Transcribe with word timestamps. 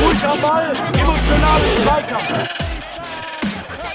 Ruhig 0.00 0.24
am 0.24 0.40
Ball, 0.40 0.72
emotional 0.94 1.60
im 1.60 1.76
Zweikampf. 1.82 2.48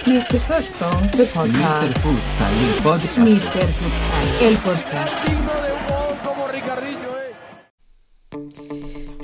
Mr. 0.06 0.42
Futsal, 0.42 0.92
the 1.14 1.20
Mr. 1.20 1.28
podcast. 1.28 1.98
Futsal, 2.00 2.52
el 2.52 2.74
podcast. 2.82 3.18
Mr. 3.18 3.70
Futsal, 3.80 4.28
el 4.42 4.58
podcast. 4.58 5.22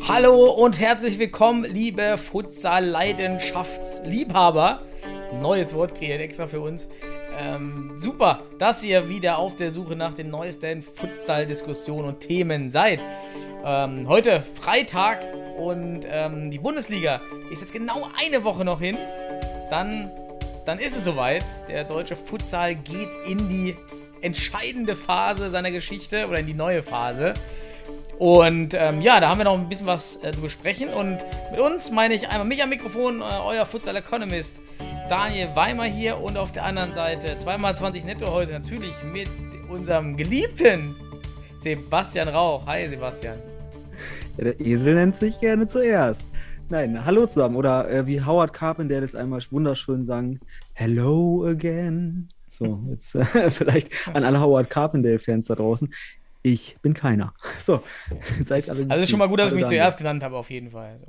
Hallo 0.07 0.51
und 0.51 0.79
herzlich 0.79 1.19
willkommen, 1.19 1.65
liebe 1.65 2.17
Futsal-Leidenschaftsliebhaber. 2.17 4.88
Neues 5.33 5.73
Wort 5.73 5.95
kreiert 5.95 6.21
extra 6.21 6.47
für 6.47 6.59
uns. 6.59 6.89
Ähm, 7.37 7.93
super, 7.95 8.43
dass 8.57 8.83
ihr 8.83 9.09
wieder 9.09 9.37
auf 9.37 9.55
der 9.55 9.71
Suche 9.71 9.95
nach 9.95 10.13
den 10.13 10.29
neuesten 10.29 10.81
Futsal-Diskussionen 10.81 12.07
und 12.07 12.19
Themen 12.19 12.71
seid. 12.71 13.03
Ähm, 13.63 14.07
heute 14.07 14.43
Freitag 14.55 15.23
und 15.57 16.01
ähm, 16.09 16.51
die 16.51 16.59
Bundesliga 16.59 17.21
ist 17.51 17.61
jetzt 17.61 17.73
genau 17.73 18.09
eine 18.19 18.43
Woche 18.43 18.65
noch 18.65 18.79
hin. 18.79 18.97
Dann, 19.69 20.09
dann 20.65 20.79
ist 20.79 20.97
es 20.97 21.03
soweit. 21.03 21.45
Der 21.67 21.83
deutsche 21.83 22.15
Futsal 22.15 22.75
geht 22.75 23.09
in 23.27 23.49
die 23.49 23.75
entscheidende 24.21 24.95
Phase 24.95 25.49
seiner 25.49 25.71
Geschichte 25.71 26.27
oder 26.27 26.39
in 26.39 26.47
die 26.47 26.53
neue 26.53 26.83
Phase. 26.83 27.33
Und 28.19 28.73
ähm, 28.73 28.99
ja, 28.99 29.21
da 29.21 29.29
haben 29.29 29.37
wir 29.37 29.45
noch 29.45 29.57
ein 29.57 29.69
bisschen 29.69 29.87
was 29.87 30.21
äh, 30.21 30.31
zu 30.31 30.41
besprechen. 30.41 30.89
Und 30.89 31.25
mit 31.51 31.59
uns 31.61 31.89
meine 31.89 32.13
ich 32.13 32.27
einmal 32.27 32.45
mich 32.45 32.61
am 32.61 32.67
Mikrofon, 32.67 33.21
äh, 33.21 33.23
euer 33.23 33.65
Futsal 33.65 33.95
Economist, 33.95 34.61
Daniel 35.07 35.55
Weimer 35.55 35.85
hier 35.85 36.19
und 36.19 36.35
auf 36.35 36.51
der 36.51 36.65
anderen 36.65 36.93
Seite 36.93 37.37
2x20 37.41 38.05
Netto 38.05 38.29
heute 38.29 38.51
natürlich 38.51 38.93
mit 39.05 39.29
unserem 39.69 40.17
geliebten 40.17 40.97
Sebastian 41.61 42.27
Rauch. 42.27 42.65
Hi 42.65 42.89
Sebastian. 42.89 43.37
Ja, 44.37 44.43
der 44.43 44.59
Esel 44.59 44.95
nennt 44.95 45.15
sich 45.15 45.39
gerne 45.39 45.65
zuerst. 45.67 46.25
Nein, 46.69 47.05
hallo 47.05 47.25
zusammen. 47.25 47.55
Oder 47.55 47.89
äh, 47.89 48.05
wie 48.05 48.21
Howard 48.21 48.51
Carpenter 48.51 48.99
das 48.99 49.15
einmal 49.15 49.41
wunderschön 49.49 50.03
sang, 50.03 50.39
Hello 50.73 51.45
again. 51.47 52.27
So, 52.49 52.83
jetzt 52.89 53.15
äh, 53.15 53.23
vielleicht 53.49 53.91
an 54.13 54.25
alle 54.25 54.41
Howard 54.41 54.69
Carpendale-Fans 54.69 55.45
da 55.47 55.55
draußen. 55.55 55.89
Ich 56.41 56.77
bin 56.81 56.93
keiner. 56.93 57.33
So, 57.59 57.83
seid 58.41 58.69
alle 58.69 58.85
Also 58.89 59.03
ist 59.03 59.09
schon 59.09 59.19
mal 59.19 59.27
gut, 59.27 59.39
dass 59.39 59.51
ich 59.51 59.57
mich 59.57 59.67
zuerst 59.67 59.97
genannt 59.97 60.23
habe, 60.23 60.37
auf 60.37 60.49
jeden 60.49 60.71
Fall. 60.71 60.99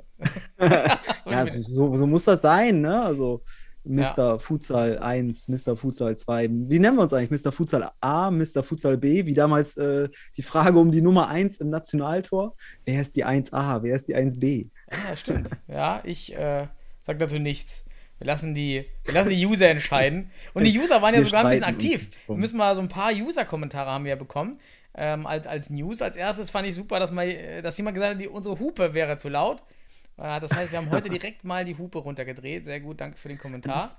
ja, 0.59 1.45
so, 1.45 1.61
so, 1.61 1.95
so 1.95 2.07
muss 2.07 2.25
das 2.25 2.41
sein, 2.41 2.81
ne? 2.81 3.01
Also 3.01 3.41
Mr. 3.83 4.39
Futsal 4.39 4.99
1, 4.99 5.47
Mr. 5.47 5.75
Futsal 5.75 6.15
2. 6.15 6.49
Wie 6.51 6.79
nennen 6.79 6.97
wir 6.97 7.03
uns 7.03 7.13
eigentlich? 7.13 7.43
Mr. 7.43 7.51
Futsal 7.51 7.91
A, 7.99 8.29
Mr. 8.29 8.63
Futsal 8.63 8.97
B? 8.97 9.25
Wie 9.25 9.33
damals 9.33 9.75
äh, 9.77 10.09
die 10.37 10.43
Frage 10.43 10.77
um 10.77 10.91
die 10.91 11.01
Nummer 11.01 11.29
1 11.29 11.57
im 11.61 11.69
Nationaltor. 11.69 12.55
Wer 12.85 13.01
ist 13.01 13.15
die 13.15 13.25
1A? 13.25 13.81
Wer 13.81 13.95
ist 13.95 14.07
die 14.07 14.15
1B? 14.15 14.69
Ja, 14.91 15.15
stimmt. 15.15 15.49
Ja, 15.67 16.01
ich 16.03 16.35
äh, 16.35 16.67
sag 17.01 17.17
dazu 17.19 17.39
nichts. 17.39 17.85
Wir 18.19 18.27
lassen, 18.27 18.53
die, 18.53 18.85
wir 19.03 19.13
lassen 19.15 19.29
die 19.29 19.43
User 19.43 19.67
entscheiden. 19.67 20.29
Und 20.53 20.63
die 20.63 20.79
User 20.79 21.01
waren 21.01 21.15
ja 21.15 21.21
Wir 21.21 21.25
sogar 21.25 21.43
ein 21.43 21.49
bisschen 21.49 21.63
aktiv. 21.63 22.11
Wir 22.27 22.35
müssen 22.35 22.57
mal 22.57 22.75
so 22.75 22.81
ein 22.81 22.87
paar 22.87 23.11
User-Kommentare 23.11 23.89
haben 23.89 24.03
wir 24.03 24.11
ja 24.11 24.15
bekommen. 24.15 24.59
Ähm, 24.93 25.25
als, 25.25 25.47
als 25.47 25.69
News. 25.69 26.01
Als 26.01 26.15
erstes 26.17 26.51
fand 26.51 26.67
ich 26.67 26.75
super, 26.75 26.99
dass, 26.99 27.11
mal, 27.11 27.27
äh, 27.27 27.61
dass 27.61 27.77
jemand 27.77 27.95
gesagt 27.95 28.15
hat, 28.15 28.21
die, 28.21 28.27
unsere 28.27 28.59
Hupe 28.59 28.93
wäre 28.93 29.17
zu 29.17 29.29
laut. 29.29 29.63
Äh, 30.17 30.39
das 30.41 30.51
heißt, 30.53 30.71
wir 30.71 30.79
haben 30.79 30.89
heute 30.91 31.09
direkt 31.17 31.43
mal 31.43 31.63
die 31.65 31.77
Hupe 31.77 31.99
runtergedreht. 31.99 32.65
Sehr 32.65 32.79
gut, 32.81 32.99
danke 32.99 33.17
für 33.17 33.29
den 33.29 33.37
Kommentar. 33.37 33.73
Das- 33.83 33.97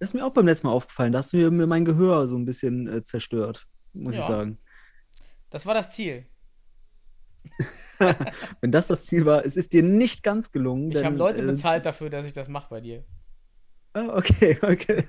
Das 0.00 0.10
ist 0.10 0.14
mir 0.14 0.24
auch 0.26 0.32
beim 0.32 0.46
letzten 0.46 0.66
Mal 0.66 0.72
aufgefallen. 0.72 1.12
Da 1.12 1.18
hast 1.20 1.32
du 1.32 1.36
mir, 1.50 1.66
mein 1.66 1.84
Gehör 1.84 2.26
so 2.26 2.36
ein 2.36 2.44
bisschen 2.44 2.88
äh, 2.88 3.02
zerstört, 3.02 3.66
muss 3.92 4.14
Ja. 4.16 4.20
ich 4.22 4.26
sagen. 4.26 4.58
Das 5.50 5.64
war 5.66 5.74
das 5.74 5.90
Ziel. 5.90 6.26
Wenn 8.60 8.70
das 8.72 8.86
das 8.88 9.04
Ziel 9.06 9.24
war, 9.26 9.44
es 9.44 9.56
ist 9.56 9.72
dir 9.72 9.82
nicht 9.82 10.22
ganz 10.22 10.52
gelungen. 10.52 10.90
Ich 10.92 11.04
habe 11.04 11.16
Leute 11.16 11.42
äh, 11.42 11.46
bezahlt 11.46 11.84
dafür, 11.86 12.10
dass 12.10 12.26
ich 12.26 12.32
das 12.32 12.48
mache 12.48 12.68
bei 12.70 12.80
dir. 12.80 13.04
Ah, 13.98 14.16
okay, 14.16 14.58
okay. 14.62 15.04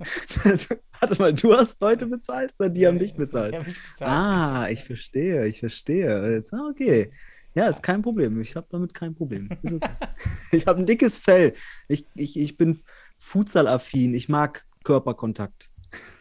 Warte 1.00 1.22
mal, 1.22 1.34
du 1.34 1.56
hast 1.56 1.80
Leute 1.80 2.08
bezahlt 2.08 2.54
oder 2.58 2.70
die 2.70 2.88
haben 2.88 2.98
dich 2.98 3.14
bezahlt? 3.14 3.54
Die 3.54 3.58
haben 3.58 3.68
mich 3.68 3.78
bezahlt. 3.92 4.12
Ah, 4.12 4.70
ich 4.70 4.84
verstehe, 4.84 5.46
ich 5.46 5.60
verstehe. 5.60 6.34
Jetzt, 6.34 6.54
ah, 6.54 6.68
okay. 6.70 7.12
Ja, 7.54 7.68
ist 7.68 7.84
kein 7.84 8.02
Problem. 8.02 8.40
Ich 8.42 8.56
habe 8.56 8.68
damit 8.72 8.94
kein 8.94 9.14
Problem. 9.14 9.50
Okay. 9.64 9.80
ich 10.52 10.66
habe 10.66 10.80
ein 10.80 10.86
dickes 10.86 11.18
Fell. 11.18 11.54
Ich, 11.88 12.06
ich, 12.16 12.40
ich 12.40 12.58
bin 12.58 12.82
Futsal-affin. 13.18 14.14
Ich 14.14 14.30
mag 14.30 14.66
Körperkontakt. 14.84 15.70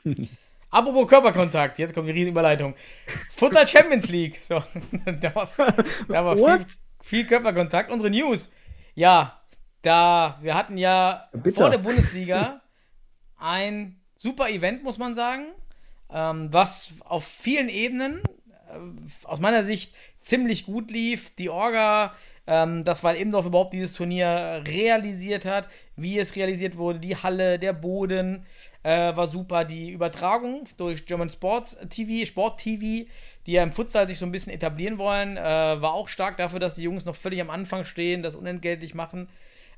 Apropos 0.71 1.09
Körperkontakt, 1.09 1.79
jetzt 1.79 1.95
kommt 1.95 2.09
die 2.09 2.13
riesen 2.13 2.29
Überleitung. 2.29 2.75
Futsal 3.31 3.67
Champions 3.67 4.09
League. 4.11 4.39
So, 4.43 4.63
da 5.21 5.35
war, 5.35 5.49
da 6.09 6.25
war 6.25 6.37
viel, 6.37 6.67
viel 7.03 7.27
Körperkontakt. 7.27 7.91
Unsere 7.91 8.11
News. 8.11 8.53
Ja, 8.95 9.38
da, 9.83 10.39
wir 10.43 10.55
hatten 10.55 10.79
ja 10.79 11.29
Bitter. 11.33 11.57
vor 11.57 11.71
der 11.71 11.79
Bundesliga 11.79 12.61
ein 13.39 14.01
super 14.17 14.49
Event, 14.49 14.83
muss 14.83 14.99
man 14.99 15.15
sagen, 15.15 15.47
ähm, 16.11 16.49
was 16.53 16.93
auf 17.05 17.25
vielen 17.25 17.69
Ebenen 17.69 18.23
äh, 18.69 19.27
aus 19.27 19.41
meiner 19.41 19.65
Sicht 19.65 19.95
ziemlich 20.21 20.67
gut 20.67 20.91
lief. 20.91 21.35
Die 21.37 21.51
Orga, 21.51 22.15
ähm, 22.47 22.85
das 22.85 23.05
weil 23.05 23.17
Ebendorf 23.17 23.47
überhaupt 23.47 23.73
dieses 23.73 23.93
Turnier 23.93 24.63
realisiert 24.67 25.45
hat, 25.45 25.69
wie 25.97 26.19
es 26.19 26.35
realisiert 26.35 26.77
wurde, 26.77 26.99
die 26.99 27.17
Halle, 27.17 27.59
der 27.59 27.73
Boden 27.73 28.45
äh, 28.83 29.15
war 29.17 29.27
super. 29.27 29.65
Die 29.65 29.91
Übertragung 29.91 30.65
durch 30.77 31.07
German 31.07 31.31
Sports 31.31 31.77
TV, 31.91 32.27
Sport 32.27 32.61
TV, 32.61 33.09
die 33.47 33.53
ja 33.53 33.63
im 33.63 33.73
Futsal 33.73 34.09
sich 34.09 34.19
so 34.19 34.27
ein 34.27 34.33
bisschen 34.33 34.53
etablieren 34.53 34.99
wollen, 34.99 35.37
äh, 35.37 35.41
war 35.41 35.93
auch 35.93 36.09
stark 36.09 36.37
dafür, 36.37 36.61
dass 36.61 36.75
die 36.75 36.83
Jungs 36.83 37.05
noch 37.05 37.17
völlig 37.17 37.41
am 37.41 37.51
Anfang 37.51 37.85
stehen, 37.85 38.23
das 38.23 38.35
unentgeltlich 38.35 38.95
machen. 38.95 39.29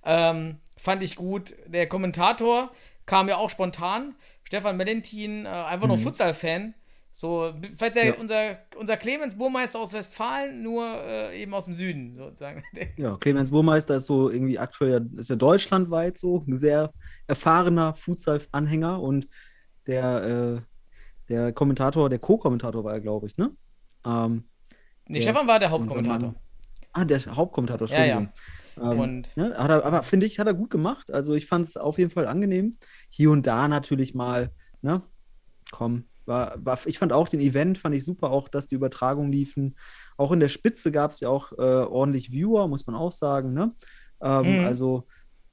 Ähm, 0.05 0.57
fand 0.77 1.03
ich 1.03 1.17
gut. 1.17 1.55
Der 1.67 1.87
Kommentator 1.89 2.71
kam 3.07 3.29
ja 3.29 3.37
auch 3.37 3.51
spontan. 3.51 4.15
Stefan 4.45 4.77
Melentin, 4.77 5.47
äh, 5.47 5.49
einfach 5.49 5.87
nur 5.87 5.99
Futsal-Fan. 5.99 6.75
So, 7.13 7.53
vielleicht 7.77 7.97
der, 7.97 8.07
Ja. 8.07 8.15
unser, 8.15 8.59
unser 8.77 8.97
Clemens 8.97 9.37
Burmeister 9.37 9.79
aus 9.81 9.93
Westfalen, 9.93 10.63
nur 10.63 10.85
äh, 11.05 11.43
eben 11.43 11.53
aus 11.55 11.65
dem 11.65 11.75
Süden, 11.75 12.17
sozusagen. 12.17 12.63
Ja, 12.97 13.17
Clemens 13.17 13.51
Burmeister 13.51 13.97
ist 13.97 14.07
so 14.07 14.31
irgendwie 14.31 14.59
aktuell, 14.59 15.09
ist 15.17 15.29
ja 15.31 15.37
deutschlandweit 15.37 16.19
so 16.19 16.45
ein 16.47 16.57
sehr 16.57 16.93
erfahrener 17.27 17.95
Futsal-Anhänger 17.95 19.01
und 19.03 19.29
der, 19.87 20.25
äh, 20.25 20.61
der 21.29 21.53
Kommentator, 21.53 22.09
der 22.09 22.21
Co-Kommentator 22.21 22.85
war 22.85 22.95
er, 22.95 23.01
glaube 23.01 23.27
ich, 23.27 23.37
ne? 23.37 23.51
Ähm, 24.07 24.45
nee, 25.07 25.21
Stefan 25.21 25.47
war 25.47 25.59
der 25.59 25.71
Hauptkommentator. 25.71 26.29
Mann. 26.29 26.37
Ah, 26.93 27.05
der 27.05 27.25
Hauptkommentator, 27.25 27.89
Ja, 27.89 28.05
ja. 28.05 28.33
Ähm, 28.77 28.99
Und- 29.01 29.37
ne, 29.37 29.55
hat 29.57 29.71
er, 29.71 29.85
aber 29.85 30.03
finde 30.03 30.27
ich, 30.27 30.39
hat 30.39 30.47
er 30.47 30.55
gut 30.55 30.71
gemacht. 30.71 31.11
Also 31.11 31.35
ich 31.35 31.47
fand 31.47 31.67
es 31.67 31.77
auf 31.77 31.99
jeden 31.99 32.11
Fall 32.11 32.27
angenehm. 32.27 32.77
Hier 33.09 33.31
und 33.31 33.47
da 33.47 33.69
natürlich 33.69 34.15
mal, 34.15 34.51
ne? 34.83 35.03
Komm, 35.73 36.05
war, 36.27 36.55
war, 36.65 36.79
ich 36.87 36.99
fand 36.99 37.13
auch 37.13 37.29
den 37.29 37.41
Event, 37.41 37.79
fand 37.79 37.95
ich 37.95 38.05
super, 38.05 38.31
auch 38.31 38.49
dass 38.49 38.67
die 38.67 38.75
Übertragungen 38.75 39.33
liefen. 39.33 39.77
Auch 40.17 40.33
in 40.33 40.41
der 40.41 40.49
Spitze 40.49 40.91
gab 40.93 41.13
es 41.13 41.21
ja 41.21 41.29
auch 41.29 41.53
äh, 41.53 41.57
ordentlich 41.61 42.31
Viewer, 42.33 42.69
muss 42.69 42.87
man 42.87 42.97
auch 42.97 43.13
sagen, 43.13 43.53
ne? 43.53 43.75
Ähm, 44.23 44.59
Mhm. 44.59 44.65
Also 44.65 45.07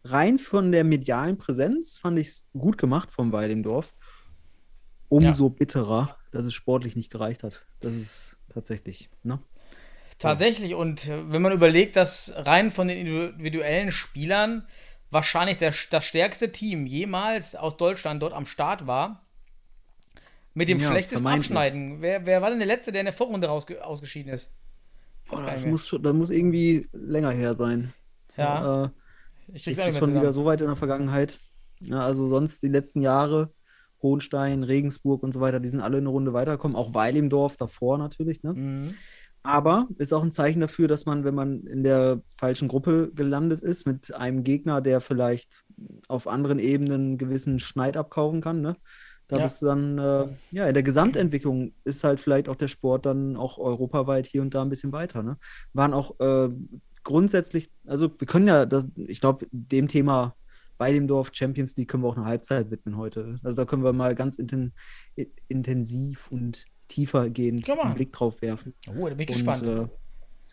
rein 0.03 0.39
von 0.39 0.71
der 0.71 0.83
medialen 0.83 1.37
Präsenz 1.37 1.97
fand 1.97 2.17
ich 2.19 2.27
es 2.27 2.49
gut 2.57 2.77
gemacht 2.77 3.11
vom 3.11 3.31
Weidemdorf. 3.31 3.93
Umso 5.09 5.49
bitterer, 5.49 6.17
dass 6.31 6.45
es 6.45 6.53
sportlich 6.53 6.95
nicht 6.95 7.11
gereicht 7.11 7.43
hat. 7.43 7.65
Das 7.79 7.95
ist 7.95 8.37
tatsächlich, 8.49 9.09
ne? 9.23 9.39
Tatsächlich, 10.19 10.73
und 10.73 11.07
äh, 11.07 11.31
wenn 11.31 11.41
man 11.41 11.51
überlegt, 11.51 11.95
dass 11.95 12.33
rein 12.35 12.71
von 12.71 12.87
den 12.87 12.97
individuellen 12.97 13.91
Spielern 13.91 14.67
wahrscheinlich 15.11 15.57
der, 15.57 15.73
das 15.91 16.05
stärkste 16.05 16.51
Team 16.51 16.85
jemals 16.85 17.55
aus 17.55 17.77
Deutschland 17.77 18.21
dort 18.21 18.33
am 18.33 18.45
Start 18.45 18.87
war, 18.87 19.25
mit 20.53 20.69
dem 20.69 20.79
Ja, 20.79 20.89
schlechtesten. 20.89 21.27
Abschneiden. 21.27 22.01
Wer, 22.01 22.25
wer 22.25 22.41
war 22.41 22.49
denn 22.49 22.57
der 22.59 22.67
Letzte, 22.67 22.91
der 22.91 23.01
in 23.01 23.05
der 23.05 23.13
Vorrunde 23.13 23.47
rausge 23.47 23.85
ausgeschieden 23.85 24.33
ist? 24.33 24.49
Gar 25.29 25.43
das 25.43 25.65
muss, 25.65 25.87
schon, 25.87 26.01
das 26.01 26.13
muss 26.13 26.29
irgendwie 26.31 26.87
länger 26.93 27.31
her 27.31 27.53
sein. 27.53 27.93
Ja. 28.37 28.85
Äh, 28.85 28.89
Ich 29.53 29.67
ist 29.67 29.97
schon 29.97 30.15
wieder 30.15 30.31
so 30.31 30.45
weit 30.45 30.61
in 30.61 30.67
der 30.67 30.75
Vergangenheit. 30.75 31.39
Ja, 31.79 31.99
also 31.99 32.27
sonst 32.27 32.63
die 32.63 32.69
letzten 32.69 33.01
Jahre, 33.01 33.53
Hohenstein, 34.01 34.63
Regensburg 34.63 35.21
und 35.21 35.31
so 35.31 35.41
weiter, 35.41 35.59
die 35.59 35.69
sind 35.69 35.81
alle 35.81 35.97
eine 35.97 36.09
Runde 36.09 36.33
weitergekommen, 36.33 36.75
auch 36.75 36.93
Weilimdorf 36.93 37.55
davor 37.55 37.97
natürlich. 37.97 38.41
Ne? 38.41 38.53
Mhm. 38.53 38.95
Aber 39.47 39.87
ist 39.97 40.13
auch 40.13 40.23
ein 40.23 40.31
Zeichen 40.31 40.59
dafür, 40.59 40.89
dass 40.89 41.05
man, 41.05 41.23
wenn 41.23 41.33
man 41.33 41.61
in 41.67 41.81
der 41.81 42.21
falschen 42.37 42.67
Gruppe 42.67 43.11
gelandet 43.15 43.61
ist, 43.61 43.85
mit 43.87 44.13
einem 44.13 44.43
Gegner, 44.43 44.81
der 44.81 44.99
vielleicht 44.99 45.63
auf 46.09 46.27
anderen 46.27 46.59
Ebenen 46.59 46.93
einen 47.01 47.17
gewissen 47.17 47.57
Schneid 47.59 47.95
abkaufen 47.95 48.41
kann, 48.41 48.59
ne? 48.61 48.75
Da 49.29 49.37
Ja. 49.37 49.43
bist 49.43 49.61
du 49.61 49.67
dann, 49.67 49.97
äh, 49.97 50.27
ja, 50.51 50.67
in 50.67 50.73
der 50.73 50.83
Gesamtentwicklung 50.83 51.73
ist 51.85 52.03
halt 52.03 52.19
vielleicht 52.19 52.49
auch 52.49 52.55
der 52.57 52.67
Sport 52.67 53.05
dann 53.05 53.37
auch 53.37 53.57
europaweit 53.57 54.25
hier 54.25 54.41
und 54.41 54.53
da 54.53 54.61
ein 54.61 54.69
bisschen 54.69 54.91
weiter, 54.91 55.23
ne? 55.23 55.37
Waren 55.71 55.93
auch 55.93 56.19
äh, 56.19 56.49
grundsätzlich, 57.05 57.71
also 57.85 58.09
wir 58.19 58.27
können 58.27 58.47
ja, 58.47 58.65
das, 58.65 58.85
ich 58.97 59.21
glaube, 59.21 59.47
dem 59.51 59.87
Thema 59.87 60.35
Weidemdorf 60.77 61.29
Champions 61.31 61.77
League 61.77 61.87
können 61.89 62.03
wir 62.03 62.09
auch 62.09 62.17
eine 62.17 62.25
Halbzeit 62.25 62.69
widmen 62.69 62.97
heute. 62.97 63.39
Also 63.43 63.55
da 63.55 63.63
können 63.65 63.83
wir 63.85 63.93
mal 63.93 64.13
ganz 64.13 64.37
inten 64.37 64.73
intensiv 65.47 66.29
und 66.31 66.65
tiefer 66.87 67.29
man. 67.77 67.87
einen 67.87 67.95
Blick 67.95 68.11
drauf 68.13 68.41
werfen. 68.41 68.73
Oh, 68.89 69.07
da 69.07 69.15
bin 69.15 69.19
ich 69.21 69.29
Und, 69.29 69.35
gespannt. 69.35 69.63
äh, 69.67 69.87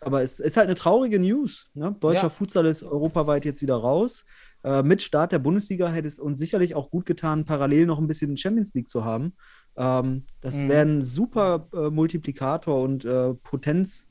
aber 0.01 0.21
es 0.21 0.39
ist 0.39 0.57
halt 0.57 0.67
eine 0.67 0.75
traurige 0.75 1.19
News. 1.19 1.69
Ne? 1.73 1.95
Deutscher 1.99 2.23
Ja. 2.23 2.29
Futsal 2.29 2.65
ist 2.65 2.83
europaweit 2.83 3.45
jetzt 3.45 3.61
wieder 3.61 3.75
raus. 3.75 4.25
Äh, 4.63 4.83
mit 4.83 5.01
Start 5.01 5.31
der 5.31 5.39
Bundesliga 5.39 5.89
hätte 5.89 6.07
es 6.07 6.19
uns 6.19 6.37
sicherlich 6.37 6.75
auch 6.75 6.89
gut 6.91 7.05
getan, 7.05 7.45
parallel 7.45 7.85
noch 7.85 7.99
ein 7.99 8.07
bisschen 8.07 8.35
Champions 8.37 8.73
League 8.73 8.89
zu 8.89 9.03
haben. 9.05 9.35
Ähm, 9.77 10.25
das 10.41 10.63
Mhm. 10.63 10.69
wäre 10.69 10.81
ein 10.85 11.01
super 11.01 11.67
äh, 11.73 11.89
Multiplikator 11.89 12.81
und 12.81 13.05
äh, 13.05 13.33
Potenz, 13.35 14.07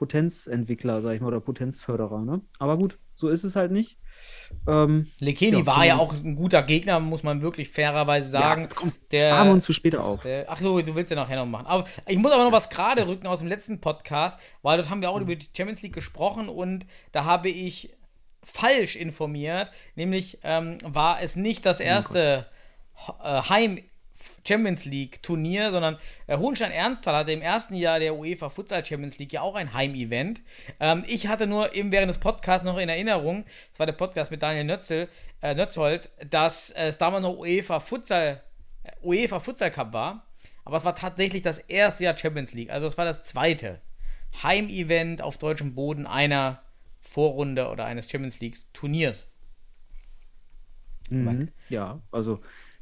Potenzentwickler, 0.00 1.02
sag 1.02 1.14
ich 1.14 1.20
mal, 1.20 1.26
oder 1.28 1.40
Potenzförderer. 1.40 2.22
Ne? 2.22 2.40
Aber 2.58 2.78
gut, 2.78 2.98
so 3.14 3.28
ist 3.28 3.44
es 3.44 3.54
halt 3.54 3.70
nicht. 3.70 3.98
Ähm, 4.66 5.08
Lekeni 5.20 5.58
ja, 5.58 5.66
war 5.66 5.84
ja 5.84 5.98
auch 5.98 6.14
ein 6.14 6.36
guter 6.36 6.62
Gegner, 6.62 6.98
muss 7.00 7.22
man 7.22 7.42
wirklich 7.42 7.68
fairerweise 7.70 8.30
sagen. 8.30 8.62
ja, 8.62 8.68
komm, 8.74 8.92
der, 9.10 9.36
haben 9.36 9.48
wir 9.48 9.52
uns 9.54 9.66
für 9.66 9.74
später 9.74 10.02
auf. 10.02 10.22
der, 10.22 10.46
ach 10.48 10.58
so, 10.58 10.80
du 10.80 10.94
willst 10.94 11.10
ja 11.10 11.16
nachher 11.16 11.36
noch 11.36 11.44
machen. 11.46 11.66
Aber 11.66 11.84
ich 12.06 12.16
muss 12.16 12.32
aber 12.32 12.44
noch 12.44 12.52
was 12.52 12.70
gerade 12.70 13.06
rücken 13.06 13.26
aus 13.26 13.40
dem 13.40 13.48
letzten 13.48 13.80
Podcast, 13.82 14.40
weil 14.62 14.78
dort 14.78 14.88
haben 14.88 15.02
wir 15.02 15.10
auch 15.10 15.16
Mhm. 15.16 15.22
über 15.24 15.36
die 15.36 15.48
Champions 15.54 15.82
League 15.82 15.92
gesprochen 15.94 16.48
und 16.48 16.86
da 17.12 17.26
habe 17.26 17.50
ich 17.50 17.90
falsch 18.42 18.96
informiert. 18.96 19.70
Nämlich 19.96 20.38
ähm, 20.42 20.78
war 20.82 21.20
es 21.20 21.36
nicht 21.36 21.60
Oh 21.60 21.64
das 21.64 21.80
erste 21.80 22.46
äh, 23.22 23.42
Heim 23.42 23.78
Champions 24.46 24.84
League 24.84 25.22
Turnier, 25.22 25.70
sondern 25.70 25.98
äh, 26.26 26.36
Hohenstein 26.36 26.70
Ernsthal 26.70 27.14
hatte 27.14 27.32
im 27.32 27.42
ersten 27.42 27.74
Jahr 27.74 27.98
der 27.98 28.14
UEFA 28.14 28.48
Futsal 28.48 28.84
Champions 28.84 29.18
League 29.18 29.32
ja 29.32 29.42
auch 29.42 29.54
ein 29.54 29.74
Heimevent. 29.74 30.40
Ähm, 30.78 31.04
ich 31.06 31.26
hatte 31.28 31.46
nur 31.46 31.74
eben 31.74 31.92
während 31.92 32.10
des 32.10 32.18
Podcasts 32.18 32.64
noch 32.64 32.78
in 32.78 32.88
Erinnerung, 32.88 33.44
das 33.70 33.78
war 33.78 33.86
der 33.86 33.92
Podcast 33.92 34.30
mit 34.30 34.42
Daniel 34.42 34.64
Nötzel, 34.64 35.08
äh, 35.42 35.54
Nötzold, 35.54 36.10
dass 36.28 36.70
es 36.70 36.98
damals 36.98 37.22
noch 37.22 37.38
UEFA 37.38 37.80
Futsal, 37.80 38.42
äh, 38.84 38.92
UEFA 39.02 39.40
Futsal 39.40 39.70
Cup 39.70 39.92
war. 39.92 40.26
Aber 40.64 40.76
es 40.76 40.84
war 40.84 40.94
tatsächlich 40.94 41.42
das 41.42 41.58
erste 41.58 42.04
Jahr 42.04 42.16
Champions 42.16 42.52
League. 42.52 42.70
Also 42.70 42.86
es 42.86 42.98
war 42.98 43.04
das 43.04 43.22
zweite 43.22 43.80
Heimevent 44.42 45.22
auf 45.22 45.38
deutschem 45.38 45.74
Boden 45.74 46.06
einer 46.06 46.62
Vorrunde 47.00 47.68
oder 47.68 47.86
eines 47.86 48.10
Champions 48.10 48.40
League 48.40 48.58
Turniers. 48.72 49.26
Mhm. 51.08 51.48
Ja, 51.68 52.00
also 52.12 52.40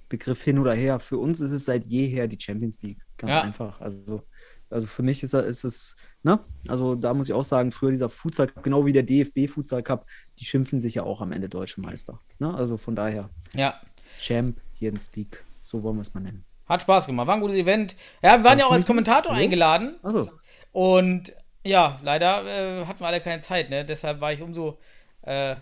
Begriff 0.08 0.42
hin 0.42 0.58
oder 0.58 0.72
her. 0.74 1.00
Für 1.00 1.18
uns 1.18 1.40
ist 1.40 1.52
es 1.52 1.64
seit 1.64 1.84
jeher 1.86 2.26
die 2.28 2.38
Champions 2.40 2.80
League. 2.82 2.98
Ganz 3.16 3.30
Ja. 3.30 3.42
einfach. 3.42 3.80
Also, 3.80 4.22
also 4.70 4.86
für 4.86 5.02
mich 5.02 5.22
ist, 5.22 5.34
ist 5.34 5.64
es, 5.64 5.96
ne? 6.22 6.40
Also 6.68 6.94
da 6.94 7.14
muss 7.14 7.28
ich 7.28 7.34
auch 7.34 7.44
sagen, 7.44 7.72
früher 7.72 7.90
dieser 7.90 8.08
Futsal 8.10 8.48
Cup, 8.48 8.62
genau 8.62 8.84
wie 8.86 8.92
der 8.92 9.02
DFB 9.02 9.48
Futsal 9.48 9.82
Cup, 9.82 10.06
die 10.38 10.44
schimpfen 10.44 10.80
sich 10.80 10.94
ja 10.96 11.02
auch 11.04 11.20
am 11.20 11.32
Ende 11.32 11.48
Deutsche 11.48 11.80
Meister. 11.80 12.20
Ne? 12.38 12.52
Also 12.54 12.76
von 12.76 12.94
daher, 12.96 13.30
Ja. 13.54 13.80
Champions 14.18 15.10
League, 15.16 15.42
so 15.62 15.82
wollen 15.82 15.96
wir 15.96 16.02
es 16.02 16.14
mal 16.14 16.20
nennen. 16.20 16.44
Hat 16.66 16.82
Spaß 16.82 17.06
gemacht, 17.06 17.26
war 17.26 17.34
ein 17.36 17.40
gutes 17.40 17.56
Event. 17.56 17.96
Ja, 18.22 18.36
wir 18.38 18.44
waren 18.44 18.58
ja 18.58 18.66
auch 18.66 18.72
als 18.72 18.84
Kommentator 18.86 19.32
Hallo? 19.32 19.42
eingeladen 19.42 19.96
Also, 20.02 20.30
und 20.72 21.32
ja, 21.64 21.98
leider 22.02 22.44
äh, 22.80 22.84
hatten 22.86 23.00
wir 23.00 23.06
alle 23.06 23.20
keine 23.20 23.40
Zeit, 23.40 23.70
ne? 23.70 23.84
Deshalb 23.84 24.20
war 24.20 24.32
ich 24.32 24.42
umso, 24.42 24.78
äh, 25.22 25.56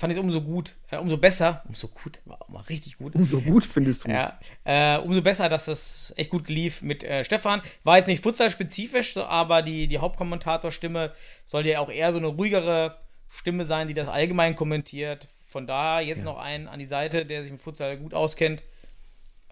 fand 0.00 0.12
ich 0.12 0.18
es 0.18 0.24
umso 0.24 0.40
gut, 0.40 0.74
äh, 0.90 0.96
umso 0.96 1.18
besser, 1.18 1.62
umso 1.68 1.88
gut, 1.88 2.20
war 2.24 2.40
auch 2.40 2.48
mal 2.48 2.60
richtig 2.62 2.96
gut. 2.96 3.14
umso 3.14 3.40
gut 3.42 3.66
findest 3.66 4.04
du 4.04 4.08
es. 4.08 4.32
Ja, 4.64 4.96
äh, 4.96 4.98
umso 4.98 5.20
besser, 5.20 5.48
dass 5.50 5.66
das 5.66 6.12
echt 6.16 6.30
gut 6.30 6.48
lief 6.48 6.80
mit 6.80 7.04
äh, 7.04 7.22
Stefan. 7.22 7.60
War 7.84 7.98
jetzt 7.98 8.06
nicht 8.06 8.22
futsal-spezifisch, 8.22 9.18
aber 9.18 9.60
die, 9.62 9.86
die 9.88 9.98
Hauptkommentatorstimme 9.98 11.12
sollte 11.44 11.68
ja 11.68 11.80
auch 11.80 11.90
eher 11.90 12.12
so 12.12 12.18
eine 12.18 12.28
ruhigere 12.28 12.96
Stimme 13.28 13.64
sein, 13.66 13.88
die 13.88 13.94
das 13.94 14.08
allgemein 14.08 14.56
kommentiert. 14.56 15.28
Von 15.48 15.66
daher 15.66 16.00
jetzt 16.06 16.18
Ja. 16.20 16.24
noch 16.24 16.38
einen 16.38 16.66
an 16.68 16.78
die 16.78 16.86
Seite, 16.86 17.26
der 17.26 17.42
sich 17.42 17.52
mit 17.52 17.60
Futsal 17.60 17.96
gut 17.98 18.14
auskennt. 18.14 18.62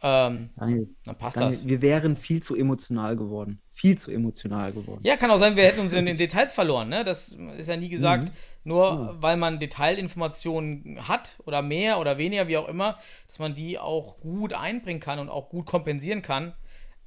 Ähm, 0.01 0.51
Daniel, 0.57 0.89
dann 1.05 1.17
passt 1.17 1.37
Daniel, 1.37 1.57
das. 1.57 1.67
wir 1.67 1.83
wären 1.83 2.17
viel 2.17 2.43
zu 2.43 2.55
emotional 2.55 3.17
geworden. 3.17 3.61
Viel 3.73 3.99
zu 3.99 4.11
emotional 4.11 4.73
geworden. 4.73 5.01
Ja, 5.05 5.17
kann 5.17 5.31
auch 5.31 5.39
sein, 5.39 5.57
wir 5.57 5.65
hätten 5.65 5.81
uns 5.81 5.93
in 5.93 6.07
den 6.07 6.17
Details 6.17 6.55
verloren, 6.55 6.89
ne? 6.89 7.05
Das 7.05 7.37
ist 7.57 7.69
ja 7.69 7.77
nie 7.77 7.89
gesagt. 7.89 8.25
Mhm. 8.25 8.33
Nur 8.65 9.17
weil 9.21 9.37
man 9.37 9.59
Detailinformationen 9.59 11.09
hat 11.09 11.39
oder 11.47 11.63
mehr 11.63 11.99
oder 11.99 12.19
weniger, 12.19 12.49
wie 12.49 12.59
auch 12.59 12.69
immer, 12.69 12.99
dass 13.29 13.39
man 13.39 13.55
die 13.55 13.79
auch 13.79 14.21
gut 14.21 14.53
einbringen 14.53 15.01
kann 15.01 15.19
und 15.19 15.31
auch 15.31 15.49
gut 15.49 15.67
kompensieren 15.67 16.23
kann. 16.23 16.53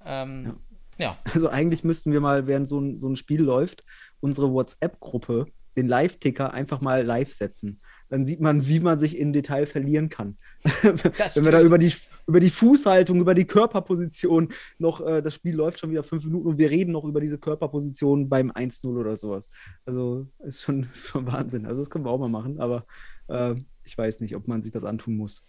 Ähm, 0.06 0.58
ja. 0.98 1.18
Also 1.34 1.50
eigentlich 1.50 1.84
müssten 1.84 2.12
wir 2.14 2.20
mal, 2.20 2.48
während 2.48 2.68
so 2.68 2.80
ein, 2.80 2.98
so 2.98 3.08
ein 3.08 3.16
Spiel 3.16 3.42
läuft, 3.42 3.84
unsere 4.22 4.52
WhatsApp-Gruppe, 4.52 5.48
den 5.76 5.88
Live-Ticker 5.88 6.54
einfach 6.54 6.82
mal 6.82 7.04
live 7.04 7.34
setzen. 7.34 7.80
Dann 8.10 8.26
sieht 8.26 8.42
man, 8.42 8.68
wie 8.68 8.80
man 8.80 9.00
sich 9.00 9.18
in 9.18 9.34
Detail 9.34 9.66
verlieren 9.66 10.10
kann. 10.10 10.38
Wenn 10.82 11.46
wir 11.46 11.52
da 11.52 11.62
über 11.62 11.78
die, 11.78 11.94
über 12.28 12.40
die 12.40 12.50
Fußhaltung, 12.50 13.20
über 13.22 13.34
die 13.34 13.46
Körperposition 13.46 14.50
noch, 14.78 15.06
äh, 15.06 15.22
das 15.22 15.36
Spiel 15.36 15.56
läuft 15.56 15.80
schon 15.80 15.92
wieder 15.92 16.04
fünf 16.04 16.26
Minuten 16.26 16.48
und 16.48 16.58
wir 16.58 16.70
reden 16.70 16.92
noch 16.92 17.06
über 17.06 17.22
diese 17.22 17.38
Körperposition 17.38 18.28
beim 18.28 18.52
1-0 18.52 18.86
oder 18.88 19.16
sowas. 19.16 19.50
Also 19.86 20.28
ist 20.40 20.62
schon, 20.62 20.90
schon 20.94 21.26
Wahnsinn. 21.26 21.66
Also 21.66 21.82
das 21.82 21.90
können 21.90 22.06
wir 22.06 22.12
auch 22.12 22.20
mal 22.20 22.30
machen, 22.30 22.60
aber 22.60 22.86
äh, 23.28 23.56
ich 23.84 23.98
weiß 23.98 24.20
nicht, 24.20 24.36
ob 24.36 24.48
man 24.48 24.62
sich 24.62 24.72
das 24.72 24.84
antun 24.84 25.16
muss. 25.16 25.44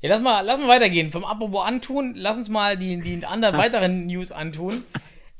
Ja, 0.00 0.08
lass 0.08 0.22
mal, 0.22 0.40
lass 0.40 0.58
mal 0.58 0.68
weitergehen. 0.68 1.10
Vom 1.10 1.24
Apropos 1.24 1.66
antun, 1.66 2.14
lass 2.16 2.38
uns 2.38 2.48
mal 2.48 2.78
die, 2.78 2.98
die 3.00 3.24
anderen 3.26 3.56
weiteren 3.58 4.06
News 4.06 4.32
antun. 4.32 4.84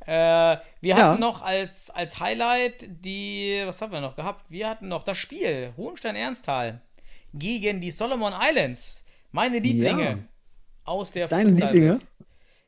Äh, 0.07 0.13
wir 0.13 0.61
Ja. 0.81 0.97
hatten 0.97 1.21
noch 1.21 1.43
als, 1.43 1.91
als 1.91 2.19
Highlight 2.21 2.87
die, 3.05 3.63
was 3.67 3.81
haben 3.81 3.93
wir 3.93 4.01
noch 4.01 4.17
gehabt? 4.17 4.45
Wir 4.49 4.69
hatten 4.69 4.89
noch 4.89 5.03
das 5.03 5.19
Spiel 5.19 5.73
Hohenstein-Ernsthal 5.77 6.81
gegen 7.35 7.81
die 7.81 7.91
Solomon 7.91 8.33
Islands. 8.41 9.05
Meine 9.31 9.59
Lieblinge 9.59 10.03
Ja. 10.11 10.19
aus 10.85 11.13
der 11.13 11.29
Deine. 11.29 11.51
Lieblinge? 11.53 12.01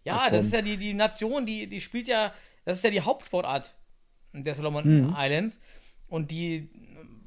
Ja, 0.05 0.23
Ach, 0.27 0.31
das 0.31 0.45
ist 0.47 0.53
ja 0.53 0.63
die, 0.63 0.77
die 0.77 0.95
Nation, 0.95 1.47
die, 1.47 1.67
die 1.69 1.81
spielt 1.81 2.07
ja, 2.09 2.33
das 2.65 2.79
ist 2.79 2.85
ja 2.85 2.91
die 2.91 3.01
Hauptsportart 3.01 3.75
der 4.33 4.55
Solomon 4.55 5.07
Mhm. 5.09 5.17
Islands. 5.19 5.61
Und 6.09 6.31
die 6.31 6.69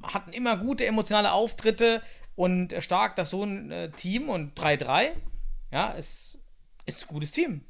hatten 0.03 0.31
immer 0.33 0.57
gute 0.57 0.85
emotionale 0.85 1.31
Auftritte 1.31 2.01
und 2.35 2.73
stark 2.79 3.15
das 3.15 3.31
so 3.31 3.43
ein 3.43 3.71
äh, 3.71 3.89
Team 3.91 4.29
und 4.29 4.57
3-3. 4.59 5.09
Ja, 5.71 5.95
es 5.97 6.39
ist 6.85 7.03
ein 7.05 7.13
gutes 7.13 7.31
Team. 7.31 7.61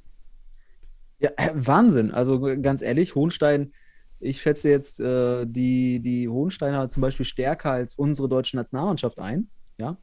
Ja, 1.19 1.31
äh, 1.37 1.51
Wahnsinn. 1.53 2.11
Also 2.11 2.39
ganz 2.61 2.81
ehrlich, 2.81 3.15
Hohenstein, 3.15 3.73
ich 4.19 4.41
schätze 4.41 4.69
jetzt 4.69 4.99
äh, 4.99 5.45
die, 5.45 5.99
die 5.99 6.27
Hohensteiner 6.27 6.87
zum 6.89 7.01
Beispiel 7.01 7.25
stärker 7.25 7.71
als 7.71 7.95
unsere 7.95 8.29
deutsche 8.29 8.57
Nationalmannschaft 8.57 9.19
ein. 9.19 9.49
Ja. 9.77 9.97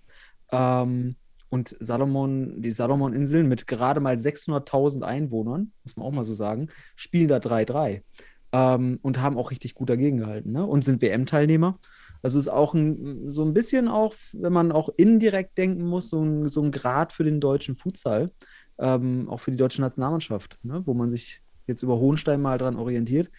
Ähm, 0.50 1.16
und 1.48 1.76
Salomon, 1.80 2.62
die 2.62 2.70
Salomon-Inseln 2.70 3.46
mit 3.46 3.66
gerade 3.66 4.00
mal 4.00 4.16
600.000 4.16 5.02
Einwohnern, 5.02 5.72
muss 5.84 5.96
man 5.96 6.06
auch 6.06 6.12
mal 6.12 6.24
so 6.24 6.32
sagen, 6.32 6.68
spielen 6.96 7.28
da 7.28 7.36
3-3 7.36 8.02
ähm, 8.52 8.98
und 9.02 9.20
haben 9.20 9.36
auch 9.36 9.50
richtig 9.50 9.74
gut 9.74 9.90
dagegen 9.90 10.18
gehalten 10.18 10.52
ne? 10.52 10.64
und 10.64 10.82
sind 10.82 11.02
WM-Teilnehmer. 11.02 11.78
Also 12.22 12.38
ist 12.38 12.48
auch 12.48 12.72
ein, 12.72 13.30
so 13.30 13.44
ein 13.44 13.52
bisschen 13.52 13.88
auch, 13.88 14.14
wenn 14.32 14.52
man 14.52 14.72
auch 14.72 14.88
indirekt 14.96 15.58
denken 15.58 15.84
muss, 15.84 16.08
so 16.08 16.22
ein, 16.22 16.48
so 16.48 16.62
ein 16.62 16.70
Grad 16.70 17.12
für 17.12 17.24
den 17.24 17.40
deutschen 17.40 17.74
Futsal 17.74 18.30
ähm, 18.82 19.28
auch 19.30 19.38
für 19.38 19.52
die 19.52 19.56
deutsche 19.56 19.80
Nationalmannschaft, 19.80 20.58
ne? 20.62 20.82
wo 20.84 20.92
man 20.92 21.10
sich 21.10 21.40
jetzt 21.66 21.82
über 21.82 21.98
Hohenstein 21.98 22.42
mal 22.42 22.58
dran 22.58 22.76
orientiert. 22.76 23.30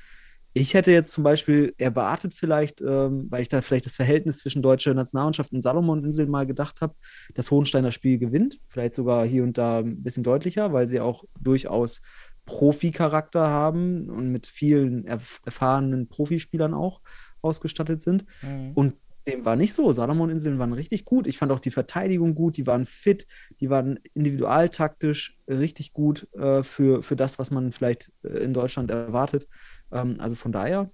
Ich 0.55 0.75
hätte 0.75 0.91
jetzt 0.91 1.11
zum 1.11 1.23
Beispiel 1.23 1.73
erwartet, 1.77 2.33
vielleicht, 2.35 2.79
ähm, 2.79 3.25
weil 3.29 3.41
ich 3.41 3.49
da 3.49 3.61
vielleicht 3.61 3.85
das 3.85 3.95
Verhältnis 3.95 4.37
zwischen 4.37 4.61
deutscher 4.61 4.93
Nationalmannschaft 4.93 5.51
und 5.51 5.61
Salomon-Inseln 5.61 6.29
mal 6.29 6.45
gedacht 6.45 6.79
habe, 6.79 6.95
dass 7.33 7.51
Hohenstein 7.51 7.83
das 7.83 7.95
Spiel 7.95 8.19
gewinnt. 8.19 8.59
Vielleicht 8.67 8.93
sogar 8.93 9.25
hier 9.25 9.43
und 9.43 9.57
da 9.57 9.79
ein 9.79 10.01
bisschen 10.03 10.23
deutlicher, 10.23 10.71
weil 10.71 10.87
sie 10.87 10.99
auch 10.99 11.25
durchaus 11.39 12.01
Profi-Charakter 12.45 13.49
haben 13.49 14.09
und 14.09 14.31
mit 14.31 14.47
vielen 14.47 15.05
erf 15.05 15.41
erfahrenen 15.45 16.07
Profispielern 16.07 16.73
auch 16.73 17.01
ausgestattet 17.41 18.01
sind. 18.01 18.25
Und 18.75 18.93
dem 19.27 19.45
war 19.45 19.55
nicht 19.55 19.73
so. 19.73 19.91
Salomon-Inseln 19.91 20.59
waren 20.59 20.73
richtig 20.73 21.05
gut. 21.05 21.27
Ich 21.27 21.37
fand 21.37 21.51
auch 21.51 21.59
die 21.59 21.71
Verteidigung 21.71 22.35
gut. 22.35 22.57
Die 22.57 22.67
waren 22.67 22.85
fit. 22.85 23.25
Die 23.59 23.69
waren 23.69 23.99
individualtaktisch 24.13 25.37
richtig 25.47 25.93
gut 25.93 26.27
äh, 26.33 26.63
für, 26.63 27.03
für 27.03 27.15
das, 27.15 27.39
was 27.39 27.51
man 27.51 27.71
vielleicht 27.71 28.11
äh, 28.23 28.39
in 28.39 28.53
Deutschland 28.53 28.91
erwartet. 28.91 29.47
Ähm, 29.91 30.15
also 30.19 30.35
von 30.35 30.51
daher 30.51 30.91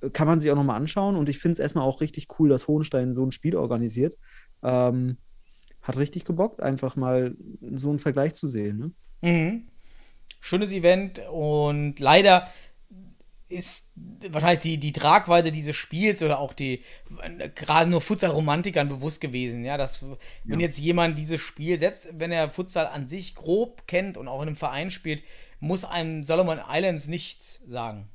äh, 0.00 0.10
kann 0.10 0.26
man 0.26 0.40
sich 0.40 0.50
auch 0.50 0.56
nochmal 0.56 0.76
anschauen. 0.76 1.16
Und 1.16 1.28
ich 1.28 1.38
finde 1.38 1.52
es 1.52 1.58
erstmal 1.58 1.84
auch 1.84 2.00
richtig 2.00 2.28
cool, 2.38 2.48
dass 2.48 2.68
Hohenstein 2.68 3.12
so 3.12 3.24
ein 3.24 3.32
Spiel 3.32 3.56
organisiert. 3.56 4.16
Ähm, 4.62 5.18
hat 5.82 5.98
richtig 5.98 6.24
gebockt, 6.24 6.60
einfach 6.60 6.96
mal 6.96 7.36
so 7.74 7.90
einen 7.90 8.00
Vergleich 8.00 8.34
zu 8.34 8.46
sehen. 8.46 8.78
Ne? 8.78 9.30
Mhm. 9.30 9.68
Schönes 10.40 10.72
Event 10.72 11.22
und 11.30 11.98
leider 11.98 12.48
ist 13.48 13.92
wahrscheinlich 14.30 14.60
die, 14.62 14.78
die 14.78 14.92
Tragweite 14.92 15.52
dieses 15.52 15.76
Spiels 15.76 16.20
oder 16.22 16.40
auch 16.40 16.52
die 16.52 16.82
gerade 17.54 17.88
nur 17.88 18.00
Futsal-Romantikern 18.00 18.88
bewusst 18.88 19.20
gewesen, 19.20 19.64
ja, 19.64 19.76
dass 19.76 20.04
wenn 20.46 20.58
Ja. 20.60 20.66
jetzt 20.66 20.78
jemand 20.80 21.16
dieses 21.16 21.40
Spiel, 21.40 21.78
selbst 21.78 22.08
wenn 22.12 22.32
er 22.32 22.50
Futsal 22.50 22.86
an 22.86 23.06
sich 23.06 23.34
grob 23.36 23.86
kennt 23.86 24.16
und 24.16 24.26
auch 24.28 24.42
in 24.42 24.48
einem 24.48 24.56
Verein 24.56 24.90
spielt, 24.90 25.22
muss 25.60 25.84
einem 25.84 26.22
Solomon 26.24 26.60
Islands 26.68 27.06
nichts 27.06 27.60
sagen. 27.68 28.08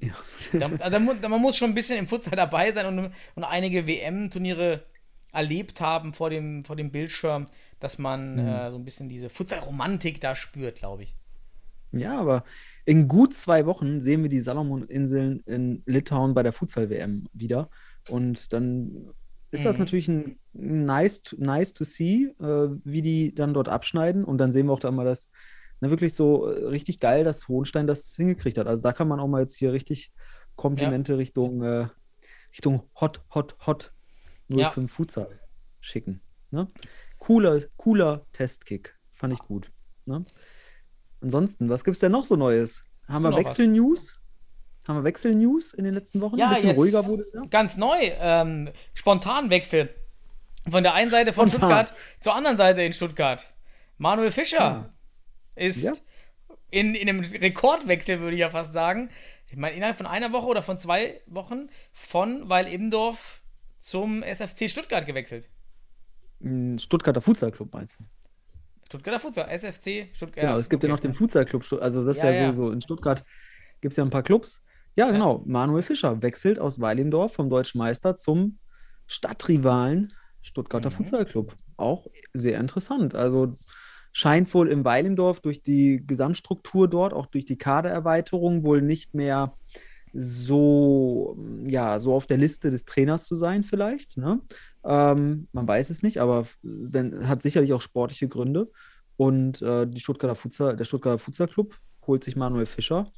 Ja. 0.00 0.14
Da, 0.52 0.70
also, 0.80 0.98
man 0.98 1.40
muss 1.40 1.56
schon 1.56 1.70
ein 1.70 1.74
bisschen 1.74 1.98
im 1.98 2.08
Futsal 2.08 2.34
dabei 2.34 2.72
sein 2.72 2.86
und, 2.86 3.12
und 3.34 3.44
einige 3.44 3.86
WM-Turniere 3.86 4.84
erlebt 5.32 5.80
haben 5.80 6.12
vor 6.12 6.30
dem, 6.30 6.64
vor 6.64 6.76
dem 6.76 6.90
Bildschirm, 6.90 7.46
dass 7.78 7.98
man 7.98 8.34
Mhm. 8.36 8.48
äh, 8.48 8.70
so 8.70 8.76
ein 8.76 8.84
bisschen 8.84 9.08
diese 9.08 9.30
Futsal-Romantik 9.30 10.20
da 10.20 10.34
spürt, 10.34 10.78
glaube 10.80 11.04
ich. 11.04 11.14
Ja, 11.92 12.18
aber 12.18 12.44
in 12.84 13.08
gut 13.08 13.34
zwei 13.34 13.66
Wochen 13.66 14.00
sehen 14.00 14.22
wir 14.22 14.28
die 14.28 14.40
Salomon-Inseln 14.40 15.40
in 15.46 15.82
Litauen 15.86 16.34
bei 16.34 16.42
der 16.42 16.52
Futsal-WM 16.52 17.28
wieder. 17.32 17.70
Und 18.08 18.52
dann 18.52 19.10
ist 19.50 19.64
das 19.64 19.76
Mhm. 19.76 19.80
natürlich 19.84 20.08
ein 20.08 20.38
nice, 20.52 21.22
nice 21.38 21.72
to 21.74 21.84
see, 21.84 22.34
äh, 22.40 22.68
wie 22.84 23.02
die 23.02 23.34
dann 23.34 23.54
dort 23.54 23.68
abschneiden. 23.68 24.24
Und 24.24 24.38
dann 24.38 24.52
sehen 24.52 24.66
wir 24.66 24.72
auch 24.72 24.80
da 24.80 24.90
mal 24.90 25.04
das, 25.04 25.30
na, 25.80 25.90
wirklich 25.90 26.14
so 26.14 26.46
äh, 26.46 26.64
richtig 26.66 26.98
geil, 27.00 27.22
dass 27.24 27.48
Hohenstein 27.48 27.86
das 27.86 28.14
hingekriegt 28.16 28.58
hat. 28.58 28.66
Also 28.66 28.82
da 28.82 28.92
kann 28.92 29.08
man 29.08 29.20
auch 29.20 29.28
mal 29.28 29.42
jetzt 29.42 29.56
hier 29.56 29.72
richtig 29.72 30.12
Komplimente 30.56 31.18
Richtung, 31.18 31.62
äh, 31.62 31.86
Richtung 32.52 32.82
Hot, 33.00 33.22
Hot, 33.34 33.56
Hot 33.66 33.92
05 34.70 34.92
Futsal 34.92 35.40
schicken. 35.80 36.20
Ne? 36.50 36.68
Cooler, 37.18 37.60
cooler 37.76 38.26
Testkick. 38.32 38.94
Fand 39.12 39.32
ich 39.32 39.38
gut. 39.38 39.70
Ne? 40.04 40.24
Ansonsten, 41.22 41.68
was 41.68 41.84
gibt 41.84 41.94
es 41.94 42.00
denn 42.00 42.12
noch 42.12 42.26
so 42.26 42.36
Neues? 42.36 42.84
Haben 43.08 43.24
wir? 43.24 43.36
Wechsel-News? 43.36 44.18
Haben 44.88 44.96
wir 44.98 45.04
Wechsel-News 45.04 45.74
in 45.74 45.84
den 45.84 45.94
letzten 45.94 46.20
Wochen? 46.20 46.36
Ja, 46.36 46.48
Ein 46.48 46.54
bisschen 46.54 46.68
jetzt- 46.70 46.78
ruhiger 46.78 47.06
wurde 47.06 47.22
es 47.22 47.32
ja. 47.32 47.42
Ganz 47.50 47.76
neu, 47.76 47.96
ähm, 48.00 48.70
Spontanwechsel. 48.94 49.94
Von 50.70 50.82
der 50.82 50.94
einen 50.94 51.10
Seite 51.10 51.32
von 51.32 51.48
Spontan. 51.48 51.70
Stuttgart 51.86 51.94
zur 52.20 52.34
anderen 52.34 52.56
Seite 52.56 52.82
in 52.82 52.92
Stuttgart. 52.92 53.52
Manuel 53.98 54.30
Fischer 54.30 54.92
ist 55.54 55.82
Ja. 55.82 55.92
in, 56.70 56.94
in 56.94 57.08
einem 57.08 57.20
Rekordwechsel, 57.20 58.20
würde 58.20 58.34
ich 58.34 58.40
ja 58.40 58.50
fast 58.50 58.72
sagen. 58.72 59.10
Ich 59.48 59.56
meine, 59.56 59.76
innerhalb 59.76 59.96
von 59.96 60.06
einer 60.06 60.32
Woche 60.32 60.46
oder 60.46 60.62
von 60.62 60.78
zwei 60.78 61.20
Wochen 61.26 61.68
von 61.92 62.48
Weil 62.48 62.66
Immendorf 62.68 63.42
zum 63.78 64.22
SFC 64.22 64.68
Stuttgart 64.68 65.04
gewechselt. 65.06 65.48
Stuttgarter 66.78 67.20
Futsal-Club 67.20 67.72
meinst 67.72 68.00
du? 68.00 68.04
Stuttgarter 68.92 69.20
Futsal, 69.20 69.48
SFC 69.48 70.08
Stuttgart. 70.12 70.44
Genau, 70.44 70.58
es 70.58 70.68
gibt 70.68 70.82
ja 70.82 70.88
okay. 70.88 70.92
noch 70.94 71.00
den 71.00 71.14
Futsal-Club. 71.14 71.64
Also 71.80 72.04
das 72.04 72.18
ist 72.18 72.22
Ja, 72.22 72.30
ja, 72.30 72.40
ja. 72.42 72.52
so, 72.52 72.66
so. 72.66 72.72
In 72.72 72.80
Stuttgart 72.80 73.24
gibt 73.80 73.92
es 73.92 73.96
ja 73.96 74.04
ein 74.04 74.10
paar 74.10 74.22
Clubs. 74.22 74.62
Ja, 74.96 75.10
genau. 75.10 75.42
Manuel 75.46 75.82
Fischer 75.82 76.20
wechselt 76.22 76.58
aus 76.58 76.80
Weilimdorf 76.80 77.32
vom 77.32 77.48
Deutschen 77.48 77.78
Meister 77.78 78.14
zum 78.16 78.58
Stadtrivalen 79.06 80.12
Stuttgarter 80.42 80.90
Mhm. 80.90 80.94
Futsal-Club. 80.94 81.56
Auch 81.76 82.06
sehr 82.34 82.60
interessant. 82.60 83.14
Also 83.14 83.58
scheint 84.12 84.52
wohl 84.52 84.68
im 84.68 84.84
Weilimdorf 84.84 85.40
durch 85.40 85.62
die 85.62 86.04
Gesamtstruktur 86.06 86.88
dort, 86.88 87.14
auch 87.14 87.26
durch 87.26 87.44
die 87.46 87.56
Kadererweiterung, 87.56 88.62
wohl 88.64 88.82
nicht 88.82 89.14
mehr 89.14 89.56
so, 90.12 91.36
ja, 91.64 91.98
so 92.00 92.14
auf 92.14 92.26
der 92.26 92.38
Liste 92.38 92.70
des 92.70 92.84
Trainers 92.84 93.26
zu 93.26 93.34
sein, 93.34 93.64
vielleicht. 93.64 94.16
Ne? 94.16 94.40
Ähm, 94.84 95.48
man 95.52 95.66
weiß 95.66 95.90
es 95.90 96.02
nicht, 96.02 96.18
aber 96.18 96.46
wenn, 96.62 97.28
hat 97.28 97.42
sicherlich 97.42 97.72
auch 97.72 97.82
sportliche 97.82 98.28
Gründe. 98.28 98.70
Und 99.16 99.62
äh, 99.62 99.86
die 99.86 100.00
Stuttgarter 100.00 100.34
Futsal, 100.34 100.76
der 100.76 100.84
Stuttgarter 100.84 101.18
Futsal 101.18 101.48
Club 101.48 101.76
holt 102.06 102.24
sich 102.24 102.36
Manuel 102.36 102.66
Fischer. 102.66 103.12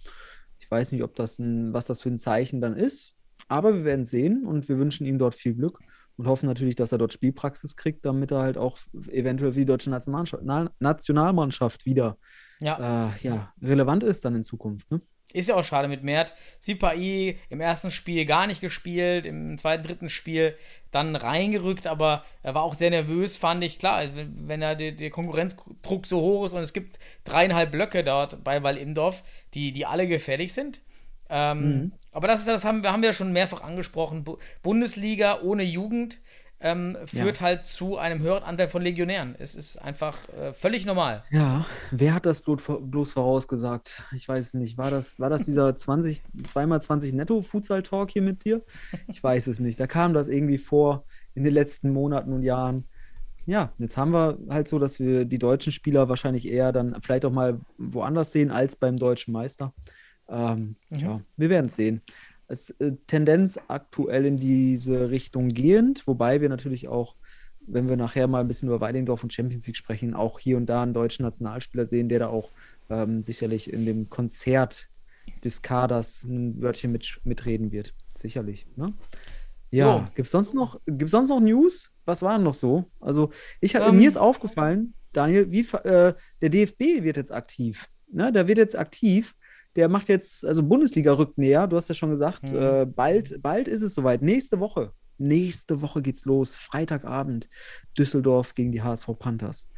Ich 0.59 0.71
weiß 0.71 0.93
nicht, 0.93 1.03
ob 1.03 1.15
das 1.15 1.39
ein, 1.39 1.73
was 1.73 1.87
das 1.87 2.03
für 2.03 2.11
ein 2.11 2.19
Zeichen 2.19 2.61
dann 2.61 2.77
ist, 2.77 3.15
aber 3.49 3.75
wir 3.75 3.85
werden 3.85 4.05
sehen 4.05 4.45
und 4.45 4.69
wir 4.69 4.79
wünschen 4.79 5.07
ihm 5.07 5.19
dort 5.19 5.35
viel 5.35 5.55
Glück 5.55 5.79
und 6.17 6.27
hoffen 6.27 6.47
natürlich, 6.47 6.75
dass 6.75 6.93
er 6.93 6.99
dort 6.99 7.13
Spielpraxis 7.13 7.77
kriegt, 7.77 8.05
damit 8.05 8.31
er 8.31 8.41
halt 8.41 8.59
auch 8.59 8.79
eventuell 9.09 9.53
für 9.53 9.61
die 9.61 9.67
deutsche 9.67 9.91
Nationalmannschaft, 9.91 10.43
Na- 10.45 10.71
Nationalmannschaft 10.79 11.87
wieder 11.87 12.19
Ja. 12.65 13.11
äh, 13.15 13.19
ja, 13.21 13.53
relevant 13.63 14.03
ist 14.03 14.25
dann 14.25 14.35
in 14.35 14.43
Zukunft. 14.45 14.91
Ne? 14.91 15.01
Ist 15.35 15.49
ja 15.49 15.57
auch 15.57 15.65
schade 15.65 15.89
mit 15.89 16.03
Mert. 16.03 16.33
Sipai 16.61 17.39
im 17.51 17.61
ersten 17.61 17.91
Spiel 17.91 18.25
gar 18.25 18.47
nicht 18.47 18.61
gespielt, 18.61 19.27
im 19.27 19.59
zweiten, 19.59 19.83
dritten 19.83 20.09
Spiel 20.09 20.57
dann 20.91 21.17
reingerückt, 21.17 21.87
aber 21.87 22.25
er 22.43 22.55
war 22.55 22.63
auch 22.63 22.75
sehr 22.75 22.91
nervös, 22.91 23.37
fand 23.37 23.65
ich. 23.65 23.79
Klar, 23.79 24.05
wenn, 24.15 24.63
er 24.63 24.77
der, 24.77 25.11
Konkurrenzdruck 25.11 26.07
so 26.07 26.21
hoch 26.21 26.47
ist 26.47 26.53
und 26.53 26.63
es 26.63 26.73
gibt 26.73 26.99
dreieinhalb 27.25 27.73
Blöcke 27.73 28.05
dort 28.05 28.45
bei 28.45 28.63
Wall-Imdorf, 28.63 29.23
die, 29.55 29.73
die 29.73 29.87
alle 29.87 30.07
gefährlich 30.07 30.53
sind. 30.53 30.81
Ähm, 31.29 31.93
Aber 32.13 32.29
das, 32.29 32.41
ist, 32.41 32.49
das 32.49 32.65
haben, 32.65 32.83
wir, 32.83 32.93
haben 32.93 33.03
wir 33.03 33.13
schon 33.13 33.33
mehrfach 33.33 33.63
angesprochen. 33.63 34.25
Bu 34.25 34.39
Bundesliga 34.63 35.41
ohne 35.43 35.65
Jugend 35.65 36.21
ähm, 36.65 36.97
führt 37.05 37.43
halt 37.43 37.65
zu 37.65 37.99
einem 37.99 38.21
höheren 38.21 38.43
Anteil 38.43 38.69
von 38.69 38.83
Legionären. 38.83 39.37
Es 39.39 39.55
ist 39.55 39.77
einfach 39.77 40.17
äh, 40.31 40.55
völlig 40.55 40.87
normal. 40.87 41.23
Ja, 41.31 41.67
wer 41.91 42.15
hat 42.15 42.25
das 42.25 42.41
bloß, 42.41 43.13
vorausgesagt? 43.13 44.03
Ich 44.15 44.27
weiß 44.27 44.55
nicht. 44.55 44.79
War 44.79 44.91
das, 44.91 45.21
war 45.21 45.29
das 45.29 45.45
dieser 45.45 45.77
20, 45.77 46.23
2x20 46.43 47.15
Netto-Futsal-Talk 47.15 48.11
hier 48.11 48.23
mit 48.23 48.47
dir? 48.47 48.63
Ich 49.09 49.23
weiß 49.23 49.47
es 49.47 49.61
nicht. 49.61 49.79
Da 49.79 49.87
kam 49.87 50.15
das 50.15 50.29
irgendwie 50.29 50.57
vor 50.59 51.05
in 51.35 51.45
den 51.45 51.53
letzten 51.53 51.93
Monaten 51.93 52.33
und 52.33 52.43
Jahren. 52.43 52.89
Ja, 53.45 53.75
jetzt 53.77 53.99
haben 53.99 54.13
wir 54.13 54.39
halt 54.49 54.67
so, 54.67 54.79
dass 54.79 54.99
wir 54.99 55.27
die 55.27 55.39
deutschen 55.39 55.71
Spieler 55.71 56.09
wahrscheinlich 56.09 56.49
eher 56.49 56.73
dann 56.73 56.97
vielleicht 57.03 57.27
auch 57.27 57.33
mal 57.33 57.61
woanders 57.77 58.33
sehen 58.33 58.51
als 58.51 58.77
beim 58.77 58.97
deutschen 58.97 59.33
Meister. 59.33 59.75
Ähm, 60.31 60.77
Ja, 60.89 61.21
wir 61.37 61.51
werden 61.51 61.67
es 61.67 61.77
sehen. 61.77 62.01
Es 62.49 62.71
äh, 62.71 62.93
Tendenz 63.07 63.59
aktuell 63.69 64.27
in 64.27 64.37
diese 64.37 65.11
Richtung 65.11 65.49
gehend, 65.49 66.07
wobei 66.07 66.41
wir 66.41 66.49
natürlich 66.49 66.89
auch, 66.89 67.15
wenn 67.67 67.89
wir 67.89 67.97
nachher 67.97 68.27
mal 68.27 68.41
ein 68.41 68.49
bisschen 68.49 68.69
über 68.69 68.81
Weidendorf 68.81 69.23
und 69.23 69.33
Champions 69.33 69.67
League 69.67 69.77
sprechen, 69.77 70.15
auch 70.15 70.39
hier 70.39 70.57
und 70.57 70.67
da 70.67 70.83
einen 70.83 70.95
deutschen 70.95 71.25
Nationalspieler 71.25 71.87
sehen, 71.87 72.09
der 72.09 72.19
da 72.19 72.27
auch 72.29 72.51
ähm, 72.91 73.23
sicherlich 73.23 73.73
in 73.73 73.87
dem 73.87 74.11
Konzert 74.11 74.89
des 75.43 75.63
Kaders 75.63 76.25
ein 76.25 76.61
Wörtchen 76.61 76.93
mit, 76.93 77.19
mitreden 77.25 77.73
wird. 77.73 77.95
Sicherlich. 78.15 78.67
Ne? 78.77 78.93
Ja, 79.71 79.97
Jo. 79.99 80.05
gibt 80.15 80.27
es 80.27 80.31
sonst 80.31 80.55
noch, 80.55 80.81
gibt's 80.87 81.13
sonst 81.13 81.31
noch 81.31 81.41
News? 81.41 81.93
Was 82.05 82.23
war 82.23 82.35
denn 82.37 82.45
noch 82.45 82.55
so? 82.55 82.85
Also, 83.01 83.31
ich 83.61 83.75
Ähm. 83.75 83.97
mir 83.97 84.09
ist 84.09 84.17
aufgefallen, 84.19 84.95
Daniel, 85.13 85.51
wie 85.51 85.61
äh, 85.61 86.15
der 86.43 86.49
DFB 86.51 87.03
wird 87.03 87.17
jetzt 87.17 87.33
aktiv. 87.33 87.89
Ne? 88.13 88.31
Der 88.33 88.47
wird 88.47 88.59
jetzt 88.59 88.77
aktiv. 88.79 89.35
Der 89.77 89.89
macht 89.89 90.09
jetzt, 90.09 90.45
also 90.45 90.63
Bundesliga 90.63 91.13
rückt 91.13 91.37
näher, 91.39 91.67
du 91.67 91.77
hast 91.77 91.89
ja 91.89 91.95
schon 91.95 92.11
gesagt, 92.11 92.53
Mhm. 92.53 92.59
äh, 92.59 92.87
bald, 92.87 93.43
bald 93.43 93.69
ist 93.69 93.83
es 93.83 93.95
soweit. 93.95 94.23
Nächste 94.23 94.61
Woche. 94.61 94.93
Nächste 95.19 95.81
Woche 95.83 96.03
geht's 96.03 96.25
los. 96.25 96.55
Freitagabend. 96.55 97.49
Düsseldorf 97.99 98.55
gegen 98.55 98.73
die 98.73 98.83
HSV 98.83 99.09
Panthers. 99.19 99.69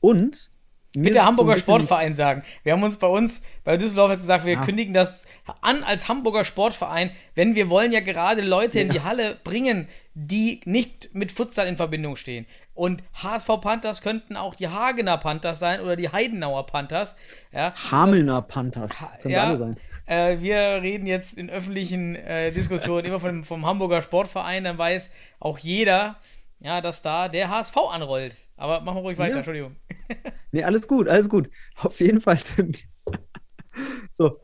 Und 0.00 0.49
Mit 0.96 1.14
der 1.14 1.22
so 1.22 1.28
Hamburger 1.28 1.54
bisschen- 1.54 1.64
Sportverein 1.64 2.14
sagen. 2.14 2.42
Wir 2.64 2.72
haben 2.72 2.82
uns 2.82 2.96
bei 2.96 3.06
uns, 3.06 3.42
bei 3.64 3.76
Düsseldorf 3.76 4.10
jetzt 4.10 4.20
gesagt, 4.22 4.44
wir 4.44 4.54
Ja. 4.54 4.60
kündigen 4.64 4.92
das 4.92 5.22
an 5.62 5.82
als 5.84 6.08
Hamburger 6.08 6.44
Sportverein, 6.44 7.10
wenn 7.34 7.54
wir 7.54 7.70
wollen 7.70 7.92
ja 7.92 8.00
gerade 8.00 8.40
Leute 8.42 8.80
in 8.80 8.88
Ja. 8.88 8.92
die 8.94 9.00
Halle 9.02 9.36
bringen, 9.42 9.88
die 10.14 10.60
nicht 10.64 11.14
mit 11.14 11.32
Futsal 11.32 11.66
in 11.66 11.76
Verbindung 11.76 12.16
stehen. 12.16 12.46
Und 12.74 13.02
HSV 13.22 13.60
Panthers 13.60 14.00
könnten 14.02 14.36
auch 14.36 14.54
die 14.54 14.68
Hagener 14.68 15.18
Panthers 15.18 15.58
sein 15.58 15.80
oder 15.80 15.96
die 15.96 16.08
Heidenauer 16.10 16.66
Panthers. 16.66 17.14
Ja, 17.52 17.74
Hamelner 17.90 18.42
Panthers. 18.42 19.04
Können 19.22 19.34
ja, 19.34 19.44
alle 19.44 19.56
sein. 19.56 19.76
Äh, 20.06 20.40
wir 20.40 20.58
reden 20.82 21.06
jetzt 21.06 21.36
in 21.38 21.50
öffentlichen 21.50 22.16
äh, 22.16 22.50
Diskussionen 22.52 23.04
immer 23.04 23.20
vom, 23.20 23.44
vom 23.44 23.64
Hamburger 23.66 24.02
Sportverein, 24.02 24.64
dann 24.64 24.78
weiß 24.78 25.10
auch 25.38 25.58
jeder, 25.58 26.16
ja, 26.60 26.80
dass 26.80 27.02
da 27.02 27.28
der 27.28 27.48
HSV 27.50 27.76
anrollt. 27.92 28.36
Aber 28.60 28.80
machen 28.82 28.98
wir 28.98 29.02
ruhig 29.02 29.18
weiter, 29.18 29.30
Ja. 29.30 29.36
Entschuldigung. 29.38 29.76
Nee, 30.52 30.64
alles 30.64 30.88
gut, 30.88 31.06
alles 31.08 31.28
gut. 31.28 31.48
Auf 31.76 32.00
jeden 32.00 32.20
Fall 32.20 32.36
sind 32.38 32.82
wir. 33.06 33.18
So, 34.12 34.40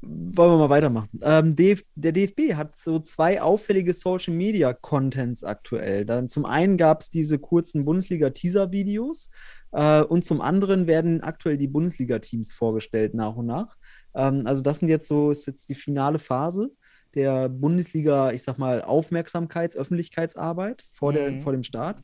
wollen 0.00 0.52
wir 0.52 0.56
mal 0.56 0.70
weitermachen. 0.70 1.08
Ähm, 1.20 1.56
DF 1.56 1.82
der 1.96 2.12
DFB 2.12 2.54
hat 2.54 2.76
so 2.76 3.00
zwei 3.00 3.42
auffällige 3.42 3.92
Social 3.92 4.32
Media 4.34 4.72
Contents 4.72 5.42
aktuell. 5.42 6.04
Dann 6.06 6.28
zum 6.28 6.44
einen 6.46 6.76
gab 6.76 7.00
es 7.00 7.10
diese 7.10 7.40
kurzen 7.40 7.84
Bundesliga-Teaser-Videos 7.84 9.30
äh, 9.72 10.02
und 10.02 10.24
zum 10.24 10.40
anderen 10.40 10.86
werden 10.86 11.22
aktuell 11.22 11.58
die 11.58 11.66
Bundesliga-Teams 11.66 12.52
vorgestellt 12.52 13.14
nach 13.14 13.34
und 13.34 13.46
nach. 13.46 13.76
Ähm, 14.14 14.42
also, 14.46 14.62
das 14.62 14.78
sind 14.78 14.88
jetzt 14.88 15.08
so, 15.08 15.32
ist 15.32 15.46
jetzt 15.46 15.68
die 15.68 15.74
finale 15.74 16.20
Phase 16.20 16.70
der 17.14 17.48
Bundesliga, 17.48 18.30
ich 18.30 18.44
sag 18.44 18.58
mal, 18.58 18.82
Aufmerksamkeits-, 18.82 19.76
Öffentlichkeitsarbeit 19.76 20.84
vor, 20.94 21.12
der, 21.12 21.32
Mhm. 21.32 21.40
vor 21.40 21.52
dem 21.52 21.64
Start. 21.64 21.98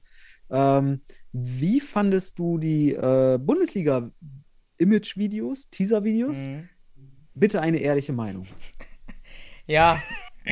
Ähm, 0.50 1.00
wie 1.32 1.80
fandest 1.80 2.38
du 2.38 2.58
die 2.58 2.92
äh, 2.92 3.38
Bundesliga-Image-Videos, 3.38 5.70
Teaser-Videos? 5.70 6.42
Mhm. 6.42 6.68
Bitte 7.34 7.60
eine 7.60 7.78
ehrliche 7.78 8.12
Meinung. 8.12 8.46
Ja, 9.66 10.02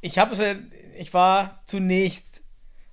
ich 0.00 0.18
habe 0.18 0.34
es, 0.34 0.56
ich 0.98 1.14
war 1.14 1.62
zunächst 1.64 2.42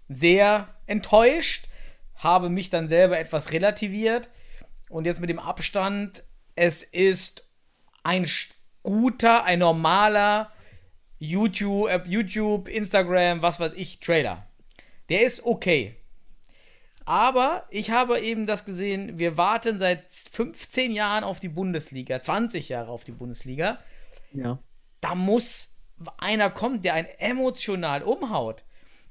sehr 0.07 0.75
enttäuscht, 0.85 1.67
habe 2.13 2.49
mich 2.49 2.69
dann 2.69 2.87
selber 2.87 3.17
etwas 3.17 3.51
relativiert 3.51 4.29
und 4.89 5.05
jetzt 5.05 5.19
mit 5.19 5.31
dem 5.31 5.39
Abstand, 5.39 6.23
es 6.55 6.83
ist 6.83 7.49
ein 8.03 8.27
guter, 8.83 9.43
ein 9.43 9.59
normaler 9.59 10.51
YouTube, 11.17 11.89
äh, 11.89 12.01
YouTube, 12.05 12.67
Instagram, 12.67 13.41
was 13.41 13.59
weiß 13.59 13.73
ich, 13.73 13.99
Trailer. 13.99 14.45
Der 15.11 15.23
ist 15.23 15.45
okay. 15.45 15.97
Aber 17.03 17.67
ich 17.69 17.91
habe 17.91 18.21
eben 18.21 18.47
das 18.47 18.63
gesehen, 18.63 19.19
wir 19.19 19.35
warten 19.35 19.77
seit 19.77 20.05
15 20.09 20.93
Jahren 20.93 21.25
auf 21.25 21.41
die 21.41 21.49
Bundesliga, 21.49 22.21
20 22.21 22.69
Jahre 22.69 22.89
auf 22.89 23.03
die 23.03 23.11
Bundesliga 23.11 23.79
Ja. 24.31 24.59
da 25.01 25.15
muss 25.15 25.73
einer 26.17 26.49
kommen, 26.49 26.81
der 26.81 26.93
einen 26.93 27.09
emotional 27.19 28.03
umhaut. 28.03 28.63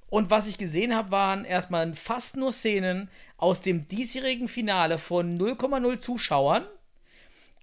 Und 0.09 0.30
was 0.30 0.47
ich 0.47 0.57
gesehen 0.57 0.97
habe, 0.97 1.11
waren 1.11 1.45
erstmal 1.45 1.92
fast 1.92 2.37
nur 2.37 2.54
Szenen 2.54 3.11
aus 3.37 3.61
dem 3.61 3.87
diesjährigen 3.87 4.49
Finale 4.49 4.97
von 4.97 5.38
0,0 5.38 6.00
Zuschauern. 6.00 6.66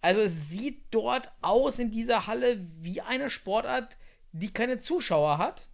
Also 0.01 0.21
es 0.21 0.49
sieht 0.49 0.83
dort 0.91 1.31
aus 1.41 1.79
in 1.79 1.89
dieser 1.89 2.27
Halle 2.27 2.63
wie 2.79 3.01
eine 3.01 3.31
Sportart, 3.31 3.97
die 4.31 4.53
keine 4.53 4.77
Zuschauer 4.77 5.39
hat. 5.39 5.67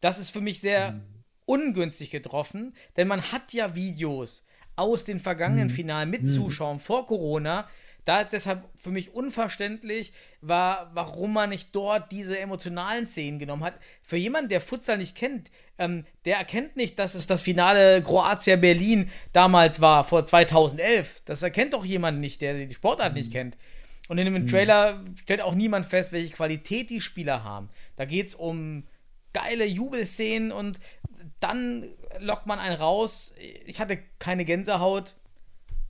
Das 0.00 0.18
ist 0.18 0.30
für 0.30 0.40
mich 0.40 0.60
sehr 0.60 0.92
mhm. 0.92 1.13
Ungünstig 1.46 2.10
getroffen, 2.10 2.74
denn 2.96 3.08
man 3.08 3.32
hat 3.32 3.52
ja 3.52 3.74
Videos 3.74 4.44
aus 4.76 5.04
den 5.04 5.20
vergangenen 5.20 5.68
mhm. 5.68 5.72
Finalen 5.72 6.10
mit 6.10 6.22
mhm. 6.22 6.28
Zuschauern 6.28 6.80
vor 6.80 7.06
Corona, 7.06 7.68
da 8.04 8.22
deshalb 8.22 8.68
für 8.76 8.90
mich 8.90 9.14
unverständlich 9.14 10.12
war, 10.42 10.90
warum 10.94 11.32
man 11.32 11.50
nicht 11.50 11.74
dort 11.74 12.12
diese 12.12 12.38
emotionalen 12.38 13.06
Szenen 13.06 13.38
genommen 13.38 13.64
hat. 13.64 13.78
Für 14.02 14.16
jemanden, 14.16 14.50
der 14.50 14.60
Futsal 14.60 14.98
nicht 14.98 15.16
kennt, 15.16 15.50
ähm, 15.78 16.04
der 16.26 16.36
erkennt 16.36 16.76
nicht, 16.76 16.98
dass 16.98 17.14
es 17.14 17.26
das 17.26 17.42
Finale 17.42 18.02
Kroatia-Berlin 18.02 19.10
damals 19.32 19.80
war, 19.80 20.04
vor 20.04 20.24
2011. 20.26 21.22
Das 21.24 21.42
erkennt 21.42 21.72
doch 21.72 21.84
jemand 21.84 22.20
nicht, 22.20 22.42
der 22.42 22.66
die 22.66 22.74
Sportart 22.74 23.12
mhm. 23.12 23.18
nicht 23.18 23.32
kennt. 23.32 23.56
Und 24.08 24.18
in 24.18 24.26
dem 24.26 24.34
mhm. 24.34 24.46
Trailer 24.46 25.02
stellt 25.22 25.40
auch 25.40 25.54
niemand 25.54 25.86
fest, 25.86 26.12
welche 26.12 26.34
Qualität 26.34 26.90
die 26.90 27.00
Spieler 27.00 27.42
haben. 27.42 27.70
Da 27.96 28.04
geht 28.04 28.28
es 28.28 28.34
um 28.34 28.84
geile 29.32 29.64
Jubelszenen 29.64 30.52
und 30.52 30.78
dann 31.44 31.88
lockt 32.18 32.46
man 32.46 32.58
einen 32.58 32.76
raus. 32.76 33.34
Ich 33.66 33.80
hatte 33.80 33.98
keine 34.18 34.44
Gänsehaut 34.44 35.14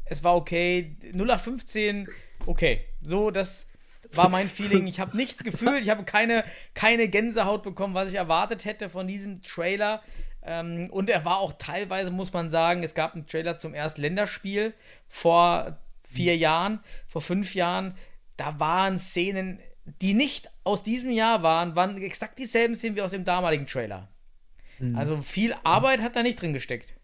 es 0.04 0.22
war 0.22 0.36
okay. 0.36 0.96
0815, 1.12 2.08
okay. 2.46 2.84
So, 3.02 3.30
das 3.30 3.66
war 4.12 4.28
mein 4.28 4.48
Feeling. 4.48 4.86
Ich 4.86 5.00
habe 5.00 5.16
nichts 5.16 5.42
gefühlt. 5.42 5.82
Ich 5.82 5.90
habe 5.90 6.04
keine, 6.04 6.44
keine 6.74 7.08
Gänsehaut 7.08 7.62
bekommen, 7.62 7.94
was 7.94 8.08
ich 8.08 8.14
erwartet 8.14 8.64
hätte 8.64 8.90
von 8.90 9.06
diesem 9.06 9.42
Trailer. 9.42 10.02
Ähm, 10.42 10.88
und 10.90 11.08
er 11.08 11.24
war 11.24 11.38
auch 11.38 11.54
teilweise, 11.54 12.10
muss 12.10 12.32
man 12.32 12.50
sagen, 12.50 12.82
es 12.82 12.94
gab 12.94 13.14
einen 13.14 13.26
Trailer 13.26 13.56
zum 13.56 13.74
ersten 13.74 14.02
Länderspiel 14.02 14.74
vor 15.08 15.78
vier 16.02 16.36
Jahren, 16.36 16.80
vor 17.08 17.22
fünf 17.22 17.54
Jahren. 17.54 17.96
Da 18.36 18.60
waren 18.60 18.98
Szenen, 18.98 19.58
die 20.02 20.14
nicht 20.14 20.50
aus 20.64 20.82
diesem 20.82 21.10
Jahr 21.10 21.42
waren, 21.42 21.76
waren 21.76 21.96
exakt 22.02 22.38
dieselben 22.38 22.74
Szenen 22.74 22.96
wie 22.96 23.02
aus 23.02 23.12
dem 23.12 23.24
damaligen 23.24 23.66
Trailer. 23.66 24.08
Mhm. 24.78 24.96
Also 24.96 25.20
viel 25.20 25.54
Arbeit 25.64 26.00
hat 26.00 26.16
da 26.16 26.22
nicht 26.22 26.40
drin 26.40 26.52
gesteckt. 26.52 26.94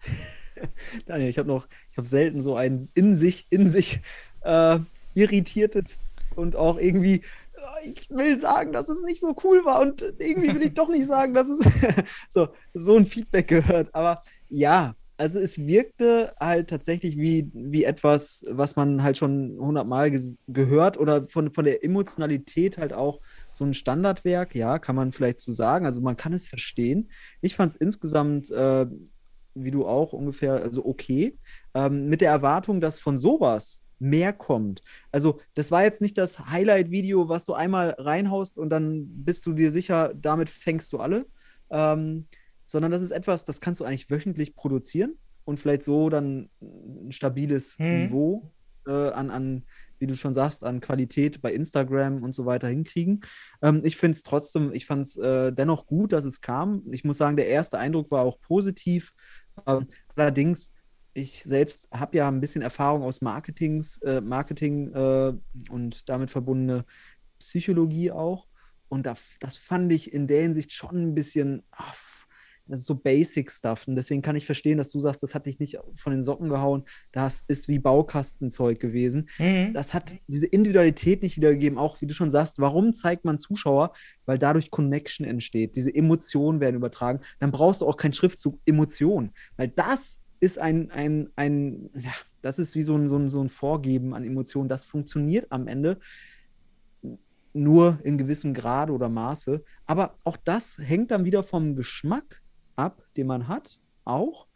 Daniel, 1.06 1.28
ich 1.28 1.38
habe 1.38 1.48
noch, 1.48 1.68
ich 1.90 1.96
habe 1.96 2.08
selten 2.08 2.40
so 2.40 2.56
ein 2.56 2.88
in 2.94 3.16
sich, 3.16 3.46
in 3.50 3.70
sich 3.70 4.00
äh, 4.42 4.78
irritiertes 5.14 5.98
und 6.36 6.56
auch 6.56 6.78
irgendwie, 6.78 7.22
äh, 7.54 7.88
ich 7.88 8.08
will 8.10 8.38
sagen, 8.38 8.72
dass 8.72 8.88
es 8.88 9.02
nicht 9.02 9.20
so 9.20 9.36
cool 9.44 9.64
war 9.64 9.80
und 9.80 10.02
irgendwie 10.18 10.54
will 10.54 10.62
ich 10.62 10.74
doch 10.74 10.88
nicht 10.88 11.06
sagen, 11.06 11.34
dass 11.34 11.48
es 11.48 11.60
so, 12.28 12.48
so 12.74 12.96
ein 12.96 13.06
Feedback 13.06 13.48
gehört. 13.48 13.94
Aber 13.94 14.22
ja, 14.48 14.94
also 15.16 15.40
es 15.40 15.66
wirkte 15.66 16.32
halt 16.38 16.70
tatsächlich 16.70 17.18
wie, 17.18 17.50
wie 17.52 17.84
etwas, 17.84 18.46
was 18.48 18.76
man 18.76 19.02
halt 19.02 19.18
schon 19.18 19.56
hundertmal 19.58 20.12
gehört 20.46 20.96
oder 20.96 21.24
von, 21.24 21.52
von 21.52 21.64
der 21.64 21.84
Emotionalität 21.84 22.78
halt 22.78 22.92
auch 22.92 23.20
so 23.58 23.64
ein 23.64 23.74
Standardwerk, 23.74 24.54
ja, 24.54 24.78
kann 24.78 24.96
man 24.96 25.12
vielleicht 25.12 25.40
so 25.40 25.52
sagen. 25.52 25.84
Also 25.84 26.00
man 26.00 26.16
kann 26.16 26.32
es 26.32 26.46
verstehen. 26.46 27.10
Ich 27.40 27.56
fand 27.56 27.72
es 27.72 27.76
insgesamt 27.76 28.50
äh, 28.50 28.86
wie 29.64 29.70
du 29.70 29.86
auch 29.86 30.12
ungefähr, 30.12 30.54
also 30.54 30.84
okay, 30.84 31.36
ähm, 31.74 32.08
mit 32.08 32.20
der 32.20 32.30
Erwartung, 32.30 32.80
dass 32.80 32.98
von 32.98 33.18
sowas 33.18 33.82
mehr 33.98 34.32
kommt. 34.32 34.82
Also, 35.10 35.40
das 35.54 35.70
war 35.70 35.82
jetzt 35.82 36.00
nicht 36.00 36.16
das 36.18 36.38
Highlight-Video, 36.38 37.28
was 37.28 37.44
du 37.44 37.54
einmal 37.54 37.90
reinhaust 37.98 38.58
und 38.58 38.70
dann 38.70 39.06
bist 39.24 39.46
du 39.46 39.52
dir 39.52 39.70
sicher, 39.70 40.12
damit 40.14 40.48
fängst 40.48 40.92
du 40.92 40.98
alle, 40.98 41.26
ähm, 41.70 42.26
sondern 42.64 42.92
das 42.92 43.02
ist 43.02 43.10
etwas, 43.10 43.44
das 43.44 43.60
kannst 43.60 43.80
du 43.80 43.84
eigentlich 43.84 44.10
wöchentlich 44.10 44.54
produzieren 44.54 45.18
und 45.44 45.58
vielleicht 45.58 45.82
so 45.82 46.10
dann 46.10 46.48
ein 46.60 47.10
stabiles 47.10 47.76
hm. 47.78 48.04
Niveau 48.04 48.52
äh, 48.86 49.10
an, 49.10 49.30
an, 49.30 49.64
wie 49.98 50.06
du 50.06 50.16
schon 50.16 50.34
sagst, 50.34 50.64
an 50.64 50.80
Qualität 50.80 51.40
bei 51.40 51.52
Instagram 51.52 52.22
und 52.22 52.34
so 52.34 52.46
weiter 52.46 52.68
hinkriegen. 52.68 53.20
Ähm, 53.62 53.82
ich 53.84 53.96
finde 53.96 54.16
es 54.16 54.22
trotzdem, 54.22 54.72
ich 54.72 54.86
fand 54.86 55.06
es 55.06 55.16
äh, 55.16 55.52
dennoch 55.52 55.86
gut, 55.86 56.12
dass 56.12 56.24
es 56.24 56.40
kam. 56.40 56.82
Ich 56.90 57.04
muss 57.04 57.18
sagen, 57.18 57.36
der 57.36 57.48
erste 57.48 57.78
Eindruck 57.78 58.10
war 58.10 58.22
auch 58.22 58.40
positiv. 58.40 59.12
Ähm, 59.66 59.88
allerdings, 60.14 60.72
ich 61.14 61.42
selbst 61.42 61.88
habe 61.90 62.16
ja 62.18 62.28
ein 62.28 62.40
bisschen 62.40 62.62
Erfahrung 62.62 63.02
aus 63.02 63.20
Marketings, 63.20 63.98
äh, 64.02 64.20
Marketing 64.20 64.92
äh, 64.92 65.32
und 65.70 66.08
damit 66.08 66.30
verbundene 66.30 66.84
Psychologie 67.38 68.12
auch. 68.12 68.46
Und 68.88 69.04
da, 69.04 69.14
das 69.40 69.58
fand 69.58 69.92
ich 69.92 70.12
in 70.12 70.26
der 70.26 70.42
Hinsicht 70.42 70.72
schon 70.72 70.96
ein 70.96 71.14
bisschen, 71.14 71.62
ach, 71.70 71.96
das 72.68 72.80
ist 72.80 72.86
so 72.86 72.94
Basic 72.94 73.50
Stuff. 73.50 73.88
Und 73.88 73.96
deswegen 73.96 74.22
kann 74.22 74.36
ich 74.36 74.46
verstehen, 74.46 74.78
dass 74.78 74.90
du 74.90 75.00
sagst, 75.00 75.22
das 75.22 75.34
hat 75.34 75.46
dich 75.46 75.58
nicht 75.58 75.78
von 75.94 76.12
den 76.12 76.22
Socken 76.22 76.48
gehauen. 76.48 76.84
Das 77.12 77.44
ist 77.48 77.68
wie 77.68 77.78
Baukastenzeug 77.78 78.78
gewesen. 78.78 79.28
Mhm. 79.38 79.72
Das 79.72 79.94
hat 79.94 80.16
diese 80.26 80.46
Individualität 80.46 81.22
nicht 81.22 81.36
wiedergegeben. 81.36 81.78
Auch 81.78 82.00
wie 82.00 82.06
du 82.06 82.14
schon 82.14 82.30
sagst, 82.30 82.60
warum 82.60 82.94
zeigt 82.94 83.24
man 83.24 83.38
Zuschauer? 83.38 83.92
Weil 84.26 84.38
dadurch 84.38 84.70
Connection 84.70 85.26
entsteht. 85.26 85.76
Diese 85.76 85.94
Emotionen 85.94 86.60
werden 86.60 86.76
übertragen. 86.76 87.20
Dann 87.38 87.50
brauchst 87.50 87.80
du 87.80 87.86
auch 87.86 87.96
keinen 87.96 88.12
Schriftzug 88.12 88.58
Emotion. 88.66 89.32
Weil 89.56 89.68
das 89.68 90.22
ist 90.40 90.58
ein, 90.58 90.90
ein, 90.90 91.30
ein 91.36 91.90
ja, 91.94 92.12
das 92.42 92.58
ist 92.58 92.76
wie 92.76 92.82
so 92.82 92.94
ein, 92.94 93.08
so, 93.08 93.16
ein, 93.16 93.28
so 93.28 93.42
ein 93.42 93.48
Vorgeben 93.48 94.14
an 94.14 94.24
Emotionen. 94.24 94.68
Das 94.68 94.84
funktioniert 94.84 95.46
am 95.50 95.66
Ende 95.66 95.98
nur 97.54 97.98
in 98.04 98.18
gewissem 98.18 98.54
Grade 98.54 98.92
oder 98.92 99.08
Maße. 99.08 99.64
Aber 99.86 100.18
auch 100.24 100.36
das 100.36 100.78
hängt 100.78 101.10
dann 101.10 101.24
wieder 101.24 101.42
vom 101.42 101.74
Geschmack 101.74 102.42
ab, 102.78 103.02
den 103.16 103.26
man 103.26 103.48
hat, 103.48 103.78
auch. 104.04 104.46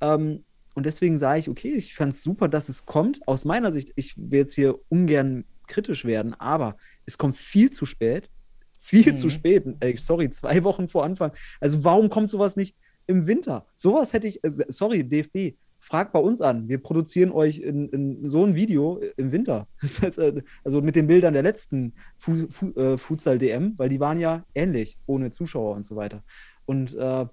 Ähm, 0.00 0.44
und 0.74 0.86
deswegen 0.86 1.18
sage 1.18 1.40
ich, 1.40 1.48
okay, 1.48 1.72
ich 1.72 1.94
fand 1.94 2.12
es 2.12 2.22
super, 2.22 2.48
dass 2.48 2.68
es 2.68 2.86
kommt. 2.86 3.26
Aus 3.26 3.44
meiner 3.44 3.72
Sicht, 3.72 3.92
ich 3.96 4.16
will 4.16 4.40
jetzt 4.40 4.54
hier 4.54 4.78
ungern 4.88 5.44
kritisch 5.66 6.04
werden, 6.04 6.34
aber 6.34 6.76
es 7.06 7.18
kommt 7.18 7.36
viel 7.36 7.70
zu 7.70 7.86
spät. 7.86 8.30
Viel 8.78 9.12
mhm. 9.12 9.16
zu 9.16 9.28
spät. 9.28 9.64
Ey, 9.80 9.96
sorry, 9.96 10.30
zwei 10.30 10.62
Wochen 10.64 10.88
vor 10.88 11.04
Anfang. 11.04 11.32
Also 11.60 11.84
warum 11.84 12.10
kommt 12.10 12.30
sowas 12.30 12.56
nicht 12.56 12.76
im 13.06 13.26
Winter? 13.26 13.66
Sowas 13.76 14.12
hätte 14.12 14.28
ich, 14.28 14.42
äh, 14.44 14.50
sorry, 14.68 15.04
DFB, 15.04 15.56
fragt 15.80 16.12
bei 16.12 16.18
uns 16.18 16.40
an. 16.40 16.68
Wir 16.68 16.78
produzieren 16.78 17.30
euch 17.30 17.58
in, 17.58 17.88
in 17.88 18.28
so 18.28 18.44
ein 18.44 18.54
Video 18.54 19.00
im 19.16 19.32
Winter. 19.32 19.68
Äh, 20.16 20.42
also 20.64 20.80
mit 20.80 20.96
den 20.96 21.06
Bildern 21.06 21.34
der 21.34 21.42
letzten 21.42 21.94
Fu 22.18 22.46
Fu 22.50 22.70
äh, 22.76 22.96
Futsal-DM, 22.96 23.74
weil 23.78 23.88
die 23.88 24.00
waren 24.00 24.18
ja 24.18 24.44
ähnlich, 24.54 24.96
ohne 25.06 25.30
Zuschauer 25.30 25.74
und 25.74 25.84
so 25.84 25.96
weiter. 25.96 26.22
Und 26.66 26.94
äh, 26.94 27.26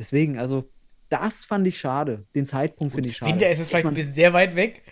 Deswegen, 0.00 0.38
also 0.38 0.64
das 1.10 1.44
fand 1.44 1.66
ich 1.66 1.78
schade. 1.78 2.24
Den 2.34 2.46
Zeitpunkt 2.46 2.94
finde 2.94 3.10
ich 3.10 3.18
schade. 3.18 3.32
Winter 3.32 3.50
ist 3.50 3.58
es 3.58 3.68
vielleicht 3.68 3.86
ein 3.86 3.92
bisschen 3.92 4.14
sehr 4.14 4.32
weit 4.32 4.56
weg. 4.56 4.82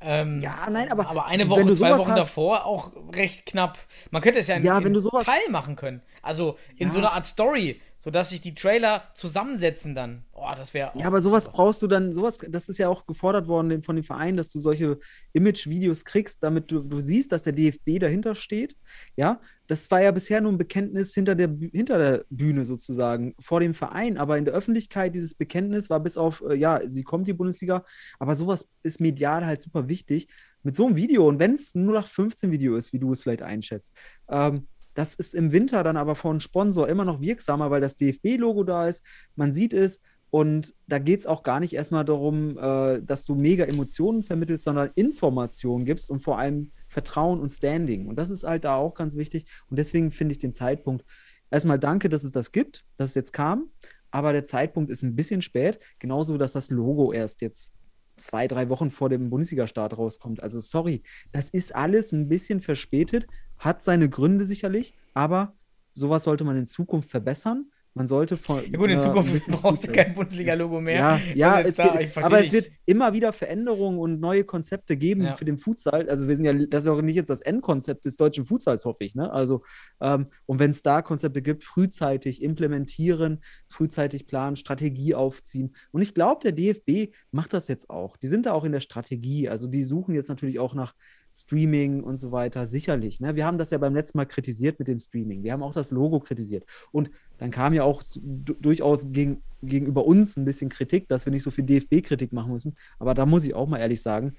Ähm, 0.00 0.42
ja, 0.42 0.68
nein, 0.70 0.92
aber. 0.92 1.08
Aber 1.08 1.24
eine 1.24 1.48
Woche, 1.48 1.72
zwei 1.74 1.96
Wochen 1.96 2.10
hast, 2.10 2.18
davor 2.18 2.66
auch 2.66 2.92
recht 3.14 3.46
knapp. 3.46 3.78
Man 4.10 4.20
könnte 4.20 4.40
es 4.40 4.46
ja 4.46 4.56
in, 4.56 4.64
ja, 4.64 4.78
in 4.78 4.92
Teil 4.92 5.48
machen 5.48 5.74
können. 5.74 6.02
Also 6.20 6.58
in 6.76 6.88
ja. 6.88 6.92
so 6.92 6.98
einer 6.98 7.12
Art 7.12 7.24
Story 7.24 7.80
sodass 8.00 8.30
sich 8.30 8.40
die 8.40 8.54
Trailer 8.54 9.10
zusammensetzen 9.14 9.94
dann. 9.94 10.24
Oh, 10.32 10.50
das 10.54 10.72
wäre. 10.72 10.92
Ja, 10.96 11.06
aber 11.06 11.20
sowas 11.20 11.50
brauchst 11.50 11.82
du 11.82 11.88
dann, 11.88 12.12
sowas, 12.12 12.38
das 12.48 12.68
ist 12.68 12.78
ja 12.78 12.88
auch 12.88 13.06
gefordert 13.06 13.48
worden 13.48 13.82
von 13.82 13.96
dem 13.96 14.04
Verein, 14.04 14.36
dass 14.36 14.50
du 14.50 14.60
solche 14.60 14.98
Image-Videos 15.32 16.04
kriegst, 16.04 16.42
damit 16.42 16.70
du, 16.70 16.80
du 16.80 17.00
siehst, 17.00 17.32
dass 17.32 17.42
der 17.42 17.52
DFB 17.52 17.98
dahinter 17.98 18.34
steht. 18.34 18.76
Ja, 19.16 19.40
das 19.66 19.90
war 19.90 20.00
ja 20.00 20.12
bisher 20.12 20.40
nur 20.40 20.52
ein 20.52 20.58
Bekenntnis 20.58 21.12
hinter 21.12 21.34
der, 21.34 21.48
hinter 21.72 21.98
der 21.98 22.24
Bühne 22.30 22.64
sozusagen, 22.64 23.34
vor 23.40 23.60
dem 23.60 23.74
Verein. 23.74 24.16
Aber 24.16 24.38
in 24.38 24.44
der 24.44 24.54
Öffentlichkeit, 24.54 25.14
dieses 25.14 25.34
Bekenntnis 25.34 25.90
war 25.90 26.00
bis 26.00 26.16
auf, 26.16 26.42
äh, 26.48 26.54
ja, 26.54 26.80
sie 26.86 27.02
kommt 27.02 27.26
die 27.26 27.32
Bundesliga, 27.32 27.84
aber 28.18 28.36
sowas 28.36 28.68
ist 28.84 29.00
medial 29.00 29.44
halt 29.44 29.60
super 29.60 29.88
wichtig. 29.88 30.28
Mit 30.62 30.76
so 30.76 30.86
einem 30.86 30.96
Video, 30.96 31.26
und 31.26 31.38
wenn 31.38 31.54
es 31.54 31.74
ein 31.74 31.88
0815-Video 31.88 32.76
ist, 32.76 32.92
wie 32.92 32.98
du 32.98 33.12
es 33.12 33.22
vielleicht 33.22 33.42
einschätzt, 33.42 33.94
ähm, 34.28 34.66
das 34.98 35.14
ist 35.14 35.36
im 35.36 35.52
Winter 35.52 35.84
dann 35.84 35.96
aber 35.96 36.16
von 36.16 36.40
Sponsor 36.40 36.88
immer 36.88 37.04
noch 37.04 37.20
wirksamer, 37.20 37.70
weil 37.70 37.80
das 37.80 37.96
DFB-Logo 37.96 38.64
da 38.64 38.88
ist. 38.88 39.04
Man 39.36 39.54
sieht 39.54 39.72
es. 39.72 40.02
Und 40.30 40.74
da 40.88 40.98
geht 40.98 41.20
es 41.20 41.26
auch 41.26 41.44
gar 41.44 41.60
nicht 41.60 41.72
erstmal 41.72 42.04
darum, 42.04 42.58
äh, 42.58 43.00
dass 43.00 43.24
du 43.24 43.36
mega 43.36 43.64
Emotionen 43.64 44.24
vermittelst, 44.24 44.64
sondern 44.64 44.90
Informationen 44.96 45.84
gibst 45.84 46.10
und 46.10 46.18
vor 46.18 46.38
allem 46.38 46.72
Vertrauen 46.88 47.38
und 47.38 47.48
Standing. 47.48 48.08
Und 48.08 48.16
das 48.16 48.30
ist 48.30 48.42
halt 48.42 48.64
da 48.64 48.74
auch 48.74 48.94
ganz 48.94 49.16
wichtig. 49.16 49.46
Und 49.70 49.78
deswegen 49.78 50.10
finde 50.10 50.32
ich 50.32 50.38
den 50.38 50.52
Zeitpunkt 50.52 51.04
erstmal 51.48 51.78
danke, 51.78 52.08
dass 52.08 52.24
es 52.24 52.32
das 52.32 52.50
gibt, 52.50 52.84
dass 52.96 53.10
es 53.10 53.14
jetzt 53.14 53.32
kam. 53.32 53.70
Aber 54.10 54.32
der 54.32 54.44
Zeitpunkt 54.44 54.90
ist 54.90 55.04
ein 55.04 55.14
bisschen 55.14 55.42
spät, 55.42 55.78
genauso 56.00 56.38
dass 56.38 56.52
das 56.52 56.70
Logo 56.70 57.12
erst 57.12 57.40
jetzt 57.40 57.72
zwei, 58.16 58.48
drei 58.48 58.68
Wochen 58.68 58.90
vor 58.90 59.08
dem 59.08 59.30
Bundesliga-Start 59.30 59.96
rauskommt. 59.96 60.42
Also 60.42 60.60
sorry, 60.60 61.04
das 61.30 61.50
ist 61.50 61.74
alles 61.74 62.12
ein 62.12 62.28
bisschen 62.28 62.60
verspätet, 62.60 63.28
hat 63.58 63.82
seine 63.82 64.08
Gründe 64.08 64.44
sicherlich, 64.44 64.94
aber 65.14 65.54
sowas 65.92 66.24
sollte 66.24 66.44
man 66.44 66.56
in 66.56 66.66
Zukunft 66.66 67.10
verbessern. 67.10 67.70
man 67.94 68.06
sollte 68.06 68.36
von. 68.36 68.62
Ja 68.70 68.78
gut, 68.78 68.90
in 68.90 68.98
äh, 68.98 69.00
Zukunft 69.00 69.32
brauchst 69.50 69.88
du 69.88 69.90
kein 69.90 70.12
Bundesliga-Logo 70.12 70.80
mehr. 70.80 70.98
Ja, 71.00 71.20
ja 71.34 71.54
Also 71.56 71.68
es 71.70 71.76
da, 71.76 71.96
geht, 71.96 72.16
aber 72.16 72.36
es 72.36 72.42
dich. 72.44 72.52
wird 72.52 72.70
immer 72.86 73.12
wieder 73.12 73.32
Veränderungen 73.32 73.98
und 73.98 74.20
neue 74.20 74.44
Konzepte 74.44 74.96
geben 74.96 75.22
Ja. 75.22 75.34
für 75.36 75.44
den 75.44 75.58
Futsal. 75.58 76.08
Also 76.08 76.28
wir 76.28 76.36
sind 76.36 76.44
ja, 76.44 76.52
das 76.52 76.84
ist 76.84 76.88
auch 76.88 77.02
nicht 77.02 77.16
jetzt 77.16 77.30
das 77.30 77.40
Endkonzept 77.40 78.04
des 78.04 78.16
deutschen 78.16 78.44
Futsals, 78.44 78.84
hoffe 78.84 79.02
ich. 79.02 79.16
Ne? 79.16 79.32
Also, 79.32 79.64
ähm, 80.00 80.28
und 80.46 80.60
wenn 80.60 80.70
es 80.70 80.84
da 80.84 81.02
Konzepte 81.02 81.42
gibt, 81.42 81.64
frühzeitig 81.64 82.40
implementieren, 82.40 83.40
frühzeitig 83.68 84.28
planen, 84.28 84.54
Strategie 84.54 85.16
aufziehen. 85.16 85.74
Und 85.90 86.02
ich 86.02 86.14
glaube, 86.14 86.40
der 86.44 86.52
DFB 86.52 87.12
macht 87.32 87.52
das 87.52 87.66
jetzt 87.66 87.90
auch. 87.90 88.16
Die 88.16 88.28
sind 88.28 88.46
da 88.46 88.52
auch 88.52 88.62
in 88.64 88.70
der 88.72 88.80
Strategie. 88.80 89.48
Also 89.48 89.66
die 89.66 89.82
suchen 89.82 90.14
jetzt 90.14 90.28
natürlich 90.28 90.60
auch 90.60 90.74
nach 90.74 90.94
Streaming 91.40 92.02
und 92.02 92.16
so 92.16 92.32
weiter, 92.32 92.66
sicherlich. 92.66 93.20
Ne? 93.20 93.36
Wir 93.36 93.46
haben 93.46 93.58
das 93.58 93.70
ja 93.70 93.78
beim 93.78 93.94
letzten 93.94 94.18
Mal 94.18 94.26
kritisiert 94.26 94.78
mit 94.78 94.88
dem 94.88 94.98
Streaming. 94.98 95.42
Wir 95.42 95.52
haben 95.52 95.62
auch 95.62 95.72
das 95.72 95.90
Logo 95.90 96.20
kritisiert. 96.20 96.64
Und 96.92 97.10
dann 97.38 97.50
kam 97.50 97.72
ja 97.72 97.84
auch 97.84 98.02
du- 98.16 98.54
durchaus 98.54 99.06
gegen, 99.12 99.42
gegenüber 99.62 100.04
uns 100.04 100.36
ein 100.36 100.44
bisschen 100.44 100.68
Kritik, 100.68 101.08
dass 101.08 101.26
wir 101.26 101.30
nicht 101.30 101.42
so 101.44 101.50
viel 101.50 101.64
DFB-Kritik 101.64 102.32
machen 102.32 102.52
müssen. 102.52 102.76
Aber 102.98 103.14
da 103.14 103.26
muss 103.26 103.44
ich 103.44 103.54
auch 103.54 103.68
mal 103.68 103.78
ehrlich 103.78 104.02
sagen, 104.02 104.34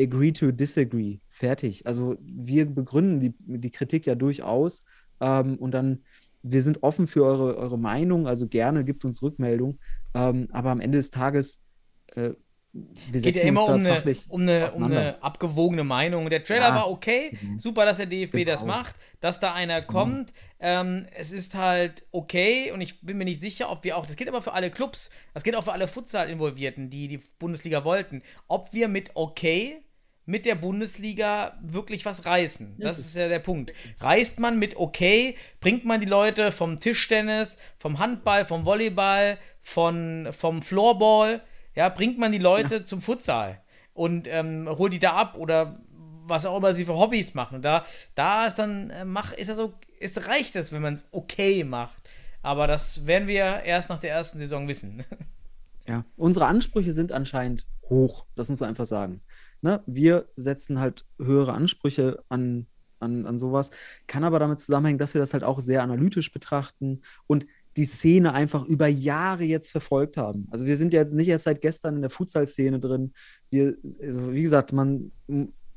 agree 0.00 0.32
to 0.32 0.52
disagree. 0.52 1.18
Fertig. 1.28 1.86
Also 1.86 2.16
wir 2.20 2.66
begründen 2.66 3.20
die, 3.20 3.34
die 3.38 3.70
Kritik 3.70 4.06
ja 4.06 4.14
durchaus. 4.14 4.84
Ähm, 5.20 5.56
und 5.56 5.72
dann, 5.72 6.02
wir 6.42 6.62
sind 6.62 6.82
offen 6.82 7.06
für 7.06 7.24
eure, 7.24 7.56
eure 7.56 7.78
Meinung, 7.78 8.26
also 8.26 8.46
gerne 8.46 8.84
gibt 8.84 9.04
uns 9.04 9.22
Rückmeldung. 9.22 9.78
Ähm, 10.14 10.48
aber 10.52 10.70
am 10.70 10.80
Ende 10.80 10.98
des 10.98 11.10
Tages, 11.10 11.60
äh, 12.14 12.34
wir 13.10 13.20
geht 13.20 13.36
ja 13.36 13.42
immer 13.42 13.64
um 13.64 13.74
eine, 13.86 14.02
um, 14.28 14.40
eine, 14.42 14.72
um 14.72 14.82
eine 14.84 15.22
abgewogene 15.22 15.84
Meinung. 15.84 16.28
Der 16.30 16.42
Trailer 16.44 16.68
Ja. 16.68 16.74
war 16.74 16.90
okay, 16.90 17.36
Mhm. 17.40 17.58
super, 17.58 17.84
dass 17.84 17.96
der 17.98 18.06
DFB 18.06 18.44
das 18.44 18.60
Genau. 18.60 18.72
macht, 18.74 18.96
dass 19.20 19.40
da 19.40 19.52
einer 19.54 19.82
kommt. 19.82 20.32
Ähm, 20.60 21.06
es 21.14 21.32
ist 21.32 21.54
halt 21.54 22.04
okay 22.12 22.70
und 22.72 22.80
ich 22.80 23.00
bin 23.00 23.18
mir 23.18 23.24
nicht 23.24 23.40
sicher, 23.42 23.70
ob 23.70 23.84
wir 23.84 23.96
auch, 23.96 24.06
das 24.06 24.16
gilt 24.16 24.28
aber 24.28 24.42
für 24.42 24.52
alle 24.52 24.70
Clubs, 24.70 25.10
das 25.34 25.42
gilt 25.42 25.56
auch 25.56 25.64
für 25.64 25.72
alle 25.72 25.88
Futsal-Involvierten, 25.88 26.90
die 26.90 27.08
die 27.08 27.20
Bundesliga 27.38 27.84
wollten, 27.84 28.22
ob 28.48 28.72
wir 28.72 28.88
mit 28.88 29.10
okay 29.14 29.82
mit 30.28 30.44
der 30.44 30.56
Bundesliga 30.56 31.56
wirklich 31.62 32.04
was 32.04 32.26
reißen. 32.26 32.78
Das 32.80 32.98
ist 32.98 33.14
ja 33.14 33.28
der 33.28 33.38
Punkt. 33.38 33.72
Reißt 34.00 34.40
man 34.40 34.58
mit 34.58 34.76
okay, 34.76 35.36
bringt 35.60 35.84
man 35.84 36.00
die 36.00 36.06
Leute 36.06 36.50
vom 36.50 36.80
Tischtennis, 36.80 37.56
vom 37.78 38.00
Handball, 38.00 38.44
vom 38.44 38.64
Volleyball, 38.64 39.38
von, 39.62 40.28
vom 40.36 40.62
Floorball, 40.62 41.42
ja, 41.76 41.88
bringt 41.88 42.18
man 42.18 42.32
die 42.32 42.38
Leute 42.38 42.84
zum 42.84 43.00
Futsal 43.00 43.60
und 43.94 44.26
ähm, 44.26 44.68
holt 44.68 44.92
die 44.92 44.98
da 44.98 45.12
ab 45.12 45.36
oder 45.36 45.78
was 46.24 46.44
auch 46.44 46.56
immer 46.56 46.74
sie 46.74 46.84
für 46.84 46.98
Hobbys 46.98 47.34
machen. 47.34 47.56
Und 47.56 47.64
da, 47.64 47.84
da 48.14 48.46
ist 48.46 48.58
dann, 48.58 48.90
äh, 48.90 49.04
mach, 49.04 49.32
ist 49.32 49.48
das 49.48 49.56
so, 49.56 49.74
es 50.00 50.26
reicht 50.26 50.56
es, 50.56 50.72
wenn 50.72 50.82
man 50.82 50.94
es 50.94 51.06
okay 51.12 51.62
macht. 51.62 51.96
Aber 52.42 52.66
das 52.66 53.06
werden 53.06 53.28
wir 53.28 53.62
erst 53.62 53.88
nach 53.88 53.98
der 53.98 54.10
ersten 54.10 54.38
Saison 54.38 54.66
wissen. 54.68 55.04
Ja, 55.88 56.04
unsere 56.16 56.46
Ansprüche 56.46 56.92
sind 56.92 57.12
anscheinend 57.12 57.64
hoch, 57.88 58.26
das 58.34 58.48
muss 58.48 58.58
man 58.58 58.70
einfach 58.70 58.86
sagen. 58.86 59.20
Ne? 59.62 59.84
Wir 59.86 60.28
setzen 60.34 60.80
halt 60.80 61.04
höhere 61.16 61.52
Ansprüche 61.52 62.24
an, 62.28 62.66
an, 62.98 63.24
an 63.24 63.38
sowas, 63.38 63.70
kann 64.08 64.24
aber 64.24 64.40
damit 64.40 64.58
zusammenhängen, 64.58 64.98
dass 64.98 65.14
wir 65.14 65.20
das 65.20 65.32
halt 65.32 65.44
auch 65.44 65.60
sehr 65.60 65.84
analytisch 65.84 66.32
betrachten 66.32 67.02
und 67.28 67.46
die 67.76 67.84
Szene 67.84 68.32
einfach 68.32 68.64
über 68.64 68.86
Jahre 68.88 69.44
jetzt 69.44 69.70
verfolgt 69.70 70.16
haben. 70.16 70.48
Also 70.50 70.66
wir 70.66 70.76
sind 70.76 70.92
ja 70.94 71.00
jetzt 71.00 71.14
nicht 71.14 71.28
erst 71.28 71.44
seit 71.44 71.60
gestern 71.60 71.96
in 71.96 72.00
der 72.00 72.10
Futsal-Szene 72.10 72.80
drin. 72.80 73.12
Wir, 73.50 73.76
also 74.02 74.32
wie 74.32 74.42
gesagt, 74.42 74.72
man 74.72 75.12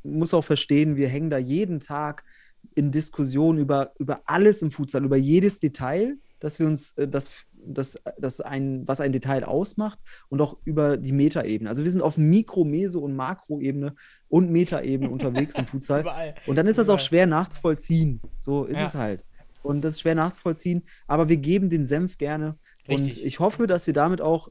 muss 0.03 0.33
auch 0.33 0.45
verstehen, 0.45 0.95
wir 0.95 1.09
hängen 1.09 1.29
da 1.29 1.38
jeden 1.38 1.79
Tag 1.79 2.23
in 2.75 2.91
Diskussionen 2.91 3.59
über, 3.59 3.93
über 3.99 4.21
alles 4.25 4.62
im 4.62 4.71
Futsal, 4.71 5.03
über 5.03 5.17
jedes 5.17 5.59
Detail, 5.59 6.17
dass 6.39 6.59
wir 6.59 6.67
uns, 6.67 6.93
äh, 6.97 7.07
das, 7.07 7.29
das, 7.53 7.99
das 8.17 8.39
ein, 8.41 8.88
was 8.88 9.01
ein 9.01 9.12
Detail 9.12 9.43
ausmacht 9.43 9.99
und 10.29 10.39
auch 10.41 10.57
über 10.63 10.95
die 10.97 11.12
Metaebene. 11.12 11.69
Also 11.69 11.83
wir 11.83 11.91
sind 11.91 12.01
auf 12.01 12.17
Mikro-, 12.17 12.63
Meso- 12.65 13.01
und 13.01 13.15
Makroebene 13.15 13.95
und 14.29 14.49
Metaebene 14.51 15.09
unterwegs 15.09 15.55
im 15.55 15.65
Futsal. 15.65 16.01
Überall. 16.01 16.35
Und 16.47 16.55
dann 16.55 16.67
ist 16.67 16.77
das 16.79 16.89
auch 16.89 16.99
schwer 16.99 17.27
nachzuvollziehen. 17.27 18.21
So 18.38 18.65
ist 18.65 18.77
Ja. 18.79 18.85
es 18.85 18.95
halt. 18.95 19.25
Und 19.62 19.82
das 19.82 19.93
ist 19.93 20.02
schwer 20.02 20.15
nachzuvollziehen, 20.15 20.84
aber 21.08 21.30
wir 21.30 21.38
geben 21.38 21.69
den 21.69 21.86
Senf 21.86 22.17
gerne. 22.17 22.58
Und 22.88 23.02
Richtig. 23.02 23.26
ich 23.26 23.39
hoffe, 23.39 23.67
dass 23.67 23.88
wir 23.88 23.93
damit 23.93 24.22
auch 24.22 24.50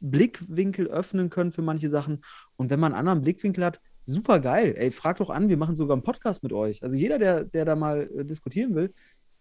Blickwinkel 0.00 0.88
öffnen 0.88 1.30
können 1.30 1.52
für 1.52 1.62
manche 1.62 1.88
Sachen. 1.88 2.24
Und 2.56 2.70
wenn 2.70 2.80
man 2.80 2.92
einen 2.92 3.00
anderen 3.00 3.22
Blickwinkel 3.22 3.64
hat, 3.64 3.80
super 4.04 4.40
geil. 4.40 4.74
Ey, 4.76 4.90
frag 4.90 5.18
doch 5.18 5.30
an, 5.30 5.48
wir 5.48 5.56
machen 5.56 5.76
sogar 5.76 5.94
einen 5.94 6.02
Podcast 6.02 6.42
mit 6.42 6.52
euch. 6.52 6.82
Also 6.82 6.96
jeder, 6.96 7.18
der, 7.18 7.44
der 7.44 7.64
da 7.64 7.76
mal 7.76 8.10
äh, 8.14 8.24
diskutieren 8.24 8.74
will, 8.74 8.92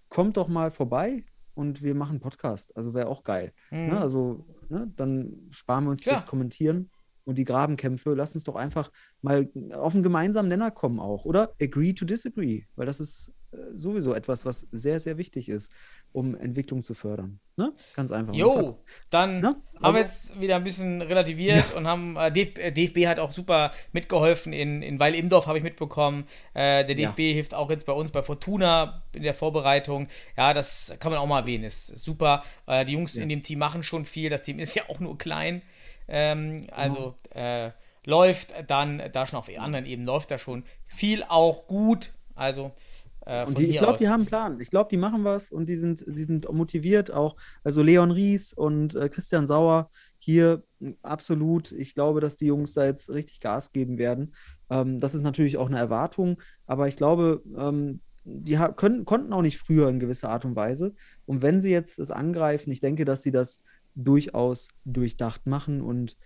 kommt 0.09 0.37
doch 0.37 0.47
mal 0.47 0.71
vorbei 0.71 1.25
und 1.55 1.81
wir 1.81 1.95
machen 1.95 2.11
einen 2.11 2.19
Podcast. 2.19 2.75
Also 2.75 2.93
wäre 2.93 3.07
auch 3.07 3.23
geil. 3.23 3.53
Mhm. 3.71 3.87
Ne? 3.87 3.99
Also, 3.99 4.45
ne? 4.69 4.91
dann 4.95 5.47
sparen 5.49 5.85
wir 5.85 5.91
uns 5.91 6.01
Klar. 6.01 6.15
das 6.15 6.27
Kommentieren 6.27 6.89
und 7.25 7.37
die 7.37 7.45
Grabenkämpfe. 7.45 8.13
Lass 8.13 8.35
uns 8.35 8.43
doch 8.43 8.55
einfach 8.55 8.91
mal 9.21 9.49
auf 9.73 9.93
einen 9.93 10.03
gemeinsamen 10.03 10.49
Nenner 10.49 10.71
kommen 10.71 10.99
auch. 10.99 11.25
Oder 11.25 11.53
agree 11.61 11.93
to 11.93 12.05
disagree, 12.05 12.63
weil 12.75 12.85
das 12.85 12.99
ist 12.99 13.33
äh, 13.51 13.57
sowieso 13.75 14.13
etwas, 14.13 14.45
was 14.45 14.61
sehr, 14.71 14.99
sehr 14.99 15.17
wichtig 15.17 15.47
ist, 15.47 15.71
um 16.11 16.35
Entwicklung 16.35 16.81
zu 16.83 16.93
fördern. 16.95 17.39
Ne? 17.55 17.71
Ganz 17.95 18.11
einfach. 18.11 18.33
Jo, 18.33 18.79
dann 19.09 19.39
Ne? 19.41 19.47
haben 19.47 19.61
Also- 19.81 19.95
wir 19.97 20.03
jetzt 20.03 20.41
wieder 20.41 20.55
ein 20.57 20.63
bisschen 20.63 21.01
relativiert 21.01 21.73
und 21.75 21.87
haben 21.87 22.15
äh, 22.17 22.31
DF 22.31 22.57
äh, 22.57 22.71
DFB 22.71 23.07
hat 23.07 23.19
auch 23.19 23.31
super 23.31 23.71
mitgeholfen 23.91 24.51
in, 24.53 24.81
in 24.81 24.99
Weil 24.99 25.13
Imdorf 25.15 25.45
habe 25.47 25.59
ich 25.59 25.63
mitbekommen. 25.63 26.25
Äh, 26.53 26.83
der 26.85 26.97
Ja. 26.97 27.09
DFB 27.11 27.33
hilft 27.33 27.53
auch 27.53 27.69
jetzt 27.69 27.85
bei 27.85 27.93
uns 27.93 28.11
bei 28.11 28.23
Fortuna 28.23 29.03
in 29.13 29.23
der 29.23 29.33
Vorbereitung. 29.35 30.07
Ja, 30.35 30.53
das 30.53 30.93
kann 30.99 31.11
man 31.11 31.21
auch 31.21 31.27
mal 31.27 31.41
erwähnen. 31.41 31.63
Ist, 31.63 31.89
ist 31.91 32.03
super. 32.03 32.43
Äh, 32.65 32.85
die 32.85 32.93
Jungs 32.93 33.13
Ja. 33.15 33.23
in 33.23 33.29
dem 33.29 33.41
Team 33.41 33.59
machen 33.59 33.83
schon 33.83 34.03
viel. 34.05 34.29
Das 34.31 34.41
Team 34.41 34.59
ist 34.59 34.73
ja 34.75 34.83
auch 34.89 34.99
nur 34.99 35.17
klein. 35.17 35.61
Ähm, 36.07 36.67
also 36.71 37.15
Genau. 37.31 37.65
äh, 37.67 37.71
läuft 38.05 38.53
dann 38.67 39.01
da 39.11 39.25
schon 39.25 39.39
auf 39.39 39.49
anderen 39.57 39.85
Ebenen 39.85 40.05
läuft 40.07 40.31
da 40.31 40.37
schon 40.37 40.63
viel 40.85 41.23
auch 41.23 41.67
gut. 41.67 42.13
Also 42.35 42.71
äh, 43.25 43.45
Und 43.45 43.57
die, 43.57 43.65
ich 43.65 43.77
glaube, 43.77 43.97
die 43.97 44.09
haben 44.09 44.21
einen 44.21 44.25
Plan. 44.25 44.59
Ich 44.59 44.69
glaube, 44.69 44.89
die 44.89 44.97
machen 44.97 45.23
was 45.23 45.51
und 45.51 45.67
die 45.67 45.75
sind, 45.75 45.99
sie 46.05 46.23
sind 46.23 46.51
motiviert 46.51 47.11
auch. 47.11 47.35
Also 47.63 47.81
Leon 47.81 48.11
Ries 48.11 48.53
und 48.53 48.95
äh, 48.95 49.07
Christian 49.09 49.47
Sauer 49.47 49.89
hier 50.17 50.63
absolut. 51.01 51.71
Ich 51.71 51.93
glaube, 51.95 52.19
dass 52.19 52.37
die 52.37 52.47
Jungs 52.47 52.73
da 52.73 52.85
jetzt 52.85 53.09
richtig 53.09 53.39
Gas 53.39 53.71
geben 53.71 53.97
werden. 53.97 54.35
Ähm, 54.69 54.99
das 54.99 55.13
ist 55.13 55.21
natürlich 55.21 55.57
auch 55.57 55.67
eine 55.67 55.79
Erwartung, 55.79 56.41
aber 56.65 56.87
ich 56.87 56.97
glaube, 56.97 57.41
ähm, 57.57 58.01
die 58.25 58.57
können, 58.77 59.03
konnten 59.05 59.33
auch 59.33 59.41
nicht 59.41 59.57
früher 59.57 59.89
in 59.89 59.99
gewisser 59.99 60.29
Art 60.29 60.45
und 60.45 60.55
Weise. 60.55 60.93
Und 61.25 61.41
wenn 61.41 61.59
sie 61.59 61.71
jetzt 61.71 61.99
es 61.99 62.09
angreifen, 62.09 62.71
ich 62.71 62.79
denke, 62.79 63.03
dass 63.03 63.21
sie 63.21 63.31
das 63.31 63.63
durchaus 63.95 64.69
durchdacht 64.85 65.45
machen 65.45 65.81
und 65.81 66.17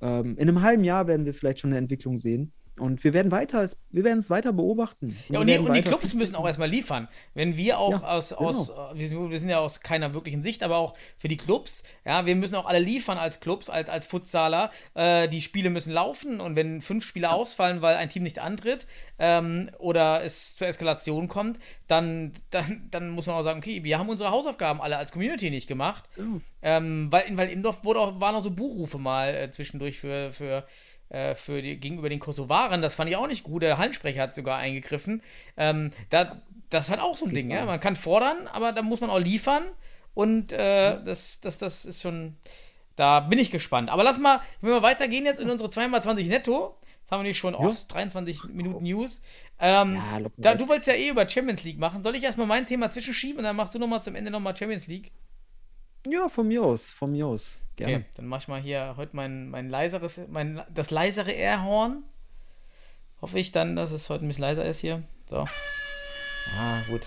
ähm, 0.00 0.36
in 0.36 0.48
einem 0.48 0.62
halben 0.62 0.84
Jahr 0.84 1.06
werden 1.06 1.26
wir 1.26 1.34
vielleicht 1.34 1.60
schon 1.60 1.70
eine 1.70 1.78
Entwicklung 1.78 2.16
sehen. 2.16 2.52
Und 2.76 3.04
wir 3.04 3.12
werden 3.12 3.30
weiter, 3.30 3.62
es- 3.62 3.80
wir 3.90 4.02
werden 4.02 4.18
es 4.18 4.30
weiter 4.30 4.52
beobachten. 4.52 5.16
Ja, 5.28 5.38
und 5.38 5.46
die, 5.46 5.58
und 5.58 5.72
die 5.74 5.82
Clubs 5.82 6.12
müssen 6.14 6.34
auch 6.34 6.44
erstmal 6.46 6.68
liefern. 6.68 7.06
Wenn 7.34 7.56
wir 7.56 7.78
auch 7.78 7.92
Ja, 8.02 8.08
aus, 8.08 8.30
genau. 8.36 8.50
äh, 8.92 8.98
wir, 8.98 9.38
sind, 9.38 9.48
ja 9.48 9.58
aus 9.60 9.80
keiner 9.80 10.12
wirklichen 10.12 10.42
Sicht, 10.42 10.62
aber 10.64 10.78
auch 10.78 10.94
für 11.16 11.28
die 11.28 11.36
Clubs, 11.36 11.84
ja, 12.04 12.26
wir 12.26 12.34
müssen 12.34 12.56
auch 12.56 12.66
alle 12.66 12.80
liefern 12.80 13.16
als 13.16 13.38
Clubs, 13.38 13.70
als, 13.70 13.88
als 13.88 14.06
Futsaler. 14.06 14.70
Äh, 14.94 15.28
die 15.28 15.40
Spiele 15.40 15.70
müssen 15.70 15.92
laufen 15.92 16.40
und 16.40 16.56
wenn 16.56 16.82
fünf 16.82 17.04
Spiele 17.04 17.30
ausfallen, 17.32 17.80
weil 17.80 17.94
ein 17.96 18.10
Team 18.10 18.24
nicht 18.24 18.40
antritt 18.40 18.86
ähm, 19.20 19.70
oder 19.78 20.24
es 20.24 20.56
zur 20.56 20.66
Eskalation 20.66 21.28
kommt, 21.28 21.60
dann, 21.86 22.32
dann, 22.50 22.88
dann 22.90 23.10
muss 23.10 23.26
man 23.26 23.36
auch 23.36 23.42
sagen, 23.42 23.58
okay, 23.60 23.84
wir 23.84 23.98
haben 24.00 24.08
unsere 24.08 24.30
Hausaufgaben 24.32 24.80
alle 24.80 24.96
als 24.96 25.12
Community 25.12 25.50
nicht 25.50 25.68
gemacht. 25.68 26.08
Genau. 26.16 26.40
Ähm, 26.62 27.08
weil, 27.12 27.24
weil 27.36 27.50
im 27.50 27.62
Dorf 27.62 27.84
wurde 27.84 28.00
auch, 28.00 28.20
waren 28.20 28.34
auch 28.34 28.42
so 28.42 28.50
Buchrufe 28.50 28.98
mal 28.98 29.34
äh, 29.34 29.50
zwischendurch 29.50 29.98
für, 29.98 30.32
für, 30.32 30.66
für 31.34 31.62
die, 31.62 31.78
gegenüber 31.78 32.08
den 32.08 32.18
Kosovaren. 32.20 32.82
Das 32.82 32.96
fand 32.96 33.10
ich 33.10 33.16
auch 33.16 33.26
nicht 33.26 33.44
gut. 33.44 33.62
Der 33.62 33.78
Hallensprecher 33.78 34.22
hat 34.22 34.34
sogar 34.34 34.58
eingegriffen. 34.58 35.22
Ähm, 35.56 35.90
da, 36.10 36.42
das 36.70 36.90
hat 36.90 37.00
auch 37.00 37.16
so 37.16 37.26
ein 37.26 37.34
Ding, 37.34 37.50
ja. 37.50 37.64
Man 37.66 37.80
kann 37.80 37.96
fordern, 37.96 38.48
aber 38.52 38.72
da 38.72 38.82
muss 38.82 39.00
man 39.00 39.10
auch 39.10 39.18
liefern. 39.18 39.62
Und 40.14 40.52
äh, 40.52 41.02
das, 41.04 41.40
das, 41.40 41.58
das 41.58 41.84
ist 41.84 42.02
schon. 42.02 42.36
Da 42.96 43.20
bin 43.20 43.38
ich 43.38 43.50
gespannt. 43.50 43.90
Aber 43.90 44.04
lass 44.04 44.18
mal, 44.18 44.40
wenn 44.60 44.70
wir 44.70 44.82
weitergehen 44.82 45.24
jetzt 45.24 45.40
in 45.40 45.50
unsere 45.50 45.68
2x20 45.68 46.28
netto. 46.28 46.76
Jetzt 47.00 47.10
haben 47.10 47.20
wir 47.20 47.28
nicht 47.28 47.38
schon 47.38 47.54
oh, 47.54 47.74
23 47.88 48.44
Minuten 48.44 48.84
News. 48.84 49.20
Ähm, 49.60 49.96
Ja, 49.96 50.20
da, 50.38 50.54
du 50.54 50.66
wolltest 50.68 50.88
ja 50.88 50.94
eh 50.94 51.10
über 51.10 51.28
Champions 51.28 51.62
League 51.62 51.78
machen. 51.78 52.02
Soll 52.02 52.16
ich 52.16 52.22
erstmal 52.22 52.46
mein 52.46 52.66
Thema 52.66 52.88
zwischenschieben 52.88 53.38
und 53.38 53.44
dann 53.44 53.56
machst 53.56 53.74
du 53.74 53.78
nochmal 53.78 54.02
zum 54.02 54.14
Ende 54.14 54.30
nochmal 54.30 54.56
Champions 54.56 54.86
League? 54.86 55.12
Ja, 56.06 56.28
von 56.30 56.48
mir 56.48 56.62
aus, 56.62 56.90
von 56.90 57.12
mir 57.12 57.26
aus. 57.26 57.58
Gerne. 57.76 57.96
Okay, 57.96 58.04
dann 58.16 58.26
mach 58.26 58.40
ich 58.40 58.48
mal 58.48 58.60
hier 58.60 58.94
heute 58.96 59.16
mein, 59.16 59.48
mein 59.50 59.68
leiseres, 59.68 60.20
mein, 60.28 60.62
das 60.72 60.90
leisere 60.90 61.32
Airhorn. 61.32 62.02
Hoffe 63.20 63.38
ich 63.38 63.52
dann, 63.52 63.74
dass 63.76 63.90
es 63.90 64.10
heute 64.10 64.24
ein 64.24 64.28
bisschen 64.28 64.42
leiser 64.42 64.64
ist 64.64 64.80
hier. 64.80 65.02
So. 65.28 65.46
Ah, 66.58 66.82
gut. 66.88 67.00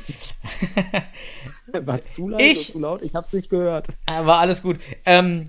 War 1.85 2.01
zu 2.01 2.29
laut? 2.29 2.41
Ich- 2.41 2.71
Zu 2.71 2.79
laut? 2.79 3.01
Ich 3.03 3.13
hab's 3.13 3.33
nicht 3.33 3.49
gehört. 3.49 3.89
Ah, 4.05 4.25
War 4.25 4.39
alles 4.39 4.61
gut. 4.61 4.79
Ähm, 5.05 5.45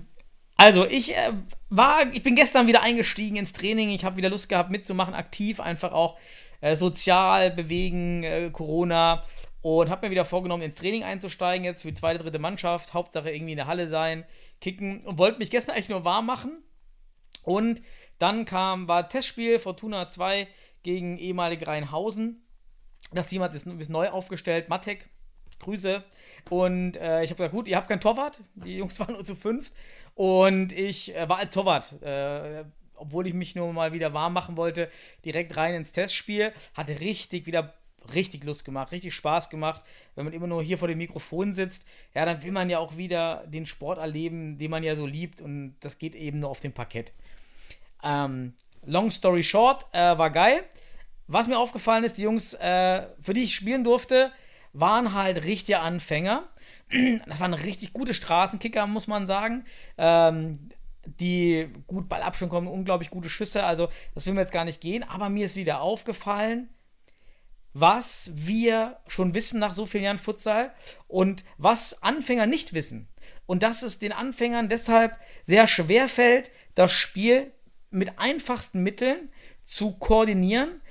also, 0.57 0.85
ich 0.85 1.15
äh, 1.15 1.31
war, 1.69 2.01
ich 2.13 2.21
bin 2.21 2.35
gestern 2.35 2.67
wieder 2.67 2.81
eingestiegen 2.81 3.37
ins 3.37 3.53
Training. 3.53 3.89
Ich 3.89 4.03
habe 4.03 4.17
wieder 4.17 4.29
Lust 4.29 4.49
gehabt 4.49 4.69
mitzumachen, 4.69 5.13
aktiv, 5.13 5.59
einfach 5.59 5.91
auch 5.91 6.17
äh, 6.61 6.75
sozial 6.75 7.51
bewegen, 7.51 8.23
äh, 8.23 8.49
Corona. 8.51 9.23
Und 9.61 9.89
habe 9.89 10.07
mir 10.07 10.11
wieder 10.11 10.25
vorgenommen, 10.25 10.63
ins 10.63 10.75
Training 10.75 11.03
einzusteigen, 11.03 11.65
jetzt 11.65 11.81
für 11.81 11.89
die 11.89 11.99
zweite, 11.99 12.23
dritte 12.23 12.39
Mannschaft. 12.39 12.93
Hauptsache 12.93 13.29
irgendwie 13.29 13.53
in 13.53 13.57
der 13.57 13.67
Halle 13.67 13.87
sein, 13.87 14.25
kicken 14.61 15.03
und 15.03 15.17
wollte 15.17 15.39
mich 15.39 15.51
gestern 15.51 15.75
eigentlich 15.75 15.89
nur 15.89 16.05
warm 16.05 16.25
machen. 16.25 16.63
Und 17.43 17.81
dann 18.19 18.45
kam, 18.45 18.87
war 18.87 19.07
Testspiel 19.09 19.59
Fortuna 19.59 20.07
2 20.07 20.47
gegen 20.83 21.17
ehemalige 21.17 21.67
Rheinhausen. 21.67 22.45
Das 23.11 23.27
Team 23.27 23.41
hat 23.41 23.53
sich 23.53 23.65
ist 23.65 23.89
neu 23.89 24.09
aufgestellt. 24.09 24.69
Matek, 24.69 25.09
Grüße. 25.59 26.03
Und 26.49 26.95
äh, 26.95 27.23
ich 27.23 27.31
habe 27.31 27.37
gesagt, 27.37 27.53
gut, 27.53 27.67
ihr 27.67 27.75
habt 27.75 27.89
keinen 27.89 28.01
Torwart. 28.01 28.41
Die 28.55 28.77
Jungs 28.77 28.99
waren 28.99 29.13
nur 29.13 29.25
zu 29.25 29.35
fünft. 29.35 29.73
Und 30.15 30.71
ich 30.71 31.15
äh, 31.15 31.27
war 31.27 31.37
als 31.37 31.53
Torwart, 31.53 32.01
äh, 32.01 32.65
obwohl 32.95 33.27
ich 33.27 33.33
mich 33.33 33.55
nur 33.55 33.71
mal 33.73 33.93
wieder 33.93 34.13
warm 34.13 34.33
machen 34.33 34.57
wollte, 34.57 34.89
direkt 35.25 35.55
rein 35.57 35.75
ins 35.75 35.91
Testspiel. 35.91 36.53
Hatte 36.73 36.99
richtig 36.99 37.45
wieder 37.45 37.73
richtig 38.13 38.43
Lust 38.43 38.65
gemacht, 38.65 38.91
richtig 38.91 39.13
Spaß 39.13 39.49
gemacht. 39.49 39.83
Wenn 40.15 40.25
man 40.25 40.33
immer 40.33 40.47
nur 40.47 40.63
hier 40.63 40.77
vor 40.77 40.87
dem 40.87 40.97
Mikrofon 40.97 41.53
sitzt, 41.53 41.85
ja, 42.13 42.25
dann 42.25 42.43
will 42.43 42.51
man 42.51 42.69
ja 42.69 42.79
auch 42.79 42.97
wieder 42.97 43.45
den 43.47 43.65
Sport 43.65 43.99
erleben, 43.99 44.57
den 44.57 44.71
man 44.71 44.83
ja 44.83 44.95
so 44.95 45.05
liebt. 45.05 45.41
Und 45.41 45.75
das 45.79 45.97
geht 45.97 46.15
eben 46.15 46.39
nur 46.39 46.49
auf 46.49 46.59
dem 46.59 46.73
Parkett. 46.73 47.13
Ähm, 48.03 48.53
long 48.85 49.11
story 49.11 49.43
short, 49.43 49.85
äh, 49.91 50.17
war 50.17 50.29
geil. 50.29 50.63
Was 51.27 51.47
mir 51.47 51.59
aufgefallen 51.59 52.03
ist, 52.03 52.17
die 52.17 52.23
Jungs, 52.23 52.53
äh, 52.55 53.07
für 53.21 53.33
die 53.33 53.43
ich 53.43 53.55
spielen 53.55 53.83
durfte, 53.83 54.31
waren 54.73 55.13
halt 55.13 55.45
richtige 55.45 55.79
Anfänger. 55.79 56.43
Das 57.27 57.39
waren 57.39 57.53
richtig 57.53 57.93
gute 57.93 58.15
Straßenkicker, 58.15 58.87
muss 58.87 59.05
man 59.05 59.27
sagen. 59.27 59.63
Ähm, 59.97 60.71
die 61.05 61.69
gut 61.87 62.09
Ballabstand 62.09 62.51
kommen, 62.51 62.67
unglaublich 62.67 63.09
gute 63.09 63.29
Schüsse. 63.29 63.63
Also, 63.63 63.89
das 64.15 64.25
will 64.25 64.33
mir 64.33 64.41
jetzt 64.41 64.51
gar 64.51 64.65
nicht 64.65 64.81
gehen. 64.81 65.03
Aber 65.03 65.29
mir 65.29 65.45
ist 65.45 65.55
wieder 65.55 65.81
aufgefallen, 65.81 66.69
was 67.73 68.31
wir 68.33 68.97
schon 69.07 69.33
wissen 69.33 69.59
nach 69.59 69.73
so 69.73 69.85
vielen 69.85 70.03
Jahren 70.03 70.17
Futsal 70.17 70.71
und 71.07 71.43
was 71.57 72.01
Anfänger 72.01 72.45
nicht 72.45 72.73
wissen. 72.73 73.07
Und 73.45 73.63
dass 73.63 73.81
es 73.81 73.99
den 73.99 74.11
Anfängern 74.11 74.69
deshalb 74.69 75.15
sehr 75.43 75.67
schwer 75.67 76.07
fällt, 76.07 76.51
das 76.75 76.91
Spiel 76.91 77.51
mit 77.91 78.19
einfachsten 78.19 78.81
Mitteln 78.81 79.29
zu 79.63 79.93
koordinieren 79.93 80.81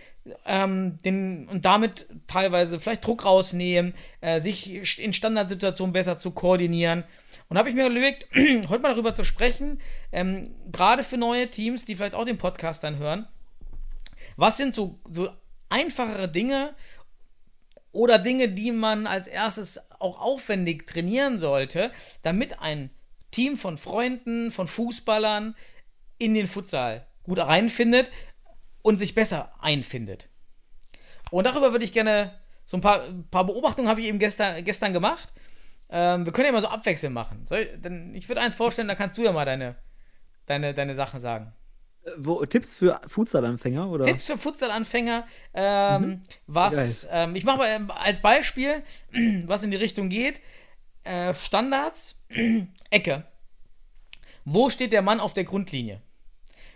ähm, 0.46 0.98
den, 1.04 1.48
und 1.48 1.64
damit 1.64 2.06
teilweise 2.26 2.80
vielleicht 2.80 3.06
Druck 3.06 3.24
rausnehmen, 3.24 3.94
äh, 4.20 4.40
sich 4.40 4.98
in 4.98 5.12
Standardsituationen 5.12 5.92
besser 5.92 6.18
zu 6.18 6.30
koordinieren. 6.32 7.04
Und 7.48 7.56
habe 7.56 7.68
ich 7.68 7.74
mir 7.74 7.86
überlegt, 7.86 8.26
heute 8.68 8.82
mal 8.82 8.90
darüber 8.90 9.14
zu 9.14 9.24
sprechen, 9.24 9.80
ähm, 10.12 10.54
gerade 10.70 11.02
für 11.02 11.16
neue 11.16 11.50
Teams, 11.50 11.84
die 11.84 11.96
vielleicht 11.96 12.14
auch 12.14 12.24
den 12.24 12.38
Podcast 12.38 12.84
dann 12.84 12.98
hören, 12.98 13.26
was 14.36 14.56
sind 14.56 14.74
so, 14.74 14.98
so 15.10 15.30
einfachere 15.68 16.28
Dinge 16.28 16.74
oder 17.92 18.18
Dinge, 18.18 18.48
die 18.48 18.72
man 18.72 19.06
als 19.06 19.26
erstes 19.26 19.80
auch 19.98 20.20
aufwendig 20.20 20.86
trainieren 20.86 21.38
sollte, 21.38 21.90
damit 22.22 22.60
ein 22.60 22.90
Team 23.30 23.58
von 23.58 23.78
Freunden, 23.78 24.50
von 24.50 24.66
Fußballern 24.66 25.54
in 26.18 26.34
den 26.34 26.46
Futsal 26.46 27.06
gut 27.22 27.38
reinfindet 27.38 28.10
und 28.82 28.98
sich 28.98 29.14
besser 29.14 29.52
einfindet. 29.60 30.28
Und 31.30 31.44
darüber 31.44 31.72
würde 31.72 31.84
ich 31.84 31.92
gerne 31.92 32.38
so 32.66 32.76
ein 32.76 32.80
paar, 32.80 33.02
ein 33.04 33.28
paar 33.28 33.44
Beobachtungen 33.44 33.88
habe 33.88 34.00
ich 34.00 34.06
eben 34.06 34.18
gestern, 34.18 34.64
gestern 34.64 34.92
gemacht. 34.92 35.32
Ähm, 35.90 36.24
wir 36.24 36.32
können 36.32 36.46
ja 36.46 36.52
mal 36.52 36.62
so 36.62 36.68
abwechselnd 36.68 37.14
machen. 37.14 37.44
Denn 37.76 38.14
ich 38.14 38.28
würde 38.28 38.40
eins 38.40 38.54
vorstellen, 38.54 38.88
da 38.88 38.94
kannst 38.94 39.16
du 39.18 39.24
ja 39.24 39.32
mal 39.32 39.44
deine, 39.44 39.76
deine, 40.46 40.74
deine 40.74 40.94
Sachen 40.94 41.20
sagen. 41.20 41.52
Wo, 42.16 42.44
Tipps 42.44 42.74
für 42.74 43.00
Futsalanfänger 43.06 43.88
oder? 43.88 44.04
Tipps 44.04 44.26
für 44.26 44.38
Futsalanfänger. 44.38 45.26
Ähm, 45.54 46.02
mhm. 46.02 46.20
Was 46.46 47.06
ähm, 47.10 47.36
ich 47.36 47.44
mache 47.44 47.58
mal 47.58 47.68
ähm, 47.68 47.90
als 47.90 48.20
Beispiel, 48.20 48.82
was 49.46 49.62
in 49.62 49.70
die 49.70 49.76
Richtung 49.76 50.08
geht. 50.08 50.40
Äh, 51.04 51.34
Standards, 51.34 52.16
Ecke. 52.90 53.24
Wo 54.44 54.70
steht 54.70 54.92
der 54.92 55.02
Mann 55.02 55.20
auf 55.20 55.32
der 55.32 55.44
Grundlinie? 55.44 56.00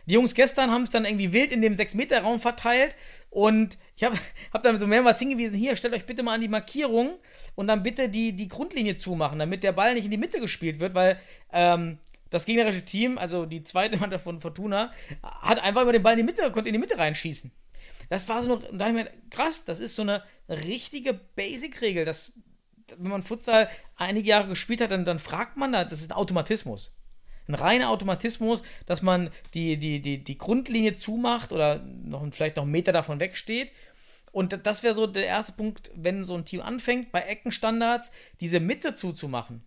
Die 0.06 0.14
Jungs 0.14 0.34
gestern 0.34 0.70
haben 0.70 0.82
es 0.82 0.90
dann 0.90 1.04
irgendwie 1.04 1.32
wild 1.32 1.52
in 1.52 1.62
dem 1.62 1.74
6-Meter-Raum 1.74 2.40
verteilt 2.40 2.96
und 3.30 3.78
ich 3.96 4.04
habe 4.04 4.16
hab 4.52 4.62
dann 4.62 4.78
so 4.80 4.86
mehrmals 4.86 5.18
hingewiesen, 5.18 5.56
hier, 5.56 5.76
stellt 5.76 5.94
euch 5.94 6.06
bitte 6.06 6.22
mal 6.22 6.34
an 6.34 6.40
die 6.40 6.48
Markierung 6.48 7.18
und 7.54 7.66
dann 7.66 7.82
bitte 7.82 8.08
die, 8.08 8.32
die 8.32 8.48
Grundlinie 8.48 8.96
zumachen, 8.96 9.38
damit 9.38 9.62
der 9.62 9.72
Ball 9.72 9.94
nicht 9.94 10.04
in 10.04 10.10
die 10.10 10.18
Mitte 10.18 10.40
gespielt 10.40 10.80
wird, 10.80 10.94
weil 10.94 11.20
ähm, 11.52 11.98
das 12.32 12.46
gegnerische 12.46 12.84
Team, 12.84 13.18
also 13.18 13.46
die 13.46 13.62
zweite 13.62 13.96
Mannschaft 13.98 14.24
von 14.24 14.40
Fortuna, 14.40 14.92
hat 15.22 15.60
einfach 15.60 15.82
über 15.82 15.92
den 15.92 16.02
Ball 16.02 16.18
in 16.18 16.26
die 16.26 16.32
Mitte, 16.32 16.50
konnte 16.50 16.68
in 16.68 16.72
die 16.72 16.78
Mitte 16.78 16.98
reinschießen. 16.98 17.52
Das 18.08 18.28
war 18.28 18.42
so 18.42 18.48
noch, 18.48 18.62
da 18.72 18.88
ich 18.88 18.94
mir, 18.94 19.10
krass, 19.30 19.64
das 19.64 19.80
ist 19.80 19.94
so 19.94 20.02
eine 20.02 20.22
richtige 20.48 21.14
Basic-Regel. 21.14 22.04
wenn 22.96 23.10
man 23.10 23.22
Futsal 23.22 23.68
einige 23.96 24.28
Jahre 24.28 24.48
gespielt 24.48 24.80
hat, 24.80 24.90
dann, 24.90 25.04
dann 25.04 25.18
fragt 25.18 25.56
man 25.56 25.72
da, 25.72 25.84
das 25.84 26.00
ist 26.00 26.10
ein 26.10 26.16
Automatismus 26.16 26.92
ein 27.48 27.54
reiner 27.54 27.90
Automatismus, 27.90 28.62
dass 28.86 29.02
man 29.02 29.30
die, 29.54 29.76
die, 29.76 30.00
die, 30.00 30.22
die 30.22 30.38
Grundlinie 30.38 30.94
zumacht 30.94 31.52
oder 31.52 31.78
noch 31.78 32.24
vielleicht 32.30 32.56
noch 32.56 32.62
einen 32.62 32.72
Meter 32.72 32.92
davon 32.92 33.20
wegsteht. 33.20 33.72
Und 34.30 34.66
das 34.66 34.82
wäre 34.82 34.94
so 34.94 35.06
der 35.06 35.26
erste 35.26 35.52
Punkt, 35.52 35.90
wenn 35.94 36.24
so 36.24 36.34
ein 36.34 36.44
Team 36.44 36.62
anfängt, 36.62 37.12
bei 37.12 37.20
Eckenstandards 37.20 38.10
diese 38.40 38.60
Mitte 38.60 38.94
zuzumachen. 38.94 39.64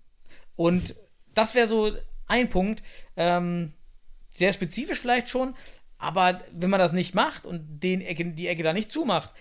Und 0.56 0.96
das 1.34 1.54
wäre 1.54 1.68
so 1.68 1.92
ein 2.28 2.50
Punkt, 2.50 2.84
ähm, 3.16 3.74
sehr 4.34 4.54
spezifisch 4.54 5.00
vielleicht 5.00 5.30
schon, 5.30 5.56
aber 5.98 6.42
wenn 6.52 6.70
man 6.70 6.80
das 6.80 6.92
nicht 6.92 7.16
macht 7.16 7.46
und 7.46 7.80
den 7.82 8.02
Ecke, 8.02 8.26
die 8.26 8.48
Ecke 8.48 8.64
da 8.64 8.74
nicht 8.74 8.92
zumacht, 8.92 9.32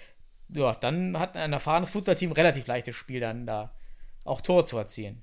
ja, 0.48 0.74
dann 0.74 1.18
hat 1.18 1.36
ein 1.36 1.52
erfahrenes 1.52 1.90
Fußballteam 1.90 2.32
relativ 2.32 2.66
leichtes 2.66 2.94
Spiel, 2.94 3.20
dann 3.20 3.46
da 3.46 3.74
auch 4.24 4.40
Tor 4.40 4.64
zu 4.66 4.78
erzielen. 4.78 5.22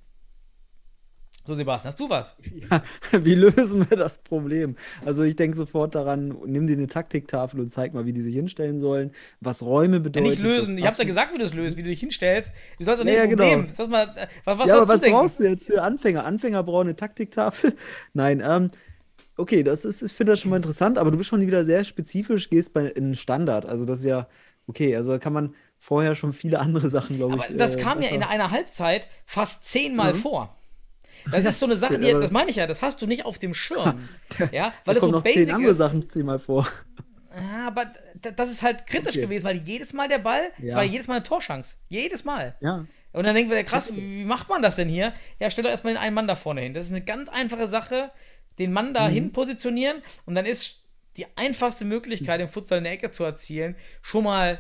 So, 1.43 1.56
Sebastian, 1.56 1.89
hast 1.89 1.99
du 1.99 2.08
was? 2.08 2.36
Ja, 2.69 2.84
wie 3.23 3.34
lösen 3.34 3.89
wir 3.89 3.97
das 3.97 4.19
Problem? 4.19 4.75
Also 5.04 5.23
ich 5.23 5.36
denke 5.36 5.58
sofort 5.58 5.95
daran, 5.95 6.38
nimm 6.45 6.67
dir 6.67 6.77
eine 6.77 6.88
Taktiktafel 6.88 7.60
und 7.60 7.71
zeig 7.71 7.93
mal, 7.95 8.06
wie 8.06 8.13
die 8.13 8.21
sich 8.21 8.36
hinstellen 8.36 8.80
sollen, 8.80 9.12
was 9.39 9.63
Räume 9.63 9.99
bedeuten. 9.99 10.25
Ja, 10.25 10.32
nicht 10.32 10.43
lösen, 10.43 10.77
ich 10.77 10.86
hab's 10.86 10.99
ja 10.99 11.04
gesagt, 11.04 11.34
wie 11.34 11.39
du 11.39 11.43
es 11.43 11.54
löst, 11.54 11.77
wie 11.77 11.84
du 11.84 11.89
dich 11.89 11.99
hinstellst. 11.99 12.51
Du 12.77 12.84
sollst 12.84 13.01
doch 13.01 13.06
nicht 13.06 13.15
ja, 13.15 13.21
das 13.21 13.30
genau. 13.30 13.43
Problem. 13.43 13.67
Das 13.75 13.88
mal, 13.88 14.04
äh, 14.15 14.27
was, 14.45 14.60
was 14.60 14.67
ja, 14.67 14.77
aber 14.77 14.88
was 14.88 15.01
denken? 15.01 15.17
brauchst 15.17 15.39
du 15.39 15.43
jetzt 15.45 15.65
für 15.65 15.82
Anfänger? 15.82 16.25
Anfänger 16.25 16.62
brauchen 16.63 16.88
eine 16.88 16.95
Taktiktafel? 16.95 17.75
Nein, 18.13 18.43
ähm, 18.45 18.69
okay, 19.36 19.63
das 19.63 19.84
ist, 19.84 20.04
ich 20.04 20.13
finde 20.13 20.34
das 20.34 20.41
schon 20.41 20.51
mal 20.51 20.58
interessant, 20.58 20.99
aber 20.99 21.10
du 21.10 21.17
bist 21.17 21.30
schon 21.30 21.41
wieder 21.41 21.65
sehr 21.65 21.84
spezifisch, 21.84 22.51
gehst 22.51 22.75
bei 22.75 22.86
in 22.86 23.15
Standard. 23.15 23.65
Also 23.65 23.86
das 23.86 23.99
ist 23.99 24.06
ja, 24.06 24.27
okay, 24.67 24.95
also 24.95 25.13
da 25.13 25.17
kann 25.17 25.34
man 25.34 25.56
vorher 25.75 26.13
schon 26.13 26.34
viele 26.34 26.60
andere 26.60 26.89
Sachen, 26.89 27.17
glaube 27.17 27.38
ich. 27.38 27.45
Aber 27.45 27.54
das 27.56 27.77
äh, 27.77 27.82
kam 27.82 28.04
ja 28.04 28.10
in 28.10 28.21
einer 28.21 28.51
Halbzeit 28.51 29.08
fast 29.25 29.67
zehnmal 29.67 30.13
mhm. 30.13 30.17
vor. 30.17 30.58
Das 31.29 31.45
ist 31.45 31.60
so 31.60 31.65
eine 31.65 31.77
Sache, 31.77 31.99
die, 31.99 32.12
das 32.12 32.31
meine 32.31 32.49
ich 32.49 32.55
ja, 32.55 32.67
das 32.67 32.81
hast 32.81 33.01
du 33.01 33.07
nicht 33.07 33.25
auf 33.25 33.39
dem 33.39 33.53
Schirm. 33.53 34.07
ja, 34.51 34.73
weil 34.86 34.97
es 34.97 35.03
so 35.03 35.12
noch 35.12 35.23
basic 35.23 35.45
zehn 35.45 35.55
andere 35.55 35.71
ist. 35.71 35.77
Sachen 35.77 36.10
zehnmal 36.10 36.39
vor. 36.39 36.67
Ja, 37.36 37.67
aber 37.67 37.91
das 38.36 38.49
ist 38.49 38.62
halt 38.62 38.86
kritisch 38.88 39.15
okay. 39.15 39.21
gewesen, 39.21 39.45
weil 39.45 39.57
jedes 39.57 39.93
Mal 39.93 40.10
der 40.10 40.19
Ball, 40.19 40.51
es 40.57 40.71
ja. 40.71 40.75
war 40.75 40.84
jedes 40.84 41.07
Mal 41.07 41.15
eine 41.15 41.23
Torschance. 41.23 41.77
Jedes 41.88 42.25
Mal. 42.25 42.55
Ja. 42.60 42.86
Und 43.13 43.25
dann 43.25 43.36
denken 43.36 43.51
wir, 43.51 43.63
krass, 43.63 43.93
wie 43.95 44.23
macht 44.23 44.49
man 44.49 44.62
das 44.62 44.75
denn 44.75 44.88
hier? 44.88 45.13
Ja, 45.39 45.49
stell 45.49 45.63
doch 45.63 45.71
erstmal 45.71 45.93
den 45.93 46.01
einen 46.01 46.15
Mann 46.15 46.27
da 46.27 46.36
vorne 46.36 46.62
hin. 46.62 46.73
Das 46.73 46.86
ist 46.86 46.91
eine 46.91 47.03
ganz 47.03 47.29
einfache 47.29 47.67
Sache, 47.67 48.12
den 48.60 48.71
Mann 48.71 48.93
da 48.93 49.10
mhm. 49.10 49.31
positionieren 49.31 50.01
und 50.25 50.36
dann 50.36 50.45
ist 50.45 50.84
die 51.17 51.25
einfachste 51.36 51.84
Möglichkeit, 51.84 52.39
den 52.39 52.47
Futsal 52.47 52.77
in 52.77 52.86
der 52.86 52.93
Ecke 52.93 53.12
zu 53.12 53.23
erzielen, 53.23 53.75
schon 54.01 54.23
mal 54.23 54.60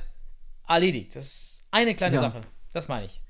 erledigt. 0.67 1.15
Das 1.15 1.25
ist 1.25 1.63
eine 1.71 1.95
kleine 1.95 2.15
ja. 2.15 2.21
Sache. 2.21 2.41
Das 2.73 2.87
meine 2.87 3.05
ich. 3.05 3.21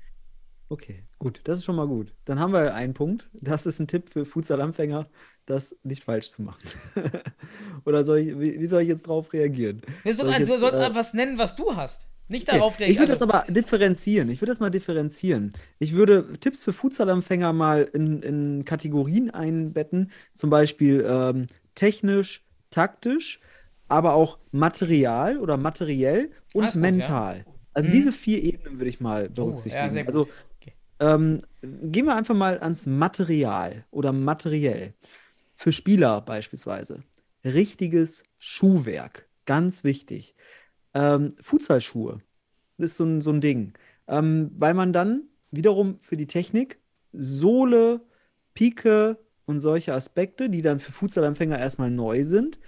Okay, 0.72 1.02
gut, 1.18 1.42
das 1.44 1.58
ist 1.58 1.64
schon 1.66 1.76
mal 1.76 1.86
gut. 1.86 2.14
Dann 2.24 2.40
haben 2.40 2.54
wir 2.54 2.72
einen 2.74 2.94
Punkt. 2.94 3.28
Das 3.34 3.66
ist 3.66 3.78
ein 3.78 3.88
Tipp 3.88 4.08
für 4.08 4.24
Futsal-Anfänger, 4.24 5.06
das 5.44 5.76
nicht 5.82 6.02
falsch 6.02 6.30
zu 6.30 6.40
machen. 6.40 6.62
Oder 7.84 8.04
soll 8.04 8.20
ich, 8.20 8.40
wie, 8.40 8.58
wie, 8.58 8.64
soll 8.64 8.80
ich 8.80 8.88
jetzt 8.88 9.06
darauf 9.06 9.34
reagieren? 9.34 9.82
Du, 10.02 10.14
soll 10.14 10.30
jetzt, 10.30 10.48
du 10.48 10.56
sollst 10.56 10.80
äh, 10.80 10.94
was 10.94 11.12
nennen, 11.12 11.36
was 11.36 11.56
du 11.56 11.76
hast. 11.76 12.06
Nicht 12.28 12.50
darauf 12.50 12.76
okay. 12.76 12.84
reagieren. 12.84 12.92
Ich 12.92 12.98
würde 13.00 13.12
das 13.12 13.20
aber 13.20 13.52
differenzieren. 13.52 14.30
Ich 14.30 14.40
würde 14.40 14.50
das 14.50 14.60
mal 14.60 14.70
differenzieren. 14.70 15.52
Ich 15.78 15.92
würde 15.92 16.32
Tipps 16.40 16.64
für 16.64 16.72
Futsal-Anfänger 16.72 17.52
mal 17.52 17.82
in, 17.92 18.22
in, 18.22 18.64
Kategorien 18.64 19.28
einbetten. 19.28 20.10
Zum 20.32 20.48
Beispiel 20.48 21.04
ähm, 21.06 21.48
technisch, 21.74 22.46
taktisch, 22.70 23.40
aber 23.88 24.14
auch 24.14 24.38
Material 24.52 25.36
oder 25.36 25.58
materiell 25.58 26.30
und 26.54 26.62
Alles 26.62 26.76
mental. 26.76 27.40
Gut, 27.40 27.46
ja. 27.46 27.52
Also 27.74 27.88
hm. 27.88 27.92
diese 27.92 28.12
vier 28.12 28.42
Ebenen 28.42 28.78
würde 28.78 28.88
ich 28.88 29.00
mal 29.00 29.28
berücksichtigen. 29.28 29.90
Oh, 29.92 29.96
ja, 29.98 30.06
also 30.06 30.28
ähm, 31.02 31.42
gehen 31.62 32.06
wir 32.06 32.14
einfach 32.14 32.36
mal 32.36 32.60
ans 32.60 32.86
Material 32.86 33.84
oder 33.90 34.12
materiell. 34.12 34.94
Für 35.56 35.72
Spieler 35.72 36.20
beispielsweise. 36.20 37.02
Richtiges 37.44 38.22
Schuhwerk. 38.38 39.28
Ganz 39.44 39.82
wichtig. 39.82 40.36
Ähm, 40.94 41.34
Futsalschuhe. 41.40 42.20
Ist 42.78 42.96
so 42.96 43.04
ein, 43.04 43.20
so 43.20 43.32
ein 43.32 43.40
Ding. 43.40 43.72
Ähm, 44.06 44.52
weil 44.56 44.74
man 44.74 44.92
dann 44.92 45.24
wiederum 45.50 45.98
für 46.00 46.16
die 46.16 46.28
Technik 46.28 46.78
Sohle, 47.12 48.00
Pike 48.54 49.18
und 49.44 49.58
solche 49.58 49.94
Aspekte, 49.94 50.48
die 50.48 50.62
dann 50.62 50.78
für 50.78 50.92
Futsalanfänger 50.92 51.58
erstmal 51.58 51.90
neu 51.90 52.22
sind, 52.22 52.60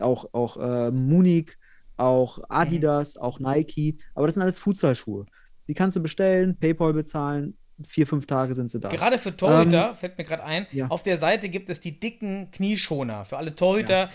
auch, 0.00 0.32
auch 0.32 0.56
äh, 0.56 0.90
Munich, 0.90 1.56
auch 1.96 2.38
Adidas, 2.48 3.16
auch 3.16 3.40
Nike. 3.40 3.98
Aber 4.14 4.26
das 4.26 4.34
sind 4.34 4.42
alles 4.42 4.58
Futsalschuhe. 4.58 5.26
Die 5.68 5.74
kannst 5.74 5.96
du 5.96 6.02
bestellen, 6.02 6.56
PayPal 6.58 6.92
bezahlen, 6.94 7.56
vier, 7.86 8.06
fünf 8.06 8.26
Tage 8.26 8.54
sind 8.54 8.70
sie 8.70 8.80
da. 8.80 8.88
Gerade 8.88 9.18
für 9.18 9.36
Torhüter, 9.36 9.94
fällt 9.94 10.16
mir 10.16 10.24
gerade 10.24 10.44
ein, 10.44 10.66
ja. 10.72 10.86
auf 10.88 11.02
der 11.02 11.18
Seite 11.18 11.48
gibt 11.48 11.68
es 11.70 11.80
die 11.80 12.00
dicken 12.00 12.50
Knieschoner. 12.50 13.24
Für 13.24 13.36
alle 13.36 13.54
Torhüter, 13.54 14.10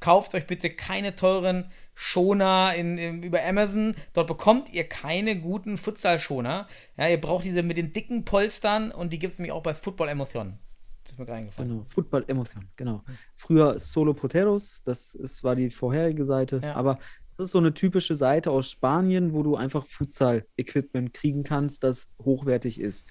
kauft 0.00 0.34
euch 0.34 0.46
bitte 0.46 0.70
keine 0.70 1.16
teuren 1.16 1.70
Schoner 1.94 2.74
in, 2.76 2.98
in, 2.98 3.22
über 3.22 3.44
Amazon. 3.44 3.94
Dort 4.12 4.26
bekommt 4.26 4.72
ihr 4.72 4.84
keine 4.84 5.38
guten 5.38 5.78
Futsal-Schoner. 5.78 6.68
Ja, 6.96 7.08
ihr 7.08 7.20
braucht 7.20 7.44
diese 7.44 7.62
mit 7.62 7.76
den 7.76 7.92
dicken 7.92 8.24
Polstern 8.24 8.90
und 8.90 9.12
die 9.12 9.18
gibt 9.18 9.32
es 9.32 9.38
nämlich 9.38 9.52
auch 9.52 9.62
bei 9.62 9.74
Football 9.74 10.08
Emotion. 10.08 10.58
Das 11.06 11.12
ist 11.12 11.18
mir 11.18 11.24
gerade 11.26 11.38
eingefallen. 11.38 11.68
Genau, 11.70 11.86
Football 11.88 12.24
Emotion, 12.26 12.64
genau. 12.74 13.04
Früher 13.36 13.78
Solo 13.78 14.12
Poteros, 14.12 14.82
das 14.84 15.14
ist, 15.14 15.44
war 15.44 15.54
die 15.54 15.70
vorherige 15.70 16.24
Seite, 16.24 16.60
Ja. 16.62 16.74
aber 16.74 16.98
das 17.36 17.46
ist 17.46 17.52
so 17.52 17.58
eine 17.58 17.74
typische 17.74 18.14
Seite 18.14 18.50
aus 18.50 18.70
Spanien, 18.70 19.32
wo 19.32 19.42
du 19.42 19.56
einfach 19.56 19.86
Futsal-Equipment 19.86 21.12
kriegen 21.12 21.42
kannst, 21.44 21.84
das 21.84 22.10
hochwertig 22.22 22.80
ist. 22.80 23.08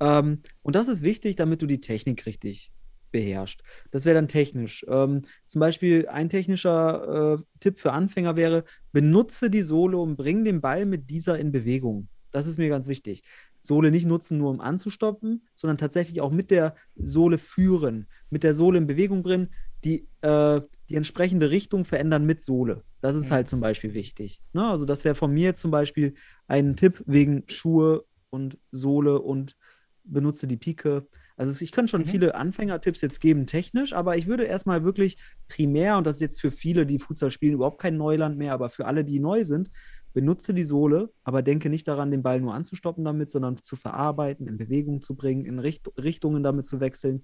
Ähm, 0.00 0.40
und 0.62 0.74
das 0.76 0.88
ist 0.88 1.02
wichtig, 1.02 1.36
damit 1.36 1.62
du 1.62 1.66
die 1.66 1.80
Technik 1.80 2.26
richtig 2.26 2.72
beherrscht. 3.12 3.62
Das 3.92 4.04
wäre 4.04 4.14
dann 4.16 4.28
technisch. 4.28 4.84
Ähm, 4.88 5.22
zum 5.46 5.60
Beispiel 5.60 6.08
ein 6.08 6.28
technischer 6.28 7.34
äh, 7.38 7.42
Tipp 7.60 7.78
für 7.78 7.92
Anfänger 7.92 8.34
wäre, 8.36 8.64
benutze 8.92 9.50
die 9.50 9.62
Sohle 9.62 9.98
und 9.98 10.16
bring 10.16 10.44
den 10.44 10.60
Ball 10.60 10.84
mit 10.86 11.08
dieser 11.10 11.38
in 11.38 11.52
Bewegung. 11.52 12.08
Das 12.32 12.46
ist 12.46 12.58
mir 12.58 12.68
ganz 12.68 12.88
wichtig. 12.88 13.22
Sohle 13.66 13.90
nicht 13.90 14.06
nutzen, 14.06 14.38
nur 14.38 14.50
um 14.50 14.60
anzustoppen, 14.60 15.46
sondern 15.54 15.78
tatsächlich 15.78 16.20
auch 16.20 16.30
mit 16.30 16.50
der 16.50 16.76
Sohle 16.94 17.38
führen, 17.38 18.06
mit 18.30 18.42
der 18.42 18.54
Sohle 18.54 18.78
in 18.78 18.86
Bewegung 18.86 19.22
bringen, 19.22 19.50
die, 19.84 20.08
äh, 20.22 20.60
die 20.88 20.94
entsprechende 20.94 21.50
Richtung 21.50 21.84
verändern 21.84 22.24
mit 22.24 22.40
Sohle. 22.42 22.84
Das 23.00 23.14
ist 23.16 23.30
Mhm. 23.30 23.34
halt 23.34 23.48
zum 23.48 23.60
Beispiel 23.60 23.94
wichtig. 23.94 24.40
Ne? 24.52 24.66
Also 24.66 24.84
das 24.84 25.04
wäre 25.04 25.14
von 25.14 25.32
mir 25.32 25.54
zum 25.54 25.70
Beispiel 25.70 26.14
ein 26.46 26.76
Tipp 26.76 27.02
wegen 27.06 27.44
Schuhe 27.48 28.04
und 28.30 28.58
Sohle 28.70 29.20
und 29.20 29.56
benutze 30.04 30.46
die 30.46 30.56
Pike. 30.56 31.06
Also 31.36 31.62
ich 31.62 31.72
kann 31.72 31.88
schon 31.88 32.02
Mhm. 32.02 32.06
viele 32.06 32.34
Anfängertipps 32.34 33.00
jetzt 33.02 33.20
geben, 33.20 33.46
technisch, 33.46 33.92
aber 33.92 34.16
ich 34.16 34.26
würde 34.26 34.44
erstmal 34.44 34.84
wirklich 34.84 35.18
primär, 35.48 35.98
und 35.98 36.06
das 36.06 36.16
ist 36.16 36.22
jetzt 36.22 36.40
für 36.40 36.50
viele, 36.50 36.86
die 36.86 36.98
Futsal 36.98 37.30
spielen, 37.30 37.54
überhaupt 37.54 37.80
kein 37.80 37.96
Neuland 37.96 38.38
mehr, 38.38 38.52
aber 38.54 38.70
für 38.70 38.86
alle, 38.86 39.04
die 39.04 39.20
neu 39.20 39.44
sind, 39.44 39.70
benutze 40.16 40.54
die 40.54 40.64
Sohle, 40.64 41.12
aber 41.24 41.42
denke 41.42 41.68
nicht 41.68 41.86
daran, 41.86 42.10
den 42.10 42.22
Ball 42.22 42.40
nur 42.40 42.54
anzustoppen 42.54 43.04
damit, 43.04 43.30
sondern 43.30 43.58
zu 43.58 43.76
verarbeiten, 43.76 44.48
in 44.48 44.56
Bewegung 44.56 45.02
zu 45.02 45.14
bringen, 45.14 45.44
in 45.44 45.58
Richt 45.58 45.90
Richtungen 45.98 46.42
damit 46.42 46.64
zu 46.64 46.80
wechseln, 46.80 47.22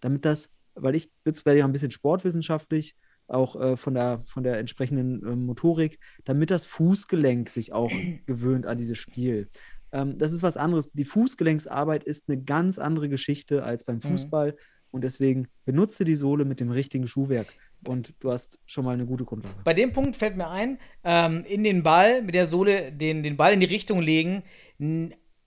damit 0.00 0.24
das, 0.24 0.50
weil 0.74 0.96
ich 0.96 1.12
jetzt 1.24 1.46
werde 1.46 1.60
ja 1.60 1.64
ein 1.64 1.70
bisschen 1.70 1.92
sportwissenschaftlich, 1.92 2.96
auch 3.28 3.54
äh, 3.54 3.76
von 3.76 3.94
der, 3.94 4.24
von 4.26 4.42
der 4.42 4.58
entsprechenden 4.58 5.24
äh, 5.24 5.36
Motorik, 5.36 6.00
damit 6.24 6.50
das 6.50 6.64
Fußgelenk 6.64 7.50
sich 7.50 7.72
auch 7.72 7.92
gewöhnt 8.26 8.66
an 8.66 8.78
dieses 8.78 8.98
Spiel. 8.98 9.48
Ähm, 9.92 10.18
das 10.18 10.32
ist 10.32 10.42
was 10.42 10.56
anderes. 10.56 10.90
Die 10.90 11.04
Fußgelenksarbeit 11.04 12.02
ist 12.02 12.28
eine 12.28 12.42
ganz 12.42 12.80
andere 12.80 13.08
Geschichte 13.08 13.62
als 13.62 13.84
beim 13.84 13.98
Mhm. 13.98 14.08
Fußball 14.08 14.56
und 14.90 15.04
deswegen 15.04 15.46
benutze 15.64 16.04
die 16.04 16.16
Sohle 16.16 16.44
mit 16.44 16.58
dem 16.58 16.72
richtigen 16.72 17.06
Schuhwerk 17.06 17.46
und 17.88 18.14
du 18.20 18.30
hast 18.30 18.58
schon 18.66 18.84
mal 18.84 18.92
eine 18.92 19.06
gute 19.06 19.24
Grundlage. 19.24 19.56
Bei 19.64 19.74
dem 19.74 19.92
Punkt 19.92 20.16
fällt 20.16 20.36
mir 20.36 20.48
ein, 20.48 20.78
ähm, 21.04 21.44
in 21.44 21.64
den 21.64 21.82
Ball 21.82 22.22
mit 22.22 22.34
der 22.34 22.46
Sohle 22.46 22.92
den, 22.92 23.22
den 23.22 23.36
Ball 23.36 23.52
in 23.52 23.60
die 23.60 23.66
Richtung 23.66 24.00
legen, 24.00 24.42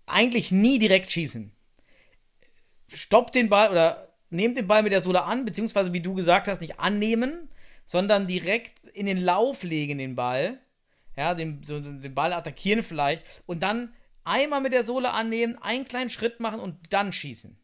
eigentlich 0.06 0.52
nie 0.52 0.80
direkt 0.80 1.12
schießen. 1.12 1.52
Stoppt 2.88 3.36
den 3.36 3.50
Ball 3.50 3.70
oder 3.72 4.14
nehmt 4.30 4.58
den 4.58 4.68
Ball 4.68 4.84
mit 4.84 4.92
der 4.92 5.02
Sohle 5.02 5.24
an, 5.24 5.46
beziehungsweise 5.46 5.94
wie 5.94 6.02
du 6.02 6.14
gesagt 6.14 6.48
hast, 6.48 6.62
nicht 6.62 6.80
annehmen, 6.80 7.50
sondern 7.86 8.28
direkt 8.28 8.74
in 8.94 9.06
den 9.06 9.20
Lauf 9.20 9.64
legen 9.64 9.98
den 9.98 10.16
Ball. 10.16 10.60
Ja, 11.16 11.34
den, 11.34 11.64
so 11.64 11.80
den 11.80 12.14
Ball 12.14 12.32
attackieren 12.32 12.84
vielleicht 12.84 13.26
und 13.48 13.64
dann 13.64 13.94
einmal 14.24 14.62
mit 14.62 14.74
der 14.74 14.84
Sohle 14.84 15.14
annehmen, 15.14 15.58
einen 15.62 15.88
kleinen 15.88 16.10
Schritt 16.10 16.40
machen 16.40 16.60
und 16.60 16.76
dann 16.92 17.12
schießen. 17.12 17.58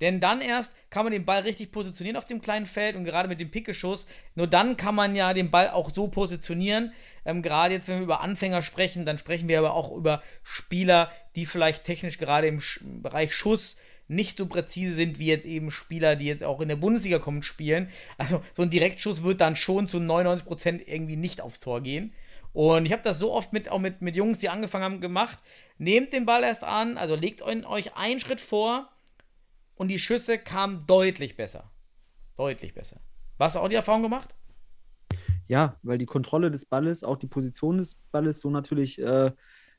Denn 0.00 0.20
dann 0.20 0.40
erst 0.40 0.72
kann 0.88 1.04
man 1.04 1.12
den 1.12 1.24
Ball 1.24 1.42
richtig 1.42 1.72
positionieren 1.72 2.16
auf 2.16 2.24
dem 2.24 2.40
kleinen 2.40 2.66
Feld 2.66 2.96
und 2.96 3.04
gerade 3.04 3.28
mit 3.28 3.40
dem 3.40 3.50
Pickeschuss, 3.50 4.06
nur 4.34 4.46
dann 4.46 4.76
kann 4.76 4.94
man 4.94 5.14
ja 5.14 5.34
den 5.34 5.50
Ball 5.50 5.68
auch 5.68 5.90
so 5.90 6.08
positionieren. 6.08 6.92
Ähm, 7.24 7.42
gerade 7.42 7.74
jetzt, 7.74 7.88
wenn 7.88 7.96
wir 7.96 8.04
über 8.04 8.22
Anfänger 8.22 8.62
sprechen, 8.62 9.04
dann 9.04 9.18
sprechen 9.18 9.48
wir 9.48 9.58
aber 9.58 9.74
auch 9.74 9.94
über 9.94 10.22
Spieler, 10.42 11.10
die 11.36 11.44
vielleicht 11.44 11.84
technisch 11.84 12.18
gerade 12.18 12.46
im 12.46 12.60
Sch 12.60 12.80
Bereich 12.82 13.34
Schuss 13.34 13.76
nicht 14.08 14.38
so 14.38 14.46
präzise 14.46 14.94
sind 14.94 15.18
wie 15.20 15.26
jetzt 15.26 15.46
eben 15.46 15.70
Spieler, 15.70 16.16
die 16.16 16.24
jetzt 16.24 16.42
auch 16.42 16.60
in 16.60 16.68
der 16.68 16.76
Bundesliga 16.76 17.18
kommen 17.18 17.42
spielen. 17.42 17.88
Also 18.18 18.42
so 18.52 18.62
ein 18.62 18.70
Direktschuss 18.70 19.22
wird 19.22 19.40
dann 19.40 19.54
schon 19.54 19.86
zu 19.86 19.98
99% 19.98 20.80
irgendwie 20.86 21.16
nicht 21.16 21.40
aufs 21.40 21.60
Tor 21.60 21.80
gehen. 21.80 22.12
Und 22.52 22.86
ich 22.86 22.92
habe 22.92 23.02
das 23.02 23.18
so 23.18 23.32
oft 23.32 23.52
mit, 23.52 23.68
auch 23.68 23.78
mit, 23.78 24.02
mit 24.02 24.16
Jungs, 24.16 24.40
die 24.40 24.48
angefangen 24.48 24.84
haben, 24.84 25.00
gemacht. 25.00 25.38
Nehmt 25.78 26.12
den 26.12 26.26
Ball 26.26 26.42
erst 26.42 26.64
an, 26.64 26.98
also 26.98 27.14
legt 27.14 27.42
euch 27.42 27.64
euch 27.66 27.94
einen 27.94 28.18
Schritt 28.18 28.40
vor 28.40 28.90
und 29.80 29.88
die 29.88 29.98
Schüsse 29.98 30.36
kamen 30.36 30.84
deutlich 30.86 31.38
besser. 31.38 31.70
Deutlich 32.36 32.74
besser. 32.74 33.00
Hast 33.38 33.56
du 33.56 33.60
auch 33.60 33.68
die 33.68 33.76
Erfahrung 33.76 34.02
gemacht? 34.02 34.36
Ja, 35.48 35.78
weil 35.82 35.96
die 35.96 36.04
Kontrolle 36.04 36.50
des 36.50 36.66
Balles, 36.66 37.02
auch 37.02 37.16
die 37.16 37.26
Position 37.26 37.78
des 37.78 37.94
Balles 38.12 38.40
so 38.40 38.50
natürlich 38.50 39.00
äh, 39.00 39.32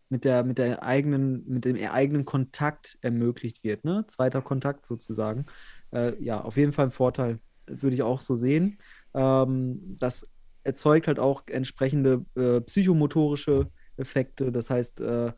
mit 0.09 0.25
der, 0.25 0.43
mit 0.43 0.57
der 0.57 0.81
eigenen, 0.81 1.47
mit 1.47 1.65
dem 1.65 1.77
eigenen 1.77 2.25
Kontakt 2.25 2.97
ermöglicht 3.01 3.63
wird, 3.63 3.85
ne? 3.85 4.03
Zweiter 4.07 4.41
Kontakt 4.41 4.87
sozusagen. 4.87 5.45
Äh, 5.91 6.19
ja, 6.19 6.41
auf 6.41 6.57
jeden 6.57 6.73
Fall 6.73 6.85
ein 6.85 6.91
Vorteil, 6.91 7.37
würde 7.67 7.95
ich 7.95 8.01
auch 8.01 8.21
so 8.21 8.33
sehen. 8.33 8.79
Ähm, 9.13 9.97
das 9.99 10.27
erzeugt 10.63 11.05
halt 11.05 11.19
auch 11.19 11.43
entsprechende 11.45 12.25
äh, 12.35 12.59
psychomotorische 12.61 13.69
Effekte. 13.97 14.51
Das 14.51 14.71
heißt, 14.71 15.01
äh, 15.01 15.31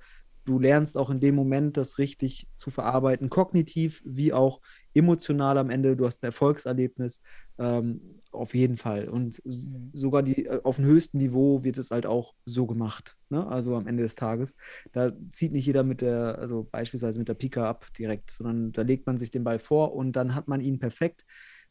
du 0.46 0.60
lernst 0.60 0.98
auch 0.98 1.10
in 1.10 1.20
dem 1.20 1.36
Moment, 1.36 1.78
das 1.78 1.98
richtig 1.98 2.48
zu 2.56 2.72
verarbeiten, 2.72 3.30
kognitiv 3.30 4.02
wie 4.06 4.34
auch 4.34 4.62
emotional 4.94 5.58
am 5.58 5.70
Ende. 5.70 5.96
Du 5.96 6.06
hast 6.06 6.24
ein 6.24 6.28
Erfolgserlebnis. 6.28 7.22
Ähm, 7.60 8.20
auf 8.32 8.56
jeden 8.56 8.78
Fall. 8.78 9.10
Und 9.10 9.42
Mhm. 9.46 9.92
sogar 9.94 10.24
die, 10.24 10.48
äh, 10.48 10.60
auf 10.64 10.78
dem 10.78 10.86
höchsten 10.86 11.20
Niveau 11.20 11.64
wird 11.64 11.78
es 11.78 11.92
halt 11.92 12.08
auch 12.08 12.34
so 12.46 12.66
gemacht. 12.66 13.16
Ne? 13.30 13.46
Also 13.46 13.76
am 13.76 13.86
Ende 13.86 14.02
des 14.04 14.16
Tages. 14.16 14.56
Da 14.92 15.12
zieht 15.32 15.52
nicht 15.52 15.68
jeder 15.68 15.84
mit 15.84 16.02
der, 16.02 16.40
also 16.40 16.68
beispielsweise 16.72 17.20
mit 17.20 17.28
der 17.28 17.36
Pika 17.36 17.70
ab 17.70 17.86
direkt, 17.98 18.32
sondern 18.32 18.72
da 18.72 18.82
legt 18.82 19.06
man 19.06 19.20
sich 19.20 19.30
den 19.30 19.44
Ball 19.44 19.60
vor 19.60 19.94
und 19.94 20.14
dann 20.14 20.34
hat 20.34 20.48
man 20.48 20.62
ihn 20.62 20.80
perfekt, 20.80 21.26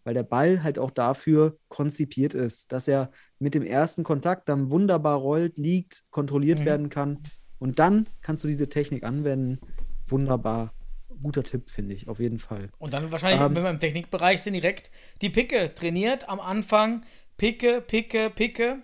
weil 0.04 0.14
der 0.14 0.22
Ball 0.22 0.62
halt 0.62 0.78
auch 0.78 0.90
dafür 0.92 1.58
konzipiert 1.68 2.34
ist, 2.34 2.70
dass 2.72 2.86
er 2.86 3.10
mit 3.40 3.54
dem 3.54 3.62
ersten 3.64 4.04
Kontakt 4.04 4.48
dann 4.48 4.70
wunderbar 4.70 5.18
rollt, 5.18 5.58
liegt, 5.58 6.04
kontrolliert 6.10 6.60
Mhm. 6.60 6.64
werden 6.64 6.88
kann. 6.90 7.18
Und 7.62 7.78
dann 7.78 8.08
kannst 8.22 8.42
du 8.42 8.48
diese 8.48 8.68
Technik 8.68 9.04
anwenden. 9.04 9.60
Wunderbar. 10.08 10.74
Guter 11.22 11.44
Tipp, 11.44 11.70
finde 11.70 11.94
ich, 11.94 12.08
auf 12.08 12.18
jeden 12.18 12.40
Fall. 12.40 12.70
Und 12.80 12.92
dann 12.92 13.12
wahrscheinlich, 13.12 13.40
Ähm. 13.40 13.54
wenn 13.54 13.62
wir 13.62 13.70
im 13.70 13.78
Technikbereich 13.78 14.42
sind, 14.42 14.54
direkt 14.54 14.90
die 15.20 15.30
Picke 15.30 15.72
trainiert 15.72 16.28
am 16.28 16.40
Anfang. 16.40 17.04
Picke, 17.36 17.80
Picke, 17.80 18.30
Picke. 18.30 18.82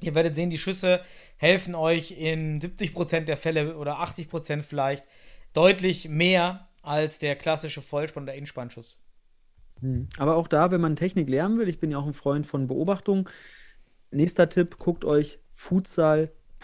Ihr 0.00 0.14
werdet 0.14 0.34
sehen, 0.34 0.48
die 0.48 0.56
Schüsse 0.56 1.02
helfen 1.36 1.74
euch 1.74 2.12
in 2.12 2.58
70% 2.58 3.26
der 3.26 3.36
Fälle 3.36 3.76
oder 3.76 4.00
80% 4.00 4.62
vielleicht 4.62 5.04
deutlich 5.52 6.08
mehr 6.08 6.70
als 6.80 7.18
der 7.18 7.36
klassische 7.36 7.82
Vollspann- 7.82 8.22
oder 8.22 8.34
Innspannschuss. 8.34 8.96
Hm. 9.80 10.08
Aber 10.16 10.36
auch 10.36 10.48
da, 10.48 10.70
wenn 10.70 10.80
man 10.80 10.96
Technik 10.96 11.28
lernen 11.28 11.58
will, 11.58 11.68
ich 11.68 11.80
bin 11.80 11.90
ja 11.90 11.98
auch 11.98 12.06
ein 12.06 12.14
Freund 12.14 12.46
von 12.46 12.66
Beobachtung. 12.66 13.28
Nächster 14.10 14.48
Tipp, 14.48 14.78
guckt 14.78 15.04
euch 15.04 15.38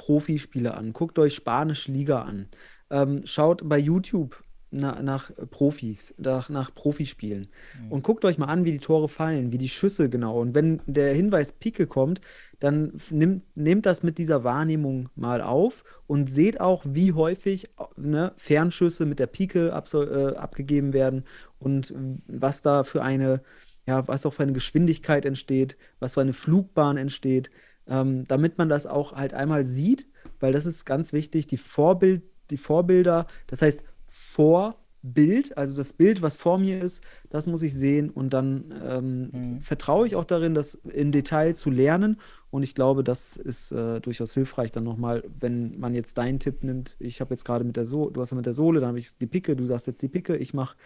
Futsal-Profispiele 0.00 0.74
an. 0.74 0.92
Guckt 0.92 1.18
euch 1.18 1.34
Spanische 1.34 1.92
Liga 1.92 2.22
an. 2.22 2.48
Ähm, 2.90 3.22
schaut 3.24 3.68
bei 3.68 3.78
YouTube 3.78 4.42
na, 4.72 5.02
nach 5.02 5.32
Profis, 5.50 6.14
nach, 6.16 6.48
nach 6.48 6.72
Profispielen. 6.72 7.48
Und 7.88 8.04
guckt 8.04 8.24
euch 8.24 8.38
mal 8.38 8.46
an, 8.46 8.64
wie 8.64 8.70
die 8.70 8.78
Tore 8.78 9.08
fallen, 9.08 9.50
wie 9.50 9.58
die 9.58 9.68
Schüsse 9.68 10.08
genau. 10.08 10.40
Und 10.40 10.54
wenn 10.54 10.80
der 10.86 11.12
Hinweis 11.12 11.52
Pike 11.52 11.88
kommt, 11.88 12.20
dann 12.60 13.00
nimmt, 13.10 13.44
nehmt 13.56 13.84
das 13.84 14.04
mit 14.04 14.18
dieser 14.18 14.44
Wahrnehmung 14.44 15.08
mal 15.16 15.42
auf 15.42 15.82
und 16.06 16.30
seht 16.30 16.60
auch, 16.60 16.84
wie 16.86 17.12
häufig 17.12 17.68
ne, 17.96 18.32
Fernschüsse 18.36 19.06
mit 19.06 19.18
der 19.18 19.26
Pike 19.26 19.70
äh, 19.70 20.36
abgegeben 20.36 20.92
werden 20.92 21.24
und 21.58 21.92
was 22.28 22.62
da 22.62 22.84
für 22.84 23.02
eine, 23.02 23.42
ja, 23.86 24.06
was 24.06 24.24
auch 24.24 24.34
für 24.34 24.44
eine 24.44 24.52
Geschwindigkeit 24.52 25.24
entsteht, 25.24 25.76
was 25.98 26.14
für 26.14 26.20
eine 26.20 26.32
Flugbahn 26.32 26.96
entsteht, 26.96 27.50
ähm, 27.90 28.26
damit 28.28 28.58
man 28.58 28.70
das 28.70 28.86
auch 28.86 29.12
halt 29.14 29.34
einmal 29.34 29.64
sieht, 29.64 30.06
weil 30.40 30.52
das 30.54 30.66
ist 30.66 30.86
ganz 30.86 31.12
wichtig, 31.12 31.48
die 31.48 31.58
Vorbild, 31.58 32.22
die 32.50 32.56
Vorbilder, 32.58 33.26
das 33.48 33.62
heißt 33.62 33.84
Vorbild, 34.08 35.56
also 35.56 35.76
das 35.76 35.92
Bild, 35.92 36.22
was 36.22 36.36
vor 36.36 36.58
mir 36.58 36.82
ist, 36.82 37.04
das 37.30 37.46
muss 37.46 37.62
ich 37.62 37.74
sehen 37.74 38.10
und 38.10 38.32
dann 38.32 38.74
ähm, 38.82 39.30
Mhm. 39.32 39.60
vertraue 39.60 40.06
ich 40.06 40.16
auch 40.16 40.24
darin, 40.24 40.54
das 40.54 40.74
im 40.74 41.12
Detail 41.12 41.54
zu 41.54 41.70
lernen 41.70 42.20
und 42.50 42.62
ich 42.62 42.74
glaube, 42.74 43.04
das 43.04 43.36
ist 43.36 43.72
äh, 43.72 44.00
durchaus 44.00 44.34
hilfreich 44.34 44.72
dann 44.72 44.84
nochmal, 44.84 45.24
wenn 45.38 45.78
man 45.78 45.94
jetzt 45.94 46.18
deinen 46.18 46.38
Tipp 46.40 46.64
nimmt. 46.64 46.96
Ich 46.98 47.20
habe 47.20 47.34
jetzt 47.34 47.44
gerade 47.44 47.64
mit 47.64 47.76
der 47.76 47.84
Sohle, 47.84 48.12
du 48.12 48.20
hast 48.20 48.30
ja 48.30 48.36
mit 48.36 48.46
der 48.46 48.52
Sohle, 48.52 48.80
dann 48.80 48.88
habe 48.88 48.98
ich 48.98 49.16
die 49.18 49.26
Picke, 49.26 49.56
du 49.56 49.64
sagst 49.64 49.86
jetzt 49.86 50.02
die 50.02 50.08
Picke, 50.08 50.36
ich 50.36 50.54
mache, 50.54 50.76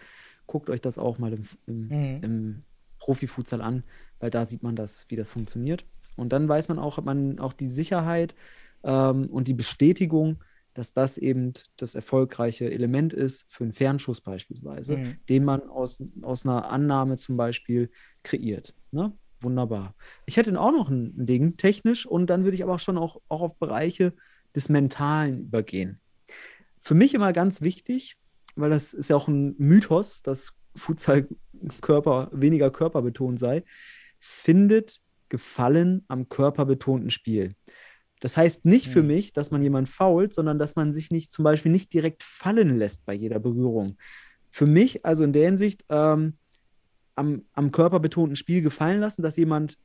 guckt 0.47 0.69
euch 0.69 0.81
das 0.81 0.97
auch 0.97 1.17
mal 1.17 1.33
im, 1.33 1.43
im, 1.67 1.95
Mhm. 1.95 2.19
im 2.21 2.63
Profifutsal 2.99 3.61
an, 3.61 3.83
weil 4.19 4.29
da 4.29 4.45
sieht 4.45 4.63
man 4.63 4.75
das, 4.75 5.05
wie 5.09 5.15
das 5.15 5.29
funktioniert. 5.29 5.85
Und 6.15 6.31
dann 6.33 6.47
weiß 6.47 6.67
man 6.67 6.79
auch, 6.79 6.97
hat 6.97 7.05
man 7.05 7.39
auch 7.39 7.53
die 7.53 7.67
Sicherheit 7.67 8.35
ähm, 8.83 9.27
und 9.27 9.47
die 9.47 9.53
Bestätigung, 9.53 10.43
dass 10.73 10.91
das 10.93 11.17
eben 11.17 11.53
das 11.77 11.95
erfolgreiche 11.95 12.69
Element 12.69 13.13
ist 13.13 13.49
für 13.49 13.63
einen 13.63 13.73
Fernschuss 13.73 14.19
beispielsweise, 14.21 14.97
Mhm. 14.97 15.15
den 15.29 15.45
man 15.45 15.61
aus, 15.69 16.03
aus 16.21 16.45
einer 16.45 16.69
Annahme 16.69 17.15
zum 17.15 17.37
Beispiel 17.37 17.89
kreiert. 18.23 18.73
Ne? 18.91 19.13
Wunderbar. 19.41 19.95
Ich 20.25 20.37
hätte 20.37 20.59
auch 20.59 20.71
noch 20.71 20.89
ein 20.89 21.25
Ding, 21.25 21.55
technisch, 21.57 22.05
und 22.05 22.29
dann 22.29 22.43
würde 22.43 22.55
ich 22.55 22.63
aber 22.63 22.73
auch 22.75 22.79
schon 22.79 22.97
auch, 22.97 23.21
auch 23.29 23.41
auf 23.41 23.57
Bereiche 23.57 24.13
des 24.53 24.69
Mentalen 24.69 25.41
übergehen. 25.41 25.99
Für 26.81 26.93
mich 26.93 27.13
immer 27.13 27.31
ganz 27.33 27.61
wichtig, 27.61 28.17
weil 28.55 28.69
das 28.69 28.93
ist 28.93 29.09
ja 29.09 29.15
auch 29.15 29.27
ein 29.27 29.55
Mythos, 29.57 30.21
dass 30.23 30.55
Futsal 30.75 31.27
Körper, 31.81 32.29
weniger 32.33 32.69
körperbetont 32.69 33.39
sei, 33.39 33.63
findet 34.19 35.01
Gefallen 35.35 36.05
am 36.07 36.29
körperbetonten 36.29 37.09
Spiel. 37.11 37.55
Das 38.21 38.37
heißt 38.37 38.65
nicht 38.65 38.87
für 38.87 39.01
Mhm. 39.01 39.07
mich, 39.07 39.33
dass 39.33 39.51
man 39.51 39.61
jemanden 39.61 39.91
fault, 39.91 40.33
sondern 40.33 40.57
dass 40.59 40.75
man 40.77 40.93
sich 40.93 41.11
nicht 41.11 41.31
zum 41.31 41.43
Beispiel 41.43 41.71
nicht 41.71 41.93
direkt 41.93 42.23
fallen 42.23 42.77
lässt 42.77 43.05
bei 43.05 43.13
jeder 43.13 43.39
Berührung. 43.39 43.97
Für 44.51 44.65
mich, 44.65 45.05
also 45.05 45.23
in 45.25 45.33
der 45.33 45.45
Hinsicht, 45.47 45.83
ähm, 45.89 46.37
am, 47.15 47.43
am 47.53 47.71
körperbetonten 47.71 48.35
Spiel 48.35 48.61
gefallen 48.61 48.99
lassen, 49.01 49.21
dass 49.21 49.37
jemand 49.37 49.77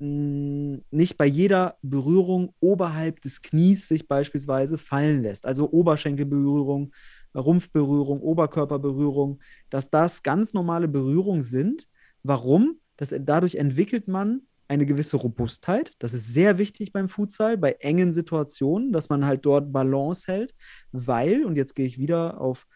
mh, 0.00 0.80
nicht 0.90 1.16
bei 1.16 1.26
jeder 1.26 1.76
Berührung 1.82 2.54
oberhalb 2.60 3.20
des 3.22 3.42
Knies 3.42 3.88
sich 3.88 4.08
beispielsweise 4.08 4.78
fallen 4.78 5.22
lässt. 5.22 5.46
Also 5.46 5.70
Oberschenkelberührung, 5.70 6.92
Rumpfberührung, 7.34 8.20
Oberkörperberührung, 8.20 9.40
dass 9.70 9.90
das 9.90 10.22
ganz 10.22 10.52
normale 10.54 10.88
Berührungen 10.88 11.42
sind. 11.42 11.88
Warum? 12.22 12.80
Das, 12.96 13.14
dadurch 13.20 13.56
entwickelt 13.56 14.08
man 14.08 14.42
eine 14.72 14.86
gewisse 14.86 15.18
Robustheit. 15.18 15.92
Das 15.98 16.14
ist 16.14 16.32
sehr 16.32 16.56
wichtig 16.56 16.92
beim 16.92 17.10
Futsal, 17.10 17.58
bei 17.58 17.72
engen 17.72 18.10
Situationen, 18.10 18.90
dass 18.90 19.10
man 19.10 19.26
halt 19.26 19.44
dort 19.44 19.70
Balance 19.70 20.32
hält, 20.32 20.54
weil, 20.92 21.44
und 21.44 21.56
jetzt 21.56 21.74
gehe 21.74 21.84
ich 21.84 21.98
wieder 21.98 22.40
auf 22.40 22.66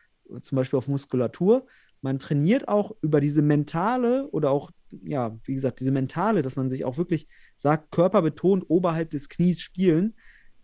zum 0.43 0.57
Beispiel 0.57 0.77
auf 0.77 0.89
Muskulatur, 0.89 1.67
man 2.03 2.19
trainiert 2.19 2.69
auch 2.69 2.95
über 3.01 3.21
diese 3.21 3.41
mentale 3.41 4.29
oder 4.29 4.51
auch, 4.51 4.71
ja, 4.91 5.39
wie 5.45 5.55
gesagt, 5.55 5.81
diese 5.81 5.91
mentale, 5.91 6.43
dass 6.43 6.57
man 6.57 6.69
sich 6.69 6.85
auch 6.85 6.99
wirklich 6.99 7.29
sagt, 7.57 7.91
körperbetont 7.93 8.67
oberhalb 8.69 9.11
des 9.11 9.31
Knies 9.31 9.63
spielen. 9.63 10.15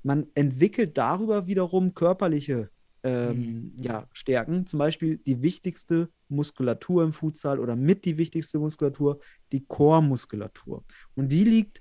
Man 0.03 0.27
entwickelt 0.35 0.99
darüber 0.99 1.47
wiederum 1.47 1.95
körperliche 1.95 2.69
ähm, 3.05 3.73
ja, 3.81 4.07
Stärken. 4.13 4.67
Zum 4.67 4.79
Beispiel 4.79 5.17
die 5.17 5.41
wichtigste 5.41 6.11
Muskulatur 6.33 7.05
im 7.05 7.13
Futsal 7.13 7.61
oder 7.61 7.77
mit 7.77 8.05
die 8.05 8.19
wichtigste 8.19 8.59
Muskulatur, 8.59 9.21
die 9.53 9.65
Chormuskulatur. 9.67 10.85
Und 11.15 11.31
die 11.31 11.45
liegt 11.45 11.81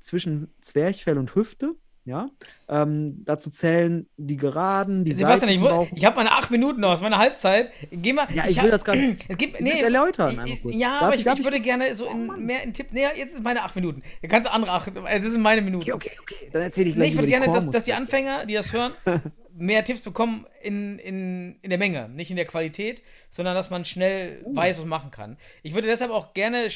zwischen 0.00 0.52
Zwerchfell 0.60 1.18
und 1.18 1.34
Hüfte. 1.34 1.74
Ja, 2.06 2.30
ähm, 2.68 3.22
dazu 3.26 3.50
zählen 3.50 4.08
die 4.16 4.36
Geraden, 4.38 5.04
die 5.04 5.12
Sebastian, 5.12 5.50
ich, 5.50 5.92
ich 5.98 6.04
habe 6.06 6.16
meine 6.16 6.32
acht 6.32 6.50
Minuten 6.50 6.80
noch, 6.80 6.88
das 6.90 7.00
ist 7.00 7.02
meine 7.02 7.18
Halbzeit. 7.18 7.70
Geh 7.92 8.14
mal. 8.14 8.26
Ja, 8.34 8.46
ich 8.48 8.56
hab- 8.56 8.64
will 8.64 8.70
das 8.70 8.84
gar 8.84 8.96
nicht- 8.96 9.24
Es 9.28 9.36
gibt, 9.36 9.60
Ich 9.60 9.64
will's 9.66 9.82
erläutern 9.82 10.40
ich-. 10.46 10.64
Ja, 10.76 10.92
Darf 10.92 11.02
aber 11.02 11.14
ich- 11.14 11.20
ich, 11.20 11.26
ich 11.26 11.38
ich- 11.40 11.44
würde 11.44 11.60
gerne 11.60 11.94
so 11.94 12.06
in, 12.06 12.46
mehr 12.46 12.62
in 12.64 12.72
Tipp. 12.72 12.86
Nee, 12.92 13.02
jetzt 13.16 13.34
sind 13.34 13.44
meine 13.44 13.62
acht 13.62 13.76
Minuten. 13.76 14.02
Da 14.22 14.28
kannst 14.28 14.48
du 14.48 14.52
andere 14.52 14.72
acht. 14.72 14.90
Das 14.96 15.26
sind 15.30 15.42
meine 15.42 15.60
Minuten. 15.60 15.92
Okay, 15.92 15.92
okay, 15.92 16.16
okay. 16.22 16.48
Dann 16.52 16.62
erzähle 16.62 16.88
ich 16.88 16.94
Nee, 16.96 17.00
gleich 17.00 17.10
ich 17.10 17.16
würde 17.16 17.28
gerne, 17.28 17.46
dass, 17.52 17.70
dass 17.70 17.82
die. 17.84 17.92
Anfänger, 17.92 18.46
die 18.46 18.54
das 18.54 18.72
hören, 18.72 18.92
mehr 19.54 19.84
Tipps 19.84 20.00
bekommen 20.00 20.46
in, 20.62 20.98
in, 20.98 21.56
in 21.60 21.68
der 21.68 21.78
Menge, 21.78 22.08
nicht 22.08 22.30
in 22.30 22.36
der 22.36 22.46
Qualität, 22.46 23.02
sondern 23.28 23.54
dass 23.54 23.68
man 23.68 23.84
schnell 23.84 24.40
Uh. 24.44 24.56
weiß, 24.56 24.76
was 24.76 24.80
man 24.84 24.88
machen 24.88 25.10
kann. 25.10 25.36
Ich 25.62 25.74
würde 25.74 25.86
deshalb 25.86 26.10
auch 26.12 26.32
gerne 26.32 26.64
äh, 26.64 26.70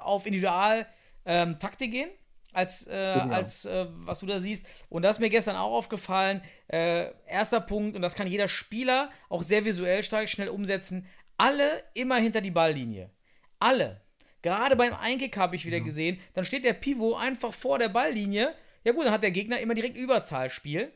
auf 0.00 0.26
Individual 0.26 0.86
ähm, 1.26 1.58
Taktik 1.58 1.90
gehen, 1.90 2.08
als, 2.54 2.86
äh, 2.86 2.96
ja. 2.96 3.28
als 3.28 3.64
äh, 3.64 3.86
was 3.90 4.20
du 4.20 4.26
da 4.26 4.40
siehst. 4.40 4.66
Und 4.88 5.02
das 5.02 5.16
ist 5.16 5.20
mir 5.20 5.30
gestern 5.30 5.56
auch 5.56 5.72
aufgefallen. 5.72 6.40
Äh, 6.68 7.10
erster 7.26 7.60
Punkt, 7.60 7.96
und 7.96 8.02
das 8.02 8.14
kann 8.14 8.26
jeder 8.26 8.48
Spieler 8.48 9.10
auch 9.28 9.42
sehr 9.42 9.64
visuell 9.64 10.02
stark 10.02 10.28
schnell 10.28 10.48
umsetzen. 10.48 11.06
Alle 11.36 11.82
immer 11.94 12.16
hinter 12.16 12.40
die 12.40 12.50
Balllinie. 12.50 13.10
Alle. 13.58 14.00
Gerade 14.42 14.76
beim 14.76 14.94
Einkick 14.94 15.36
habe 15.36 15.56
ich 15.56 15.64
wieder 15.64 15.80
gesehen, 15.80 16.20
dann 16.34 16.44
steht 16.44 16.66
der 16.66 16.74
Pivot 16.74 17.18
einfach 17.18 17.52
vor 17.52 17.78
der 17.78 17.88
Balllinie. 17.88 18.54
Ja 18.84 18.92
gut, 18.92 19.06
dann 19.06 19.12
hat 19.12 19.22
der 19.22 19.30
Gegner 19.30 19.58
immer 19.58 19.74
direkt 19.74 19.96
Überzahlspiel. 19.96 20.92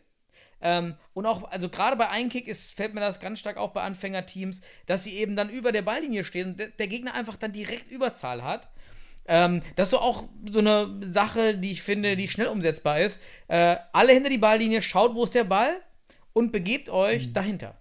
Ähm, 0.60 0.96
und 1.14 1.26
auch, 1.26 1.50
also 1.50 1.68
gerade 1.68 1.96
bei 1.96 2.08
Einkick 2.08 2.48
ist, 2.48 2.74
fällt 2.74 2.92
mir 2.92 3.00
das 3.00 3.20
ganz 3.20 3.38
stark 3.38 3.56
auf 3.56 3.72
bei 3.72 3.82
Anfängerteams, 3.82 4.60
dass 4.86 5.04
sie 5.04 5.14
eben 5.14 5.36
dann 5.36 5.50
über 5.50 5.72
der 5.72 5.82
Balllinie 5.82 6.24
stehen 6.24 6.48
und 6.48 6.78
der 6.78 6.88
Gegner 6.88 7.14
einfach 7.14 7.36
dann 7.36 7.52
direkt 7.52 7.90
Überzahl 7.90 8.44
hat. 8.44 8.68
Ähm, 9.28 9.60
das 9.76 9.88
ist 9.88 9.90
so 9.92 9.98
auch 9.98 10.28
so 10.50 10.58
eine 10.58 11.00
Sache, 11.02 11.56
die 11.56 11.72
ich 11.72 11.82
finde, 11.82 12.16
die 12.16 12.26
schnell 12.26 12.48
umsetzbar 12.48 13.00
ist. 13.00 13.20
Äh, 13.46 13.76
alle 13.92 14.12
hinter 14.12 14.30
die 14.30 14.38
Balllinie, 14.38 14.82
schaut, 14.82 15.14
wo 15.14 15.24
ist 15.24 15.34
der 15.34 15.44
Ball 15.44 15.76
und 16.32 16.50
begebt 16.50 16.88
euch 16.88 17.32
dahinter. 17.32 17.76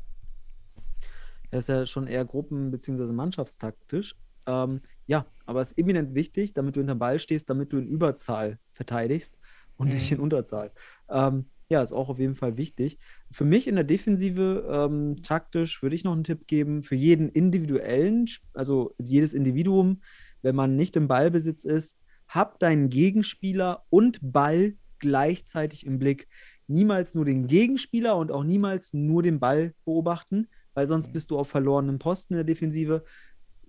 Das 1.50 1.64
ist 1.64 1.70
ja 1.70 1.86
schon 1.86 2.08
eher 2.08 2.26
gruppen- 2.26 2.72
bzw. 2.72 3.14
mannschaftstaktisch. 3.14 4.16
Ähm, 4.45 4.82
ja, 5.06 5.26
aber 5.45 5.62
es 5.62 5.72
ist 5.72 5.78
eminent 5.78 6.14
wichtig, 6.14 6.54
damit 6.54 6.76
du 6.76 6.82
hinter 6.82 6.95
Ball 6.95 7.20
stehst, 7.20 7.50
damit 7.50 7.72
du 7.72 7.78
in 7.78 7.88
Überzahl 7.88 8.60
verteidigst 8.74 9.38
und 9.78 9.93
nicht 9.93 10.12
in 10.12 10.20
Unterzahl. 10.20 10.72
Ähm, 11.10 11.45
ja, 11.70 11.82
ist 11.82 11.91
auch 11.91 12.10
auf 12.10 12.20
jeden 12.20 12.36
Fall 12.36 12.58
wichtig. 12.58 12.98
Für 13.30 13.43
mich 13.43 13.68
in 13.68 13.76
der 13.76 13.84
Defensive 13.84 14.66
ähm, 14.70 15.22
taktisch 15.22 15.82
würde 15.82 15.95
ich 15.95 16.04
noch 16.04 16.14
einen 16.14 16.24
Tipp 16.24 16.48
geben, 16.48 16.82
für 16.82 16.95
jeden 16.95 17.30
individuellen, 17.30 18.26
also 18.54 18.95
jedes 18.98 19.34
Individuum, 19.34 20.02
wenn 20.41 20.55
man 20.55 20.75
nicht 20.75 20.95
im 20.95 21.07
Ballbesitz 21.07 21.63
ist, 21.63 21.97
hab 22.27 22.59
deinen 22.59 22.89
Gegenspieler 22.89 23.83
und 23.89 24.19
Ball 24.21 24.75
gleichzeitig 24.99 25.85
im 25.85 25.99
Blick. 25.99 26.27
Niemals 26.67 27.15
nur 27.15 27.25
den 27.25 27.47
Gegenspieler 27.47 28.17
und 28.17 28.31
auch 28.31 28.43
niemals 28.43 28.93
nur 28.93 29.23
den 29.23 29.39
Ball 29.39 29.73
beobachten, 29.85 30.47
weil 30.73 30.88
sonst 30.88 31.13
bist 31.13 31.31
du 31.31 31.39
auf 31.39 31.47
verlorenem 31.47 31.99
Posten 31.99 32.33
in 32.33 32.38
der 32.38 32.43
Defensive. 32.43 33.03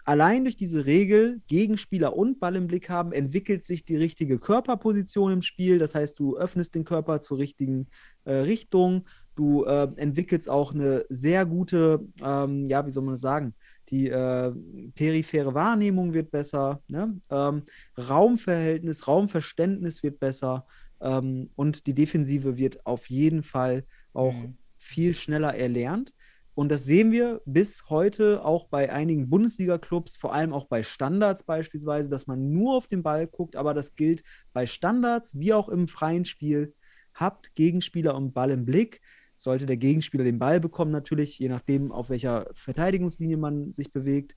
Allein 0.04 0.44
durch 0.44 0.56
diese 0.56 0.86
Regel, 0.86 1.42
Gegenspieler 1.48 2.16
und 2.16 2.40
Ball 2.40 2.56
im 2.56 2.66
Blick 2.66 2.88
haben, 2.88 3.12
entwickelt 3.12 3.62
sich 3.62 3.84
die 3.84 3.96
richtige 3.96 4.38
Körperposition 4.38 5.32
im 5.32 5.42
Spiel. 5.42 5.78
Das 5.78 5.94
heißt, 5.94 6.18
du 6.18 6.36
öffnest 6.36 6.74
den 6.74 6.84
Körper 6.84 7.20
zur 7.20 7.38
richtigen 7.38 7.88
äh, 8.24 8.32
Richtung. 8.32 9.06
Du 9.36 9.64
äh, 9.64 9.88
entwickelst 9.96 10.48
auch 10.48 10.74
eine 10.74 11.04
sehr 11.10 11.44
gute, 11.44 12.00
ähm, 12.22 12.68
ja, 12.68 12.86
wie 12.86 12.90
soll 12.90 13.04
man 13.04 13.14
das 13.14 13.20
sagen? 13.20 13.54
Die 13.90 14.08
äh, 14.08 14.52
periphere 14.94 15.54
Wahrnehmung 15.54 16.12
wird 16.12 16.30
besser. 16.30 16.82
Ne? 16.88 17.20
Ähm, 17.30 17.62
Raumverhältnis, 17.96 19.06
Raumverständnis 19.08 20.02
wird 20.02 20.20
besser. 20.20 20.66
Ähm, 21.00 21.50
und 21.56 21.86
die 21.86 21.94
Defensive 21.94 22.56
wird 22.56 22.84
auf 22.86 23.08
jeden 23.08 23.42
Fall 23.42 23.84
auch 24.12 24.32
Mhm. 24.34 24.56
viel 24.76 25.14
schneller 25.14 25.54
erlernt. 25.54 26.12
Und 26.54 26.70
das 26.70 26.84
sehen 26.84 27.12
wir 27.12 27.40
bis 27.44 27.88
heute 27.88 28.44
auch 28.44 28.66
bei 28.68 28.92
einigen 28.92 29.30
Bundesliga-Clubs, 29.30 30.16
vor 30.16 30.34
allem 30.34 30.52
auch 30.52 30.66
bei 30.66 30.82
Standards 30.82 31.44
beispielsweise, 31.44 32.10
dass 32.10 32.26
man 32.26 32.52
nur 32.52 32.74
auf 32.76 32.88
den 32.88 33.02
Ball 33.04 33.28
guckt, 33.28 33.54
aber 33.54 33.74
das 33.74 33.94
gilt 33.94 34.24
bei 34.52 34.66
Standards 34.66 35.38
wie 35.38 35.52
auch 35.52 35.68
im 35.68 35.86
freien 35.86 36.24
Spiel. 36.24 36.74
Habt 37.14 37.54
Gegenspieler 37.54 38.14
und 38.16 38.32
Ball 38.34 38.50
im 38.50 38.64
Blick. 38.64 39.00
Sollte 39.38 39.66
der 39.66 39.76
Gegenspieler 39.76 40.24
den 40.24 40.40
Ball 40.40 40.58
bekommen, 40.58 40.90
natürlich, 40.90 41.38
je 41.38 41.48
nachdem, 41.48 41.92
auf 41.92 42.10
welcher 42.10 42.48
Verteidigungslinie 42.54 43.36
man 43.36 43.72
sich 43.72 43.92
bewegt, 43.92 44.34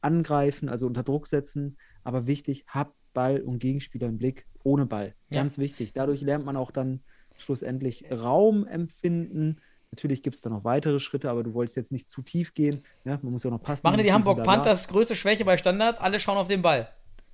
angreifen, 0.00 0.70
also 0.70 0.86
unter 0.86 1.02
Druck 1.02 1.26
setzen. 1.26 1.76
Aber 2.02 2.26
wichtig, 2.26 2.64
habt 2.66 2.94
Ball 3.12 3.42
und 3.42 3.58
Gegenspieler 3.58 4.06
im 4.06 4.16
Blick 4.16 4.46
ohne 4.62 4.86
Ball. 4.86 5.14
Ja. 5.28 5.42
Ganz 5.42 5.58
wichtig. 5.58 5.92
Dadurch 5.92 6.22
lernt 6.22 6.46
man 6.46 6.56
auch 6.56 6.70
dann 6.70 7.00
schlussendlich 7.36 8.10
Raum 8.10 8.66
empfinden. 8.66 9.60
Natürlich 9.90 10.22
gibt 10.22 10.36
es 10.36 10.40
da 10.40 10.48
noch 10.48 10.64
weitere 10.64 10.98
Schritte, 10.98 11.28
aber 11.28 11.42
du 11.42 11.52
wolltest 11.52 11.76
jetzt 11.76 11.92
nicht 11.92 12.08
zu 12.08 12.22
tief 12.22 12.54
gehen. 12.54 12.82
Ne? 13.04 13.18
Man 13.20 13.32
muss 13.32 13.44
ja 13.44 13.48
auch 13.48 13.52
noch 13.52 13.62
passen. 13.62 13.82
Machen 13.86 14.02
die 14.02 14.12
Hamburg. 14.14 14.44
Panthers 14.44 14.88
größte 14.88 15.14
Schwäche 15.14 15.44
bei 15.44 15.58
Standards? 15.58 16.00
Alle 16.00 16.18
schauen 16.18 16.38
auf 16.38 16.48
den 16.48 16.62
Ball. 16.62 16.88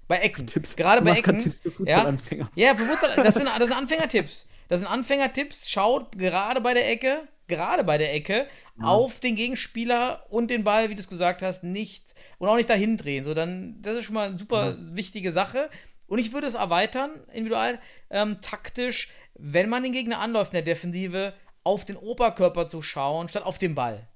Bei 0.09 0.17
Ecken. 0.17 0.49
Tipps. 0.49 0.75
Gerade 0.75 1.01
bei 1.01 1.13
Ecken. 1.13 1.39
Tipps 1.39 1.61
für 1.61 1.69
ja, 1.69 1.99
Futsalanfänger. 1.99 2.51
ja, 2.57 2.75
für 2.75 2.85
Futsal, 2.85 3.23
das 3.23 3.37
sind, 3.37 3.47
das 3.47 3.69
sind 3.69 3.79
Anfängertipps. 3.79 4.49
Das 4.69 4.81
sind 4.81 4.89
Anfängertipps. 4.89 5.69
Schaut 5.69 6.17
gerade 6.19 6.61
bei 6.61 6.75
der 6.75 6.91
Ecke, 6.91 7.29
gerade 7.47 7.85
bei 7.85 7.99
der 7.99 8.15
Ecke, 8.15 8.47
auf 8.81 9.21
den 9.21 9.37
Gegenspieler 9.37 10.27
und 10.31 10.51
den 10.51 10.65
Ball, 10.65 10.91
wie 10.91 10.95
du 10.95 11.01
es 11.01 11.09
gesagt 11.09 11.43
hast, 11.43 11.63
nicht 11.63 12.15
und 12.39 12.49
auch 12.49 12.57
nicht 12.57 12.71
dahin 12.71 12.97
drehen. 12.97 13.25
So, 13.25 13.35
dann, 13.35 13.81
das 13.83 13.97
ist 13.97 14.05
schon 14.07 14.15
mal 14.15 14.29
eine 14.29 14.39
super 14.39 14.77
wichtige 14.79 15.33
Sache. 15.33 15.71
Und 16.07 16.19
ich 16.19 16.33
würde 16.33 16.47
es 16.47 16.55
erweitern, 16.55 17.11
individual, 17.33 17.79
ähm, 18.11 18.41
taktisch, 18.41 19.09
wenn 19.35 19.69
man 19.69 19.83
den 19.83 19.93
Gegner 19.93 20.21
anläuft 20.21 20.53
in 20.53 20.57
der 20.57 20.75
Defensive, 20.75 21.33
auf 21.63 21.85
den 21.85 21.97
Oberkörper 21.97 22.69
zu 22.69 22.83
schauen, 22.83 23.29
statt 23.29 23.45
auf 23.45 23.59
den 23.59 23.75
Ball. 23.75 24.07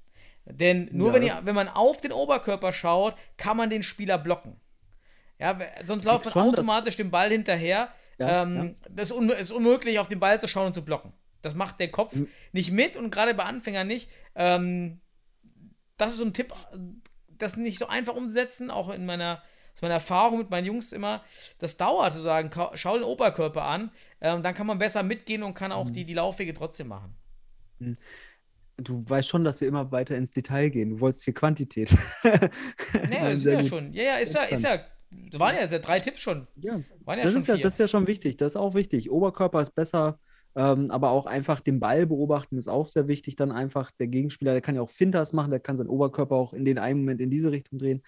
Denn 0.44 0.88
nur 0.92 1.09
Ja, 1.09 1.14
wenn, 1.14 1.22
ihr, 1.22 1.40
wenn 1.42 1.55
man 1.55 1.68
auf 1.68 2.01
den 2.01 2.12
Oberkörper 2.12 2.72
schaut, 2.72 3.14
kann 3.36 3.57
man 3.57 3.70
den 3.70 3.82
Spieler 3.82 4.18
blocken. 4.18 4.61
Ja, 5.38 5.59
sonst 5.84 6.05
läuft 6.05 6.34
man 6.34 6.49
automatisch 6.49 6.96
dem 6.96 7.11
Ball 7.11 7.30
hinterher. 7.30 7.88
Ja, 8.18 8.42
ähm, 8.42 8.56
ja. 8.56 8.88
Das 8.90 9.10
ist, 9.10 9.16
un 9.16 9.30
ist 9.30 9.50
unmöglich, 9.50 9.98
auf 9.98 10.08
den 10.08 10.20
Ball 10.20 10.40
zu 10.40 10.48
schauen 10.48 10.66
und 10.68 10.74
zu 10.74 10.84
blocken. 10.84 11.12
Das 11.42 11.54
macht 11.54 11.78
der 11.80 11.90
Kopf 11.90 12.14
Mhm. 12.14 12.28
nicht 12.52 12.72
mit 12.72 12.96
und 12.96 13.10
gerade 13.10 13.32
bei 13.34 13.44
Anfängern 13.44 13.86
nicht. 13.86 14.10
Ähm, 14.34 15.00
das 15.96 16.10
ist 16.12 16.18
so 16.18 16.24
ein 16.24 16.34
Tipp, 16.34 16.52
das 17.28 17.56
nicht 17.56 17.78
so 17.78 17.86
einfach 17.86 18.14
umzusetzen, 18.14 18.70
auch 18.70 18.88
in 18.90 19.06
meiner, 19.06 19.42
aus 19.74 19.82
meiner 19.82 19.94
Erfahrung 19.94 20.38
mit 20.38 20.50
meinen 20.50 20.66
Jungs 20.66 20.92
immer. 20.92 21.22
Das 21.60 21.76
dauert 21.76 22.12
zu 22.12 22.20
sagen, 22.20 22.50
schau 22.74 22.94
den 22.94 23.04
Oberkörper 23.04 23.62
an, 23.64 23.92
ähm, 24.20 24.42
dann 24.42 24.54
kann 24.54 24.66
man 24.66 24.78
besser 24.78 25.02
mitgehen 25.04 25.42
und 25.44 25.54
kann 25.54 25.70
Mhm. 25.70 25.76
auch 25.76 25.90
die, 25.90 26.04
die 26.04 26.14
Laufwege 26.14 26.52
trotzdem 26.54 26.88
machen. 26.88 27.14
Du 28.76 29.02
weißt 29.08 29.28
schon, 29.28 29.44
dass 29.44 29.60
wir 29.60 29.68
immer 29.68 29.90
weiter 29.92 30.16
ins 30.16 30.30
Detail 30.32 30.68
gehen. 30.70 30.90
Du 30.90 31.00
wolltest 31.00 31.24
hier 31.24 31.34
Quantität. 31.34 31.92
Nee, 32.24 32.30
Nein, 33.10 33.36
ist 33.36 33.44
ja 33.44 33.62
schon. 33.62 33.92
Ja, 33.92 34.02
ja, 34.02 34.14
ist 34.16 34.34
ja, 34.34 34.42
ist 34.42 34.62
ja. 34.62 34.80
Das 35.11 35.40
waren 35.40 35.54
ja 35.54 35.64
ja 35.64 35.78
drei 35.78 36.00
Tipps 36.00 36.20
schon. 36.20 36.46
Ja, 36.56 36.80
Waren 37.04 37.18
ja 37.18 37.24
das 37.24 37.32
schon 37.32 37.40
ist 37.42 37.48
ja, 37.48 37.54
vier. 37.54 37.62
das 37.62 37.72
ist 37.74 37.78
ja 37.78 37.88
schon 37.88 38.06
wichtig. 38.06 38.36
Das 38.36 38.52
ist 38.52 38.56
auch 38.56 38.74
wichtig. 38.74 39.11
Oberkörper 39.11 39.61
ist 39.61 39.74
besser, 39.74 40.18
ähm, 40.54 40.90
aber 40.90 41.11
auch 41.11 41.26
einfach 41.26 41.61
den 41.61 41.80
Ball 41.80 42.06
beobachten 42.06 42.59
ist 42.59 42.68
auch 42.68 42.88
sehr 42.88 43.09
wichtig. 43.09 43.36
Dann 43.36 43.52
einfach 43.52 43.90
der 43.92 44.09
Gegenspieler, 44.09 44.52
der 44.52 44.61
kann 44.61 44.74
ja 44.74 44.82
auch 44.82 44.90
Finters 44.90 45.32
machen, 45.32 45.50
der 45.50 45.61
kann 45.61 45.76
seinen 45.76 45.88
Oberkörper 45.88 46.34
auch 46.34 46.52
in 46.52 46.64
den 46.64 46.78
einen 46.78 47.00
Moment 47.00 47.20
in 47.20 47.30
diese 47.30 47.50
Richtung 47.50 47.78
drehen. 47.78 48.02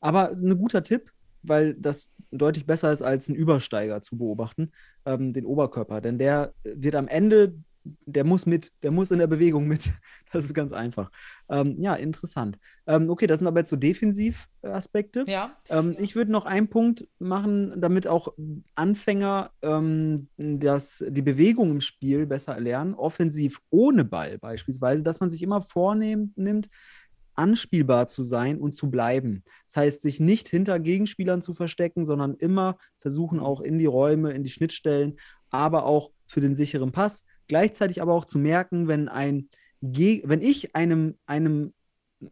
Aber 0.00 0.30
ein 0.30 0.58
guter 0.58 0.82
Tipp, 0.82 1.10
weil 1.42 1.74
das 1.74 2.12
deutlich 2.30 2.66
besser 2.66 2.92
ist, 2.92 3.02
als 3.02 3.28
einen 3.28 3.36
Übersteiger 3.36 4.02
zu 4.02 4.18
beobachten, 4.18 4.72
ähm, 5.06 5.32
den 5.32 5.46
Oberkörper. 5.46 6.00
Denn 6.00 6.18
der 6.18 6.52
wird 6.64 6.94
am 6.94 7.08
Ende, 7.08 7.54
der 7.84 8.24
muss 8.24 8.46
mit, 8.46 8.72
der 8.82 8.90
muss 8.90 9.10
in 9.10 9.18
der 9.18 9.26
Bewegung 9.26 9.66
mit. 9.66 9.92
Das 10.32 10.46
ist 10.46 10.54
ganz 10.54 10.72
einfach. 10.72 11.10
Ähm, 11.50 11.76
ja, 11.78 11.94
interessant. 11.94 12.58
Ähm, 12.86 13.10
okay, 13.10 13.26
das 13.26 13.40
sind 13.40 13.48
aber 13.48 13.60
jetzt 13.60 13.68
so 13.68 13.76
Defensivaspekte. 13.76 15.24
ja, 15.26 15.58
Ähm, 15.68 15.94
ich 15.98 16.16
würde 16.16 16.32
noch 16.32 16.46
einen 16.46 16.68
Punkt 16.68 17.06
machen, 17.18 17.78
damit 17.78 18.06
auch 18.06 18.32
Anfänger 18.74 19.50
ähm, 19.60 20.28
das, 20.38 21.04
die 21.06 21.20
Bewegung 21.20 21.70
im 21.70 21.80
Spiel 21.82 22.24
besser 22.24 22.58
lernen. 22.58 22.94
Offensiv 22.94 23.60
ohne 23.68 24.06
Ball 24.06 24.38
beispielsweise, 24.38 25.02
dass 25.02 25.20
man 25.20 25.28
sich 25.28 25.42
immer 25.42 25.60
vornimmt, 25.60 26.38
nimmt, 26.38 26.70
anspielbar 27.34 28.08
zu 28.08 28.22
sein 28.22 28.58
und 28.58 28.74
zu 28.74 28.90
bleiben. 28.90 29.44
Das 29.66 29.76
heißt, 29.76 30.02
sich 30.02 30.20
nicht 30.20 30.48
hinter 30.48 30.78
Gegenspielern 30.80 31.42
zu 31.42 31.54
verstecken, 31.54 32.04
sondern 32.04 32.34
immer 32.34 32.78
versuchen, 32.98 33.40
auch 33.40 33.60
in 33.60 33.78
die 33.78 33.86
Räume, 33.86 34.32
in 34.32 34.44
die 34.44 34.50
Schnittstellen, 34.50 35.16
aber 35.50 35.84
auch 35.84 36.10
für 36.26 36.40
den 36.40 36.56
sicheren 36.56 36.92
Pass. 36.92 37.26
Gleichzeitig 37.48 38.00
aber 38.02 38.14
auch 38.14 38.24
zu 38.24 38.38
merken, 38.38 38.88
wenn 38.88 39.08
ein 39.08 39.48
wenn 39.80 40.42
ich 40.42 40.76
einem, 40.76 41.16
einem 41.26 41.72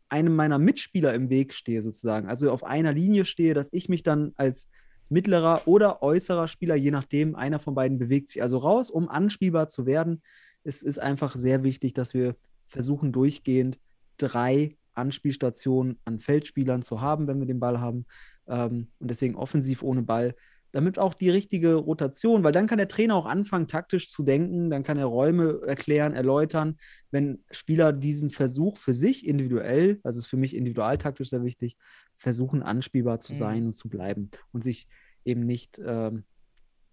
einem 0.09 0.37
meiner 0.37 0.59
Mitspieler 0.59 1.15
im 1.15 1.31
Weg 1.31 1.53
stehe, 1.53 1.83
sozusagen, 1.83 2.29
also 2.29 2.51
auf 2.53 2.65
einer 2.65 2.93
Linie 2.93 3.25
stehe, 3.25 3.55
dass 3.55 3.73
ich 3.73 3.89
mich 3.89 4.03
dann 4.03 4.33
als 4.37 4.69
mittlerer 5.09 5.63
oder 5.67 6.03
äußerer 6.03 6.49
Spieler, 6.49 6.77
je 6.77 6.91
nachdem, 6.91 7.35
einer 7.35 7.59
von 7.59 7.75
beiden 7.75 7.99
bewegt 7.99 8.29
sich 8.29 8.43
also 8.43 8.59
raus, 8.59 8.91
um 8.91 9.09
anspielbar 9.09 9.69
zu 9.69 9.87
werden. 9.87 10.23
Es 10.63 10.83
ist 10.83 10.99
einfach 10.99 11.35
sehr 11.37 11.65
wichtig, 11.65 11.95
dass 11.95 12.15
wir 12.15 12.37
versuchen, 12.67 13.13
durchgehend 13.13 13.79
drei 14.17 14.77
Anspielstationen 14.95 15.99
an 16.05 16.21
Feldspielern 16.21 16.83
zu 16.83 17.01
haben, 17.01 17.27
wenn 17.27 17.41
wir 17.41 17.47
den 17.47 17.61
Ball 17.61 17.81
haben. 17.81 18.07
Ähm, 18.47 18.89
und 19.01 19.09
deswegen 19.11 19.35
offensiv 19.35 19.83
ohne 19.83 20.03
Ball 20.03 20.37
damit 20.73 20.99
auch 20.99 21.15
die 21.15 21.31
richtige 21.31 21.75
Rotation, 21.75 22.45
weil 22.45 22.53
dann 22.53 22.67
kann 22.67 22.79
der 22.79 22.89
Trainer 22.89 23.17
auch 23.17 23.27
anfangen, 23.27 23.67
taktisch 23.67 24.11
zu 24.11 24.23
denken, 24.23 24.71
dann 24.71 24.83
kann 24.83 24.99
er 24.99 25.07
Räume 25.07 25.61
erklären, 25.67 26.15
erläutern, 26.15 26.77
wenn 27.11 27.45
Spieler 27.51 27.93
diesen 27.93 28.31
Versuch 28.31 28.77
für 28.77 28.95
sich 28.95 29.27
individuell, 29.27 30.01
also 30.05 30.19
ist 30.19 30.27
für 30.27 30.37
mich 30.37 30.55
individualtaktisch 30.55 31.31
sehr 31.31 31.43
wichtig, 31.43 31.77
versuchen 32.15 32.63
anspielbar 32.63 33.21
zu 33.21 33.33
Mhm. 33.33 33.37
sein 33.37 33.67
und 33.67 33.75
zu 33.75 33.89
bleiben 33.89 34.31
und 34.53 34.63
sich 34.63 34.89
eben 35.25 35.45
nicht 35.47 35.81
ähm, 35.85 36.25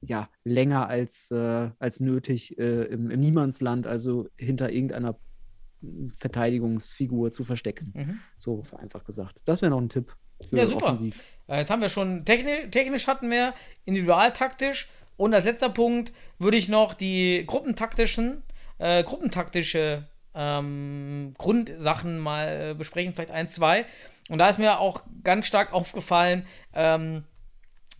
ja, 0.01 0.29
länger 0.43 0.87
als, 0.87 1.31
äh, 1.31 1.69
als 1.79 1.99
nötig 1.99 2.57
äh, 2.57 2.83
im, 2.83 3.09
im 3.09 3.19
Niemandsland, 3.19 3.87
also 3.87 4.27
hinter 4.37 4.71
irgendeiner 4.71 5.19
Verteidigungsfigur 6.17 7.31
zu 7.31 7.43
verstecken. 7.43 7.93
mhm. 7.95 8.19
So 8.37 8.63
vereinfacht 8.63 9.05
gesagt. 9.05 9.39
Das 9.45 9.61
wäre 9.61 9.71
noch 9.71 9.81
ein 9.81 9.89
Tipp 9.89 10.15
für 10.49 10.57
Ja, 10.57 10.67
super. 10.67 10.87
offensiv. 10.87 11.21
Äh, 11.47 11.59
Jetzt 11.59 11.69
haben 11.69 11.81
wir 11.81 11.89
schon 11.89 12.25
techni 12.25 12.69
technisch 12.71 13.07
hatten 13.07 13.29
wir, 13.31 13.53
individualtaktisch 13.85 14.89
und 15.17 15.33
als 15.33 15.45
letzter 15.45 15.69
Punkt 15.69 16.13
würde 16.39 16.57
ich 16.57 16.69
noch 16.69 16.93
die 16.93 17.43
gruppentaktischen, 17.45 18.43
äh, 18.77 19.03
gruppentaktische 19.03 20.07
ähm, 20.35 21.33
Grundsachen 21.37 22.19
mal 22.19 22.71
äh, 22.71 22.73
besprechen, 22.75 23.13
vielleicht 23.13 23.31
ein, 23.31 23.47
zwei. 23.47 23.85
Und 24.29 24.37
da 24.37 24.49
ist 24.49 24.59
mir 24.59 24.79
auch 24.79 25.01
ganz 25.23 25.47
stark 25.47 25.73
aufgefallen, 25.73 26.45
ähm, 26.75 27.23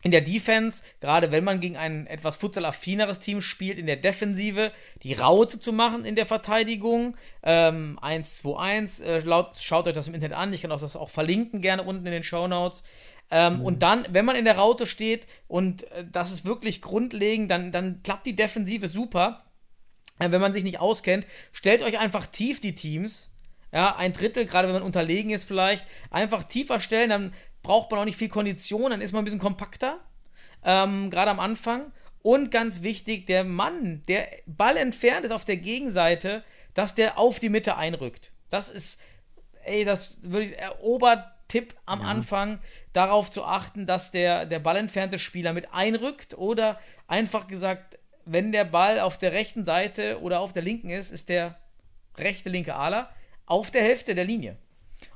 in 0.03 0.11
der 0.11 0.21
Defense, 0.21 0.83
gerade 1.01 1.31
wenn 1.31 1.43
man 1.43 1.59
gegen 1.59 1.75
ein 1.75 2.05
etwas 2.05 2.37
futsal-affineres 2.37 3.19
Team 3.19 3.41
spielt, 3.41 3.79
in 3.79 3.87
der 3.87 3.95
Defensive 3.95 4.71
die 5.01 5.13
Raute 5.13 5.59
zu 5.59 5.73
machen 5.73 6.05
in 6.05 6.15
der 6.15 6.27
Verteidigung. 6.27 7.17
Ähm, 7.41 7.97
1-2-1, 8.01 9.03
äh, 9.03 9.19
laut, 9.19 9.57
schaut 9.57 9.87
euch 9.87 9.93
das 9.95 10.07
im 10.07 10.13
Internet 10.13 10.37
an. 10.37 10.53
Ich 10.53 10.61
kann 10.61 10.71
auch 10.71 10.79
das 10.79 10.95
auch 10.95 11.09
verlinken, 11.09 11.61
gerne 11.61 11.83
unten 11.83 12.05
in 12.05 12.11
den 12.11 12.23
Shownotes. 12.23 12.83
Ähm, 13.29 13.61
Und 13.61 13.83
dann, 13.83 14.05
wenn 14.09 14.25
man 14.25 14.35
in 14.35 14.45
der 14.45 14.57
Raute 14.57 14.87
steht 14.87 15.27
und 15.47 15.83
äh, 15.91 16.05
das 16.11 16.31
ist 16.31 16.45
wirklich 16.45 16.81
grundlegend, 16.81 17.51
dann, 17.51 17.71
dann 17.71 18.01
klappt 18.03 18.25
die 18.25 18.35
Defensive 18.35 18.87
super. 18.87 19.45
Äh, 20.19 20.31
wenn 20.31 20.41
man 20.41 20.53
sich 20.53 20.63
nicht 20.63 20.79
auskennt, 20.79 21.25
stellt 21.51 21.83
euch 21.83 21.99
einfach 21.99 22.27
tief 22.27 22.61
die 22.61 22.75
Teams. 22.75 23.29
Ja, 23.73 23.97
ein 23.97 24.13
Drittel, 24.13 24.45
gerade 24.45 24.67
wenn 24.67 24.75
man 24.75 24.83
unterlegen 24.83 25.31
ist, 25.31 25.43
vielleicht 25.43 25.85
einfach 26.09 26.45
tiefer 26.45 26.79
stellen, 26.79 27.09
dann 27.09 27.33
braucht 27.63 27.91
man 27.91 27.99
auch 27.99 28.05
nicht 28.05 28.17
viel 28.17 28.29
Kondition, 28.29 28.91
dann 28.91 29.01
ist 29.01 29.11
man 29.11 29.21
ein 29.21 29.25
bisschen 29.25 29.39
kompakter. 29.39 29.99
Ähm, 30.63 31.09
gerade 31.09 31.31
am 31.31 31.39
Anfang. 31.39 31.91
Und 32.21 32.49
ganz 32.49 32.81
wichtig, 32.81 33.25
der 33.25 33.43
Mann, 33.43 34.03
der 34.07 34.27
Ball 34.45 34.77
entfernt 34.77 35.25
ist 35.25 35.31
auf 35.31 35.45
der 35.45 35.57
Gegenseite, 35.57 36.43
dass 36.73 36.95
der 36.95 37.17
auf 37.17 37.39
die 37.39 37.49
Mitte 37.49 37.75
einrückt. 37.77 38.31
Das 38.49 38.69
ist, 38.69 38.99
ey, 39.65 39.83
das 39.83 40.17
würde 40.21 40.45
ich, 40.47 40.53
äh, 40.53 40.69
Obertipp 41.47 41.75
am 41.85 42.01
Anfang, 42.01 42.59
darauf 42.93 43.31
zu 43.31 43.43
achten, 43.45 43.85
dass 43.85 44.11
der, 44.11 44.45
der 44.45 44.59
ballentfernte 44.59 45.17
Spieler 45.17 45.53
mit 45.53 45.73
einrückt 45.73 46.37
oder 46.37 46.77
einfach 47.07 47.47
gesagt, 47.47 47.97
wenn 48.25 48.51
der 48.51 48.65
Ball 48.65 48.99
auf 48.99 49.17
der 49.17 49.31
rechten 49.31 49.63
Seite 49.65 50.19
oder 50.21 50.41
auf 50.41 50.51
der 50.51 50.63
linken 50.63 50.89
ist, 50.89 51.11
ist 51.11 51.29
der 51.29 51.57
rechte, 52.17 52.49
linke 52.49 52.75
Aler 52.75 53.09
auf 53.45 53.71
der 53.71 53.81
Hälfte 53.81 54.13
der 54.13 54.25
Linie. 54.25 54.57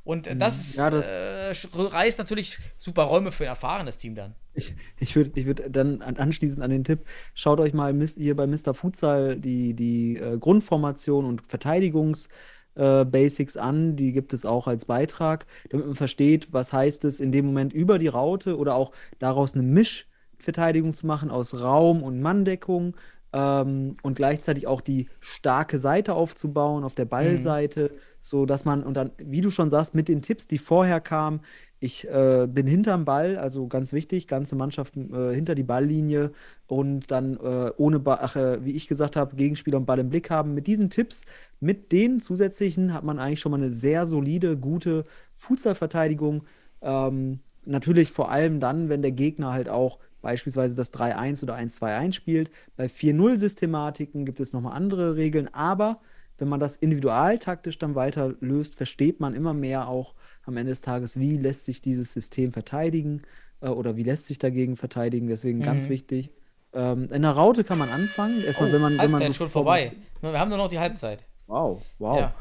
Und 0.05 0.27
äh, 0.27 0.35
das, 0.37 0.75
Ja, 0.77 0.89
das- 0.89 1.07
äh, 1.07 1.53
reißt 1.75 2.17
natürlich 2.19 2.59
super 2.77 3.03
Räume 3.03 3.33
für 3.33 3.43
ein 3.43 3.47
erfahrenes 3.49 3.97
Team 3.97 4.15
dann. 4.15 4.35
Ich, 4.53 4.73
ich 4.99 5.15
würde 5.17 5.31
ich 5.35 5.45
würd 5.45 5.63
dann 5.69 6.01
an, 6.01 6.15
anschließend 6.17 6.63
an 6.63 6.69
den 6.69 6.83
Tipp, 6.85 7.05
schaut 7.33 7.59
euch 7.59 7.73
mal 7.73 7.93
hier 8.15 8.35
bei 8.35 8.47
Mr. 8.47 8.73
Futsal 8.73 9.37
die, 9.37 9.73
die 9.73 10.17
äh, 10.17 10.37
Grundformation 10.37 11.25
und 11.25 11.41
Verteidigungsbasics 11.47 12.29
äh, 12.75 13.05
Basics 13.05 13.57
an. 13.57 13.95
Die 13.95 14.11
gibt 14.11 14.33
es 14.33 14.45
auch 14.45 14.67
als 14.67 14.85
Beitrag, 14.85 15.45
damit 15.69 15.85
man 15.87 15.95
versteht, 15.95 16.53
was 16.53 16.73
heißt 16.73 17.05
es 17.05 17.19
in 17.19 17.31
dem 17.31 17.45
Moment 17.45 17.73
über 17.73 17.97
die 17.97 18.07
Raute 18.07 18.57
oder 18.57 18.75
auch 18.75 18.91
daraus 19.19 19.53
eine 19.53 19.63
Mischverteidigung 19.63 20.93
zu 20.93 21.07
machen 21.07 21.31
aus 21.31 21.59
Raum- 21.59 22.03
und 22.03 22.21
Manndeckung 22.21 22.95
ähm, 23.33 23.95
und 24.01 24.15
gleichzeitig 24.15 24.67
auch 24.67 24.81
die 24.81 25.07
starke 25.19 25.77
Seite 25.77 26.13
aufzubauen 26.13 26.83
auf 26.83 26.95
der 26.95 27.05
Ballseite, 27.05 27.91
so 28.19 28.45
dass 28.45 28.65
man 28.65 28.83
und 28.83 28.95
dann, 28.95 29.11
wie 29.17 29.41
du 29.41 29.49
schon 29.49 29.69
sagst, 29.69 29.95
mit 29.95 30.07
den 30.07 30.21
Tipps, 30.21 30.47
die 30.47 30.57
vorher 30.57 30.99
kamen, 31.01 31.41
ich 31.83 32.07
äh, 32.07 32.47
bin 32.47 32.67
hinterm 32.67 33.05
Ball, 33.05 33.37
also 33.37 33.67
ganz 33.67 33.91
wichtig, 33.91 34.27
ganze 34.27 34.55
Mannschaft 34.55 34.95
äh, 34.95 35.33
hinter 35.33 35.55
die 35.55 35.63
Balllinie 35.63 36.31
und 36.67 37.09
dann 37.09 37.37
äh, 37.37 37.71
ohne, 37.75 37.99
ba 37.99 38.19
ach, 38.21 38.35
äh, 38.35 38.63
wie 38.63 38.73
ich 38.73 38.87
gesagt 38.87 39.15
habe, 39.15 39.35
Gegenspieler 39.35 39.77
und 39.77 39.87
Ball 39.87 39.97
im 39.97 40.09
Blick 40.09 40.29
haben. 40.29 40.53
Mit 40.53 40.67
diesen 40.67 40.91
Tipps, 40.91 41.25
mit 41.59 41.91
den 41.91 42.19
zusätzlichen, 42.19 42.93
hat 42.93 43.03
man 43.03 43.17
eigentlich 43.17 43.39
schon 43.39 43.51
mal 43.51 43.57
eine 43.57 43.71
sehr 43.71 44.05
solide, 44.05 44.57
gute 44.57 45.05
Futsal-Verteidigung. 45.37 46.43
Ähm, 46.83 47.39
natürlich 47.65 48.11
vor 48.11 48.29
allem 48.29 48.59
dann, 48.59 48.89
wenn 48.89 49.01
der 49.01 49.11
Gegner 49.11 49.51
halt 49.51 49.67
auch 49.67 49.97
beispielsweise 50.21 50.75
das 50.75 50.93
3-1 50.93 51.41
oder 51.41 51.55
1-2-1 51.55 52.13
spielt. 52.13 52.51
Bei 52.77 52.85
4-0-Systematiken 52.85 54.23
gibt 54.25 54.39
es 54.39 54.53
nochmal 54.53 54.73
andere 54.73 55.15
Regeln, 55.15 55.51
aber 55.51 55.99
wenn 56.37 56.47
man 56.47 56.59
das 56.59 56.75
individualtaktisch 56.75 57.79
dann 57.79 57.95
weiter 57.95 58.35
löst, 58.39 58.75
versteht 58.75 59.19
man 59.19 59.33
immer 59.33 59.55
mehr 59.55 59.87
auch 59.87 60.13
am 60.45 60.57
Ende 60.57 60.71
des 60.71 60.81
Tages, 60.81 61.19
wie 61.19 61.37
lässt 61.37 61.65
sich 61.65 61.81
dieses 61.81 62.13
System 62.13 62.51
verteidigen 62.51 63.21
äh, 63.61 63.67
oder 63.69 63.95
wie 63.95 64.03
lässt 64.03 64.27
sich 64.27 64.39
dagegen 64.39 64.75
verteidigen. 64.77 65.27
Deswegen 65.27 65.61
ganz 65.61 65.85
Mhm. 65.85 65.89
wichtig. 65.89 66.31
Ähm, 66.73 67.09
in 67.11 67.21
der 67.21 67.31
Raute 67.31 67.63
kann 67.63 67.77
man 67.77 67.89
anfangen. 67.89 68.41
Erstmal, 68.43 68.69
Oh, 68.69 68.73
wenn 68.73 68.81
man, 68.81 68.91
wenn 68.97 69.11
man 69.11 69.21
Halbzeit 69.21 69.27
so 69.27 69.43
schon 69.43 69.49
vorbei. 69.49 69.91
Wir 70.21 70.39
haben 70.39 70.49
nur 70.49 70.57
noch 70.57 70.69
die 70.69 70.79
Halbzeit. 70.79 71.25
Wow, 71.47 71.81
wow. 71.99 72.17
Ja. 72.17 72.35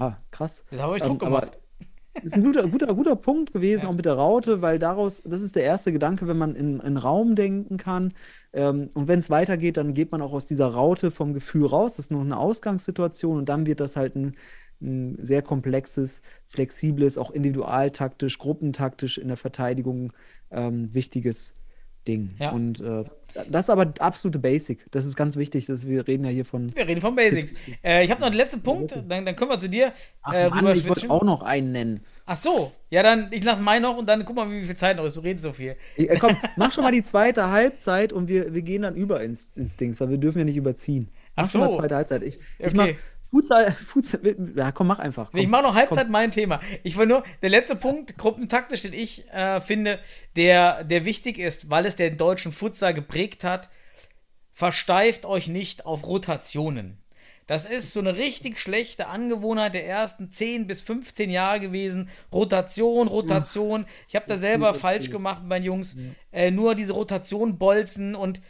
Ja, 0.00 0.18
krass. 0.30 0.64
Das 0.70 0.80
habe 0.80 0.96
ich 0.96 1.02
Ähm, 1.02 1.08
Druck 1.10 1.22
aber 1.22 1.40
gemacht. 1.42 1.58
ist 2.22 2.34
ein 2.34 2.42
guter, 2.44 2.66
guter, 2.66 2.94
guter 2.94 3.14
Punkt 3.16 3.52
gewesen, 3.52 3.82
Ja. 3.84 3.88
auch 3.90 3.94
mit 3.94 4.04
der 4.06 4.14
Raute, 4.14 4.62
weil 4.62 4.78
daraus, 4.78 5.22
das 5.24 5.40
ist 5.42 5.54
der 5.54 5.64
erste 5.64 5.92
Gedanke, 5.92 6.26
wenn 6.26 6.38
man 6.38 6.54
in, 6.56 6.80
in 6.80 6.96
Raum 6.96 7.34
denken 7.36 7.76
kann. 7.76 8.14
Ähm, 8.52 8.90
und 8.94 9.06
wenn 9.08 9.18
es 9.18 9.30
weitergeht, 9.30 9.76
dann 9.76 9.92
geht 9.94 10.12
man 10.12 10.22
auch 10.22 10.32
aus 10.32 10.46
dieser 10.46 10.68
Raute 10.68 11.10
vom 11.10 11.34
Gefühl 11.34 11.66
raus. 11.66 11.94
Das 11.96 12.06
ist 12.06 12.10
noch 12.10 12.20
eine 12.22 12.38
Ausgangssituation 12.38 13.36
und 13.36 13.48
dann 13.48 13.66
wird 13.66 13.80
das 13.80 13.96
halt 13.96 14.16
ein, 14.16 14.36
ein 14.84 15.18
sehr 15.24 15.42
komplexes, 15.42 16.22
flexibles, 16.46 17.18
auch 17.18 17.30
individualtaktisch, 17.30 18.38
gruppentaktisch 18.38 19.18
in 19.18 19.28
der 19.28 19.36
Verteidigung 19.36 20.12
ähm, 20.50 20.92
wichtiges 20.92 21.54
Ding. 22.06 22.34
Ja. 22.38 22.50
Und 22.50 22.80
äh, 22.80 23.04
das 23.50 23.66
ist 23.66 23.70
aber 23.70 23.92
absolute 23.98 24.38
Basic. 24.38 24.86
Das 24.92 25.04
ist 25.04 25.16
ganz 25.16 25.36
wichtig. 25.36 25.66
Dass 25.66 25.86
wir 25.86 26.06
reden 26.06 26.24
ja 26.24 26.30
hier 26.30 26.44
von. 26.44 26.74
Wir 26.76 26.86
reden 26.86 27.00
von 27.00 27.16
Basics. 27.16 27.54
Äh, 27.82 28.04
ich 28.04 28.10
habe 28.10 28.20
noch 28.20 28.28
den 28.28 28.36
letzten 28.36 28.62
Punkt, 28.62 28.92
dann, 28.92 29.24
dann 29.24 29.36
können 29.36 29.50
wir 29.50 29.58
zu 29.58 29.68
dir 29.68 29.92
Ach 30.22 30.32
äh, 30.32 30.50
Mann, 30.50 30.76
ich 30.76 30.88
wollte 30.88 31.10
auch 31.10 31.22
noch 31.22 31.42
einen 31.42 31.72
nennen. 31.72 32.00
Ach 32.26 32.36
so, 32.36 32.72
ja 32.90 33.02
dann, 33.02 33.28
ich 33.32 33.42
lasse 33.44 33.62
meinen 33.62 33.82
noch 33.82 33.96
und 33.96 34.08
dann 34.08 34.24
guck 34.24 34.36
mal, 34.36 34.50
wie 34.50 34.62
viel 34.64 34.76
Zeit 34.76 34.96
noch 34.96 35.04
ist. 35.04 35.16
Du 35.16 35.20
redest 35.20 35.42
so 35.42 35.52
viel. 35.52 35.76
Äh, 35.96 36.16
Komm, 36.18 36.36
mach 36.56 36.72
schon 36.72 36.84
mal 36.84 36.92
die 36.92 37.02
zweite 37.02 37.50
Halbzeit 37.50 38.12
und 38.12 38.28
wir, 38.28 38.54
wir 38.54 38.62
gehen 38.62 38.82
dann 38.82 38.94
über 38.94 39.22
ins, 39.22 39.48
ins 39.56 39.76
Dings, 39.76 40.00
weil 40.00 40.10
wir 40.10 40.18
dürfen 40.18 40.38
ja 40.38 40.44
nicht 40.44 40.56
überziehen. 40.56 41.08
Mach 41.36 41.44
Ach 41.44 41.50
schon 41.50 41.60
mal 41.62 41.70
so. 41.70 41.78
zweite 41.78 41.96
Halbzeit. 41.96 42.22
Ich, 42.22 42.38
ich 42.58 42.66
Okay. 42.66 42.76
mach 42.76 42.88
Futsal, 43.34 43.72
Futsal, 43.92 44.36
ja 44.54 44.70
komm, 44.70 44.86
mach 44.86 45.00
einfach. 45.00 45.32
Komm. 45.32 45.40
Ich 45.40 45.48
mache 45.48 45.64
noch 45.64 45.74
Halbzeit 45.74 46.08
mein 46.08 46.30
Thema. 46.30 46.60
Ich 46.84 46.96
will 46.96 47.06
nur, 47.06 47.24
der 47.42 47.50
letzte 47.50 47.74
Punkt, 47.74 48.16
gruppentaktisch, 48.16 48.82
den 48.82 48.92
ich 48.92 49.28
äh, 49.32 49.60
finde, 49.60 49.98
der, 50.36 50.84
der 50.84 51.04
wichtig 51.04 51.38
ist, 51.38 51.68
weil 51.68 51.84
es 51.84 51.96
den 51.96 52.16
deutschen 52.16 52.52
Futsal 52.52 52.94
geprägt 52.94 53.42
hat, 53.42 53.70
versteift 54.52 55.26
euch 55.26 55.48
nicht 55.48 55.84
auf 55.84 56.06
Rotationen. 56.06 56.98
Das 57.48 57.64
ist 57.64 57.92
so 57.92 57.98
eine 57.98 58.16
richtig 58.16 58.60
schlechte 58.60 59.08
Angewohnheit 59.08 59.74
der 59.74 59.86
ersten 59.86 60.30
10 60.30 60.68
bis 60.68 60.80
15 60.80 61.28
Jahre 61.28 61.58
gewesen. 61.58 62.08
Rotation, 62.32 63.08
Rotation. 63.08 63.84
Ich 64.08 64.14
habe 64.14 64.26
da 64.28 64.38
selber 64.38 64.74
falsch 64.74 65.10
gemacht 65.10 65.42
bei 65.46 65.58
den 65.58 65.64
Jungs. 65.64 65.96
Äh, 66.30 66.52
nur 66.52 66.76
diese 66.76 66.92
Rotation 66.92 67.58
bolzen 67.58 68.14
und 68.14 68.40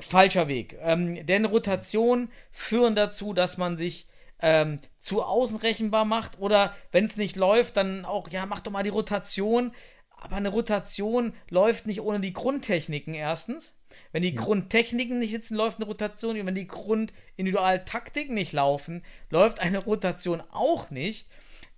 falscher 0.00 0.48
Weg. 0.48 0.78
Ähm, 0.80 1.24
denn 1.26 1.44
Rotationen 1.44 2.30
führen 2.50 2.96
dazu, 2.96 3.34
dass 3.34 3.58
man 3.58 3.76
sich 3.76 4.08
ähm, 4.40 4.78
zu 4.98 5.22
außen 5.22 5.56
rechenbar 5.56 6.04
macht 6.04 6.38
oder 6.38 6.74
wenn 6.92 7.06
es 7.06 7.16
nicht 7.16 7.36
läuft, 7.36 7.76
dann 7.76 8.04
auch, 8.04 8.28
ja, 8.30 8.46
mach 8.46 8.60
doch 8.60 8.72
mal 8.72 8.82
die 8.82 8.90
Rotation. 8.90 9.72
Aber 10.10 10.36
eine 10.36 10.48
Rotation 10.48 11.34
läuft 11.50 11.86
nicht 11.86 12.00
ohne 12.00 12.20
die 12.20 12.32
Grundtechniken 12.32 13.14
erstens. 13.14 13.74
Wenn 14.12 14.22
die 14.22 14.34
Grundtechniken 14.34 15.18
nicht 15.18 15.32
sitzen, 15.32 15.54
läuft 15.54 15.78
eine 15.78 15.86
Rotation. 15.86 16.38
Und 16.38 16.46
wenn 16.46 16.54
die 16.54 16.66
Grundindividualtaktiken 16.66 18.34
nicht 18.34 18.52
laufen, 18.52 19.04
läuft 19.30 19.60
eine 19.60 19.78
Rotation 19.78 20.42
auch 20.50 20.90
nicht. 20.90 21.28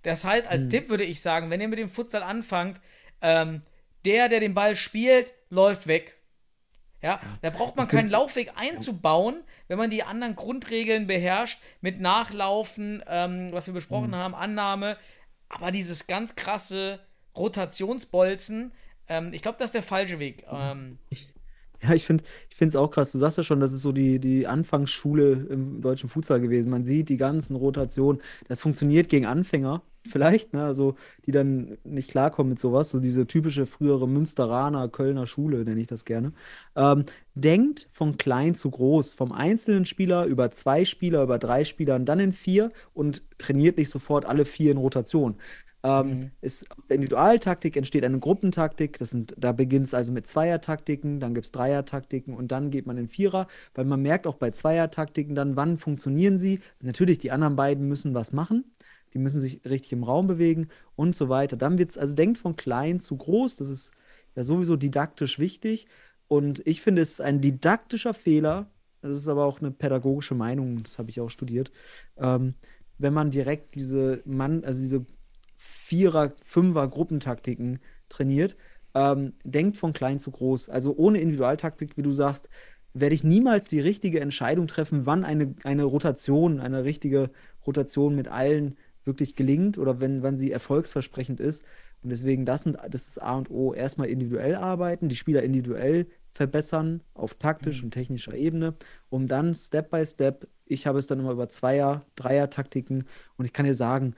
Das 0.03 0.23
heißt, 0.23 0.47
als 0.47 0.69
Tipp 0.69 0.89
würde 0.89 1.03
ich 1.03 1.21
sagen, 1.21 1.49
wenn 1.49 1.59
ihr 1.59 1.67
mit 1.67 1.79
dem 1.79 1.89
Futsal 1.89 2.23
anfangt, 2.23 2.79
ähm, 3.21 3.61
der, 4.05 4.29
der 4.29 4.39
den 4.39 4.53
Ball 4.53 4.75
spielt, 4.75 5.33
läuft 5.49 5.87
weg. 5.87 6.16
Ja, 7.01 7.21
da 7.41 7.51
braucht 7.51 7.75
man 7.75 7.87
keinen 7.87 8.09
Laufweg 8.09 8.53
einzubauen, 8.55 9.43
wenn 9.67 9.77
man 9.77 9.89
die 9.89 10.03
anderen 10.03 10.35
Grundregeln 10.35 11.05
beherrscht, 11.05 11.59
mit 11.81 12.01
Nachlaufen, 12.01 13.03
ähm, 13.07 13.49
was 13.51 13.67
wir 13.67 13.73
besprochen 13.73 14.15
haben, 14.15 14.33
Annahme. 14.33 14.97
Aber 15.47 15.71
dieses 15.71 16.07
ganz 16.07 16.35
krasse 16.35 16.99
Rotationsbolzen, 17.35 18.71
ähm, 19.07 19.31
ich 19.31 19.41
glaube, 19.41 19.57
das 19.59 19.67
ist 19.67 19.75
der 19.75 19.83
falsche 19.83 20.19
Weg. 20.19 20.45
Ähm, 20.51 20.97
Ja, 21.79 21.93
ich 21.93 22.05
finde 22.05 22.23
es 22.59 22.75
auch 22.75 22.89
krass. 22.89 23.11
Du 23.11 23.19
sagst 23.19 23.37
ja 23.37 23.43
schon, 23.43 23.59
das 23.59 23.71
ist 23.71 23.83
so 23.83 23.91
die, 23.91 24.17
die 24.17 24.47
Anfangsschule 24.47 25.47
im 25.49 25.81
deutschen 25.81 26.09
Futsal 26.09 26.41
gewesen. 26.41 26.71
Man 26.71 26.85
sieht 26.85 27.07
die 27.09 27.17
ganzen 27.17 27.55
Rotationen. 27.55 28.21
Das 28.47 28.61
funktioniert 28.61 29.09
gegen 29.09 29.27
Anfänger 29.27 29.83
vielleicht, 30.07 30.53
ne? 30.53 30.63
Also 30.63 30.95
die 31.25 31.31
dann 31.31 31.77
nicht 31.83 32.09
klarkommen 32.09 32.49
mit 32.51 32.59
sowas. 32.59 32.89
So 32.89 32.99
diese 32.99 33.27
typische 33.27 33.65
frühere 33.65 34.07
Münsteraner, 34.07 34.89
Kölner 34.89 35.27
Schule, 35.27 35.63
nenne 35.63 35.79
ich 35.79 35.87
das 35.87 36.05
gerne. 36.05 36.33
Ähm, 36.75 37.05
denkt 37.35 37.87
von 37.91 38.17
klein 38.17 38.55
zu 38.55 38.71
groß, 38.71 39.13
vom 39.13 39.31
einzelnen 39.31 39.85
Spieler 39.85 40.25
über 40.25 40.51
zwei 40.51 40.85
Spieler, 40.85 41.23
über 41.23 41.37
drei 41.39 41.63
Spieler 41.63 41.95
und 41.95 42.05
dann 42.05 42.19
in 42.19 42.33
vier 42.33 42.71
und 42.93 43.21
trainiert 43.37 43.77
nicht 43.77 43.89
sofort 43.89 44.25
alle 44.25 44.45
vier 44.45 44.71
in 44.71 44.77
Rotation. 44.77 45.35
Ähm, 45.83 46.31
ist, 46.41 46.69
aus 46.71 46.87
der 46.87 46.95
Individualtaktik 46.95 47.77
entsteht 47.77 48.03
eine 48.03 48.19
Gruppentaktik. 48.19 48.97
Das 48.97 49.11
sind, 49.11 49.35
da 49.37 49.51
beginnt 49.51 49.87
es 49.87 49.93
also 49.93 50.11
mit 50.11 50.27
Zweiertaktiken, 50.27 51.19
dann 51.19 51.33
gibt 51.33 51.45
es 51.45 51.51
Dreiertaktiken 51.51 52.33
und 52.33 52.51
dann 52.51 52.71
geht 52.71 52.87
man 52.87 52.97
in 52.97 53.07
Vierer, 53.07 53.47
weil 53.75 53.85
man 53.85 54.01
merkt 54.01 54.27
auch 54.27 54.35
bei 54.35 54.51
Zweiertaktiken 54.51 55.35
dann, 55.35 55.55
wann 55.55 55.77
funktionieren 55.77 56.39
sie. 56.39 56.59
Natürlich, 56.81 57.19
die 57.19 57.31
anderen 57.31 57.55
beiden 57.55 57.87
müssen 57.87 58.13
was 58.13 58.33
machen. 58.33 58.65
Die 59.17 59.23
müssen 59.23 59.41
sich 59.41 59.61
richtig 59.65 59.93
im 59.93 60.03
Raum 60.03 60.27
bewegen 60.27 60.67
und 60.95 61.15
so 61.15 61.27
weiter. 61.27 61.57
Dann 61.57 61.79
wird 61.79 61.89
es, 61.89 61.97
also 61.97 62.13
denkt 62.13 62.37
von 62.37 62.55
klein 62.55 62.99
zu 62.99 63.17
groß. 63.17 63.55
Das 63.55 63.71
ist 63.71 63.91
ja 64.35 64.43
sowieso 64.43 64.75
didaktisch 64.75 65.39
wichtig. 65.39 65.87
Und 66.27 66.61
ich 66.67 66.83
finde, 66.83 67.01
es 67.01 67.13
ist 67.13 67.21
ein 67.21 67.41
didaktischer 67.41 68.13
Fehler. 68.13 68.69
Das 69.01 69.17
ist 69.17 69.27
aber 69.27 69.45
auch 69.45 69.59
eine 69.59 69.71
pädagogische 69.71 70.35
Meinung, 70.35 70.83
das 70.83 70.99
habe 70.99 71.09
ich 71.09 71.19
auch 71.19 71.29
studiert. 71.29 71.71
Ähm, 72.17 72.53
wenn 72.99 73.13
man 73.13 73.31
direkt 73.31 73.73
diese 73.73 74.21
Mann, 74.25 74.63
also 74.63 74.81
diese 74.81 75.05
Vierer-, 75.55 76.33
Fünfer-Gruppentaktiken 76.43 77.79
trainiert, 78.09 78.55
ähm, 78.93 79.33
denkt 79.43 79.77
von 79.77 79.93
klein 79.93 80.19
zu 80.19 80.29
groß. 80.29 80.69
Also 80.69 80.95
ohne 80.95 81.21
Individualtaktik, 81.21 81.97
wie 81.97 82.03
du 82.03 82.11
sagst, 82.11 82.49
werde 82.93 83.15
ich 83.15 83.23
niemals 83.23 83.65
die 83.65 83.79
richtige 83.79 84.19
Entscheidung 84.19 84.67
treffen, 84.67 85.07
wann 85.07 85.23
eine, 85.23 85.55
eine 85.63 85.85
Rotation, 85.85 86.59
eine 86.59 86.83
richtige 86.83 87.31
Rotation 87.65 88.15
mit 88.15 88.27
allen 88.27 88.77
wirklich 89.07 89.35
gelingt 89.35 89.77
oder 89.77 89.99
wenn, 89.99 90.21
wann 90.21 90.37
sie 90.37 90.51
erfolgsversprechend 90.51 91.39
ist. 91.39 91.63
Und 92.03 92.11
deswegen, 92.11 92.45
das, 92.45 92.63
sind, 92.63 92.77
das 92.89 93.07
ist 93.07 93.21
A 93.21 93.35
und 93.35 93.49
O, 93.49 93.73
erstmal 93.73 94.09
individuell 94.09 94.55
arbeiten, 94.55 95.09
die 95.09 95.15
Spieler 95.15 95.41
individuell 95.41 96.07
verbessern 96.31 97.01
auf 97.15 97.33
taktisch 97.33 97.83
und 97.83 97.91
technischer 97.91 98.35
Ebene, 98.35 98.75
um 99.09 99.27
dann 99.27 99.55
Step 99.55 99.89
by 99.89 100.05
Step, 100.05 100.47
ich 100.65 100.85
habe 100.85 100.99
es 100.99 101.07
dann 101.07 101.19
immer 101.19 101.31
über 101.31 101.49
Zweier-, 101.49 102.05
Dreier-Taktiken. 102.15 103.05
Und 103.37 103.45
ich 103.45 103.53
kann 103.53 103.65
dir 103.65 103.73
sagen, 103.73 104.13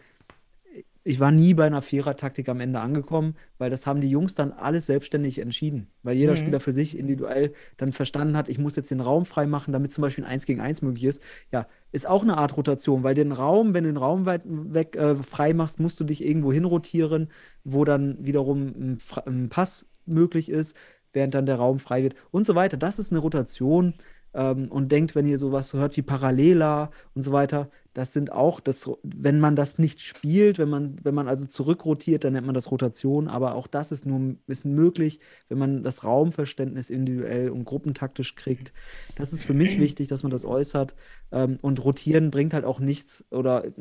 ich 1.03 1.19
war 1.19 1.31
nie 1.31 1.53
bei 1.53 1.65
einer 1.65 1.81
Vierer-Taktik 1.81 2.49
am 2.49 2.59
Ende 2.59 2.79
angekommen, 2.79 3.35
weil 3.57 3.69
das 3.69 3.87
haben 3.87 4.01
die 4.01 4.09
Jungs 4.09 4.35
dann 4.35 4.51
alles 4.51 4.85
selbstständig 4.85 5.39
entschieden. 5.39 5.87
Weil 6.03 6.15
jeder 6.17 6.33
Mhm. 6.33 6.37
Spieler 6.37 6.59
für 6.59 6.73
sich 6.73 6.97
individuell 6.97 7.53
dann 7.77 7.91
verstanden 7.93 8.35
hat, 8.37 8.49
ich 8.49 8.59
muss 8.59 8.75
jetzt 8.75 8.91
den 8.91 8.99
Raum 9.01 9.25
frei 9.25 9.47
machen, 9.47 9.71
damit 9.71 9.91
zum 9.91 10.01
Beispiel 10.01 10.23
ein 10.25 10.31
1 10.31 10.45
gegen 10.45 10.59
1 10.61 10.81
möglich 10.81 11.05
ist. 11.05 11.21
Ja, 11.51 11.67
ist 11.91 12.07
auch 12.07 12.23
eine 12.23 12.37
Art 12.37 12.55
Rotation, 12.57 13.03
weil 13.03 13.15
den 13.15 13.31
Raum, 13.31 13.73
wenn 13.73 13.85
du 13.85 13.89
den 13.91 13.97
Raum 13.97 14.25
weit 14.25 14.41
weg 14.45 14.95
äh, 14.95 15.15
frei 15.15 15.53
machst, 15.53 15.79
musst 15.79 15.99
du 15.99 16.03
dich 16.03 16.23
irgendwo 16.23 16.51
hinrotieren, 16.53 17.29
wo 17.63 17.85
dann 17.85 18.17
wiederum 18.25 18.67
ein, 18.67 18.97
ein 19.25 19.49
Pass 19.49 19.87
möglich 20.05 20.49
ist, 20.49 20.75
während 21.13 21.33
dann 21.33 21.45
der 21.45 21.55
Raum 21.55 21.79
frei 21.79 22.03
wird 22.03 22.15
und 22.31 22.45
so 22.45 22.55
weiter. 22.55 22.77
Das 22.77 22.99
ist 22.99 23.11
eine 23.11 23.19
Rotation. 23.19 23.93
Ähm, 24.33 24.67
und 24.71 24.91
denkt, 24.91 25.15
wenn 25.15 25.25
ihr 25.25 25.37
sowas 25.39 25.73
hört 25.73 25.97
wie 25.97 26.01
Parallela 26.03 26.91
und 27.15 27.23
so 27.23 27.31
weiter, 27.31 27.69
das 27.93 28.13
sind 28.13 28.31
auch, 28.31 28.59
das, 28.59 28.89
wenn 29.03 29.39
man 29.39 29.55
das 29.55 29.79
nicht 29.79 30.01
spielt, 30.01 30.59
wenn 30.59 30.69
man, 30.69 30.97
wenn 31.03 31.15
man 31.15 31.27
also 31.27 31.45
zurückrotiert, 31.45 32.23
dann 32.23 32.33
nennt 32.33 32.45
man 32.45 32.55
das 32.55 32.71
Rotation, 32.71 33.27
aber 33.27 33.55
auch 33.55 33.67
das 33.67 33.91
ist 33.91 34.05
nur 34.05 34.35
ist 34.47 34.65
möglich, 34.65 35.19
wenn 35.47 35.57
man 35.57 35.83
das 35.83 36.03
Raumverständnis 36.03 36.89
individuell 36.89 37.49
und 37.49 37.65
gruppentaktisch 37.65 38.35
kriegt. 38.35 38.73
Das 39.15 39.33
ist 39.33 39.43
für 39.43 39.53
mich 39.53 39.79
wichtig, 39.79 40.07
dass 40.07 40.23
man 40.23 40.31
das 40.31 40.45
äußert. 40.45 40.95
Ähm, 41.31 41.59
und 41.61 41.83
rotieren 41.83 42.31
bringt 42.31 42.53
halt 42.53 42.65
auch 42.65 42.79
nichts 42.79 43.25
oder 43.31 43.65
äh, 43.65 43.71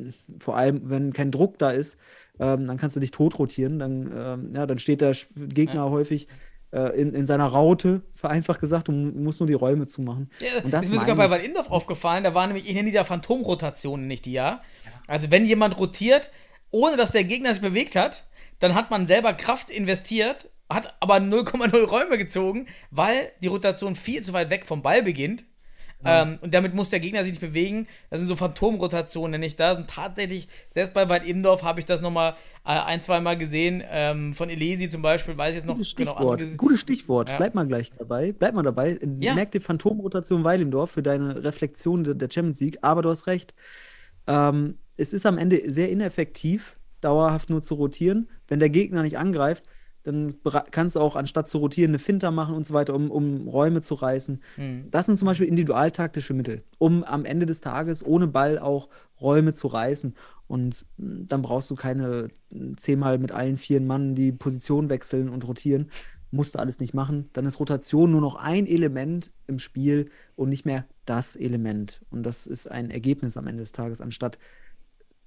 vor 0.40 0.56
allem, 0.56 0.88
wenn 0.88 1.12
kein 1.12 1.30
Druck 1.30 1.58
da 1.58 1.70
ist, 1.70 1.98
ähm, 2.38 2.66
dann 2.66 2.76
kannst 2.76 2.96
du 2.96 3.00
dich 3.00 3.10
tot 3.10 3.38
rotieren, 3.38 3.78
dann, 3.78 4.10
ähm, 4.14 4.54
ja, 4.54 4.66
dann 4.66 4.78
steht 4.78 5.00
der 5.00 5.14
Gegner 5.36 5.90
häufig 5.90 6.28
äh, 6.28 6.30
in, 6.70 7.14
in 7.14 7.24
seiner 7.24 7.46
Raute, 7.46 8.02
vereinfacht 8.14 8.60
gesagt, 8.60 8.88
und 8.88 9.22
muss 9.22 9.40
nur 9.40 9.46
die 9.46 9.54
Räume 9.54 9.86
zumachen. 9.86 10.30
Ja, 10.40 10.62
Und 10.62 10.72
das 10.72 10.84
ist 10.84 10.90
mir 10.90 11.00
sogar 11.00 11.16
bei 11.16 11.24
ich. 11.24 11.30
Waldindorf 11.30 11.70
aufgefallen, 11.70 12.24
da 12.24 12.34
war 12.34 12.46
nämlich 12.46 12.68
in 12.68 12.84
dieser 12.84 13.04
Phantomrotation 13.04 14.06
nicht 14.06 14.26
die, 14.26 14.32
ja? 14.32 14.60
Also 15.06 15.30
wenn 15.30 15.46
jemand 15.46 15.78
rotiert, 15.78 16.30
ohne 16.70 16.96
dass 16.96 17.12
der 17.12 17.24
Gegner 17.24 17.52
sich 17.54 17.62
bewegt 17.62 17.96
hat, 17.96 18.26
dann 18.58 18.74
hat 18.74 18.90
man 18.90 19.06
selber 19.06 19.32
Kraft 19.32 19.70
investiert, 19.70 20.50
hat 20.68 20.94
aber 21.00 21.16
0,0 21.16 21.84
Räume 21.84 22.18
gezogen, 22.18 22.66
weil 22.90 23.32
die 23.40 23.46
Rotation 23.46 23.96
viel 23.96 24.22
zu 24.22 24.32
weit 24.32 24.50
weg 24.50 24.66
vom 24.66 24.82
Ball 24.82 25.02
beginnt. 25.02 25.44
Ähm, 26.04 26.38
und 26.42 26.54
damit 26.54 26.74
muss 26.74 26.90
der 26.90 27.00
Gegner 27.00 27.24
sich 27.24 27.32
nicht 27.32 27.40
bewegen. 27.40 27.88
Das 28.08 28.20
sind 28.20 28.28
so 28.28 28.36
Phantomrotationen, 28.36 29.32
nenne 29.32 29.46
ich 29.46 29.56
das. 29.56 29.76
Und 29.76 29.90
tatsächlich, 29.90 30.46
selbst 30.70 30.94
bei 30.94 31.08
Wald 31.08 31.26
Imdorf 31.26 31.64
habe 31.64 31.80
ich 31.80 31.86
das 31.86 32.00
nochmal 32.00 32.34
äh, 32.64 32.68
ein, 32.70 33.02
zwei 33.02 33.20
Mal 33.20 33.36
gesehen. 33.36 33.82
Ähm, 33.90 34.32
von 34.34 34.48
Elesi 34.48 34.88
zum 34.88 35.02
Beispiel, 35.02 35.36
weiß 35.36 35.50
ich 35.50 35.56
jetzt 35.56 35.66
noch 35.66 35.74
Gutes 35.76 35.96
genau. 35.96 36.12
Stichwort. 36.12 36.40
andere- 36.40 36.56
Gutes 36.56 36.80
Stichwort. 36.80 37.28
Ja. 37.30 37.36
Bleib 37.38 37.54
mal 37.54 37.66
gleich 37.66 37.90
dabei. 37.98 38.32
Bleib 38.32 38.54
mal 38.54 38.62
dabei. 38.62 38.98
Ja. 39.18 39.34
Merk 39.34 39.50
dir 39.50 39.60
Phantomrotation 39.60 40.44
Weilendorf 40.44 40.92
für 40.92 41.02
deine 41.02 41.42
Reflexion 41.42 42.04
der, 42.04 42.14
der 42.14 42.30
Champions 42.30 42.60
League. 42.60 42.78
Aber 42.82 43.02
du 43.02 43.10
hast 43.10 43.26
recht. 43.26 43.54
Ähm, 44.28 44.78
es 44.96 45.12
ist 45.12 45.26
am 45.26 45.38
Ende 45.38 45.70
sehr 45.70 45.88
ineffektiv, 45.90 46.76
dauerhaft 47.00 47.50
nur 47.50 47.62
zu 47.62 47.74
rotieren. 47.74 48.28
Wenn 48.46 48.60
der 48.60 48.70
Gegner 48.70 49.02
nicht 49.02 49.18
angreift, 49.18 49.64
dann 50.08 50.34
kannst 50.70 50.96
du 50.96 51.00
auch 51.00 51.16
anstatt 51.16 51.48
zu 51.48 51.58
rotieren 51.58 51.90
eine 51.90 51.98
Finter 51.98 52.30
machen 52.30 52.54
und 52.54 52.66
so 52.66 52.72
weiter, 52.72 52.94
um, 52.94 53.10
um 53.10 53.46
Räume 53.46 53.82
zu 53.82 53.94
reißen. 53.94 54.40
Hm. 54.54 54.88
Das 54.90 55.04
sind 55.06 55.16
zum 55.16 55.26
Beispiel 55.26 55.46
individualtaktische 55.46 56.32
Mittel, 56.32 56.62
um 56.78 57.04
am 57.04 57.26
Ende 57.26 57.44
des 57.44 57.60
Tages 57.60 58.04
ohne 58.04 58.26
Ball 58.26 58.58
auch 58.58 58.88
Räume 59.20 59.52
zu 59.52 59.66
reißen. 59.66 60.14
Und 60.46 60.86
mh, 60.96 61.24
dann 61.28 61.42
brauchst 61.42 61.70
du 61.70 61.74
keine 61.74 62.28
mh, 62.50 62.76
zehnmal 62.78 63.18
mit 63.18 63.32
allen 63.32 63.58
vier 63.58 63.82
Mann 63.82 64.14
die 64.14 64.32
Position 64.32 64.88
wechseln 64.88 65.28
und 65.28 65.46
rotieren. 65.46 65.90
Musst 66.30 66.54
du 66.54 66.58
alles 66.58 66.80
nicht 66.80 66.94
machen. 66.94 67.28
Dann 67.34 67.44
ist 67.44 67.60
Rotation 67.60 68.10
nur 68.10 68.22
noch 68.22 68.36
ein 68.36 68.66
Element 68.66 69.30
im 69.46 69.58
Spiel 69.58 70.10
und 70.36 70.48
nicht 70.48 70.64
mehr 70.64 70.86
das 71.04 71.36
Element. 71.36 72.00
Und 72.10 72.22
das 72.22 72.46
ist 72.46 72.70
ein 72.70 72.90
Ergebnis 72.90 73.36
am 73.36 73.46
Ende 73.46 73.62
des 73.62 73.72
Tages, 73.72 74.00
anstatt 74.00 74.38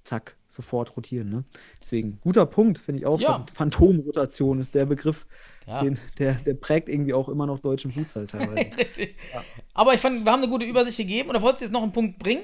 zack, 0.04 0.36
sofort 0.48 0.96
rotieren. 0.96 1.28
Ne? 1.30 1.44
Deswegen, 1.80 2.18
guter 2.20 2.46
Punkt, 2.46 2.78
finde 2.78 3.00
ich 3.00 3.06
auch. 3.06 3.20
Ja. 3.20 3.36
Phan- 3.36 3.46
Phantomrotation 3.54 4.58
ist 4.60 4.74
der 4.74 4.86
Begriff, 4.86 5.26
Ja. 5.66 5.82
den, 5.82 5.98
der, 6.18 6.34
der 6.34 6.54
prägt 6.54 6.88
irgendwie 6.88 7.14
auch 7.14 7.28
immer 7.28 7.46
noch 7.46 7.60
deutschen 7.60 7.90
Futsal 7.92 8.26
teilweise. 8.26 8.54
Richtig. 8.78 9.16
Aber 9.74 9.94
ich 9.94 10.00
fand, 10.00 10.24
wir 10.24 10.32
haben 10.32 10.42
eine 10.42 10.50
gute 10.50 10.66
Übersicht 10.66 10.98
gegeben. 10.98 11.30
Oder 11.30 11.40
wolltest 11.42 11.60
du 11.60 11.64
jetzt 11.66 11.72
noch 11.72 11.82
einen 11.82 11.92
Punkt 11.92 12.18
bringen? 12.18 12.42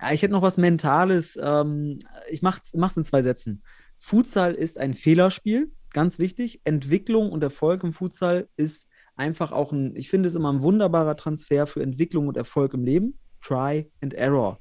Ja, 0.00 0.12
ich 0.12 0.22
hätte 0.22 0.32
noch 0.32 0.42
was 0.42 0.58
Mentales. 0.58 1.38
Ähm, 1.40 2.00
ich 2.28 2.42
mach's, 2.42 2.74
mach's 2.74 2.96
in 2.96 3.04
zwei 3.04 3.22
Sätzen. 3.22 3.62
Futsal 3.98 4.54
ist 4.54 4.78
ein 4.78 4.94
Fehlerspiel, 4.94 5.72
ganz 5.92 6.18
wichtig. 6.18 6.60
Entwicklung 6.64 7.30
und 7.30 7.42
Erfolg 7.42 7.84
im 7.84 7.92
Futsal 7.92 8.48
ist 8.56 8.88
einfach 9.16 9.52
auch 9.52 9.70
ein, 9.72 9.94
ich 9.94 10.10
finde 10.10 10.26
es 10.26 10.34
immer 10.34 10.52
ein 10.52 10.60
wunderbarer 10.62 11.16
Transfer 11.16 11.66
für 11.68 11.80
Entwicklung 11.82 12.26
und 12.26 12.36
Erfolg 12.36 12.74
im 12.74 12.84
Leben. 12.84 13.18
Try 13.40 13.90
and 14.00 14.12
Error. 14.14 14.58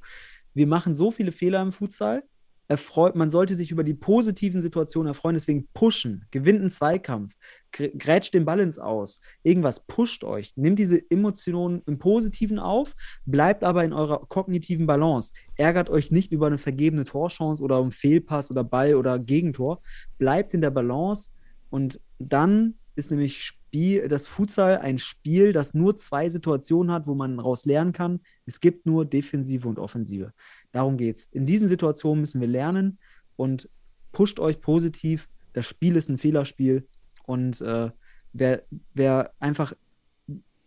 Wir 0.54 0.68
machen 0.68 0.96
so 0.96 1.12
viele 1.12 1.32
Fehler 1.32 1.62
im 1.62 1.72
Futsal. 1.72 2.24
Erfreut, 2.70 3.16
man 3.16 3.30
sollte 3.30 3.56
sich 3.56 3.72
über 3.72 3.84
die 3.84 3.94
positiven 3.94 4.62
Situationen 4.62 5.10
erfreuen, 5.10 5.36
deswegen 5.36 5.68
pushen, 5.74 6.26
gewinnt 6.32 6.62
einen 6.62 6.70
Zweikampf, 6.70 7.36
gr- 7.74 7.90
grätscht 7.90 8.34
den 8.34 8.46
Ball 8.46 8.62
ins 8.62 8.80
Aus, 8.80 9.20
irgendwas 9.44 9.86
pusht 9.86 10.24
euch, 10.24 10.56
nimmt 10.56 10.80
diese 10.80 11.00
Emotionen 11.12 11.82
im 11.86 12.00
Positiven 12.00 12.60
auf, 12.60 12.96
bleibt 13.26 13.66
aber 13.66 13.84
in 13.84 13.92
eurer 13.92 14.26
kognitiven 14.28 14.88
Balance, 14.88 15.34
ärgert 15.58 15.90
euch 15.90 16.10
nicht 16.10 16.32
über 16.32 16.48
eine 16.48 16.58
vergebene 16.58 17.04
Torchance 17.04 17.62
oder 17.62 17.82
um 17.82 17.92
Fehlpass 17.92 18.50
oder 18.50 18.64
Ball 18.64 18.96
oder 18.96 19.20
Gegentor, 19.20 19.82
bleibt 20.18 20.54
in 20.54 20.62
der 20.62 20.72
Balance 20.72 21.32
und 21.70 22.00
dann 22.18 22.76
ist 22.96 23.12
nämlich 23.12 23.44
Spiel, 23.44 24.08
das 24.08 24.28
Futsal 24.28 24.78
ein 24.78 24.98
Spiel, 24.98 25.52
das 25.52 25.74
nur 25.74 25.96
zwei 25.96 26.30
Situationen 26.30 26.92
hat, 26.92 27.08
wo 27.08 27.16
man 27.16 27.38
daraus 27.38 27.66
lernen 27.66 27.94
kann. 27.94 28.20
Es 28.46 28.60
gibt 28.60 28.86
nur 28.86 29.06
Defensive 29.06 29.68
und 29.68 29.80
Offensive. 29.80 30.34
Darum 30.72 30.98
geht's. 30.98 31.28
In 31.32 31.46
diesen 31.46 31.68
Situationen 31.68 32.22
müssen 32.22 32.42
wir 32.42 32.48
lernen 32.48 33.00
und 33.36 33.70
pusht 34.12 34.40
euch 34.40 34.62
positiv. 34.62 35.28
Das 35.54 35.66
Spiel 35.66 35.96
ist 35.96 36.10
ein 36.10 36.18
Fehlerspiel 36.18 36.88
und 37.26 37.62
äh, 37.62 37.90
wer, 38.34 38.64
wer 38.94 39.34
einfach 39.40 39.74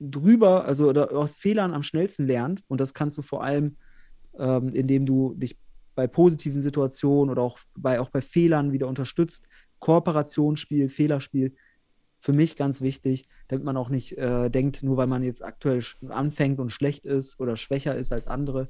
drüber, 0.01 0.65
also 0.65 0.91
aus 0.91 1.35
Fehlern 1.35 1.75
am 1.75 1.83
schnellsten 1.83 2.27
lernt, 2.27 2.63
und 2.69 2.81
das 2.81 2.95
kannst 2.95 3.17
du 3.19 3.23
vor 3.23 3.43
allem, 3.43 3.77
ähm, 4.39 4.75
indem 4.75 5.07
du 5.07 5.35
dich 5.35 5.59
bei 5.95 6.07
positiven 6.07 6.61
Situationen 6.61 7.31
oder 7.31 7.43
auch 7.43 7.59
bei, 7.75 8.01
auch 8.01 8.11
bei 8.11 8.21
Fehlern 8.21 8.73
wieder 8.73 8.89
unterstützt, 8.89 9.49
Kooperationsspiel, 9.79 10.89
Fehlerspiel, 10.89 11.55
für 12.27 12.33
mich 12.33 12.57
ganz 12.57 12.81
wichtig, 12.81 13.29
damit 13.47 13.65
man 13.65 13.77
auch 13.77 13.89
nicht 13.89 14.19
äh, 14.19 14.51
denkt, 14.51 14.83
nur 14.83 14.97
weil 14.97 15.07
man 15.07 15.23
jetzt 15.23 15.45
aktuell 15.45 15.81
anfängt 16.09 16.59
und 16.59 16.71
schlecht 16.71 17.07
ist 17.07 17.39
oder 17.39 17.57
schwächer 17.57 17.95
ist 17.95 18.13
als 18.13 18.27
andere, 18.27 18.69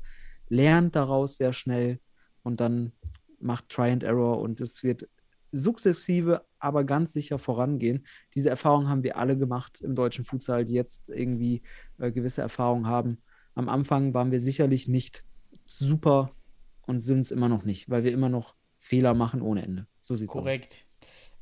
lernt 0.51 0.95
daraus 0.95 1.39
sehr 1.39 1.55
schnell 1.55 1.99
und 2.43 2.61
dann 2.61 2.93
macht 3.41 3.71
Try 3.71 3.93
and 3.93 4.03
Error 4.03 4.41
und 4.41 4.61
es 4.61 4.83
wird 4.83 5.09
sukzessive, 5.53 6.45
aber 6.59 6.85
ganz 6.85 7.15
sicher 7.15 7.39
vorangehen. 7.39 8.07
Diese 8.35 8.51
Erfahrung 8.51 8.91
haben 8.91 9.03
wir 9.03 9.17
alle 9.17 9.39
gemacht 9.39 9.81
im 9.81 9.95
deutschen 9.95 10.27
Futsal, 10.27 10.67
die 10.67 10.75
jetzt 10.75 11.09
irgendwie 11.09 11.63
äh, 11.97 12.11
gewisse 12.11 12.43
Erfahrungen 12.43 12.87
haben. 12.87 13.23
Am 13.55 13.71
Anfang 13.71 14.13
waren 14.13 14.33
wir 14.33 14.41
sicherlich 14.41 14.87
nicht 14.87 15.25
super 15.65 16.31
und 16.83 17.01
sind 17.01 17.21
es 17.21 17.31
immer 17.31 17.49
noch 17.49 17.65
nicht, 17.65 17.89
weil 17.89 18.05
wir 18.05 18.13
immer 18.13 18.29
noch 18.29 18.55
Fehler 18.77 19.15
machen 19.15 19.41
ohne 19.41 19.63
Ende. 19.63 19.87
So 20.03 20.15
sieht's 20.15 20.35
aus. 20.35 20.43
Korrekt. 20.43 20.86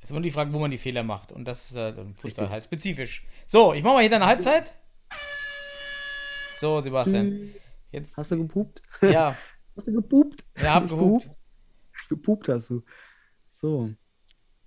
Es 0.05 0.09
ist 0.09 0.11
immer 0.11 0.20
die 0.20 0.30
Frage, 0.30 0.52
wo 0.52 0.59
man 0.59 0.70
die 0.70 0.76
Fehler 0.76 1.02
macht. 1.02 1.32
Und 1.32 1.46
das 1.46 1.70
ist 1.70 1.76
äh, 1.78 1.88
im 1.88 2.12
Richtig. 2.22 2.50
halt 2.50 2.64
spezifisch. 2.66 3.26
So, 3.46 3.72
ich 3.72 3.82
mache 3.82 3.94
mal 3.94 4.00
hier 4.02 4.11
deine 4.11 4.26
Halbzeit. 4.26 4.74
So, 6.59 6.78
Sebastian. 6.82 7.55
Jetzt, 7.90 8.14
Hast 8.18 8.30
du 8.30 8.36
gepupt? 8.36 8.82
ja, 9.00 9.34
Hast 9.76 9.88
du 9.88 9.92
gepupt? 9.94 10.44
haben 10.59 10.84
Nicht 10.84 10.94
gehupt. 10.94 11.30
Gepupt 12.11 12.48
hast 12.50 12.68
du. 12.68 12.82
So. 13.50 13.92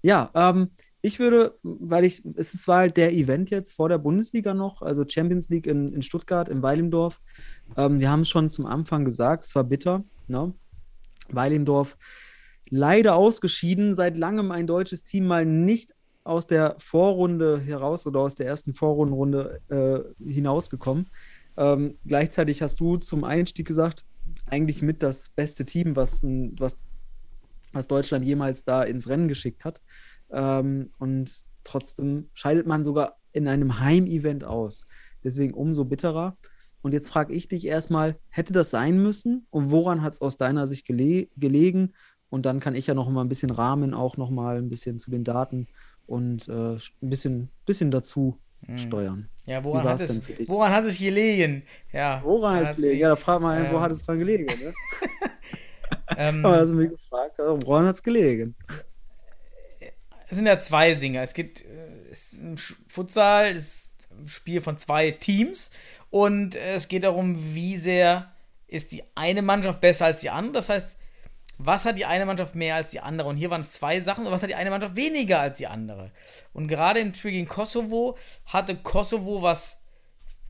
Ja, 0.01 0.31
ähm, 0.33 0.71
ich 1.03 1.19
würde, 1.19 1.59
weil 1.61 2.03
ich, 2.05 2.25
es 2.35 2.55
ist- 2.55 2.67
war 2.67 2.79
halt 2.79 2.97
der 2.97 3.13
Event 3.13 3.51
jetzt 3.51 3.73
vor 3.73 3.89
der 3.89 3.99
Bundesliga 3.99 4.55
noch, 4.55 4.81
also 4.81 5.05
Champions 5.07 5.49
League 5.49 5.67
in, 5.67 5.93
in 5.93 6.01
Stuttgart, 6.01 6.49
in 6.49 6.63
Weilimdorf. 6.63 7.21
Ähm, 7.77 7.99
wir 7.99 8.09
haben 8.09 8.21
es 8.21 8.29
schon 8.29 8.49
zum 8.49 8.65
Anfang 8.65 9.05
gesagt, 9.05 9.43
es 9.43 9.53
war 9.53 9.63
bitter. 9.63 10.03
Ne? 10.27 10.51
Weilimdorf 11.29 11.95
leider 12.69 13.15
ausgeschieden, 13.15 13.95
seit 13.95 14.17
langem 14.17 14.51
ein 14.51 14.67
deutsches 14.67 15.03
Team 15.03 15.27
mal 15.27 15.45
nicht 15.45 15.93
aus 16.23 16.47
der 16.47 16.75
Vorrunde 16.79 17.59
heraus 17.59 18.05
oder 18.05 18.19
aus 18.19 18.35
der 18.35 18.47
ersten 18.47 18.73
Vorrundenrunde 18.73 19.61
äh, 19.69 20.23
hinausgekommen. 20.31 21.09
Ähm, 21.55 21.97
gleichzeitig 22.05 22.61
hast 22.61 22.79
du 22.79 22.97
zum 22.97 23.23
Einstieg 23.23 23.65
gesagt, 23.65 24.03
eigentlich 24.45 24.81
mit 24.81 25.01
das 25.01 25.29
beste 25.29 25.65
Team, 25.65 25.95
was, 25.95 26.23
was, 26.23 26.77
was 27.71 27.87
Deutschland 27.87 28.25
jemals 28.25 28.65
da 28.65 28.83
ins 28.83 29.07
Rennen 29.07 29.27
geschickt 29.27 29.63
hat. 29.65 29.81
Ähm, 30.29 30.91
und 30.99 31.43
trotzdem 31.63 32.29
scheidet 32.33 32.67
man 32.67 32.83
sogar 32.83 33.17
in 33.31 33.47
einem 33.47 33.79
Heimevent 33.79 34.43
aus. 34.43 34.87
Deswegen 35.23 35.53
umso 35.53 35.85
bitterer. 35.85 36.37
Und 36.81 36.93
jetzt 36.93 37.09
frage 37.09 37.33
ich 37.33 37.47
dich 37.47 37.65
erstmal, 37.65 38.17
hätte 38.29 38.53
das 38.53 38.69
sein 38.69 39.01
müssen? 39.01 39.47
Und 39.49 39.71
woran 39.71 40.01
hat 40.01 40.13
es 40.13 40.21
aus 40.21 40.37
deiner 40.37 40.67
Sicht 40.67 40.85
gele 40.85 41.27
gelegen? 41.37 41.93
Und 42.29 42.45
dann 42.45 42.59
kann 42.59 42.75
ich 42.75 42.87
ja 42.87 42.93
noch 42.93 43.09
mal 43.09 43.21
ein 43.21 43.29
bisschen 43.29 43.51
rahmen, 43.51 43.93
auch 43.93 44.17
noch 44.17 44.29
mal 44.29 44.57
ein 44.57 44.69
bisschen 44.69 44.99
zu 44.99 45.11
den 45.11 45.23
Daten 45.23 45.67
und 46.05 46.47
äh, 46.47 46.73
ein 46.73 46.79
bisschen, 47.01 47.49
bisschen 47.65 47.91
dazu 47.91 48.37
steuern. 48.75 49.29
Ja, 49.45 49.63
woran 49.63 49.87
hat, 49.87 50.01
es, 50.01 50.21
woran 50.47 50.73
hat 50.73 50.85
es 50.85 50.99
gelegen? 50.99 51.63
Ja, 51.93 52.21
Woran 52.23 52.57
hat 52.57 52.71
es 52.71 52.75
gelegen? 52.75 52.99
Ja, 52.99 53.09
da 53.09 53.15
frag 53.15 53.39
mal, 53.39 53.71
wo 53.71 53.75
Ähm, 53.75 53.81
hat 53.81 53.91
es 53.91 54.03
dran 54.03 54.19
gelegen? 54.19 54.45
Ne? 54.45 54.73
Ähm, 56.17 56.45
Aber 56.45 56.57
das 56.57 56.71
mich 56.71 56.89
gefragt, 56.89 57.39
also, 57.39 57.59
woran 57.65 57.85
hat 57.85 57.95
es 57.95 58.03
gelegen? 58.03 58.55
es 60.27 60.35
sind 60.35 60.45
ja 60.45 60.59
zwei 60.59 60.95
Dinge. 60.95 61.21
Es 61.21 61.33
gibt 61.33 61.61
äh, 61.61 62.09
es 62.11 62.41
Futsal, 62.87 63.55
es 63.55 63.63
ist 63.63 63.93
ein 64.11 64.27
Spiel 64.27 64.61
von 64.61 64.77
zwei 64.77 65.11
Teams 65.11 65.71
und 66.09 66.55
äh, 66.55 66.75
es 66.75 66.87
geht 66.87 67.03
darum, 67.03 67.37
wie 67.53 67.77
sehr 67.77 68.33
ist 68.67 68.91
die 68.91 69.03
eine 69.15 69.41
Mannschaft 69.41 69.79
besser 69.79 70.05
als 70.05 70.21
die 70.21 70.29
andere. 70.29 70.53
Das 70.53 70.69
heißt, 70.69 70.96
was 71.57 71.85
hat 71.85 71.97
die 71.97 72.05
eine 72.05 72.25
Mannschaft 72.25 72.55
mehr 72.55 72.75
als 72.75 72.91
die 72.91 72.99
andere? 72.99 73.27
Und 73.29 73.37
hier 73.37 73.49
waren 73.49 73.61
es 73.61 73.71
zwei 73.71 74.01
Sachen. 74.01 74.25
Und 74.25 74.31
was 74.31 74.41
hat 74.43 74.49
die 74.49 74.55
eine 74.55 74.69
Mannschaft 74.69 74.95
weniger 74.95 75.39
als 75.39 75.57
die 75.57 75.67
andere? 75.67 76.11
Und 76.53 76.67
gerade 76.67 76.99
im 76.99 77.13
Spiel 77.13 77.31
gegen 77.31 77.47
Kosovo 77.47 78.17
hatte 78.45 78.75
Kosovo 78.77 79.41
was 79.41 79.77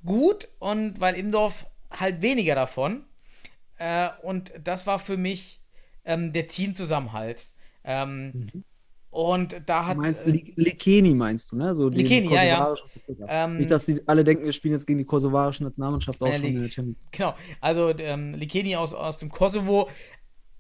gut 0.05 0.47
und 0.59 0.99
weil 1.01 1.15
Imdorf 1.15 1.67
halt 1.91 2.21
weniger 2.21 2.55
davon. 2.55 3.05
Äh, 3.77 4.09
und 4.23 4.53
das 4.63 4.87
war 4.87 4.99
für 4.99 5.17
mich 5.17 5.61
ähm, 6.05 6.33
der 6.33 6.47
Teamzusammenhalt. 6.47 7.47
Ähm, 7.83 8.33
Und 9.09 9.61
da 9.65 9.83
Du 9.83 9.87
hat. 9.87 9.97
meinst 9.97 10.27
äh, 10.27 10.31
Lekeni 10.55 11.13
meinst 11.13 11.51
du, 11.51 11.55
ne? 11.57 11.73
So 11.73 11.87
Lekeni, 11.89 12.27
ja, 12.29 12.43
ja. 12.43 12.75
Ähm, 13.29 13.57
Nicht, 13.59 13.71
dass 13.71 13.85
die 13.85 14.01
alle 14.07 14.23
denken, 14.23 14.43
wir 14.43 14.51
spielen 14.51 14.73
jetzt 14.73 14.85
gegen 14.85 14.99
die 14.99 15.05
kosovarische 15.05 15.63
Nationalmannschaft 15.63 16.21
auch 16.21 16.33
Ja, 16.33 16.37
schon 16.37 16.49
Leg- 16.49 16.55
in 16.55 16.61
der 16.63 16.69
Champions 16.69 16.97
Genau, 17.11 17.35
also 17.61 17.89
ähm, 17.97 18.33
Likeni 18.35 18.75
aus, 18.75 18.93
aus 18.93 19.17
dem 19.17 19.29
Kosovo, 19.29 19.89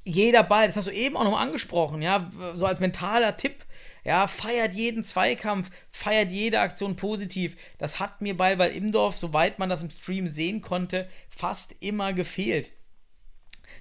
jeder 0.07 0.43
Ball, 0.43 0.67
das 0.67 0.77
hast 0.77 0.87
du 0.87 0.91
eben 0.91 1.17
auch 1.17 1.23
noch 1.23 1.31
mal 1.31 1.43
angesprochen, 1.43 2.01
ja, 2.01 2.31
so 2.53 2.65
als 2.65 2.79
mentaler 2.79 3.35
Tipp, 3.35 3.65
ja, 4.03 4.25
feiert 4.27 4.73
jeden 4.73 5.03
Zweikampf, 5.03 5.69
feiert 5.91 6.31
jede 6.31 6.61
Aktion 6.61 6.95
positiv. 6.95 7.57
Das 7.77 7.99
hat 7.99 8.21
mir 8.21 8.37
bei 8.37 8.55
Ball 8.55 8.71
Imdorf, 8.71 9.17
soweit 9.17 9.59
man 9.59 9.69
das 9.69 9.83
im 9.83 9.89
Stream 9.89 10.29
sehen 10.29 10.61
konnte, 10.61 11.09
fast 11.29 11.75
immer 11.81 12.13
gefehlt. 12.13 12.71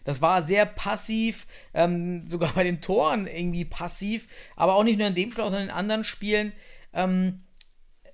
Das 0.03 0.21
war 0.21 0.43
sehr 0.43 0.67
passiv, 0.67 1.47
ähm, 1.75 2.27
sogar 2.27 2.53
bei 2.55 2.65
den 2.65 2.81
Toren 2.81 3.29
irgendwie 3.29 3.65
passiv, 3.65 4.27
aber 4.57 4.75
auch 4.75 4.85
nicht 4.85 4.99
nur 4.99 5.09
in 5.09 5.15
dem 5.15 5.31
Spiel, 5.31 5.45
sondern 5.45 5.63
in 5.63 5.71
anderen 5.71 6.03
Spielen. 6.03 6.53
Ähm, 6.93 7.45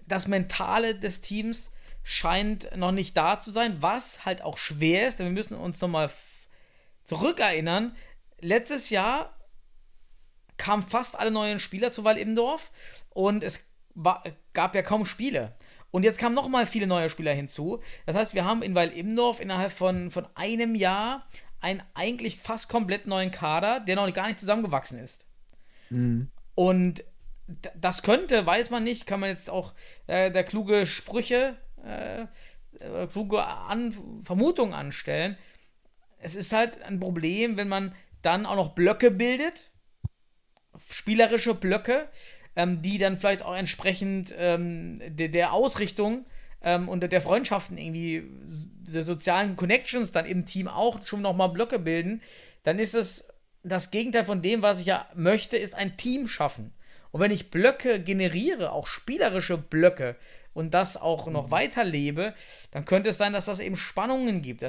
das 0.06 0.26
Mentale 0.28 0.94
des 0.94 1.22
Teams 1.22 1.70
scheint 2.02 2.76
noch 2.76 2.92
nicht 2.92 3.16
da 3.16 3.38
zu 3.38 3.50
sein, 3.50 3.78
was 3.80 4.26
halt 4.26 4.42
auch 4.42 4.58
schwer 4.58 5.08
ist, 5.08 5.18
denn 5.18 5.26
wir 5.26 5.32
müssen 5.32 5.56
uns 5.56 5.80
nochmal 5.80 6.10
zurückerinnern. 7.14 7.96
Letztes 8.40 8.90
Jahr 8.90 9.36
kamen 10.56 10.82
fast 10.82 11.18
alle 11.18 11.30
neuen 11.30 11.60
Spieler 11.60 11.90
zu 11.90 12.04
Wall 12.04 12.18
Imdorf 12.18 12.70
und 13.10 13.42
es 13.44 13.60
war, 13.94 14.22
gab 14.52 14.74
ja 14.74 14.82
kaum 14.82 15.04
Spiele. 15.04 15.54
Und 15.90 16.04
jetzt 16.04 16.18
kamen 16.18 16.34
nochmal 16.34 16.66
viele 16.66 16.86
neue 16.86 17.10
Spieler 17.10 17.34
hinzu. 17.34 17.82
Das 18.06 18.16
heißt, 18.16 18.34
wir 18.34 18.44
haben 18.44 18.62
in 18.62 18.74
Weil 18.74 18.90
Imdorf 18.90 19.40
innerhalb 19.40 19.72
von, 19.72 20.10
von 20.10 20.26
einem 20.34 20.74
Jahr 20.74 21.26
einen 21.60 21.82
eigentlich 21.94 22.40
fast 22.40 22.68
komplett 22.68 23.06
neuen 23.06 23.30
Kader, 23.30 23.80
der 23.80 23.96
noch 23.96 24.12
gar 24.12 24.26
nicht 24.26 24.40
zusammengewachsen 24.40 24.98
ist. 24.98 25.26
Mhm. 25.90 26.30
Und 26.54 27.04
das 27.74 28.02
könnte, 28.02 28.46
weiß 28.46 28.70
man 28.70 28.84
nicht, 28.84 29.06
kann 29.06 29.20
man 29.20 29.28
jetzt 29.28 29.50
auch 29.50 29.74
äh, 30.06 30.30
der 30.30 30.44
kluge 30.44 30.86
Sprüche, 30.86 31.56
äh, 31.84 32.22
äh, 32.22 33.06
kluge 33.06 33.44
An 33.44 33.94
Vermutungen 34.22 34.74
anstellen. 34.74 35.36
Es 36.22 36.34
ist 36.34 36.52
halt 36.52 36.82
ein 36.82 37.00
Problem, 37.00 37.56
wenn 37.56 37.68
man 37.68 37.94
dann 38.22 38.46
auch 38.46 38.56
noch 38.56 38.74
Blöcke 38.74 39.10
bildet, 39.10 39.70
spielerische 40.88 41.54
Blöcke, 41.54 42.08
ähm, 42.54 42.80
die 42.80 42.98
dann 42.98 43.18
vielleicht 43.18 43.42
auch 43.42 43.56
entsprechend 43.56 44.32
ähm, 44.36 44.98
der, 45.00 45.28
der 45.28 45.52
Ausrichtung 45.52 46.24
ähm, 46.62 46.88
und 46.88 47.00
der 47.00 47.20
Freundschaften 47.20 47.76
irgendwie, 47.76 48.22
der 48.24 49.04
sozialen 49.04 49.56
Connections 49.56 50.12
dann 50.12 50.26
im 50.26 50.46
Team 50.46 50.68
auch 50.68 51.02
schon 51.02 51.22
nochmal 51.22 51.48
Blöcke 51.48 51.78
bilden, 51.78 52.22
dann 52.62 52.78
ist 52.78 52.94
es 52.94 53.26
das 53.64 53.90
Gegenteil 53.90 54.24
von 54.24 54.42
dem, 54.42 54.62
was 54.62 54.80
ich 54.80 54.86
ja 54.86 55.08
möchte, 55.14 55.56
ist 55.56 55.74
ein 55.74 55.96
Team 55.96 56.28
schaffen. 56.28 56.72
Und 57.10 57.20
wenn 57.20 57.30
ich 57.30 57.50
Blöcke 57.50 58.00
generiere, 58.00 58.72
auch 58.72 58.86
spielerische 58.86 59.58
Blöcke, 59.58 60.16
und 60.54 60.74
das 60.74 60.96
auch 60.96 61.26
noch 61.28 61.50
weiterlebe, 61.50 62.34
dann 62.70 62.84
könnte 62.84 63.10
es 63.10 63.18
sein, 63.18 63.32
dass 63.32 63.46
das 63.46 63.60
eben 63.60 63.76
Spannungen 63.76 64.42
gibt. 64.42 64.62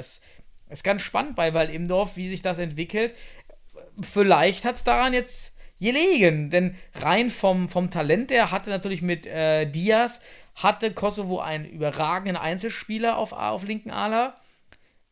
Ist 0.74 0.82
ganz 0.82 1.02
spannend 1.02 1.36
bei 1.36 1.54
Weil 1.54 1.70
im 1.70 1.86
Dorf, 1.86 2.16
wie 2.16 2.28
sich 2.28 2.42
das 2.42 2.58
entwickelt. 2.58 3.14
Vielleicht 4.00 4.64
hat 4.64 4.74
es 4.74 4.82
daran 4.82 5.12
jetzt 5.12 5.56
gelegen, 5.78 6.50
denn 6.50 6.74
rein 6.94 7.30
vom, 7.30 7.68
vom 7.68 7.92
Talent 7.92 8.32
her 8.32 8.50
hatte 8.50 8.70
natürlich 8.70 9.00
mit 9.00 9.24
äh, 9.24 9.66
Diaz, 9.66 10.20
hatte 10.56 10.92
Kosovo 10.92 11.38
einen 11.38 11.64
überragenden 11.64 12.36
Einzelspieler 12.36 13.18
auf, 13.18 13.32
auf 13.32 13.64
linken 13.64 13.92
Ala. 13.92 14.34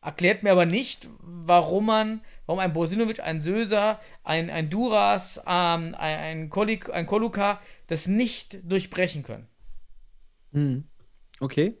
Erklärt 0.01 0.43
mir 0.43 0.51
aber 0.51 0.65
nicht, 0.65 1.07
warum 1.19 1.85
man, 1.85 2.21
warum 2.45 2.59
ein 2.59 2.73
Bosinovic, 2.73 3.21
ein 3.21 3.39
Söser, 3.39 4.01
ein, 4.25 4.49
ein 4.49 4.69
Duras, 4.69 5.37
ähm, 5.47 5.95
ein, 5.97 6.19
ein, 6.19 6.49
Kolik, 6.49 6.93
ein 6.93 7.05
Koluka 7.05 7.61
das 7.87 8.07
nicht 8.07 8.59
durchbrechen 8.69 9.23
können. 9.23 9.47
Hm. 10.51 10.83
Okay. 11.39 11.77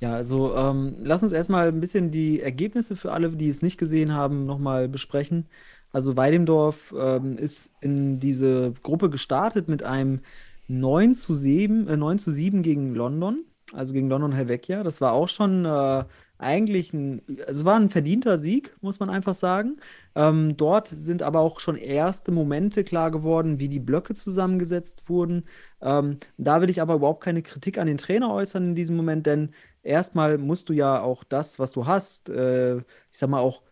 Ja, 0.00 0.14
also 0.14 0.54
ähm, 0.54 0.96
lass 1.02 1.22
uns 1.22 1.32
erstmal 1.32 1.68
ein 1.68 1.80
bisschen 1.80 2.10
die 2.10 2.40
Ergebnisse 2.40 2.96
für 2.96 3.12
alle, 3.12 3.30
die 3.30 3.48
es 3.48 3.62
nicht 3.62 3.78
gesehen 3.78 4.12
haben, 4.12 4.44
nochmal 4.44 4.88
besprechen. 4.88 5.48
Also 5.90 6.16
Weidemdorf 6.16 6.94
ähm, 6.98 7.38
ist 7.38 7.74
in 7.80 8.20
diese 8.20 8.72
Gruppe 8.82 9.08
gestartet 9.08 9.68
mit 9.68 9.82
einem 9.82 10.20
9 10.68 11.14
zu 11.14 11.32
7, 11.32 11.88
äh, 11.88 11.96
9 11.96 12.18
zu 12.18 12.30
7 12.30 12.62
gegen 12.62 12.94
London, 12.94 13.44
also 13.72 13.94
gegen 13.94 14.08
London 14.10 14.32
Helvetia. 14.32 14.82
Das 14.82 15.00
war 15.00 15.12
auch 15.12 15.28
schon 15.28 15.64
äh, 15.64 16.04
eigentlich 16.38 16.92
ein, 16.92 17.22
also 17.46 17.64
war 17.64 17.76
ein 17.76 17.88
verdienter 17.88 18.36
Sieg, 18.36 18.76
muss 18.82 19.00
man 19.00 19.08
einfach 19.08 19.34
sagen. 19.34 19.78
Ähm, 20.14 20.56
dort 20.56 20.88
sind 20.88 21.22
aber 21.22 21.40
auch 21.40 21.60
schon 21.60 21.76
erste 21.76 22.30
Momente 22.32 22.84
klar 22.84 23.10
geworden, 23.10 23.58
wie 23.58 23.68
die 23.68 23.80
Blöcke 23.80 24.14
zusammengesetzt 24.14 25.08
wurden. 25.08 25.44
Ähm, 25.80 26.18
da 26.36 26.60
will 26.60 26.68
ich 26.70 26.80
aber 26.82 26.94
überhaupt 26.96 27.24
keine 27.24 27.42
Kritik 27.42 27.78
an 27.78 27.86
den 27.86 27.98
Trainer 27.98 28.30
äußern 28.32 28.68
in 28.70 28.74
diesem 28.74 28.96
Moment, 28.96 29.26
denn 29.26 29.54
erstmal 29.86 30.38
musst 30.38 30.68
du 30.68 30.72
ja 30.72 31.00
auch 31.00 31.24
das, 31.24 31.58
was 31.58 31.72
du 31.72 31.86
hast, 31.86 32.28
äh, 32.28 32.78
ich 32.78 32.84
sag 33.18 33.30
mal 33.30 33.40
auch 33.40 33.62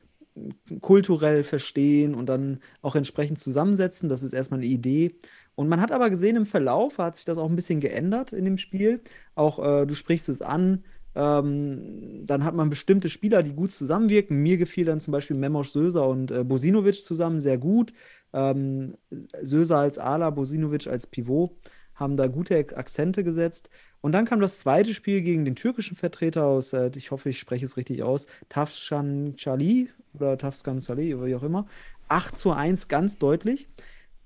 kulturell 0.81 1.45
verstehen 1.45 2.15
und 2.15 2.27
dann 2.27 2.61
auch 2.83 2.97
entsprechend 2.97 3.39
zusammensetzen. 3.39 4.09
Das 4.09 4.23
ist 4.23 4.33
erstmal 4.33 4.61
eine 4.61 4.67
Idee. 4.69 5.17
Und 5.55 5.69
man 5.69 5.81
hat 5.81 5.93
aber 5.93 6.11
gesehen, 6.11 6.37
im 6.37 6.47
Verlauf 6.47 6.99
hat 6.99 7.17
sich 7.17 7.25
das 7.25 7.39
auch 7.39 7.49
ein 7.49 7.57
bisschen 7.57 7.81
geändert 7.81 8.33
in 8.33 8.45
dem 8.45 8.59
Spiel. 8.59 9.01
Auch 9.35 9.65
äh, 9.65 9.87
du 9.87 9.95
sprichst 9.95 10.29
es 10.29 10.43
an. 10.43 10.85
Ähm, 11.15 12.27
dann 12.27 12.43
hat 12.43 12.57
man 12.57 12.71
bestimmte 12.71 13.09
Spieler, 13.09 13.45
die 13.45 13.53
gut 13.53 13.71
zusammenwirken. 13.73 14.37
Mir 14.43 14.57
gefiel 14.57 14.85
dann 14.85 15.01
zum 15.01 15.13
Beispiel 15.13 15.37
Memoš 15.37 15.71
Söser 15.71 16.09
und 16.09 16.33
äh, 16.33 16.43
Bosinovic 16.43 17.05
zusammen 17.05 17.39
sehr 17.39 17.59
gut. 17.59 17.93
Ähm, 18.33 18.97
Söser 19.43 19.79
als 19.79 19.99
Ala, 19.99 20.31
Bosinovic 20.31 20.89
als 20.89 21.07
Pivot 21.07 21.53
haben 21.95 22.17
da 22.17 22.27
gute 22.27 22.57
Akzente 22.77 23.25
gesetzt. 23.25 23.71
Und 24.01 24.13
dann 24.13 24.27
kam 24.27 24.41
das 24.41 24.59
zweite 24.59 24.93
Spiel 24.95 25.23
gegen 25.23 25.45
den 25.45 25.55
türkischen 25.57 25.97
Vertreter 25.97 26.45
aus, 26.45 26.73
äh, 26.73 26.91
ich 26.97 27.11
hoffe, 27.11 27.31
ich 27.31 27.39
spreche 27.39 27.65
es 27.65 27.77
richtig 27.77 28.03
aus, 28.03 28.27
Tafshan 28.49 29.35
Chali 29.37 29.89
oder 30.15 30.37
Tafskan 30.39 30.81
Saleh 30.81 31.15
oder 31.15 31.27
wie 31.27 31.35
auch 31.37 31.43
immer. 31.43 31.67
8 32.09 32.37
zu 32.37 32.53
1 32.53 32.89
ganz 32.89 33.19
deutlich. 33.19 33.69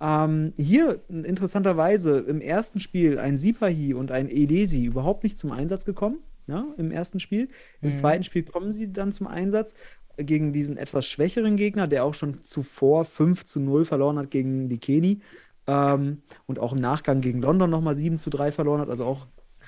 Ähm, 0.01 0.53
hier 0.57 1.01
interessanterweise 1.09 2.19
im 2.21 2.41
ersten 2.41 2.81
Spiel 2.81 3.19
ein 3.19 3.37
Sipahi 3.37 3.95
und 3.95 4.11
ein 4.13 4.29
Edesi 4.29 4.85
überhaupt 4.85 5.25
nicht 5.25 5.39
zum 5.39 5.51
Einsatz 5.53 5.85
gekommen. 5.85 6.19
Ja, 6.47 6.67
im 6.79 6.91
ersten 6.91 7.21
Spiel. 7.21 7.49
Im 7.83 7.91
Mhm. 7.91 7.95
zweiten 7.95 8.25
Spiel 8.25 8.43
kommen 8.43 8.73
sie 8.73 8.91
dann 8.93 9.13
zum 9.13 9.27
Einsatz 9.27 9.75
gegen 10.17 10.53
diesen 10.53 10.77
etwas 10.77 11.07
schwächeren 11.07 11.57
Gegner, 11.57 11.87
der 11.87 12.05
auch 12.05 12.15
schon 12.15 12.43
zuvor 12.43 13.05
5 13.05 13.45
zu 13.45 13.61
0 13.61 13.85
verloren 13.85 14.19
hat 14.19 14.31
gegen 14.31 14.69
die 14.69 14.79
Keni. 14.79 15.21
Ähm, 15.69 16.23
und 16.47 16.59
auch 16.59 16.73
im 16.73 16.79
Nachgang 16.79 17.21
gegen 17.21 17.43
London 17.43 17.71
nochmal 17.71 17.95
7 17.95 18.19
zu 18.19 18.31
3 18.31 18.51
verloren 18.51 18.81
hat, 18.81 18.89
also 18.89 19.05
auch 19.05 19.27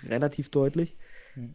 relativ 0.08 0.48
deutlich. 0.48 0.96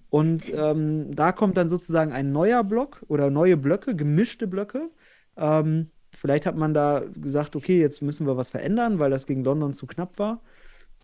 Und 0.09 0.53
ähm, 0.53 1.13
da 1.13 1.31
kommt 1.31 1.57
dann 1.57 1.67
sozusagen 1.67 2.11
ein 2.13 2.31
neuer 2.31 2.63
Block 2.63 3.03
oder 3.07 3.29
neue 3.29 3.57
Blöcke, 3.57 3.95
gemischte 3.95 4.47
Blöcke. 4.47 4.89
Ähm, 5.35 5.89
vielleicht 6.11 6.45
hat 6.45 6.55
man 6.55 6.73
da 6.73 7.03
gesagt, 7.13 7.55
okay, 7.55 7.79
jetzt 7.79 8.01
müssen 8.01 8.25
wir 8.25 8.37
was 8.37 8.51
verändern, 8.51 8.99
weil 8.99 9.11
das 9.11 9.25
gegen 9.25 9.43
London 9.43 9.73
zu 9.73 9.87
knapp 9.87 10.17
war. 10.19 10.41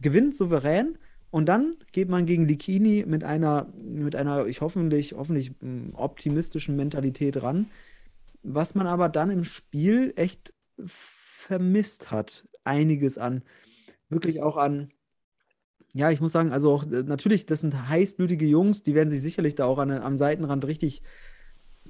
Gewinnt 0.01 0.35
souverän 0.35 0.97
und 1.31 1.47
dann 1.47 1.75
geht 1.91 2.09
man 2.09 2.25
gegen 2.25 2.47
Likini 2.47 3.03
mit 3.07 3.23
einer, 3.23 3.67
mit 3.75 4.15
einer, 4.15 4.45
ich 4.45 4.61
hoffentlich, 4.61 5.13
hoffentlich 5.13 5.51
mm, 5.61 5.95
optimistischen 5.95 6.75
Mentalität 6.75 7.41
ran, 7.41 7.67
was 8.43 8.75
man 8.75 8.87
aber 8.87 9.09
dann 9.09 9.31
im 9.31 9.43
Spiel 9.43 10.13
echt 10.15 10.53
vermisst 10.85 12.11
hat. 12.11 12.47
Einiges 12.63 13.17
an, 13.17 13.43
wirklich 14.09 14.41
auch 14.41 14.57
an, 14.57 14.91
ja, 15.93 16.09
ich 16.09 16.21
muss 16.21 16.31
sagen, 16.31 16.51
also 16.51 16.71
auch 16.71 16.83
äh, 16.83 17.03
natürlich, 17.03 17.45
das 17.45 17.59
sind 17.59 17.89
heißblütige 17.89 18.45
Jungs, 18.45 18.83
die 18.83 18.95
werden 18.95 19.09
sich 19.09 19.21
sicherlich 19.21 19.55
da 19.55 19.65
auch 19.65 19.77
an, 19.77 19.91
am 19.91 20.15
Seitenrand 20.15 20.65
richtig 20.65 21.03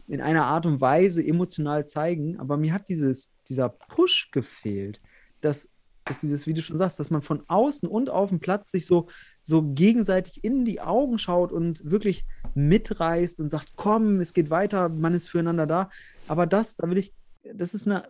in 0.08 0.22
einer 0.22 0.46
Art 0.46 0.66
und 0.66 0.82
Weise 0.82 1.26
emotional 1.26 1.86
zeigen, 1.86 2.40
aber 2.40 2.58
mir 2.58 2.74
hat 2.74 2.90
dieses, 2.90 3.32
dieser 3.48 3.70
Push 3.70 4.32
gefehlt, 4.32 5.02
dass, 5.42 5.70
dass 6.06 6.20
dieses, 6.20 6.48
wie 6.48 6.54
du 6.54 6.62
schon 6.62 6.78
sagst, 6.78 7.00
dass 7.00 7.12
man 7.12 7.22
von 7.22 7.44
außen 7.48 7.88
und 7.88 8.10
auf 8.10 8.30
dem 8.30 8.40
Platz 8.40 8.72
sich 8.72 8.86
so, 8.86 9.08
so 9.42 9.64
gegenseitig 9.64 10.44
in 10.44 10.66
die 10.66 10.82
Augen 10.82 11.18
schaut 11.18 11.52
und 11.52 11.90
wirklich 11.90 12.26
mitreißt 12.56 13.40
und 13.40 13.50
sagt, 13.50 13.74
komm, 13.76 14.20
es 14.20 14.34
geht 14.34 14.50
weiter, 14.50 14.90
man 14.90 15.14
ist 15.14 15.28
füreinander 15.28 15.68
da. 15.68 15.90
Aber 16.28 16.46
das, 16.46 16.76
da 16.76 16.90
will 16.90 16.98
ich, 16.98 17.14
das 17.54 17.74
ist 17.74 17.88
eine 17.88 18.04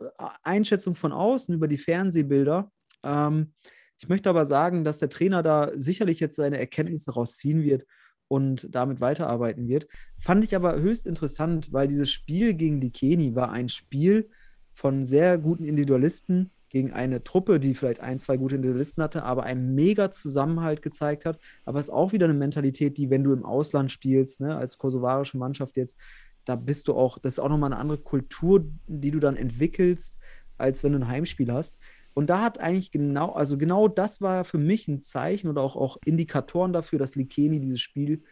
Einschätzung 0.44 0.96
von 0.96 1.12
außen 1.12 1.54
über 1.54 1.68
die 1.68 1.78
Fernsehbilder. 1.78 2.72
Ähm, 3.04 3.54
ich 4.00 4.10
möchte 4.10 4.30
aber 4.30 4.46
sagen, 4.46 4.84
dass 4.84 5.00
der 5.00 5.10
Trainer 5.10 5.44
da 5.44 5.72
sicherlich 5.76 6.20
jetzt 6.20 6.36
seine 6.36 6.58
Erkenntnisse 6.58 7.12
rausziehen 7.12 7.64
wird 7.64 7.86
und 8.28 8.68
damit 8.74 9.02
weiterarbeiten 9.02 9.68
wird. 9.68 9.88
Fand 10.20 10.44
ich 10.44 10.56
aber 10.56 10.80
höchst 10.80 11.06
interessant, 11.06 11.72
weil 11.72 11.88
dieses 11.88 12.10
Spiel 12.10 12.54
gegen 12.54 12.80
die 12.80 12.92
Keni 12.92 13.36
war 13.36 13.52
ein 13.52 13.70
Spiel 13.70 14.30
von 14.74 15.06
sehr 15.06 15.38
guten 15.38 15.66
Individualisten 15.66 16.52
gegen 16.70 16.94
eine 16.94 17.24
Truppe, 17.24 17.60
die 17.60 17.76
vielleicht 17.76 18.00
ein, 18.00 18.18
zwei 18.18 18.38
gute 18.38 18.56
Individualisten 18.56 19.04
hatte, 19.04 19.24
aber 19.24 19.44
einen 19.44 19.76
mega 19.76 20.10
Zusammenhalt 20.10 20.82
gezeigt 20.82 21.26
hat. 21.26 21.40
Aber 21.66 21.80
es 21.80 21.88
ist 21.88 21.94
auch 21.94 22.14
wieder 22.14 22.26
eine 22.26 22.34
Mentalität, 22.34 22.98
die, 22.98 23.10
wenn 23.10 23.26
du 23.26 23.34
im 23.34 23.44
Ausland 23.44 23.92
spielst, 23.92 24.40
ne, 24.40 24.56
als 24.56 24.78
kosovarische 24.78 25.38
Mannschaft 25.38 25.76
jetzt, 25.76 26.00
da 26.46 26.56
bist 26.56 26.88
du 26.88 26.94
auch, 26.96 27.18
das 27.20 27.34
ist 27.34 27.40
auch 27.40 27.50
nochmal 27.50 27.72
eine 27.72 27.82
andere 27.82 28.00
Kultur, 28.00 28.66
die 28.88 29.12
du 29.12 29.20
dann 29.20 29.36
entwickelst, 29.36 30.18
als 30.58 30.84
wenn 30.84 30.94
du 30.94 31.00
ein 31.00 31.08
Heimspiel 31.08 31.52
hast. 31.52 31.80
Und 32.14 32.30
da 32.30 32.42
hat 32.42 32.60
eigentlich 32.60 32.92
genau, 32.92 33.32
also 33.32 33.58
genau 33.58 33.88
das 33.88 34.22
war 34.22 34.44
für 34.44 34.58
mich 34.58 34.88
ein 34.88 35.02
Zeichen 35.02 35.48
oder 35.48 35.62
auch, 35.62 35.76
auch 35.76 35.98
Indikatoren 36.04 36.74
dafür, 36.74 37.00
dass 37.00 37.16
Likeni 37.16 37.60
dieses 37.60 37.80
Spiel 37.80 38.24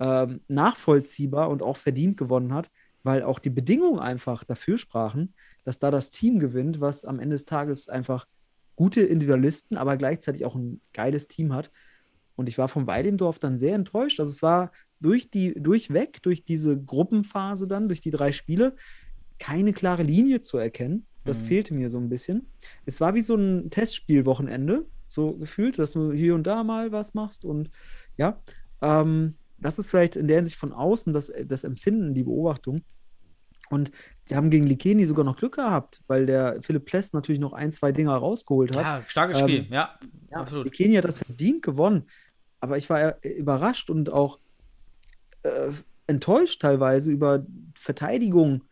ähm, 0.00 0.40
nachvollziehbar 0.48 1.48
und 1.48 1.62
auch 1.62 1.76
verdient 1.76 2.16
gewonnen 2.16 2.52
hat, 2.52 2.70
weil 3.04 3.22
auch 3.22 3.38
die 3.38 3.50
Bedingungen 3.50 4.00
einfach 4.00 4.42
dafür 4.44 4.78
sprachen, 4.78 5.34
dass 5.64 5.78
da 5.78 5.90
das 5.90 6.10
Team 6.10 6.40
gewinnt, 6.40 6.80
was 6.80 7.04
am 7.04 7.20
Ende 7.20 7.34
des 7.34 7.44
Tages 7.44 7.88
einfach 7.88 8.26
gute 8.74 9.02
Individualisten, 9.02 9.76
aber 9.76 9.96
gleichzeitig 9.96 10.44
auch 10.44 10.56
ein 10.56 10.80
geiles 10.92 11.28
Team 11.28 11.52
hat. 11.52 11.70
Und 12.34 12.48
ich 12.48 12.58
war 12.58 12.68
vom 12.68 12.86
Weidemdorf 12.86 13.38
dann 13.38 13.58
sehr 13.58 13.74
enttäuscht. 13.74 14.18
Also 14.18 14.30
es 14.30 14.42
war 14.42 14.72
durch 15.02 15.30
die, 15.30 15.54
durchweg, 15.54 16.22
durch 16.22 16.44
diese 16.44 16.80
Gruppenphase 16.80 17.66
dann, 17.66 17.88
durch 17.88 18.00
die 18.00 18.10
drei 18.10 18.32
Spiele, 18.32 18.76
keine 19.38 19.72
klare 19.72 20.02
Linie 20.02 20.40
zu 20.40 20.56
erkennen. 20.58 21.06
Das 21.24 21.42
Mhm. 21.42 21.46
fehlte 21.46 21.74
mir 21.74 21.90
so 21.90 21.98
ein 21.98 22.08
bisschen. 22.08 22.48
Es 22.86 23.00
war 23.00 23.14
wie 23.14 23.22
so 23.22 23.34
ein 23.34 23.70
Testspielwochenende, 23.70 24.86
so 25.06 25.34
gefühlt, 25.36 25.78
dass 25.78 25.92
du 25.92 26.12
hier 26.12 26.34
und 26.34 26.46
da 26.46 26.64
mal 26.64 26.92
was 26.92 27.14
machst. 27.14 27.44
Und 27.44 27.70
ja, 28.16 28.40
ähm, 28.80 29.36
das 29.58 29.78
ist 29.78 29.90
vielleicht 29.90 30.16
in 30.16 30.26
der 30.28 30.36
Hinsicht 30.36 30.56
von 30.58 30.72
außen 30.72 31.12
das, 31.12 31.32
das 31.46 31.64
Empfinden, 31.64 32.14
die 32.14 32.24
Beobachtung. 32.24 32.82
Und 33.70 33.90
sie 34.26 34.36
haben 34.36 34.50
gegen 34.50 34.66
Likeni 34.66 35.06
sogar 35.06 35.24
noch 35.24 35.36
Glück 35.36 35.54
gehabt, 35.56 36.02
weil 36.06 36.26
der 36.26 36.60
Philipp 36.62 36.84
Pless 36.84 37.12
natürlich 37.12 37.40
noch 37.40 37.52
ein, 37.52 37.72
zwei 37.72 37.90
Dinger 37.92 38.14
rausgeholt 38.14 38.76
hat. 38.76 38.82
Ja, 38.82 39.04
starkes 39.06 39.38
Ähm, 39.38 39.44
Spiel, 39.44 39.66
ja, 39.70 39.98
Ja, 40.30 40.38
absolut. 40.38 40.66
Likeni 40.66 40.94
hat 40.96 41.04
das 41.04 41.18
verdient 41.18 41.62
gewonnen. 41.62 42.04
Aber 42.60 42.76
ich 42.76 42.90
war 42.90 43.24
äh, 43.24 43.28
überrascht 43.30 43.88
und 43.90 44.10
auch 44.10 44.38
äh, 45.42 45.70
enttäuscht 46.06 46.60
teilweise 46.62 47.10
über 47.10 47.46
Verteidigung, 47.74 48.64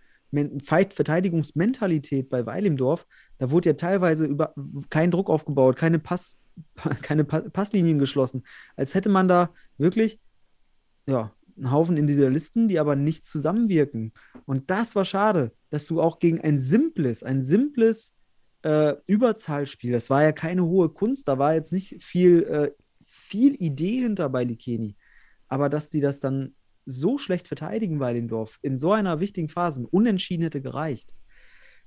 Verteidigungsmentalität 0.63 2.29
bei 2.29 2.47
Weil 2.47 2.67
im 2.67 2.77
Dorf. 2.77 3.07
Da 3.39 3.51
wurde 3.51 3.71
ja 3.71 3.75
teilweise 3.75 4.27
über 4.27 4.55
kein 4.91 5.11
Druck 5.11 5.31
aufgebaut, 5.31 5.77
keine 5.77 5.99
Pass, 5.99 6.39
keine 7.03 7.25
Pa- 7.25 7.49
Passlinien 7.51 7.99
geschlossen. 7.99 8.45
Als 8.77 8.95
hätte 8.95 9.09
man 9.09 9.29
da 9.29 9.53
wirklich, 9.79 10.21
ja, 11.07 11.33
einen 11.57 11.73
Haufen 11.73 11.97
Individualisten, 11.97 12.69
die 12.69 12.79
aber 12.79 12.97
nicht 12.97 13.27
zusammenwirken. 13.27 14.13
Und 14.47 14.71
das 14.71 14.95
war 14.97 15.05
schade, 15.05 15.53
dass 15.69 15.87
du 15.87 16.01
auch 16.01 16.19
gegen 16.19 16.41
ein 16.41 16.59
simples, 16.59 17.23
ein 17.23 17.43
simples 17.43 18.17
äh, 18.63 18.95
Überzahlspiel, 19.07 19.93
das 19.93 20.11
war 20.11 20.23
ja 20.23 20.33
keine 20.33 20.65
hohe 20.65 20.89
Kunst, 20.91 21.29
da 21.29 21.39
war 21.39 21.55
jetzt 21.55 21.73
nicht 21.73 22.03
viel, 22.03 22.43
äh, 22.45 22.71
viel 23.07 23.55
Idee 23.63 24.03
hinter 24.03 24.29
bei 24.29 24.45
Likeni. 24.45 24.97
Aber 25.49 25.69
dass 25.69 25.91
die 25.91 26.01
das 26.01 26.21
dann 26.21 26.55
so 26.91 27.19
schlecht 27.19 27.49
verteidigen 27.49 27.99
bei 27.99 28.13
dem 28.13 28.29
Dorf, 28.29 28.59
in 28.63 28.79
so 28.79 28.93
einer 28.93 29.21
wichtigen 29.21 29.49
Phase, 29.49 29.87
unentschieden 29.91 30.43
hätte 30.43 30.61
gereicht. 30.61 31.13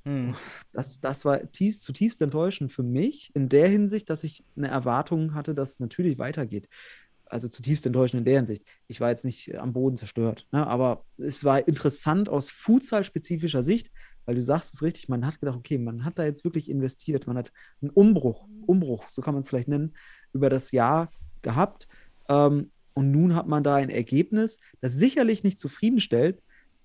Hm. 0.05 0.35
Das, 0.73 0.99
das 0.99 1.23
war 1.23 1.49
tief, 1.51 1.79
zutiefst 1.79 2.21
enttäuschend 2.21 2.73
für 2.73 2.83
mich 2.83 3.31
in 3.33 3.49
der 3.49 3.69
Hinsicht, 3.69 4.09
dass 4.09 4.23
ich 4.23 4.43
eine 4.57 4.67
Erwartung 4.67 5.33
hatte, 5.33 5.53
dass 5.53 5.73
es 5.73 5.79
natürlich 5.79 6.17
weitergeht. 6.17 6.67
Also 7.25 7.47
zutiefst 7.47 7.85
enttäuschend 7.85 8.19
in 8.19 8.25
der 8.25 8.35
Hinsicht. 8.35 8.65
Ich 8.87 8.99
war 8.99 9.09
jetzt 9.09 9.25
nicht 9.25 9.55
am 9.55 9.73
Boden 9.73 9.95
zerstört, 9.95 10.45
ne? 10.51 10.67
aber 10.67 11.05
es 11.17 11.43
war 11.43 11.67
interessant 11.67 12.29
aus 12.29 12.49
Futsal-spezifischer 12.49 13.63
Sicht, 13.63 13.91
weil 14.25 14.35
du 14.35 14.41
sagst 14.41 14.73
es 14.73 14.83
richtig, 14.83 15.09
man 15.09 15.25
hat 15.25 15.39
gedacht, 15.39 15.57
okay, 15.57 15.77
man 15.77 16.05
hat 16.05 16.19
da 16.19 16.25
jetzt 16.25 16.43
wirklich 16.43 16.69
investiert, 16.69 17.25
man 17.25 17.37
hat 17.37 17.51
einen 17.81 17.91
Umbruch, 17.91 18.47
Umbruch, 18.65 19.09
so 19.09 19.21
kann 19.21 19.33
man 19.33 19.41
es 19.41 19.49
vielleicht 19.49 19.67
nennen, 19.67 19.95
über 20.33 20.49
das 20.49 20.71
Jahr 20.71 21.11
gehabt. 21.41 21.87
Ähm, 22.29 22.71
und 22.93 23.11
nun 23.11 23.35
hat 23.35 23.47
man 23.47 23.63
da 23.63 23.75
ein 23.75 23.89
Ergebnis, 23.89 24.59
das 24.81 24.93
sicherlich 24.93 25.43
nicht 25.43 25.59
zufriedenstellt, 25.59 26.41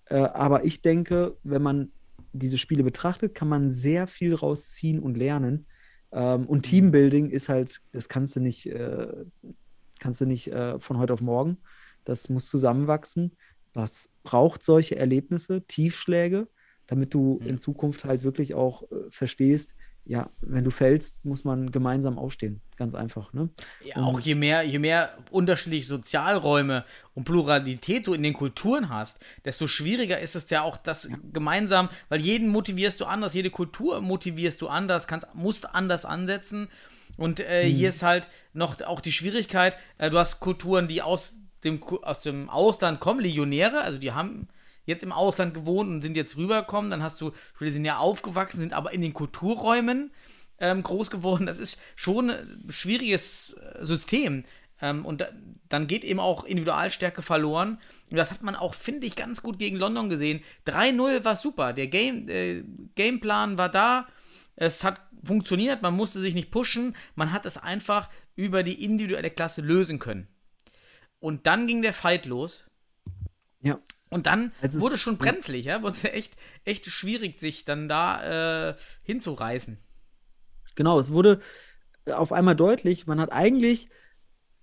äh, 0.06 0.16
aber 0.16 0.64
ich 0.64 0.80
denke, 0.80 1.36
wenn 1.42 1.62
man 1.62 1.92
diese 2.32 2.58
Spiele 2.58 2.82
betrachtet, 2.82 3.34
kann 3.34 3.48
man 3.48 3.70
sehr 3.70 4.06
viel 4.06 4.34
rausziehen 4.34 5.00
und 5.00 5.16
lernen. 5.16 5.66
Ähm, 6.12 6.46
und 6.46 6.62
Teambuilding 6.62 7.30
ist 7.30 7.48
halt, 7.48 7.80
das 7.92 8.08
kannst 8.08 8.36
du 8.36 8.40
nicht, 8.40 8.66
äh, 8.66 9.08
kannst 9.98 10.20
du 10.20 10.26
nicht 10.26 10.48
äh, 10.48 10.78
von 10.78 10.98
heute 10.98 11.12
auf 11.12 11.20
morgen. 11.20 11.58
Das 12.04 12.28
muss 12.28 12.48
zusammenwachsen. 12.48 13.32
Das 13.72 14.08
braucht 14.22 14.62
solche 14.62 14.96
Erlebnisse, 14.96 15.62
Tiefschläge, 15.62 16.48
damit 16.86 17.12
du 17.12 17.40
in 17.44 17.58
Zukunft 17.58 18.04
halt 18.04 18.22
wirklich 18.22 18.54
auch 18.54 18.82
äh, 18.84 19.10
verstehst, 19.10 19.74
ja, 20.08 20.30
wenn 20.40 20.64
du 20.64 20.70
fällst, 20.70 21.22
muss 21.22 21.44
man 21.44 21.70
gemeinsam 21.70 22.18
aufstehen. 22.18 22.62
Ganz 22.76 22.94
einfach, 22.94 23.34
ne? 23.34 23.50
Ja, 23.84 23.96
auch 23.96 24.18
je 24.18 24.34
mehr, 24.34 24.62
je 24.62 24.78
mehr 24.78 25.10
unterschiedliche 25.30 25.86
Sozialräume 25.86 26.86
und 27.12 27.24
Pluralität 27.24 28.06
du 28.06 28.14
in 28.14 28.22
den 28.22 28.32
Kulturen 28.32 28.88
hast, 28.88 29.18
desto 29.44 29.66
schwieriger 29.66 30.18
ist 30.18 30.34
es 30.34 30.48
ja 30.48 30.62
auch, 30.62 30.78
das 30.78 31.10
gemeinsam, 31.30 31.90
weil 32.08 32.20
jeden 32.20 32.48
motivierst 32.48 32.98
du 33.00 33.04
anders, 33.04 33.34
jede 33.34 33.50
Kultur 33.50 34.00
motivierst 34.00 34.62
du 34.62 34.68
anders, 34.68 35.06
kannst, 35.06 35.26
musst 35.34 35.74
anders 35.74 36.06
ansetzen. 36.06 36.68
Und 37.18 37.40
äh, 37.40 37.68
hier 37.68 37.90
ist 37.90 38.02
halt 38.02 38.30
noch 38.54 38.80
auch 38.80 39.00
die 39.00 39.12
Schwierigkeit, 39.12 39.76
äh, 39.98 40.08
du 40.08 40.18
hast 40.18 40.40
Kulturen, 40.40 40.88
die 40.88 41.02
aus 41.02 41.36
dem, 41.64 41.82
aus 41.82 42.22
dem 42.22 42.48
Ausland 42.48 42.98
kommen, 42.98 43.20
Legionäre, 43.20 43.82
also 43.82 43.98
die 43.98 44.12
haben 44.12 44.48
jetzt 44.88 45.04
im 45.04 45.12
Ausland 45.12 45.52
gewohnt 45.52 45.90
und 45.90 46.02
sind 46.02 46.16
jetzt 46.16 46.36
rübergekommen. 46.36 46.90
Dann 46.90 47.02
hast 47.02 47.20
du 47.20 47.32
die 47.60 47.70
sind 47.70 47.84
ja 47.84 47.98
aufgewachsen, 47.98 48.60
sind 48.60 48.72
aber 48.72 48.92
in 48.92 49.02
den 49.02 49.12
Kulturräumen 49.12 50.10
ähm, 50.58 50.82
groß 50.82 51.10
geworden. 51.10 51.46
Das 51.46 51.58
ist 51.58 51.78
schon 51.94 52.30
ein 52.30 52.66
schwieriges 52.70 53.52
äh, 53.52 53.84
System. 53.84 54.44
Ähm, 54.80 55.04
und 55.04 55.20
da, 55.20 55.28
dann 55.68 55.88
geht 55.88 56.04
eben 56.04 56.20
auch 56.20 56.44
Individualstärke 56.44 57.20
verloren. 57.20 57.78
Und 58.10 58.16
das 58.16 58.30
hat 58.30 58.42
man 58.42 58.56
auch, 58.56 58.72
finde 58.74 59.06
ich, 59.06 59.14
ganz 59.14 59.42
gut 59.42 59.58
gegen 59.58 59.76
London 59.76 60.08
gesehen. 60.08 60.40
3-0 60.66 61.22
war 61.22 61.36
super. 61.36 61.74
Der 61.74 61.88
Game, 61.88 62.26
äh, 62.28 62.64
Gameplan 62.94 63.58
war 63.58 63.68
da. 63.68 64.08
Es 64.56 64.84
hat 64.84 65.02
funktioniert. 65.22 65.82
Man 65.82 65.94
musste 65.94 66.20
sich 66.20 66.34
nicht 66.34 66.50
pushen. 66.50 66.96
Man 67.14 67.32
hat 67.32 67.44
es 67.44 67.58
einfach 67.58 68.08
über 68.36 68.62
die 68.62 68.82
individuelle 68.82 69.30
Klasse 69.30 69.60
lösen 69.60 69.98
können. 69.98 70.28
Und 71.20 71.46
dann 71.46 71.66
ging 71.66 71.82
der 71.82 71.92
Fight 71.92 72.24
los. 72.24 72.64
Ja. 73.60 73.78
Und 74.10 74.26
dann 74.26 74.52
Also 74.62 74.80
wurde 74.80 74.94
es 74.94 75.00
schon 75.00 75.18
brenzlig, 75.18 75.66
ja, 75.66 75.82
wurde 75.82 75.96
es 75.96 76.04
echt, 76.04 76.36
echt 76.64 76.86
schwierig, 76.86 77.40
sich 77.40 77.64
dann 77.64 77.88
da 77.88 78.70
äh, 78.70 78.76
hinzureißen. 79.02 79.78
Genau, 80.74 80.98
es 80.98 81.10
wurde 81.10 81.40
auf 82.06 82.32
einmal 82.32 82.56
deutlich, 82.56 83.06
man 83.06 83.20
hat 83.20 83.32
eigentlich 83.32 83.88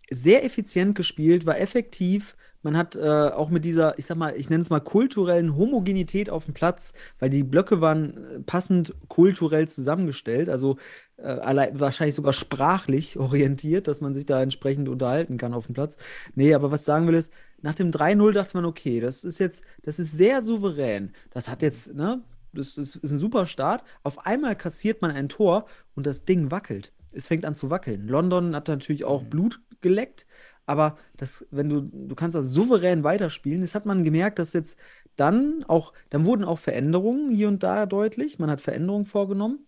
sehr 0.10 0.44
effizient 0.44 0.96
gespielt, 0.96 1.46
war 1.46 1.60
effektiv. 1.60 2.36
Man 2.66 2.76
hat 2.76 2.96
äh, 2.96 3.30
auch 3.30 3.52
mit 3.52 3.64
dieser, 3.64 4.00
ich 4.00 4.08
sag 4.08 4.18
mal, 4.18 4.36
ich 4.36 4.50
nenne 4.50 4.62
es 4.62 4.72
mal 4.72 4.80
kulturellen 4.80 5.56
Homogenität 5.56 6.32
auf 6.32 6.46
dem 6.46 6.56
Platz, 6.56 6.96
weil 7.20 7.30
die 7.30 7.44
Blöcke 7.44 7.80
waren 7.80 8.18
äh, 8.18 8.40
passend 8.40 8.96
kulturell 9.08 9.70
zusammengestellt, 9.70 10.50
also 10.50 10.78
äh, 11.18 11.28
allein, 11.28 11.80
wahrscheinlich 11.80 12.16
sogar 12.16 12.34
sprachlich 12.34 13.20
orientiert, 13.20 13.88
dass 13.88 14.02
man 14.02 14.16
sich 14.16 14.26
da 14.26 14.42
entsprechend 14.42 14.90
unterhalten 14.90 15.38
kann 15.38 15.54
auf 15.54 15.68
dem 15.68 15.76
Platz. 15.76 15.98
Nee, 16.34 16.56
aber 16.56 16.72
was 16.72 16.80
ich 16.80 16.86
sagen 16.88 17.06
will 17.06 17.14
ist, 17.14 17.32
nach 17.62 17.76
dem 17.76 17.92
3-0 17.92 18.32
dachte 18.32 18.58
man, 18.58 18.66
okay, 18.66 19.00
das 19.00 19.24
ist 19.24 19.38
jetzt, 19.38 19.64
das 19.84 20.00
ist 20.00 20.14
sehr 20.14 20.42
souverän. 20.42 21.12
Das 21.30 21.48
hat 21.48 21.62
jetzt, 21.62 21.94
ne, 21.94 22.24
das 22.52 22.80
ist, 22.80 22.96
ist 22.96 23.12
ein 23.12 23.20
super 23.20 23.46
Start. 23.46 23.84
Auf 24.02 24.26
einmal 24.26 24.56
kassiert 24.56 25.04
man 25.04 25.12
ein 25.12 25.30
Tor 25.30 25.68
und 25.94 26.08
das 26.08 26.26
Ding 26.26 26.50
wackelt. 26.50 26.92
Es 27.12 27.28
fängt 27.28 27.46
an 27.46 27.54
zu 27.54 27.70
wackeln. 27.70 28.08
London 28.08 28.56
hat 28.56 28.70
natürlich 28.70 29.06
auch 29.06 29.22
Blut 29.22 29.62
geleckt, 29.82 30.26
aber 30.66 30.98
das, 31.18 31.46
wenn 31.52 31.70
du, 31.70 31.82
du 31.82 32.16
kannst 32.16 32.36
das 32.36 32.52
souverän 32.52 33.04
weiterspielen, 33.04 33.62
das 33.62 33.76
hat 33.76 33.86
man 33.86 34.04
gemerkt, 34.04 34.40
dass 34.40 34.54
jetzt 34.54 34.80
dann 35.16 35.64
auch, 35.68 35.94
dann 36.10 36.26
wurden 36.26 36.44
auch 36.44 36.60
Veränderungen 36.60 37.32
hier 37.32 37.48
und 37.48 37.64
da 37.64 37.86
deutlich. 37.86 38.40
Man 38.40 38.50
hat 38.50 38.62
Veränderungen 38.62 39.06
vorgenommen. 39.06 39.66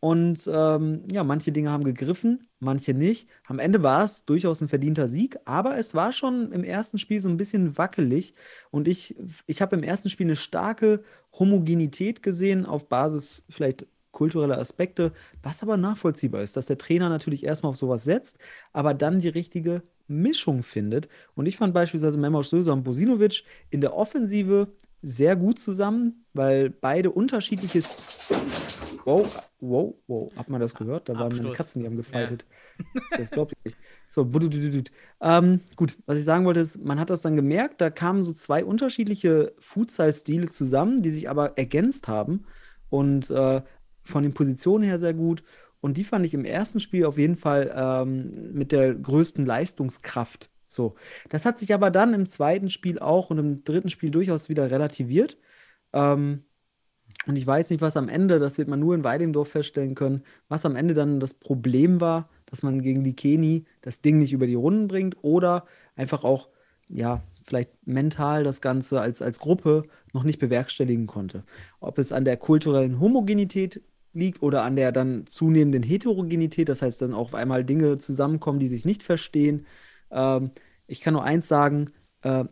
Und 0.00 0.48
ähm, 0.52 1.02
ja, 1.10 1.24
manche 1.24 1.50
Dinge 1.50 1.70
haben 1.70 1.82
gegriffen, 1.82 2.48
manche 2.60 2.94
nicht. 2.94 3.28
Am 3.44 3.58
Ende 3.58 3.82
war 3.82 4.04
es 4.04 4.24
durchaus 4.24 4.60
ein 4.60 4.68
verdienter 4.68 5.08
Sieg, 5.08 5.38
aber 5.44 5.76
es 5.76 5.92
war 5.92 6.12
schon 6.12 6.52
im 6.52 6.62
ersten 6.62 6.98
Spiel 6.98 7.20
so 7.20 7.28
ein 7.28 7.36
bisschen 7.36 7.76
wackelig. 7.78 8.34
Und 8.70 8.86
ich, 8.86 9.16
ich 9.46 9.60
habe 9.60 9.74
im 9.74 9.82
ersten 9.82 10.08
Spiel 10.08 10.26
eine 10.26 10.36
starke 10.36 11.02
Homogenität 11.36 12.22
gesehen 12.22 12.64
auf 12.64 12.88
Basis 12.88 13.44
vielleicht 13.50 13.86
kultureller 14.12 14.58
Aspekte, 14.58 15.12
was 15.42 15.62
aber 15.62 15.76
nachvollziehbar 15.76 16.42
ist, 16.42 16.56
dass 16.56 16.66
der 16.66 16.78
Trainer 16.78 17.08
natürlich 17.08 17.44
erstmal 17.44 17.70
auf 17.70 17.76
sowas 17.76 18.04
setzt, 18.04 18.38
aber 18.72 18.94
dann 18.94 19.20
die 19.20 19.28
richtige 19.28 19.82
Mischung 20.08 20.62
findet. 20.62 21.08
Und 21.34 21.46
ich 21.46 21.56
fand 21.56 21.74
beispielsweise 21.74 22.18
Memoš 22.18 22.48
Söser 22.48 22.72
und 22.72 22.82
Bosinovic 22.82 23.44
in 23.70 23.80
der 23.80 23.94
Offensive 23.94 24.68
sehr 25.02 25.36
gut 25.36 25.58
zusammen, 25.58 26.24
weil 26.32 26.70
beide 26.70 27.10
unterschiedliches. 27.10 28.30
Wow, 29.04 29.50
wow, 29.60 29.94
wow. 30.06 30.36
Hat 30.36 30.48
man 30.48 30.60
das 30.60 30.74
gehört? 30.74 31.08
Da 31.08 31.14
waren 31.14 31.34
meine. 31.36 31.52
Katzen, 31.52 31.80
die 31.80 31.86
haben 31.86 31.96
gefaltet. 31.96 32.46
Das 33.16 33.30
glaubt 33.30 33.52
ihr 33.52 33.70
nicht. 33.70 33.78
So, 34.10 34.28
ähm, 35.20 35.60
gut, 35.76 35.96
was 36.06 36.18
ich 36.18 36.24
sagen 36.24 36.44
wollte, 36.44 36.60
ist, 36.60 36.82
man 36.82 36.98
hat 36.98 37.10
das 37.10 37.22
dann 37.22 37.36
gemerkt, 37.36 37.80
da 37.80 37.90
kamen 37.90 38.22
so 38.22 38.32
zwei 38.32 38.64
unterschiedliche 38.64 39.52
Futsal-Stile 39.58 40.48
zusammen, 40.48 41.02
die 41.02 41.10
sich 41.10 41.28
aber 41.28 41.58
ergänzt 41.58 42.08
haben 42.08 42.44
und 42.88 43.30
äh, 43.30 43.62
von 44.02 44.22
den 44.22 44.32
Positionen 44.32 44.84
her 44.84 44.98
sehr 44.98 45.14
gut. 45.14 45.42
Und 45.80 45.96
die 45.96 46.04
fand 46.04 46.26
ich 46.26 46.34
im 46.34 46.44
ersten 46.44 46.80
Spiel 46.80 47.04
auf 47.04 47.18
jeden 47.18 47.36
Fall 47.36 47.72
ähm, 47.74 48.32
mit 48.52 48.72
der 48.72 48.94
größten 48.94 49.46
Leistungskraft. 49.46 50.50
So, 50.66 50.96
das 51.30 51.44
hat 51.44 51.58
sich 51.58 51.72
aber 51.72 51.90
dann 51.90 52.14
im 52.14 52.26
zweiten 52.26 52.68
Spiel 52.68 52.98
auch 52.98 53.30
und 53.30 53.38
im 53.38 53.64
dritten 53.64 53.88
Spiel 53.88 54.10
durchaus 54.10 54.48
wieder 54.48 54.70
relativiert. 54.70 55.38
Ähm, 55.92 56.44
und 57.26 57.36
ich 57.36 57.46
weiß 57.46 57.70
nicht, 57.70 57.80
was 57.80 57.96
am 57.96 58.08
Ende, 58.08 58.38
das 58.38 58.58
wird 58.58 58.68
man 58.68 58.80
nur 58.80 58.94
in 58.94 59.04
Weidemdorf 59.04 59.48
feststellen 59.48 59.94
können, 59.94 60.22
was 60.48 60.64
am 60.66 60.76
Ende 60.76 60.94
dann 60.94 61.20
das 61.20 61.34
Problem 61.34 62.00
war, 62.00 62.28
dass 62.46 62.62
man 62.62 62.82
gegen 62.82 63.04
Likeni 63.04 63.64
das 63.80 64.02
Ding 64.02 64.18
nicht 64.18 64.32
über 64.32 64.46
die 64.46 64.54
Runden 64.54 64.88
bringt 64.88 65.16
oder 65.22 65.66
einfach 65.96 66.24
auch, 66.24 66.48
ja, 66.88 67.22
vielleicht 67.42 67.70
mental 67.86 68.44
das 68.44 68.60
Ganze 68.60 69.00
als, 69.00 69.22
als 69.22 69.40
Gruppe 69.40 69.84
noch 70.12 70.22
nicht 70.22 70.38
bewerkstelligen 70.38 71.06
konnte. 71.06 71.44
Ob 71.80 71.98
es 71.98 72.12
an 72.12 72.24
der 72.24 72.36
kulturellen 72.36 73.00
Homogenität 73.00 73.82
liegt 74.12 74.42
oder 74.42 74.62
an 74.62 74.76
der 74.76 74.92
dann 74.92 75.26
zunehmenden 75.26 75.82
Heterogenität, 75.82 76.68
das 76.68 76.82
heißt 76.82 77.02
dann 77.02 77.14
auch 77.14 77.28
auf 77.28 77.34
einmal 77.34 77.64
Dinge 77.64 77.98
zusammenkommen, 77.98 78.58
die 78.58 78.68
sich 78.68 78.84
nicht 78.84 79.02
verstehen. 79.02 79.66
Ähm, 80.10 80.50
ich 80.86 81.00
kann 81.00 81.14
nur 81.14 81.24
eins 81.24 81.48
sagen, 81.48 81.90
äh, 82.22 82.44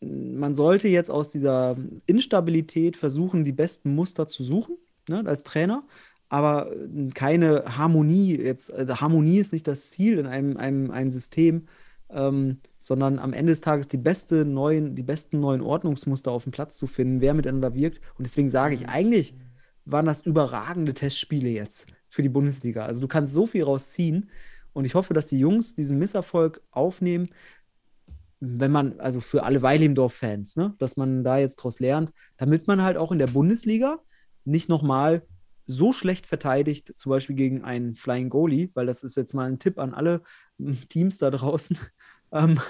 man 0.00 0.54
sollte 0.54 0.88
jetzt 0.88 1.10
aus 1.10 1.30
dieser 1.30 1.76
Instabilität 2.06 2.96
versuchen, 2.96 3.44
die 3.44 3.52
besten 3.52 3.94
Muster 3.94 4.26
zu 4.26 4.44
suchen, 4.44 4.76
ne, 5.08 5.22
als 5.26 5.44
Trainer, 5.44 5.84
aber 6.28 6.72
äh, 6.72 7.08
keine 7.12 7.64
Harmonie. 7.76 8.36
Jetzt, 8.36 8.70
äh, 8.70 8.86
Harmonie 8.88 9.38
ist 9.38 9.52
nicht 9.52 9.68
das 9.68 9.90
Ziel 9.90 10.18
in 10.18 10.26
einem, 10.26 10.56
einem, 10.56 10.90
einem 10.90 11.10
System, 11.10 11.66
ähm, 12.08 12.58
sondern 12.78 13.18
am 13.18 13.32
Ende 13.32 13.52
des 13.52 13.60
Tages 13.60 13.88
die, 13.88 13.98
beste 13.98 14.44
neuen, 14.44 14.94
die 14.94 15.02
besten 15.02 15.40
neuen 15.40 15.60
Ordnungsmuster 15.60 16.30
auf 16.30 16.44
dem 16.44 16.52
Platz 16.52 16.76
zu 16.76 16.86
finden, 16.86 17.20
wer 17.20 17.34
miteinander 17.34 17.74
wirkt. 17.74 18.00
Und 18.16 18.26
deswegen 18.26 18.50
sage 18.50 18.74
ich, 18.74 18.88
eigentlich 18.88 19.34
waren 19.92 20.06
das 20.06 20.26
überragende 20.26 20.94
Testspiele 20.94 21.48
jetzt 21.48 21.86
für 22.08 22.22
die 22.22 22.28
Bundesliga. 22.28 22.84
Also 22.84 23.00
du 23.00 23.08
kannst 23.08 23.32
so 23.32 23.46
viel 23.46 23.64
rausziehen. 23.64 24.30
Und 24.72 24.84
ich 24.84 24.94
hoffe, 24.94 25.14
dass 25.14 25.26
die 25.26 25.38
Jungs 25.38 25.74
diesen 25.74 25.98
Misserfolg 25.98 26.62
aufnehmen, 26.70 27.30
wenn 28.38 28.70
man, 28.70 29.00
also 29.00 29.20
für 29.20 29.42
alle 29.42 29.62
Weilimdorf-Fans, 29.62 30.56
ne, 30.56 30.74
dass 30.78 30.96
man 30.96 31.24
da 31.24 31.38
jetzt 31.38 31.56
draus 31.56 31.80
lernt, 31.80 32.12
damit 32.36 32.66
man 32.66 32.82
halt 32.82 32.96
auch 32.96 33.12
in 33.12 33.18
der 33.18 33.26
Bundesliga 33.26 33.98
nicht 34.44 34.68
nochmal 34.68 35.22
so 35.66 35.92
schlecht 35.92 36.26
verteidigt, 36.26 36.98
zum 36.98 37.10
Beispiel 37.10 37.36
gegen 37.36 37.64
einen 37.64 37.94
Flying 37.94 38.30
Goalie, 38.30 38.70
weil 38.74 38.86
das 38.86 39.02
ist 39.04 39.16
jetzt 39.16 39.34
mal 39.34 39.48
ein 39.48 39.58
Tipp 39.58 39.78
an 39.78 39.94
alle 39.94 40.22
Teams 40.88 41.18
da 41.18 41.30
draußen, 41.30 41.78
ähm, 42.32 42.60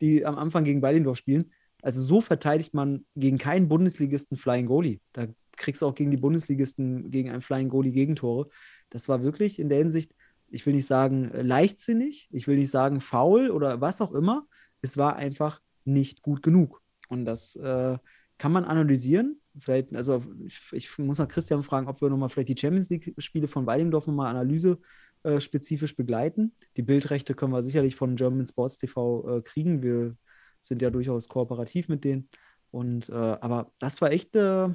die 0.00 0.26
am 0.26 0.36
Anfang 0.36 0.64
gegen 0.64 0.80
Beilendorf 0.80 1.18
spielen. 1.18 1.52
Also 1.82 2.00
so 2.00 2.20
verteidigt 2.20 2.74
man 2.74 3.04
gegen 3.16 3.38
keinen 3.38 3.68
Bundesligisten 3.68 4.36
Flying 4.36 4.66
Goalie. 4.66 5.00
Da 5.12 5.26
kriegst 5.56 5.82
du 5.82 5.86
auch 5.86 5.94
gegen 5.94 6.10
die 6.10 6.16
Bundesligisten 6.16 7.10
gegen 7.10 7.30
einen 7.30 7.42
Flying 7.42 7.68
Goalie 7.68 7.92
Gegentore. 7.92 8.48
Das 8.90 9.08
war 9.08 9.22
wirklich 9.22 9.58
in 9.58 9.68
der 9.68 9.78
Hinsicht, 9.78 10.14
ich 10.48 10.64
will 10.66 10.74
nicht 10.74 10.86
sagen 10.86 11.30
äh, 11.30 11.42
leichtsinnig, 11.42 12.28
ich 12.32 12.46
will 12.46 12.56
nicht 12.56 12.70
sagen 12.70 13.00
faul 13.00 13.50
oder 13.50 13.80
was 13.80 14.00
auch 14.00 14.12
immer. 14.12 14.46
Es 14.82 14.96
war 14.96 15.16
einfach 15.16 15.60
nicht 15.84 16.22
gut 16.22 16.42
genug. 16.42 16.82
Und 17.08 17.24
das 17.24 17.56
äh, 17.56 17.98
kann 18.38 18.52
man 18.52 18.64
analysieren. 18.64 19.40
Vielleicht, 19.58 19.94
also 19.94 20.24
ich, 20.44 20.60
ich, 20.72 20.98
muss 20.98 21.18
mal 21.18 21.26
Christian 21.26 21.62
fragen, 21.62 21.86
ob 21.86 22.00
wir 22.00 22.10
nochmal 22.10 22.28
vielleicht 22.28 22.48
die 22.48 22.58
Champions 22.58 22.90
League-Spiele 22.90 23.46
von 23.46 23.66
Weidingdorf 23.66 24.06
nochmal 24.06 24.28
Analyse 24.28 24.78
äh, 25.22 25.40
spezifisch 25.40 25.96
begleiten. 25.96 26.54
Die 26.76 26.82
Bildrechte 26.82 27.34
können 27.34 27.52
wir 27.52 27.62
sicherlich 27.62 27.94
von 27.94 28.16
German 28.16 28.46
Sports 28.46 28.78
TV 28.78 29.38
äh, 29.38 29.42
kriegen. 29.42 29.82
Wir 29.82 30.16
sind 30.60 30.82
ja 30.82 30.90
durchaus 30.90 31.28
kooperativ 31.28 31.88
mit 31.88 32.04
denen. 32.04 32.28
Und 32.70 33.08
äh, 33.08 33.12
aber 33.12 33.70
das 33.78 34.00
war 34.00 34.10
echt 34.10 34.34
äh, 34.34 34.68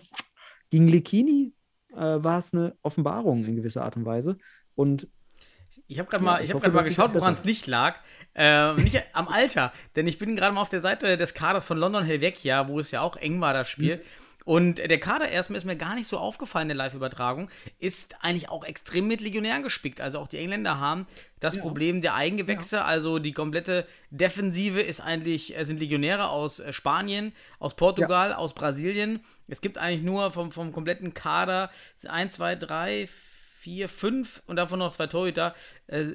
gegen 0.69 0.87
Lekini 0.87 1.53
äh, 1.93 1.95
war 1.95 2.37
es 2.37 2.53
eine 2.53 2.75
Offenbarung 2.81 3.45
in 3.45 3.55
gewisser 3.55 3.83
Art 3.83 3.95
und 3.95 4.05
Weise. 4.05 4.37
Und 4.75 5.07
ich 5.87 5.99
habe 5.99 6.09
gerade 6.09 6.23
mal, 6.23 6.43
ich 6.43 6.53
hab 6.53 6.73
mal 6.73 6.83
geschaut, 6.83 7.13
woran 7.13 7.33
es 7.33 7.43
nicht 7.43 7.67
lag. 7.67 7.99
Äh, 8.35 8.73
nicht 8.73 9.03
am 9.13 9.27
Alter, 9.27 9.73
denn 9.95 10.07
ich 10.07 10.19
bin 10.19 10.35
gerade 10.35 10.53
mal 10.53 10.61
auf 10.61 10.69
der 10.69 10.81
Seite 10.81 11.17
des 11.17 11.33
Kaders 11.33 11.65
von 11.65 11.77
London 11.77 12.03
Helvetia, 12.03 12.67
wo 12.67 12.79
es 12.79 12.91
ja 12.91 13.01
auch 13.01 13.17
eng 13.17 13.41
war, 13.41 13.53
das 13.53 13.69
Spiel. 13.69 13.97
Mhm. 13.97 14.01
Und 14.49 14.79
der 14.79 14.99
Kader 14.99 15.29
erstmal 15.29 15.57
ist 15.57 15.65
mir 15.65 15.75
gar 15.75 15.93
nicht 15.93 16.07
so 16.07 16.17
aufgefallen 16.17 16.63
in 16.63 16.69
der 16.69 16.77
Live-Übertragung, 16.77 17.51
ist 17.77 18.15
eigentlich 18.21 18.49
auch 18.49 18.63
extrem 18.63 19.07
mit 19.07 19.21
Legionären 19.21 19.61
gespickt. 19.61 20.01
Also 20.01 20.17
auch 20.17 20.27
die 20.27 20.39
Engländer 20.39 20.79
haben 20.79 21.05
das 21.39 21.57
ja. 21.57 21.61
Problem 21.61 22.01
der 22.01 22.15
Eigengewächse, 22.15 22.77
ja. 22.77 22.85
also 22.85 23.19
die 23.19 23.31
komplette 23.31 23.85
Defensive 24.09 24.81
ist 24.81 25.01
eigentlich, 25.01 25.55
äh, 25.55 25.65
sind 25.65 25.79
Legionäre 25.79 26.29
aus 26.29 26.59
äh, 26.59 26.73
Spanien, 26.73 27.31
aus 27.59 27.75
Portugal, 27.75 28.31
ja. 28.31 28.37
aus 28.37 28.55
Brasilien. 28.55 29.19
Es 29.47 29.61
gibt 29.61 29.77
eigentlich 29.77 30.01
nur 30.01 30.31
vom, 30.31 30.51
vom 30.51 30.71
kompletten 30.71 31.13
Kader 31.13 31.69
1, 32.07 32.33
2, 32.33 32.55
3, 32.55 33.07
4, 33.59 33.87
5 33.87 34.41
und 34.47 34.55
davon 34.55 34.79
noch 34.79 34.95
zwei 34.95 35.05
Torhüter, 35.05 35.53
äh, 35.85 36.05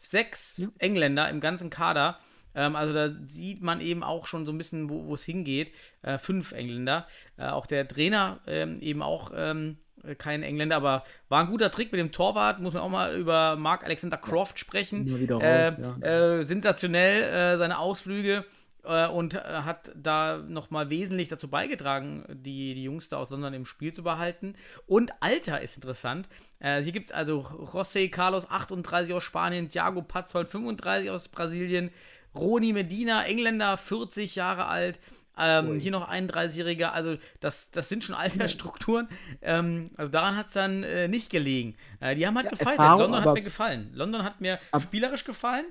sechs 0.00 0.62
Engländer 0.78 1.28
im 1.28 1.40
ganzen 1.40 1.68
Kader. 1.68 2.20
Ähm, 2.54 2.76
also 2.76 2.92
da 2.92 3.10
sieht 3.26 3.62
man 3.62 3.80
eben 3.80 4.02
auch 4.02 4.26
schon 4.26 4.46
so 4.46 4.52
ein 4.52 4.58
bisschen, 4.58 4.88
wo 4.88 5.14
es 5.14 5.24
hingeht. 5.24 5.72
Äh, 6.02 6.18
fünf 6.18 6.52
Engländer. 6.52 7.06
Äh, 7.36 7.48
auch 7.48 7.66
der 7.66 7.86
Trainer 7.88 8.40
ähm, 8.46 8.80
eben 8.80 9.02
auch 9.02 9.32
ähm, 9.34 9.78
kein 10.18 10.42
Engländer, 10.42 10.76
aber 10.76 11.04
war 11.28 11.40
ein 11.40 11.50
guter 11.50 11.70
Trick 11.70 11.92
mit 11.92 12.00
dem 12.00 12.12
Torwart. 12.12 12.60
Muss 12.60 12.74
man 12.74 12.82
auch 12.82 12.88
mal 12.88 13.16
über 13.16 13.56
Mark 13.56 13.84
Alexander 13.84 14.16
Croft 14.16 14.58
sprechen. 14.58 15.08
Raus, 15.30 15.42
äh, 15.42 15.72
ja. 15.80 16.38
Äh, 16.38 16.44
sensationell 16.44 17.22
äh, 17.54 17.56
seine 17.56 17.78
Ausflüge 17.78 18.44
äh, 18.84 19.06
und 19.06 19.34
hat 19.34 19.92
da 19.94 20.38
nochmal 20.38 20.90
wesentlich 20.90 21.28
dazu 21.28 21.48
beigetragen, 21.48 22.24
die, 22.28 22.74
die 22.74 22.82
Jungs 22.82 23.08
da 23.08 23.18
aus 23.18 23.30
London 23.30 23.54
im 23.54 23.64
Spiel 23.64 23.92
zu 23.92 24.02
behalten. 24.02 24.54
Und 24.86 25.12
Alter 25.20 25.60
ist 25.60 25.76
interessant. 25.76 26.28
Äh, 26.58 26.82
hier 26.82 26.92
gibt 26.92 27.06
es 27.06 27.12
also 27.12 27.40
José 27.40 28.10
Carlos, 28.10 28.50
38 28.50 29.14
aus 29.14 29.22
Spanien, 29.22 29.68
Thiago 29.68 30.02
Patzold, 30.02 30.48
35 30.48 31.10
aus 31.10 31.28
Brasilien, 31.28 31.90
Roni 32.34 32.72
Medina, 32.72 33.24
Engländer, 33.24 33.76
40 33.76 34.34
Jahre 34.34 34.66
alt. 34.66 35.00
Ähm, 35.38 35.80
hier 35.80 35.92
noch 35.92 36.10
31-Jähriger, 36.10 36.90
also 36.90 37.16
das, 37.40 37.70
das 37.70 37.88
sind 37.88 38.04
schon 38.04 38.14
Altersstrukturen. 38.14 39.08
Ähm, 39.40 39.90
also 39.96 40.12
daran 40.12 40.36
hat 40.36 40.48
es 40.48 40.52
dann 40.52 40.82
äh, 40.82 41.08
nicht 41.08 41.30
gelegen. 41.30 41.74
Äh, 42.00 42.14
die 42.14 42.26
haben 42.26 42.36
halt 42.36 42.46
ja, 42.46 42.50
gefallen. 42.50 42.78
London 42.78 43.24
hat 43.24 43.34
mir 43.34 43.42
gefallen. 43.42 43.90
London 43.94 44.24
hat 44.24 44.40
mir 44.40 44.58
spielerisch 44.78 45.24
gefallen. 45.24 45.64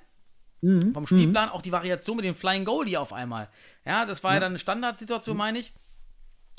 Mhm. 0.61 0.93
Vom 0.93 1.05
Spielplan 1.05 1.49
mhm. 1.49 1.53
auch 1.53 1.61
die 1.61 1.71
Variation 1.71 2.15
mit 2.15 2.25
dem 2.25 2.35
Flying 2.35 2.65
Goalie 2.65 2.97
auf 2.97 3.13
einmal. 3.13 3.49
Ja, 3.85 4.05
das 4.05 4.23
war 4.23 4.31
ja, 4.31 4.35
ja 4.35 4.39
dann 4.41 4.51
eine 4.51 4.59
Standardsituation, 4.59 5.35
mhm. 5.35 5.39
meine 5.39 5.59
ich. 5.59 5.73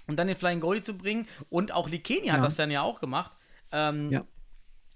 Und 0.07 0.17
dann 0.17 0.27
den 0.27 0.37
Flying 0.37 0.61
Goalie 0.61 0.83
zu 0.83 0.97
bringen. 0.97 1.27
Und 1.51 1.73
auch 1.73 1.89
Likeni 1.89 2.29
ja. 2.29 2.35
hat 2.35 2.45
das 2.45 2.57
dann 2.57 2.71
ja 2.71 2.83
auch 2.83 3.01
gemacht. 3.01 3.33
Ähm, 3.71 4.11
ja. 4.11 4.25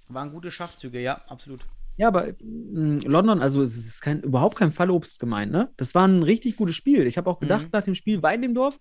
Waren 0.09 0.31
gute 0.31 0.51
Schachzüge, 0.51 1.01
ja, 1.01 1.23
absolut. 1.29 1.67
Ja, 1.97 2.09
aber 2.09 2.27
mh, 2.27 2.37
mm, 2.41 3.01
London, 3.07 3.41
also 3.41 3.63
es 3.63 3.77
ist 3.77 4.01
kein, 4.01 4.23
überhaupt 4.23 4.57
kein 4.57 4.73
Fallobst 4.73 5.19
gemeint, 5.19 5.53
ne? 5.53 5.71
Das 5.77 5.95
war 5.95 6.07
ein 6.07 6.23
richtig 6.23 6.57
gutes 6.57 6.75
Spiel. 6.75 7.07
Ich 7.07 7.17
habe 7.17 7.31
auch 7.31 7.41
gedacht, 7.41 7.65
mhm. 7.65 7.71
nach 7.73 7.85
dem 7.85 7.95
Spiel 7.95 8.23
Weindemdorf, 8.23 8.79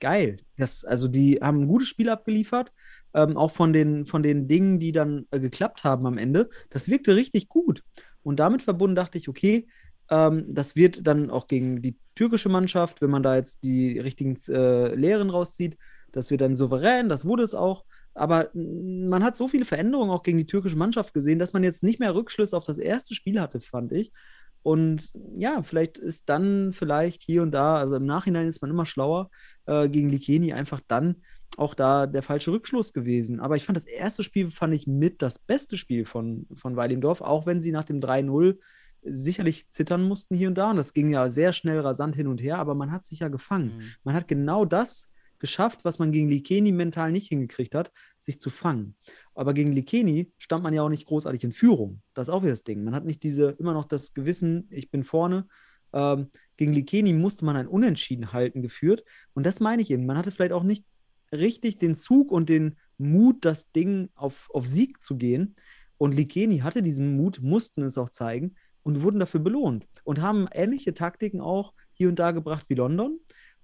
geil. 0.00 0.38
Das, 0.56 0.84
also 0.84 1.08
die 1.08 1.38
haben 1.40 1.62
ein 1.62 1.68
gutes 1.68 1.88
Spiel 1.88 2.08
abgeliefert. 2.08 2.72
Ähm, 3.14 3.38
auch 3.38 3.50
von 3.50 3.72
den, 3.72 4.04
von 4.04 4.22
den 4.22 4.48
Dingen, 4.48 4.78
die 4.78 4.92
dann 4.92 5.26
äh, 5.30 5.40
geklappt 5.40 5.82
haben 5.82 6.06
am 6.06 6.18
Ende. 6.18 6.50
Das 6.68 6.88
wirkte 6.88 7.16
richtig 7.16 7.48
gut. 7.48 7.82
Und 8.22 8.38
damit 8.38 8.62
verbunden 8.62 8.96
dachte 8.96 9.16
ich, 9.16 9.30
okay, 9.30 9.66
ähm, 10.10 10.44
das 10.48 10.76
wird 10.76 11.06
dann 11.06 11.30
auch 11.30 11.48
gegen 11.48 11.80
die 11.80 11.96
türkische 12.14 12.50
Mannschaft, 12.50 13.00
wenn 13.00 13.10
man 13.10 13.22
da 13.22 13.36
jetzt 13.36 13.62
die 13.62 13.98
richtigen 13.98 14.36
äh, 14.48 14.94
Lehren 14.94 15.30
rauszieht, 15.30 15.78
das 16.12 16.30
wird 16.30 16.40
dann 16.40 16.54
souverän, 16.54 17.08
das 17.08 17.24
wurde 17.24 17.42
es 17.42 17.54
auch. 17.54 17.84
Aber 18.18 18.50
man 18.54 19.22
hat 19.22 19.36
so 19.36 19.48
viele 19.48 19.64
Veränderungen 19.64 20.10
auch 20.10 20.22
gegen 20.22 20.38
die 20.38 20.46
türkische 20.46 20.76
Mannschaft 20.76 21.14
gesehen, 21.14 21.38
dass 21.38 21.52
man 21.52 21.64
jetzt 21.64 21.82
nicht 21.82 22.00
mehr 22.00 22.14
Rückschlüsse 22.14 22.56
auf 22.56 22.64
das 22.64 22.78
erste 22.78 23.14
Spiel 23.14 23.40
hatte, 23.40 23.60
fand 23.60 23.92
ich. 23.92 24.10
Und 24.62 25.12
ja, 25.36 25.62
vielleicht 25.62 25.98
ist 25.98 26.28
dann 26.28 26.72
vielleicht 26.72 27.22
hier 27.22 27.42
und 27.42 27.52
da, 27.52 27.76
also 27.76 27.96
im 27.96 28.06
Nachhinein 28.06 28.48
ist 28.48 28.60
man 28.60 28.70
immer 28.70 28.86
schlauer, 28.86 29.30
äh, 29.66 29.88
gegen 29.88 30.10
Likeni 30.10 30.52
einfach 30.52 30.80
dann 30.86 31.22
auch 31.56 31.74
da 31.74 32.06
der 32.06 32.22
falsche 32.22 32.52
Rückschluss 32.52 32.92
gewesen. 32.92 33.40
Aber 33.40 33.56
ich 33.56 33.64
fand 33.64 33.76
das 33.76 33.86
erste 33.86 34.22
Spiel, 34.22 34.50
fand 34.50 34.74
ich 34.74 34.86
mit 34.86 35.22
das 35.22 35.38
beste 35.38 35.76
Spiel 35.76 36.04
von, 36.04 36.46
von 36.54 36.76
Weidendorf, 36.76 37.20
auch 37.20 37.46
wenn 37.46 37.62
sie 37.62 37.72
nach 37.72 37.84
dem 37.84 38.00
3-0 38.00 38.58
sicherlich 39.02 39.70
zittern 39.70 40.02
mussten 40.02 40.36
hier 40.36 40.48
und 40.48 40.58
da. 40.58 40.70
Und 40.70 40.76
das 40.76 40.92
ging 40.92 41.10
ja 41.10 41.30
sehr 41.30 41.52
schnell 41.52 41.80
rasant 41.80 42.14
hin 42.16 42.26
und 42.26 42.42
her, 42.42 42.58
aber 42.58 42.74
man 42.74 42.92
hat 42.92 43.04
sich 43.04 43.20
ja 43.20 43.28
gefangen. 43.28 43.76
Mhm. 43.76 43.82
Man 44.04 44.14
hat 44.14 44.28
genau 44.28 44.64
das 44.64 45.10
geschafft, 45.38 45.80
was 45.84 45.98
man 45.98 46.12
gegen 46.12 46.28
Likeni 46.28 46.72
mental 46.72 47.12
nicht 47.12 47.28
hingekriegt 47.28 47.74
hat, 47.74 47.92
sich 48.18 48.40
zu 48.40 48.50
fangen. 48.50 48.96
Aber 49.34 49.54
gegen 49.54 49.72
Likeni 49.72 50.32
stand 50.38 50.62
man 50.62 50.74
ja 50.74 50.82
auch 50.82 50.88
nicht 50.88 51.06
großartig 51.06 51.44
in 51.44 51.52
Führung. 51.52 52.02
Das 52.14 52.28
ist 52.28 52.34
auch 52.34 52.42
wieder 52.42 52.52
das 52.52 52.64
Ding. 52.64 52.84
Man 52.84 52.94
hat 52.94 53.04
nicht 53.04 53.22
diese, 53.22 53.50
immer 53.58 53.72
noch 53.72 53.84
das 53.84 54.12
Gewissen, 54.12 54.66
ich 54.70 54.90
bin 54.90 55.04
vorne. 55.04 55.46
Ähm, 55.92 56.30
gegen 56.56 56.72
Likeni 56.72 57.12
musste 57.12 57.44
man 57.44 57.56
ein 57.56 57.68
Unentschieden 57.68 58.32
halten 58.32 58.62
geführt. 58.62 59.04
Und 59.34 59.46
das 59.46 59.60
meine 59.60 59.82
ich 59.82 59.90
eben. 59.90 60.06
Man 60.06 60.18
hatte 60.18 60.32
vielleicht 60.32 60.52
auch 60.52 60.64
nicht 60.64 60.84
richtig 61.32 61.78
den 61.78 61.96
Zug 61.96 62.32
und 62.32 62.48
den 62.48 62.76
Mut, 62.96 63.44
das 63.44 63.72
Ding 63.72 64.10
auf, 64.14 64.48
auf 64.52 64.66
Sieg 64.66 65.02
zu 65.02 65.16
gehen. 65.16 65.54
Und 65.96 66.14
Likeni 66.14 66.58
hatte 66.58 66.82
diesen 66.82 67.16
Mut, 67.16 67.40
mussten 67.42 67.82
es 67.82 67.98
auch 67.98 68.08
zeigen 68.08 68.56
und 68.82 69.02
wurden 69.02 69.20
dafür 69.20 69.40
belohnt 69.40 69.86
und 70.04 70.20
haben 70.20 70.48
ähnliche 70.52 70.94
Taktiken 70.94 71.40
auch 71.40 71.74
hier 71.92 72.08
und 72.08 72.18
da 72.18 72.30
gebracht 72.30 72.66
wie 72.68 72.74
London. 72.74 73.18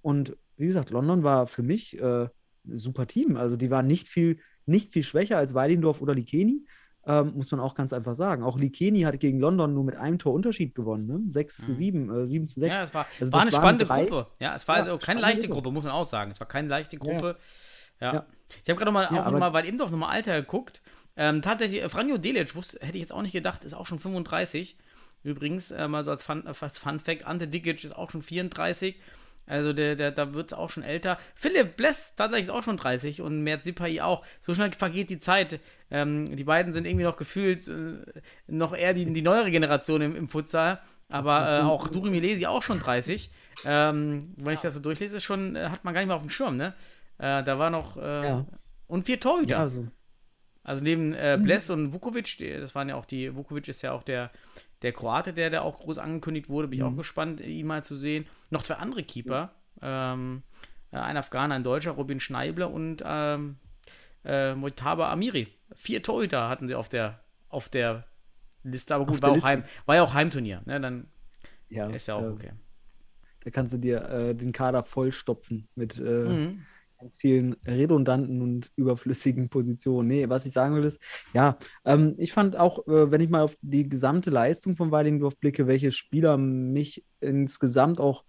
Und 0.05 0.37
wie 0.55 0.67
gesagt, 0.67 0.91
London 0.91 1.23
war 1.23 1.47
für 1.47 1.63
mich 1.63 1.97
äh, 1.99 2.25
ein 2.25 2.29
super 2.63 3.07
Team. 3.07 3.37
Also 3.37 3.57
die 3.57 3.71
waren 3.71 3.87
nicht 3.87 4.07
viel, 4.07 4.37
nicht 4.67 4.93
viel 4.93 5.01
schwächer 5.01 5.39
als 5.39 5.55
Weidendorf 5.55 5.99
oder 5.99 6.13
Likeni. 6.13 6.63
Ähm, 7.07 7.33
muss 7.35 7.49
man 7.49 7.59
auch 7.59 7.73
ganz 7.73 7.91
einfach 7.91 8.13
sagen. 8.13 8.43
Auch 8.43 8.59
Likeni 8.59 9.01
hat 9.01 9.19
gegen 9.19 9.39
London 9.39 9.73
nur 9.73 9.83
mit 9.83 9.95
einem 9.95 10.19
Tor 10.19 10.35
Unterschied 10.35 10.75
gewonnen, 10.75 11.07
ne? 11.07 11.21
6 11.29 11.57
zu 11.57 11.73
7, 11.73 12.03
mhm. 12.03 12.15
äh, 12.17 12.27
7 12.27 12.45
zu 12.45 12.59
6. 12.59 12.71
Ja, 12.71 12.83
es 12.83 12.93
war, 12.93 13.07
also 13.19 13.33
war 13.33 13.41
eine 13.41 13.51
spannende 13.51 13.85
drei, 13.87 14.05
Gruppe. 14.05 14.27
Ja, 14.39 14.55
es 14.55 14.67
war 14.67 14.77
ja, 14.77 14.83
also 14.83 14.99
keine 14.99 15.21
leichte 15.21 15.49
Gruppe, 15.49 15.71
muss 15.71 15.83
man 15.83 15.93
auch 15.93 16.07
sagen. 16.07 16.29
Es 16.29 16.39
war 16.39 16.47
keine 16.47 16.67
leichte 16.67 16.97
Gruppe. 16.97 17.37
Ja. 17.99 18.13
ja. 18.13 18.25
Ich 18.61 18.69
habe 18.69 18.77
gerade 18.77 18.91
mal, 18.91 19.07
auch 19.07 19.31
noch 19.31 19.39
mal, 19.39 19.53
weil 19.53 19.65
eben 19.65 19.79
doch 19.79 19.89
nochmal 19.89 20.11
Alter 20.11 20.39
geguckt. 20.39 20.83
Ähm, 21.17 21.41
tatsächlich, 21.41 21.81
äh, 21.81 21.89
Franjo 21.89 22.19
Delic, 22.19 22.53
wusste, 22.53 22.77
hätte 22.79 22.97
ich 22.99 23.01
jetzt 23.01 23.13
auch 23.13 23.23
nicht 23.23 23.33
gedacht, 23.33 23.63
ist 23.63 23.73
auch 23.73 23.87
schon 23.87 23.99
35. 23.99 24.77
Übrigens, 25.23 25.71
äh, 25.71 25.87
mal 25.87 26.05
so 26.05 26.11
als 26.11 26.23
Fun, 26.23 26.45
als 26.45 26.77
Fun 26.77 26.99
Fact, 26.99 27.25
Ante 27.25 27.47
Digic 27.47 27.83
ist 27.83 27.95
auch 27.95 28.11
schon 28.11 28.21
34. 28.21 28.99
Also 29.47 29.73
der, 29.73 29.95
der, 29.95 30.11
da 30.11 30.33
wird 30.33 30.51
es 30.51 30.57
auch 30.57 30.69
schon 30.69 30.83
älter. 30.83 31.17
Philipp 31.35 31.77
Bless 31.77 32.15
tatsächlich 32.15 32.47
ist 32.47 32.53
auch 32.53 32.63
schon 32.63 32.77
30 32.77 33.21
und 33.21 33.43
Mert 33.43 33.63
Sipai 33.63 34.01
auch. 34.01 34.25
So 34.41 34.53
schnell 34.53 34.71
vergeht 34.71 35.09
die 35.09 35.19
Zeit. 35.19 35.59
Ähm, 35.91 36.25
die 36.35 36.43
beiden 36.43 36.73
sind 36.73 36.85
irgendwie 36.85 37.05
noch 37.05 37.17
gefühlt 37.17 37.67
äh, 37.67 37.97
noch 38.47 38.75
eher 38.75 38.93
die, 38.93 39.05
die 39.11 39.21
neuere 39.21 39.51
Generation 39.51 40.01
im, 40.01 40.15
im 40.15 40.27
Futsal. 40.27 40.79
Aber 41.09 41.59
äh, 41.59 41.61
auch 41.61 41.87
Duri 41.87 42.09
Milesi 42.09 42.45
auch 42.47 42.63
schon 42.63 42.79
30. 42.79 43.29
Ähm, 43.63 44.33
wenn 44.37 44.53
ich 44.55 44.61
das 44.61 44.73
so 44.73 44.79
durchlese, 44.79 45.17
ist 45.17 45.23
schon, 45.23 45.55
äh, 45.55 45.69
hat 45.69 45.83
man 45.83 45.93
gar 45.93 46.01
nicht 46.01 46.07
mehr 46.07 46.15
auf 46.15 46.23
dem 46.23 46.31
Schirm, 46.31 46.57
ne? 46.57 46.73
Äh, 47.17 47.43
da 47.43 47.59
war 47.59 47.69
noch. 47.69 47.97
Äh, 47.97 48.27
ja. 48.27 48.45
Und 48.87 49.05
vier 49.05 49.19
Torhüter. 49.19 49.51
Ja, 49.51 49.59
also. 49.59 49.87
Also 50.65 50.83
neben 50.83 51.13
äh, 51.13 51.39
Bless 51.41 51.69
und 51.69 51.93
Vukovic, 51.93 52.37
das 52.59 52.73
waren 52.73 52.89
ja 52.89 52.95
auch 52.95 53.05
die, 53.05 53.35
Vukovic 53.35 53.67
ist 53.67 53.83
ja 53.83 53.91
auch 53.91 54.03
der, 54.03 54.31
der 54.81 54.91
Kroate, 54.91 55.31
der 55.31 55.51
da 55.51 55.61
auch 55.61 55.79
groß 55.79 55.99
angekündigt 55.99 56.49
wurde, 56.49 56.67
bin 56.67 56.79
ich 56.79 56.83
auch 56.83 56.91
mhm. 56.91 56.97
gespannt, 56.97 57.39
ihn 57.39 57.67
mal 57.67 57.83
zu 57.83 57.95
sehen. 57.95 58.25
Noch 58.49 58.63
zwei 58.63 58.75
andere 58.75 59.03
Keeper. 59.03 59.51
Ähm, 59.81 60.41
äh, 60.91 60.97
ein 60.97 61.17
Afghaner, 61.17 61.53
ein 61.53 61.63
Deutscher, 61.63 61.91
Robin 61.91 62.19
Schneible 62.19 62.67
und 62.67 63.03
ähm, 63.05 63.57
äh, 64.25 64.55
Mojtaba 64.55 65.11
Amiri. 65.11 65.47
Vier 65.75 66.01
Torhüter 66.01 66.49
hatten 66.49 66.67
sie 66.67 66.75
auf 66.75 66.89
der, 66.89 67.21
auf 67.47 67.69
der 67.69 68.05
Liste, 68.63 68.95
aber 68.95 69.05
gut, 69.05 69.21
war, 69.21 69.31
auch 69.31 69.43
Heim, 69.43 69.63
war 69.85 69.95
ja 69.95 70.03
auch 70.03 70.15
Heimturnier. 70.15 70.63
Ne? 70.65 70.81
Dann 70.81 71.07
ja, 71.69 71.87
ist 71.89 72.07
ja 72.07 72.15
auch 72.15 72.23
äh, 72.23 72.29
okay. 72.29 72.51
Da 73.43 73.51
kannst 73.51 73.73
du 73.73 73.77
dir 73.77 74.01
äh, 74.09 74.33
den 74.33 74.51
Kader 74.51 74.83
vollstopfen 74.83 75.67
mit 75.75 75.99
äh, 75.99 76.01
mhm. 76.01 76.65
Ganz 77.05 77.17
vielen 77.17 77.53
redundanten 77.67 78.41
und 78.41 78.71
überflüssigen 78.75 79.49
Positionen. 79.49 80.07
Nee, 80.07 80.27
was 80.29 80.45
ich 80.47 80.53
sagen 80.53 80.75
will 80.75 80.83
ist, 80.83 80.99
ja, 81.33 81.57
ähm, 81.85 82.15
ich 82.17 82.33
fand 82.33 82.55
auch, 82.57 82.87
äh, 82.87 83.11
wenn 83.11 83.21
ich 83.21 83.29
mal 83.29 83.43
auf 83.43 83.55
die 83.61 83.87
gesamte 83.87 84.31
Leistung 84.31 84.75
von 84.75 84.91
Weidingdorf 84.91 85.37
blicke, 85.37 85.67
welche 85.67 85.91
Spieler 85.91 86.37
mich 86.37 87.05
insgesamt 87.21 87.99
auch 87.99 88.23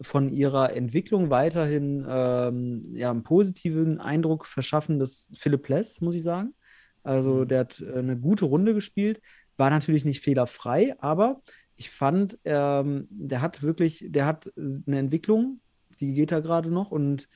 von 0.00 0.32
ihrer 0.32 0.74
Entwicklung 0.76 1.28
weiterhin 1.30 2.06
ähm, 2.08 2.94
ja, 2.94 3.10
einen 3.10 3.24
positiven 3.24 4.00
Eindruck 4.00 4.46
verschaffen, 4.46 4.98
das 5.00 5.30
Philipp 5.34 5.68
Less, 5.68 6.00
muss 6.00 6.14
ich 6.14 6.22
sagen. 6.22 6.54
Also 7.02 7.44
Mhm. 7.44 7.48
der 7.48 7.60
hat 7.60 7.80
äh, 7.80 7.98
eine 7.98 8.16
gute 8.16 8.44
Runde 8.44 8.74
gespielt, 8.74 9.20
war 9.56 9.70
natürlich 9.70 10.04
nicht 10.04 10.20
fehlerfrei, 10.20 10.94
aber 11.00 11.42
ich 11.76 11.90
fand, 11.90 12.38
ähm, 12.44 13.08
der 13.10 13.40
hat 13.40 13.62
wirklich, 13.62 14.04
der 14.08 14.26
hat 14.26 14.50
eine 14.86 14.98
Entwicklung, 14.98 15.60
die 16.00 16.12
geht 16.12 16.32
da 16.32 16.40
gerade 16.40 16.70
noch 16.70 16.90
und 16.90 17.28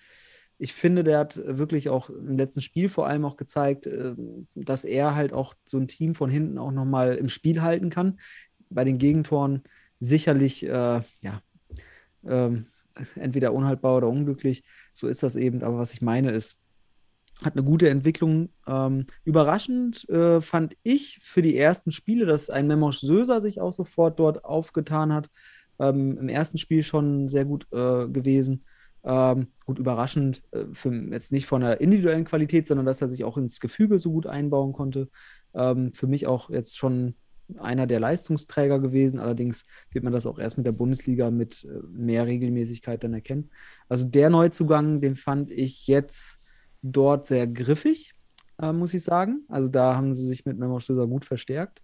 ich 0.58 0.72
finde, 0.72 1.04
der 1.04 1.18
hat 1.18 1.40
wirklich 1.44 1.88
auch 1.88 2.10
im 2.10 2.36
letzten 2.36 2.62
Spiel 2.62 2.88
vor 2.88 3.06
allem 3.06 3.24
auch 3.24 3.36
gezeigt, 3.36 3.86
äh, 3.86 4.14
dass 4.54 4.84
er 4.84 5.14
halt 5.14 5.32
auch 5.32 5.54
so 5.66 5.78
ein 5.78 5.88
Team 5.88 6.14
von 6.14 6.30
hinten 6.30 6.58
auch 6.58 6.70
nochmal 6.70 7.16
im 7.16 7.28
Spiel 7.28 7.62
halten 7.62 7.90
kann. 7.90 8.18
Bei 8.70 8.84
den 8.84 8.98
Gegentoren 8.98 9.62
sicherlich, 10.00 10.64
äh, 10.64 10.68
ja, 11.20 11.42
ähm, 12.26 12.66
entweder 13.16 13.52
unhaltbar 13.52 13.96
oder 13.96 14.08
unglücklich. 14.08 14.64
So 14.92 15.08
ist 15.08 15.22
das 15.22 15.36
eben. 15.36 15.62
Aber 15.62 15.78
was 15.78 15.92
ich 15.92 16.02
meine 16.02 16.30
ist, 16.30 16.58
hat 17.42 17.54
eine 17.54 17.64
gute 17.64 17.88
Entwicklung. 17.88 18.50
Ähm, 18.66 19.06
überraschend 19.24 20.08
äh, 20.08 20.40
fand 20.40 20.76
ich 20.82 21.20
für 21.24 21.42
die 21.42 21.56
ersten 21.56 21.90
Spiele, 21.90 22.26
dass 22.26 22.50
ein 22.50 22.66
Memosch 22.66 23.00
Söser 23.00 23.40
sich 23.40 23.60
auch 23.60 23.72
sofort 23.72 24.18
dort 24.20 24.44
aufgetan 24.44 25.12
hat. 25.12 25.28
Ähm, 25.80 26.16
Im 26.18 26.28
ersten 26.28 26.58
Spiel 26.58 26.82
schon 26.82 27.28
sehr 27.28 27.44
gut 27.44 27.66
äh, 27.72 28.06
gewesen. 28.08 28.64
Ähm, 29.04 29.48
gut 29.66 29.78
überraschend, 29.78 30.42
äh, 30.52 30.64
für, 30.72 30.92
jetzt 30.94 31.32
nicht 31.32 31.46
von 31.46 31.60
der 31.60 31.80
individuellen 31.80 32.24
Qualität, 32.24 32.66
sondern 32.66 32.86
dass 32.86 33.02
er 33.02 33.08
sich 33.08 33.24
auch 33.24 33.36
ins 33.36 33.60
Gefüge 33.60 33.98
so 33.98 34.12
gut 34.12 34.26
einbauen 34.26 34.72
konnte. 34.72 35.08
Ähm, 35.54 35.92
für 35.92 36.06
mich 36.06 36.26
auch 36.26 36.50
jetzt 36.50 36.78
schon 36.78 37.14
einer 37.58 37.86
der 37.86 38.00
Leistungsträger 38.00 38.78
gewesen. 38.78 39.20
Allerdings 39.20 39.66
wird 39.90 40.04
man 40.04 40.12
das 40.12 40.26
auch 40.26 40.38
erst 40.38 40.56
mit 40.56 40.66
der 40.66 40.72
Bundesliga 40.72 41.30
mit 41.30 41.64
äh, 41.64 41.86
mehr 41.88 42.26
Regelmäßigkeit 42.26 43.04
dann 43.04 43.14
erkennen. 43.14 43.50
Also 43.88 44.06
der 44.06 44.30
Neuzugang, 44.30 45.00
den 45.00 45.16
fand 45.16 45.50
ich 45.50 45.86
jetzt 45.86 46.40
dort 46.82 47.26
sehr 47.26 47.46
griffig, 47.46 48.14
äh, 48.60 48.72
muss 48.72 48.94
ich 48.94 49.02
sagen. 49.02 49.44
Also 49.48 49.68
da 49.68 49.94
haben 49.96 50.14
sie 50.14 50.26
sich 50.26 50.44
mit 50.46 50.58
Memo 50.58 50.80
Stößer 50.80 51.06
gut 51.06 51.24
verstärkt. 51.24 51.82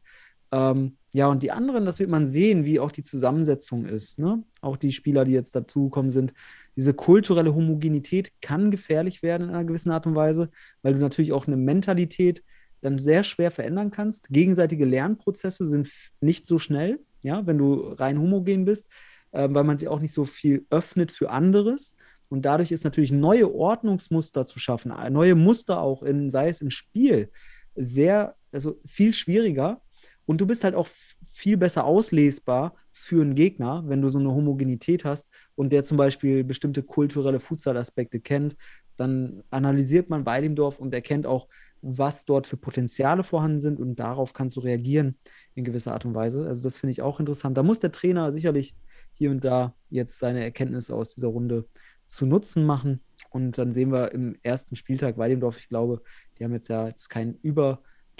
Ähm, 0.52 0.96
ja, 1.12 1.26
und 1.26 1.42
die 1.42 1.50
anderen, 1.50 1.84
das 1.84 1.98
wird 1.98 2.10
man 2.10 2.26
sehen, 2.26 2.64
wie 2.64 2.78
auch 2.78 2.92
die 2.92 3.02
Zusammensetzung 3.02 3.84
ist. 3.86 4.18
Ne? 4.18 4.44
Auch 4.60 4.76
die 4.76 4.92
Spieler, 4.92 5.24
die 5.24 5.32
jetzt 5.32 5.54
dazugekommen 5.54 6.10
sind. 6.10 6.32
Diese 6.76 6.94
kulturelle 6.94 7.54
Homogenität 7.54 8.32
kann 8.40 8.70
gefährlich 8.70 9.22
werden 9.22 9.48
in 9.48 9.54
einer 9.54 9.64
gewissen 9.64 9.90
Art 9.90 10.06
und 10.06 10.14
Weise, 10.14 10.50
weil 10.82 10.94
du 10.94 11.00
natürlich 11.00 11.32
auch 11.32 11.46
eine 11.46 11.56
Mentalität 11.56 12.44
dann 12.80 12.98
sehr 12.98 13.24
schwer 13.24 13.50
verändern 13.50 13.90
kannst. 13.90 14.28
Gegenseitige 14.30 14.84
Lernprozesse 14.84 15.64
sind 15.64 15.90
nicht 16.20 16.46
so 16.46 16.58
schnell, 16.58 17.00
ja, 17.22 17.46
wenn 17.46 17.58
du 17.58 17.74
rein 17.92 18.18
homogen 18.18 18.64
bist, 18.64 18.88
äh, 19.32 19.48
weil 19.50 19.64
man 19.64 19.78
sich 19.78 19.88
auch 19.88 20.00
nicht 20.00 20.14
so 20.14 20.24
viel 20.24 20.64
öffnet 20.70 21.10
für 21.10 21.30
anderes. 21.30 21.96
Und 22.28 22.44
dadurch 22.44 22.70
ist 22.70 22.84
natürlich 22.84 23.10
neue 23.10 23.52
Ordnungsmuster 23.52 24.44
zu 24.44 24.60
schaffen, 24.60 24.92
neue 25.12 25.34
Muster 25.34 25.80
auch 25.80 26.04
in, 26.04 26.30
sei 26.30 26.48
es 26.48 26.60
im 26.60 26.70
Spiel, 26.70 27.30
sehr, 27.74 28.36
also 28.52 28.80
viel 28.86 29.12
schwieriger. 29.12 29.82
Und 30.30 30.40
du 30.40 30.46
bist 30.46 30.62
halt 30.62 30.76
auch 30.76 30.86
viel 31.26 31.56
besser 31.56 31.84
auslesbar 31.84 32.76
für 32.92 33.20
einen 33.20 33.34
Gegner, 33.34 33.82
wenn 33.88 34.00
du 34.00 34.08
so 34.08 34.20
eine 34.20 34.30
Homogenität 34.30 35.04
hast 35.04 35.28
und 35.56 35.72
der 35.72 35.82
zum 35.82 35.96
Beispiel 35.96 36.44
bestimmte 36.44 36.84
kulturelle 36.84 37.40
Futsal-Aspekte 37.40 38.20
kennt, 38.20 38.56
dann 38.96 39.42
analysiert 39.50 40.08
man 40.08 40.26
Weidendorf 40.26 40.78
und 40.78 40.94
erkennt 40.94 41.26
auch, 41.26 41.48
was 41.82 42.26
dort 42.26 42.46
für 42.46 42.56
Potenziale 42.56 43.24
vorhanden 43.24 43.58
sind 43.58 43.80
und 43.80 43.96
darauf 43.96 44.32
kannst 44.32 44.54
du 44.54 44.60
reagieren 44.60 45.18
in 45.56 45.64
gewisser 45.64 45.94
Art 45.94 46.04
und 46.04 46.14
Weise. 46.14 46.46
Also 46.46 46.62
das 46.62 46.76
finde 46.76 46.92
ich 46.92 47.02
auch 47.02 47.18
interessant. 47.18 47.58
Da 47.58 47.64
muss 47.64 47.80
der 47.80 47.90
Trainer 47.90 48.30
sicherlich 48.30 48.76
hier 49.14 49.32
und 49.32 49.44
da 49.44 49.74
jetzt 49.88 50.20
seine 50.20 50.44
Erkenntnisse 50.44 50.94
aus 50.94 51.12
dieser 51.12 51.26
Runde 51.26 51.66
zu 52.06 52.24
Nutzen 52.24 52.64
machen. 52.64 53.00
Und 53.30 53.58
dann 53.58 53.72
sehen 53.72 53.90
wir 53.90 54.12
im 54.12 54.36
ersten 54.44 54.76
Spieltag 54.76 55.18
Weidendorf, 55.18 55.58
ich 55.58 55.68
glaube, 55.68 56.02
die 56.38 56.44
haben 56.44 56.52
jetzt 56.52 56.68
ja 56.68 56.86
jetzt 56.86 57.08
keinen 57.08 57.36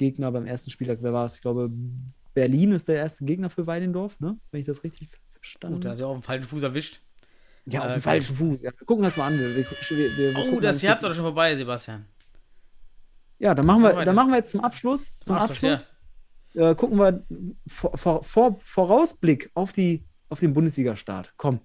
Übergegner 0.01 0.33
beim 0.33 0.47
ersten 0.47 0.71
Spieltag. 0.71 0.99
Wer 1.03 1.13
war 1.13 1.27
es? 1.27 1.37
Ich 1.37 1.43
glaube, 1.43 1.71
Berlin 2.35 2.73
ist 2.73 2.89
der 2.89 2.97
erste 2.97 3.25
Gegner 3.25 3.51
für 3.51 3.67
Weidendorf, 3.67 4.19
ne? 4.21 4.39
wenn 4.51 4.61
ich 4.61 4.67
das 4.67 4.83
richtig 4.83 5.11
verstanden 5.33 5.77
Gut, 5.77 5.85
da 5.85 5.89
habe. 5.91 5.95
ist 5.95 6.01
ja 6.01 6.07
auf 6.07 6.17
dem 6.17 6.23
falschen 6.23 6.49
Fuß 6.49 6.63
erwischt. 6.63 7.01
Ja, 7.67 7.81
auf 7.81 7.91
äh, 7.91 7.95
dem 7.95 8.03
falschen 8.03 8.35
Fuß. 8.35 8.63
Ja, 8.63 8.71
wir 8.77 8.87
gucken 8.87 9.05
das 9.05 9.17
mal 9.17 9.27
an. 9.27 9.39
Wir, 9.39 9.55
wir, 9.55 9.67
wir, 9.67 10.35
wir 10.35 10.53
Oh, 10.55 10.61
das 10.61 10.81
Jahr 10.81 10.97
ihr 10.97 11.09
doch 11.09 11.15
schon 11.15 11.25
vorbei, 11.25 11.55
Sebastian. 11.55 12.07
Ja, 13.39 13.55
dann 13.55 13.67
machen 13.67 13.83
wir, 13.83 14.05
dann 14.05 14.15
machen 14.15 14.31
wir 14.31 14.37
jetzt 14.37 14.51
zum 14.51 14.61
Abschluss, 14.63 15.13
zum 15.21 15.37
Abschluss, 15.37 15.89
Abschluss, 15.89 15.89
äh, 16.55 16.75
gucken 16.75 16.99
wir 16.99 17.25
vor, 17.67 17.97
vor, 17.97 18.25
vor, 18.25 18.59
Vorausblick 18.61 19.51
auf, 19.55 19.73
die, 19.73 20.05
auf 20.29 20.41
den 20.41 20.53
Bundesliga-Start. 20.53 21.35
Komm, 21.37 21.61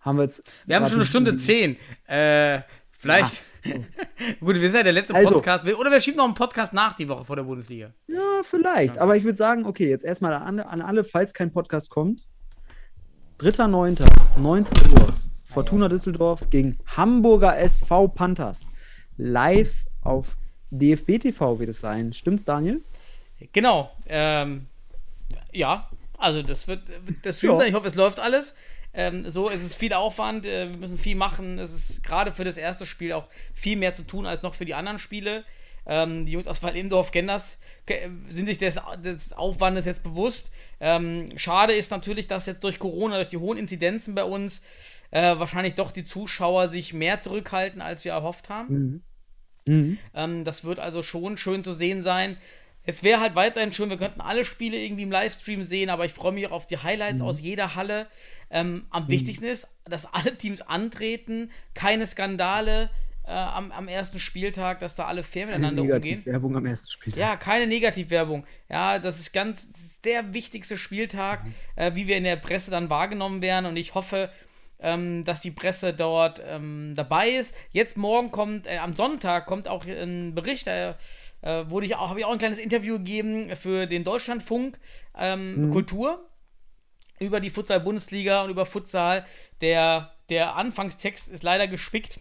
haben 0.00 0.18
wir 0.18 0.24
jetzt. 0.24 0.50
Wir 0.66 0.76
haben 0.76 0.86
schon 0.86 0.96
eine 0.96 1.06
Stunde 1.06 1.36
zehn. 1.36 1.76
Äh, 2.06 2.60
vielleicht. 2.98 3.42
Gut, 4.40 4.60
wir 4.60 4.70
sind 4.70 4.76
ja 4.78 4.82
der 4.84 4.92
letzte 4.92 5.14
Also. 5.14 5.34
Podcast. 5.34 5.66
Oder 5.66 5.90
wir 5.90 6.00
schieben 6.00 6.18
noch 6.18 6.24
einen 6.24 6.34
Podcast 6.34 6.72
nach 6.72 6.94
die 6.94 7.08
Woche 7.08 7.24
vor 7.24 7.36
der 7.36 7.42
Bundesliga. 7.42 7.92
Ja, 8.06 8.42
vielleicht. 8.42 8.98
Aber 8.98 9.16
ich 9.16 9.24
würde 9.24 9.36
sagen, 9.36 9.66
okay, 9.66 9.88
jetzt 9.88 10.04
erstmal 10.04 10.32
an, 10.34 10.60
an 10.60 10.80
alle, 10.82 11.04
falls 11.04 11.34
kein 11.34 11.52
Podcast 11.52 11.90
kommt. 11.90 12.20
3.9., 13.40 14.06
19 14.38 14.92
Uhr. 14.92 15.14
Fortuna 15.48 15.88
Düsseldorf 15.88 16.48
gegen 16.50 16.78
Hamburger 16.96 17.56
SV 17.58 18.08
Panthers. 18.08 18.66
Live 19.16 19.84
auf 20.02 20.36
DFB 20.70 21.18
TV 21.20 21.58
wird 21.58 21.70
es 21.70 21.80
sein. 21.80 22.12
Stimmt's, 22.12 22.44
Daniel? 22.44 22.82
Genau. 23.52 23.90
Ähm, 24.06 24.66
ja, 25.52 25.88
also 26.18 26.42
das 26.42 26.66
wird 26.68 26.82
das 27.22 27.38
Stream 27.38 27.52
Ja. 27.52 27.56
sein. 27.58 27.68
Ich 27.68 27.74
hoffe, 27.74 27.88
es 27.88 27.94
läuft 27.94 28.20
alles. 28.20 28.54
Ähm, 28.96 29.30
so, 29.30 29.50
es 29.50 29.62
ist 29.62 29.76
viel 29.76 29.92
Aufwand, 29.92 30.46
äh, 30.46 30.70
wir 30.70 30.78
müssen 30.78 30.98
viel 30.98 31.16
machen. 31.16 31.58
Es 31.58 31.72
ist 31.72 32.02
gerade 32.02 32.32
für 32.32 32.44
das 32.44 32.56
erste 32.56 32.86
Spiel 32.86 33.12
auch 33.12 33.28
viel 33.52 33.76
mehr 33.76 33.94
zu 33.94 34.02
tun 34.02 34.24
als 34.26 34.42
noch 34.42 34.54
für 34.54 34.64
die 34.64 34.74
anderen 34.74 34.98
Spiele. 34.98 35.44
Ähm, 35.88 36.24
die 36.24 36.32
Jungs 36.32 36.48
aus 36.48 36.62
Wallendorf 36.62 37.12
kennen 37.12 37.28
das, 37.28 37.58
sind 38.28 38.46
sich 38.46 38.58
des, 38.58 38.80
des 39.04 39.32
Aufwandes 39.34 39.84
jetzt 39.84 40.02
bewusst. 40.02 40.50
Ähm, 40.80 41.26
schade 41.36 41.74
ist 41.74 41.92
natürlich, 41.92 42.26
dass 42.26 42.46
jetzt 42.46 42.64
durch 42.64 42.78
Corona, 42.80 43.16
durch 43.16 43.28
die 43.28 43.36
hohen 43.36 43.58
Inzidenzen 43.58 44.14
bei 44.14 44.24
uns, 44.24 44.62
äh, 45.12 45.38
wahrscheinlich 45.38 45.74
doch 45.74 45.92
die 45.92 46.04
Zuschauer 46.04 46.68
sich 46.68 46.92
mehr 46.92 47.20
zurückhalten, 47.20 47.80
als 47.80 48.04
wir 48.04 48.12
erhofft 48.12 48.48
haben. 48.48 49.04
Mhm. 49.66 49.98
Ähm, 50.14 50.44
das 50.44 50.64
wird 50.64 50.80
also 50.80 51.02
schon 51.02 51.36
schön 51.36 51.62
zu 51.62 51.72
sehen 51.72 52.02
sein. 52.02 52.36
Es 52.86 53.02
wäre 53.02 53.20
halt 53.20 53.34
weiterhin 53.34 53.72
schön, 53.72 53.90
wir 53.90 53.96
könnten 53.96 54.20
alle 54.20 54.44
Spiele 54.44 54.76
irgendwie 54.78 55.02
im 55.02 55.10
Livestream 55.10 55.64
sehen, 55.64 55.90
aber 55.90 56.04
ich 56.04 56.12
freue 56.12 56.32
mich 56.32 56.46
auch 56.46 56.52
auf 56.52 56.66
die 56.66 56.78
Highlights 56.78 57.20
aus 57.20 57.40
jeder 57.40 57.74
Halle. 57.74 58.06
Ähm, 58.48 58.86
am 58.90 59.08
wichtigsten 59.08 59.44
ist, 59.44 59.68
dass 59.84 60.06
alle 60.14 60.38
Teams 60.38 60.62
antreten, 60.62 61.50
keine 61.74 62.06
Skandale 62.06 62.90
äh, 63.26 63.32
am, 63.32 63.72
am 63.72 63.88
ersten 63.88 64.20
Spieltag, 64.20 64.78
dass 64.78 64.94
da 64.94 65.06
alle 65.06 65.24
fair 65.24 65.46
miteinander 65.46 65.82
umgehen. 65.82 66.00
Negativwerbung 66.00 66.56
am 66.56 66.66
ersten 66.66 66.90
Spieltag. 66.92 67.20
Ja, 67.20 67.36
keine 67.36 67.66
Negativwerbung. 67.66 68.46
Ja, 68.68 69.00
das 69.00 69.18
ist 69.18 69.32
ganz 69.32 69.66
das 69.66 69.80
ist 69.80 70.04
der 70.04 70.32
wichtigste 70.32 70.78
Spieltag, 70.78 71.44
äh, 71.74 71.94
wie 71.94 72.06
wir 72.06 72.16
in 72.16 72.24
der 72.24 72.36
Presse 72.36 72.70
dann 72.70 72.88
wahrgenommen 72.88 73.42
werden. 73.42 73.66
Und 73.66 73.76
ich 73.76 73.96
hoffe, 73.96 74.30
ähm, 74.78 75.24
dass 75.24 75.40
die 75.40 75.50
Presse 75.50 75.92
dort 75.92 76.40
ähm, 76.46 76.92
dabei 76.94 77.30
ist. 77.30 77.54
Jetzt 77.72 77.96
morgen 77.96 78.30
kommt, 78.30 78.66
äh, 78.66 78.78
am 78.78 78.94
Sonntag 78.94 79.46
kommt 79.46 79.68
auch 79.68 79.84
ein 79.86 80.34
Bericht, 80.34 80.66
äh, 80.66 80.94
äh, 81.46 81.70
wurde 81.70 81.86
ich 81.86 81.94
auch, 81.94 82.10
habe 82.10 82.18
ich 82.18 82.26
auch 82.26 82.32
ein 82.32 82.38
kleines 82.38 82.58
Interview 82.58 82.98
gegeben 82.98 83.54
für 83.54 83.86
den 83.86 84.02
Deutschlandfunk 84.02 84.78
ähm, 85.16 85.70
Kultur 85.70 86.28
über 87.20 87.38
die 87.38 87.50
Futsal-Bundesliga 87.50 88.42
und 88.42 88.50
über 88.50 88.66
Futsal. 88.66 89.24
Der, 89.60 90.12
der 90.28 90.56
Anfangstext 90.56 91.28
ist 91.28 91.44
leider 91.44 91.68
gespickt 91.68 92.20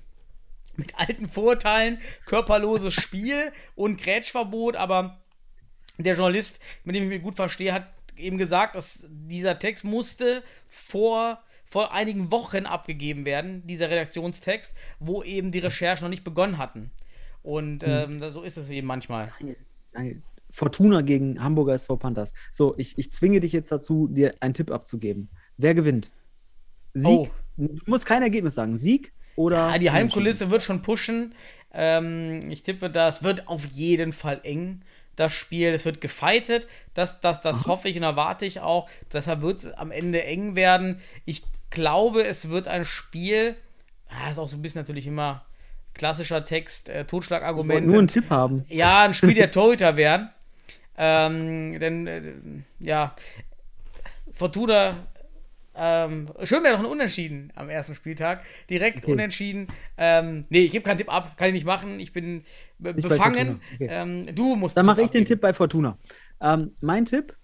mit 0.76 0.98
alten 1.00 1.28
Vorurteilen, 1.28 2.00
körperloses 2.26 2.94
Spiel 2.94 3.52
und 3.76 4.00
Grätschverbot, 4.00 4.76
aber 4.76 5.20
der 5.98 6.16
Journalist, 6.16 6.60
mit 6.84 6.96
dem 6.96 7.04
ich 7.04 7.10
mich 7.10 7.24
gut 7.24 7.36
verstehe, 7.36 7.74
hat 7.74 7.88
eben 8.18 8.38
gesagt, 8.38 8.76
dass 8.76 9.08
dieser 9.10 9.58
Text 9.58 9.86
musste 9.86 10.44
vor, 10.68 11.42
vor 11.66 11.94
einigen 11.94 12.32
Wochen 12.32 12.66
abgegeben 12.66 13.26
werden, 13.26 13.66
dieser 13.66 13.90
Redaktionstext, 13.90 14.76
wo 15.00 15.24
eben 15.24 15.52
die 15.52 15.60
Recherchen 15.60 16.06
noch 16.06 16.10
nicht 16.10 16.24
begonnen 16.24 16.58
hatten. 16.58 16.92
Und 17.46 17.84
ähm, 17.86 18.20
so 18.32 18.42
ist 18.42 18.58
es 18.58 18.70
eben 18.70 18.88
manchmal. 18.88 19.32
Daniel, 19.94 20.24
Fortuna 20.50 21.02
gegen 21.02 21.44
Hamburger 21.44 21.74
SV 21.76 21.98
Panthers. 21.98 22.34
So, 22.52 22.74
ich, 22.78 22.98
ich 22.98 23.12
zwinge 23.12 23.40
dich 23.40 23.52
jetzt 23.52 23.72
dazu, 23.72 24.08
dir 24.08 24.32
einen 24.40 24.56
Tipp 24.56 24.72
abzugeben. 24.72 25.30
Wer 25.58 25.76
gewinnt? 25.76 26.10
Sieg? 26.96 27.08
Oh. 27.08 27.28
Du 27.56 27.78
musst 27.86 28.08
kein 28.08 28.24
Ergebnis 28.24 28.56
sagen. 28.56 28.78
Sieg 28.78 29.14
oder. 29.36 29.70
Ja, 29.70 29.78
die 29.78 29.92
Heimkulisse 29.92 30.50
wird 30.50 30.64
schon 30.64 30.82
pushen. 30.82 31.36
Ähm, 31.72 32.40
ich 32.50 32.64
tippe, 32.64 32.90
das 32.90 33.22
wird 33.22 33.48
auf 33.48 33.66
jeden 33.68 34.12
Fall 34.12 34.40
eng, 34.42 34.82
das 35.16 35.32
Spiel. 35.32 35.70
Es 35.70 35.86
wird 35.86 36.02
gefightet. 36.02 36.68
Das, 36.96 37.22
das, 37.22 37.42
das 37.42 37.68
hoffe 37.68 37.90
ich 37.90 37.98
und 37.98 38.04
erwarte 38.04 38.48
ich 38.48 38.60
auch. 38.60 38.90
Deshalb 39.14 39.44
wird 39.44 39.60
es 39.60 39.74
am 39.74 39.92
Ende 39.92 40.24
eng 40.24 40.56
werden. 40.56 41.00
Ich 41.26 41.44
glaube, 41.70 42.24
es 42.24 42.50
wird 42.50 42.68
ein 42.68 42.86
Spiel. 42.86 43.56
Ah, 44.08 44.32
ist 44.32 44.40
auch 44.40 44.48
so 44.48 44.58
ein 44.58 44.64
bisschen 44.64 44.82
natürlich 44.82 45.06
immer 45.06 45.46
klassischer 45.96 46.46
Text, 46.46 46.90
äh, 46.90 47.06
Totschlagargument. 47.06 47.88
nur 47.88 47.98
einen 47.98 48.08
Tipp 48.08 48.30
haben. 48.30 48.64
Ja, 48.70 49.04
ein 49.04 49.14
Spiel 49.14 49.34
der 49.34 49.50
Torhüter 49.52 49.98
wären. 49.98 50.30
Ähm, 50.98 51.80
denn, 51.80 52.08
äh, 52.08 52.22
ja, 52.80 53.16
Fortuna, 54.32 55.08
ähm, 55.78 56.30
schön 56.44 56.64
wäre 56.64 56.74
doch 56.74 56.80
ein 56.80 56.86
Unentschieden 56.86 57.52
am 57.56 57.70
ersten 57.70 57.96
Spieltag. 57.96 58.44
Direkt 58.70 59.00
Okay. 59.04 59.12
unentschieden. 59.12 59.68
Ähm, 59.98 60.44
nee, 60.50 60.62
ich 60.62 60.72
gebe 60.72 60.86
keinen 60.86 60.98
Tipp 60.98 61.12
ab, 61.14 61.36
kann 61.38 61.48
ich 61.50 61.54
nicht 61.54 61.66
machen. 61.66 62.00
Ich 62.00 62.14
bin 62.14 62.44
Nicht 62.80 63.02
befangen. 63.08 63.60
Okay. 63.74 63.88
Ähm, 63.90 64.36
du 64.36 64.56
musst. 64.56 64.78
Dann 64.78 64.86
mache 64.86 65.02
ich 65.02 65.08
den 65.08 65.24
abgeben. 65.24 65.26
Tipp 65.26 65.42
bei 65.42 65.54
Fortuna. 65.54 65.98
Ähm, 66.42 66.72
mein 66.82 67.06
Tipp, 67.06 67.36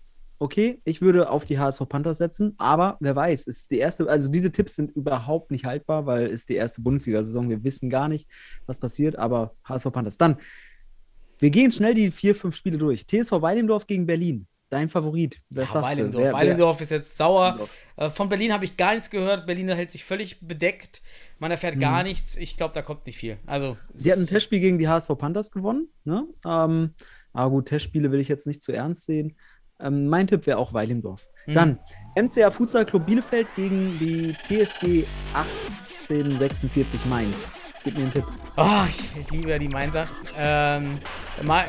okay, 0.42 0.82
ich 0.86 1.02
würde 1.02 1.30
auf 1.30 1.46
die 1.46 1.60
HSV 1.60 1.88
Panthers 1.88 2.18
setzen, 2.18 2.56
aber 2.58 2.98
wer 3.00 3.16
weiß, 3.16 3.46
ist 3.48 3.70
die 3.72 3.78
erste, 3.78 4.10
also 4.10 4.28
diese 4.30 4.52
Tipps 4.52 4.76
sind 4.76 4.92
überhaupt 4.92 5.52
nicht 5.52 5.66
haltbar, 5.66 6.06
weil 6.08 6.26
es 6.26 6.46
die 6.48 6.56
erste 6.56 6.82
Bundesliga-Saison, 6.82 7.50
wir 7.50 7.64
wissen 7.64 7.90
gar 7.90 8.08
nicht, 8.08 8.28
was 8.66 8.80
passiert, 8.80 9.16
aber 9.18 9.54
HSV 9.64 9.92
Panthers. 9.92 10.18
Dann, 10.18 10.38
wir 11.40 11.50
gehen 11.50 11.72
schnell 11.72 11.94
die 11.94 12.12
vier, 12.12 12.36
fünf 12.36 12.56
Spiele 12.56 12.78
durch. 12.78 13.06
TSV 13.08 13.32
Weilendorf 13.42 13.86
gegen 13.88 14.06
Berlin, 14.06 14.48
dein 14.70 14.90
Favorit. 14.90 15.40
Wer 15.50 15.66
Ja? 15.66 15.82
Weilendorf. 15.82 16.22
Wer- 16.24 16.32
wer- 16.32 16.34
Weilendorf 16.34 16.82
ist 16.82 16.92
jetzt 16.92 17.18
sauer. 17.18 17.58
Äh, 17.98 18.10
von 18.10 18.30
Berlin 18.30 18.54
habe 18.54 18.66
ich 18.66 18.78
gar 18.78 18.94
nichts 18.94 19.10
gehört. 19.10 19.46
Berlin 19.46 19.70
hält 19.70 19.92
sich 19.92 20.04
völlig 20.06 20.40
bedeckt. 20.42 21.02
Man 21.40 21.52
erfährt 21.52 21.76
Mhm. 21.76 21.80
gar 21.82 22.04
nichts. 22.04 22.38
Ich 22.38 22.58
glaube, 22.58 22.74
da 22.74 22.82
kommt 22.82 23.06
nicht 23.06 23.18
viel. 23.18 23.38
Also, 23.46 23.78
Die 23.94 24.12
hatten 24.12 24.22
ein 24.22 24.28
Testspiel 24.28 24.60
gegen 24.60 24.78
die 24.80 24.88
HSV 24.88 25.10
Panthers 25.18 25.52
gewonnen. 25.52 25.88
Ne? 26.04 26.26
Ähm, 26.46 26.94
aber 27.34 27.50
gut, 27.52 27.68
Testspiele 27.68 28.12
will 28.12 28.20
ich 28.20 28.28
jetzt 28.28 28.46
nicht 28.48 28.62
zu 28.62 28.72
ernst 28.72 29.06
sehen. 29.06 29.36
Ähm, 29.82 30.08
mein 30.08 30.28
Tipp 30.28 30.46
wäre 30.48 30.58
auch 30.58 30.74
Weilendorf. 30.74 31.28
Mhm. 31.46 31.54
Dann 31.54 31.80
MCA 32.16 32.52
Futsal 32.52 32.86
Club 32.86 33.06
Bielefeld 33.06 33.48
gegen 33.56 33.98
die 34.00 34.34
TSG 34.34 35.06
1846 36.00 37.06
Mainz. 37.06 37.54
Gib 37.84 37.96
mir 37.96 38.04
einen 38.04 38.12
Tipp. 38.12 38.26
Oh, 38.58 38.84
ich, 38.88 39.32
liebe 39.32 39.50
ja 39.50 39.58
die 39.58 39.68
Mainzer. 39.68 40.08
Ähm, 40.38 41.00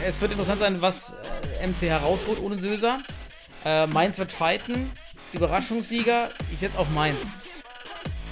es 0.06 0.20
wird 0.20 0.32
interessant 0.32 0.60
sein, 0.60 0.76
was 0.80 1.16
äh, 1.60 1.66
MC 1.66 1.82
herausholt 1.82 2.38
ohne 2.42 2.58
Söser. 2.58 2.98
Äh, 3.64 3.86
Mainz 3.86 4.18
wird 4.18 4.30
fighten. 4.30 4.90
Überraschungssieger. 5.32 6.28
Ich 6.52 6.58
setze 6.58 6.78
auf 6.78 6.90
Mainz. 6.90 7.20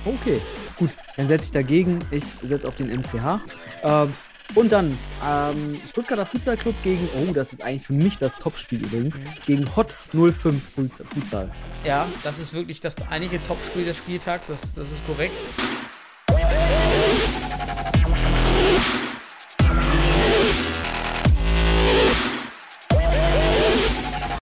Okay, 0.05 0.43
gut. 0.77 0.91
Dann 1.17 1.29
setze 1.29 1.47
ich 1.47 1.53
dagegen. 1.53 1.99
Ich 2.11 2.25
setze 2.25 2.69
auf 2.69 2.77
den 2.77 2.89
MCH. 2.89 3.41
Ähm, 3.83 4.13
und 4.55 4.73
dann 4.73 4.99
ähm, 5.27 5.81
Stuttgarter 5.89 6.27
Futsal 6.27 6.57
Club 6.57 6.75
gegen, 6.83 7.09
oh, 7.17 7.33
das 7.33 7.53
ist 7.53 7.65
eigentlich 7.65 7.87
für 7.87 7.93
mich 7.93 8.19
das 8.19 8.35
Topspiel 8.37 8.85
übrigens, 8.85 9.17
Mhm. 9.17 9.25
gegen 9.47 9.77
Hot 9.77 9.97
05 10.13 10.63
Futsal. 10.63 11.07
Futsal. 11.07 11.51
Ja, 11.85 12.07
das 12.23 12.39
ist 12.39 12.53
wirklich 12.53 12.81
das 12.81 12.95
einige 13.11 13.43
Topspiel 13.43 13.85
des 13.85 13.97
Spieltags. 13.97 14.47
Das, 14.49 14.75
das 14.75 14.91
ist 14.93 15.05
korrekt. 15.07 15.35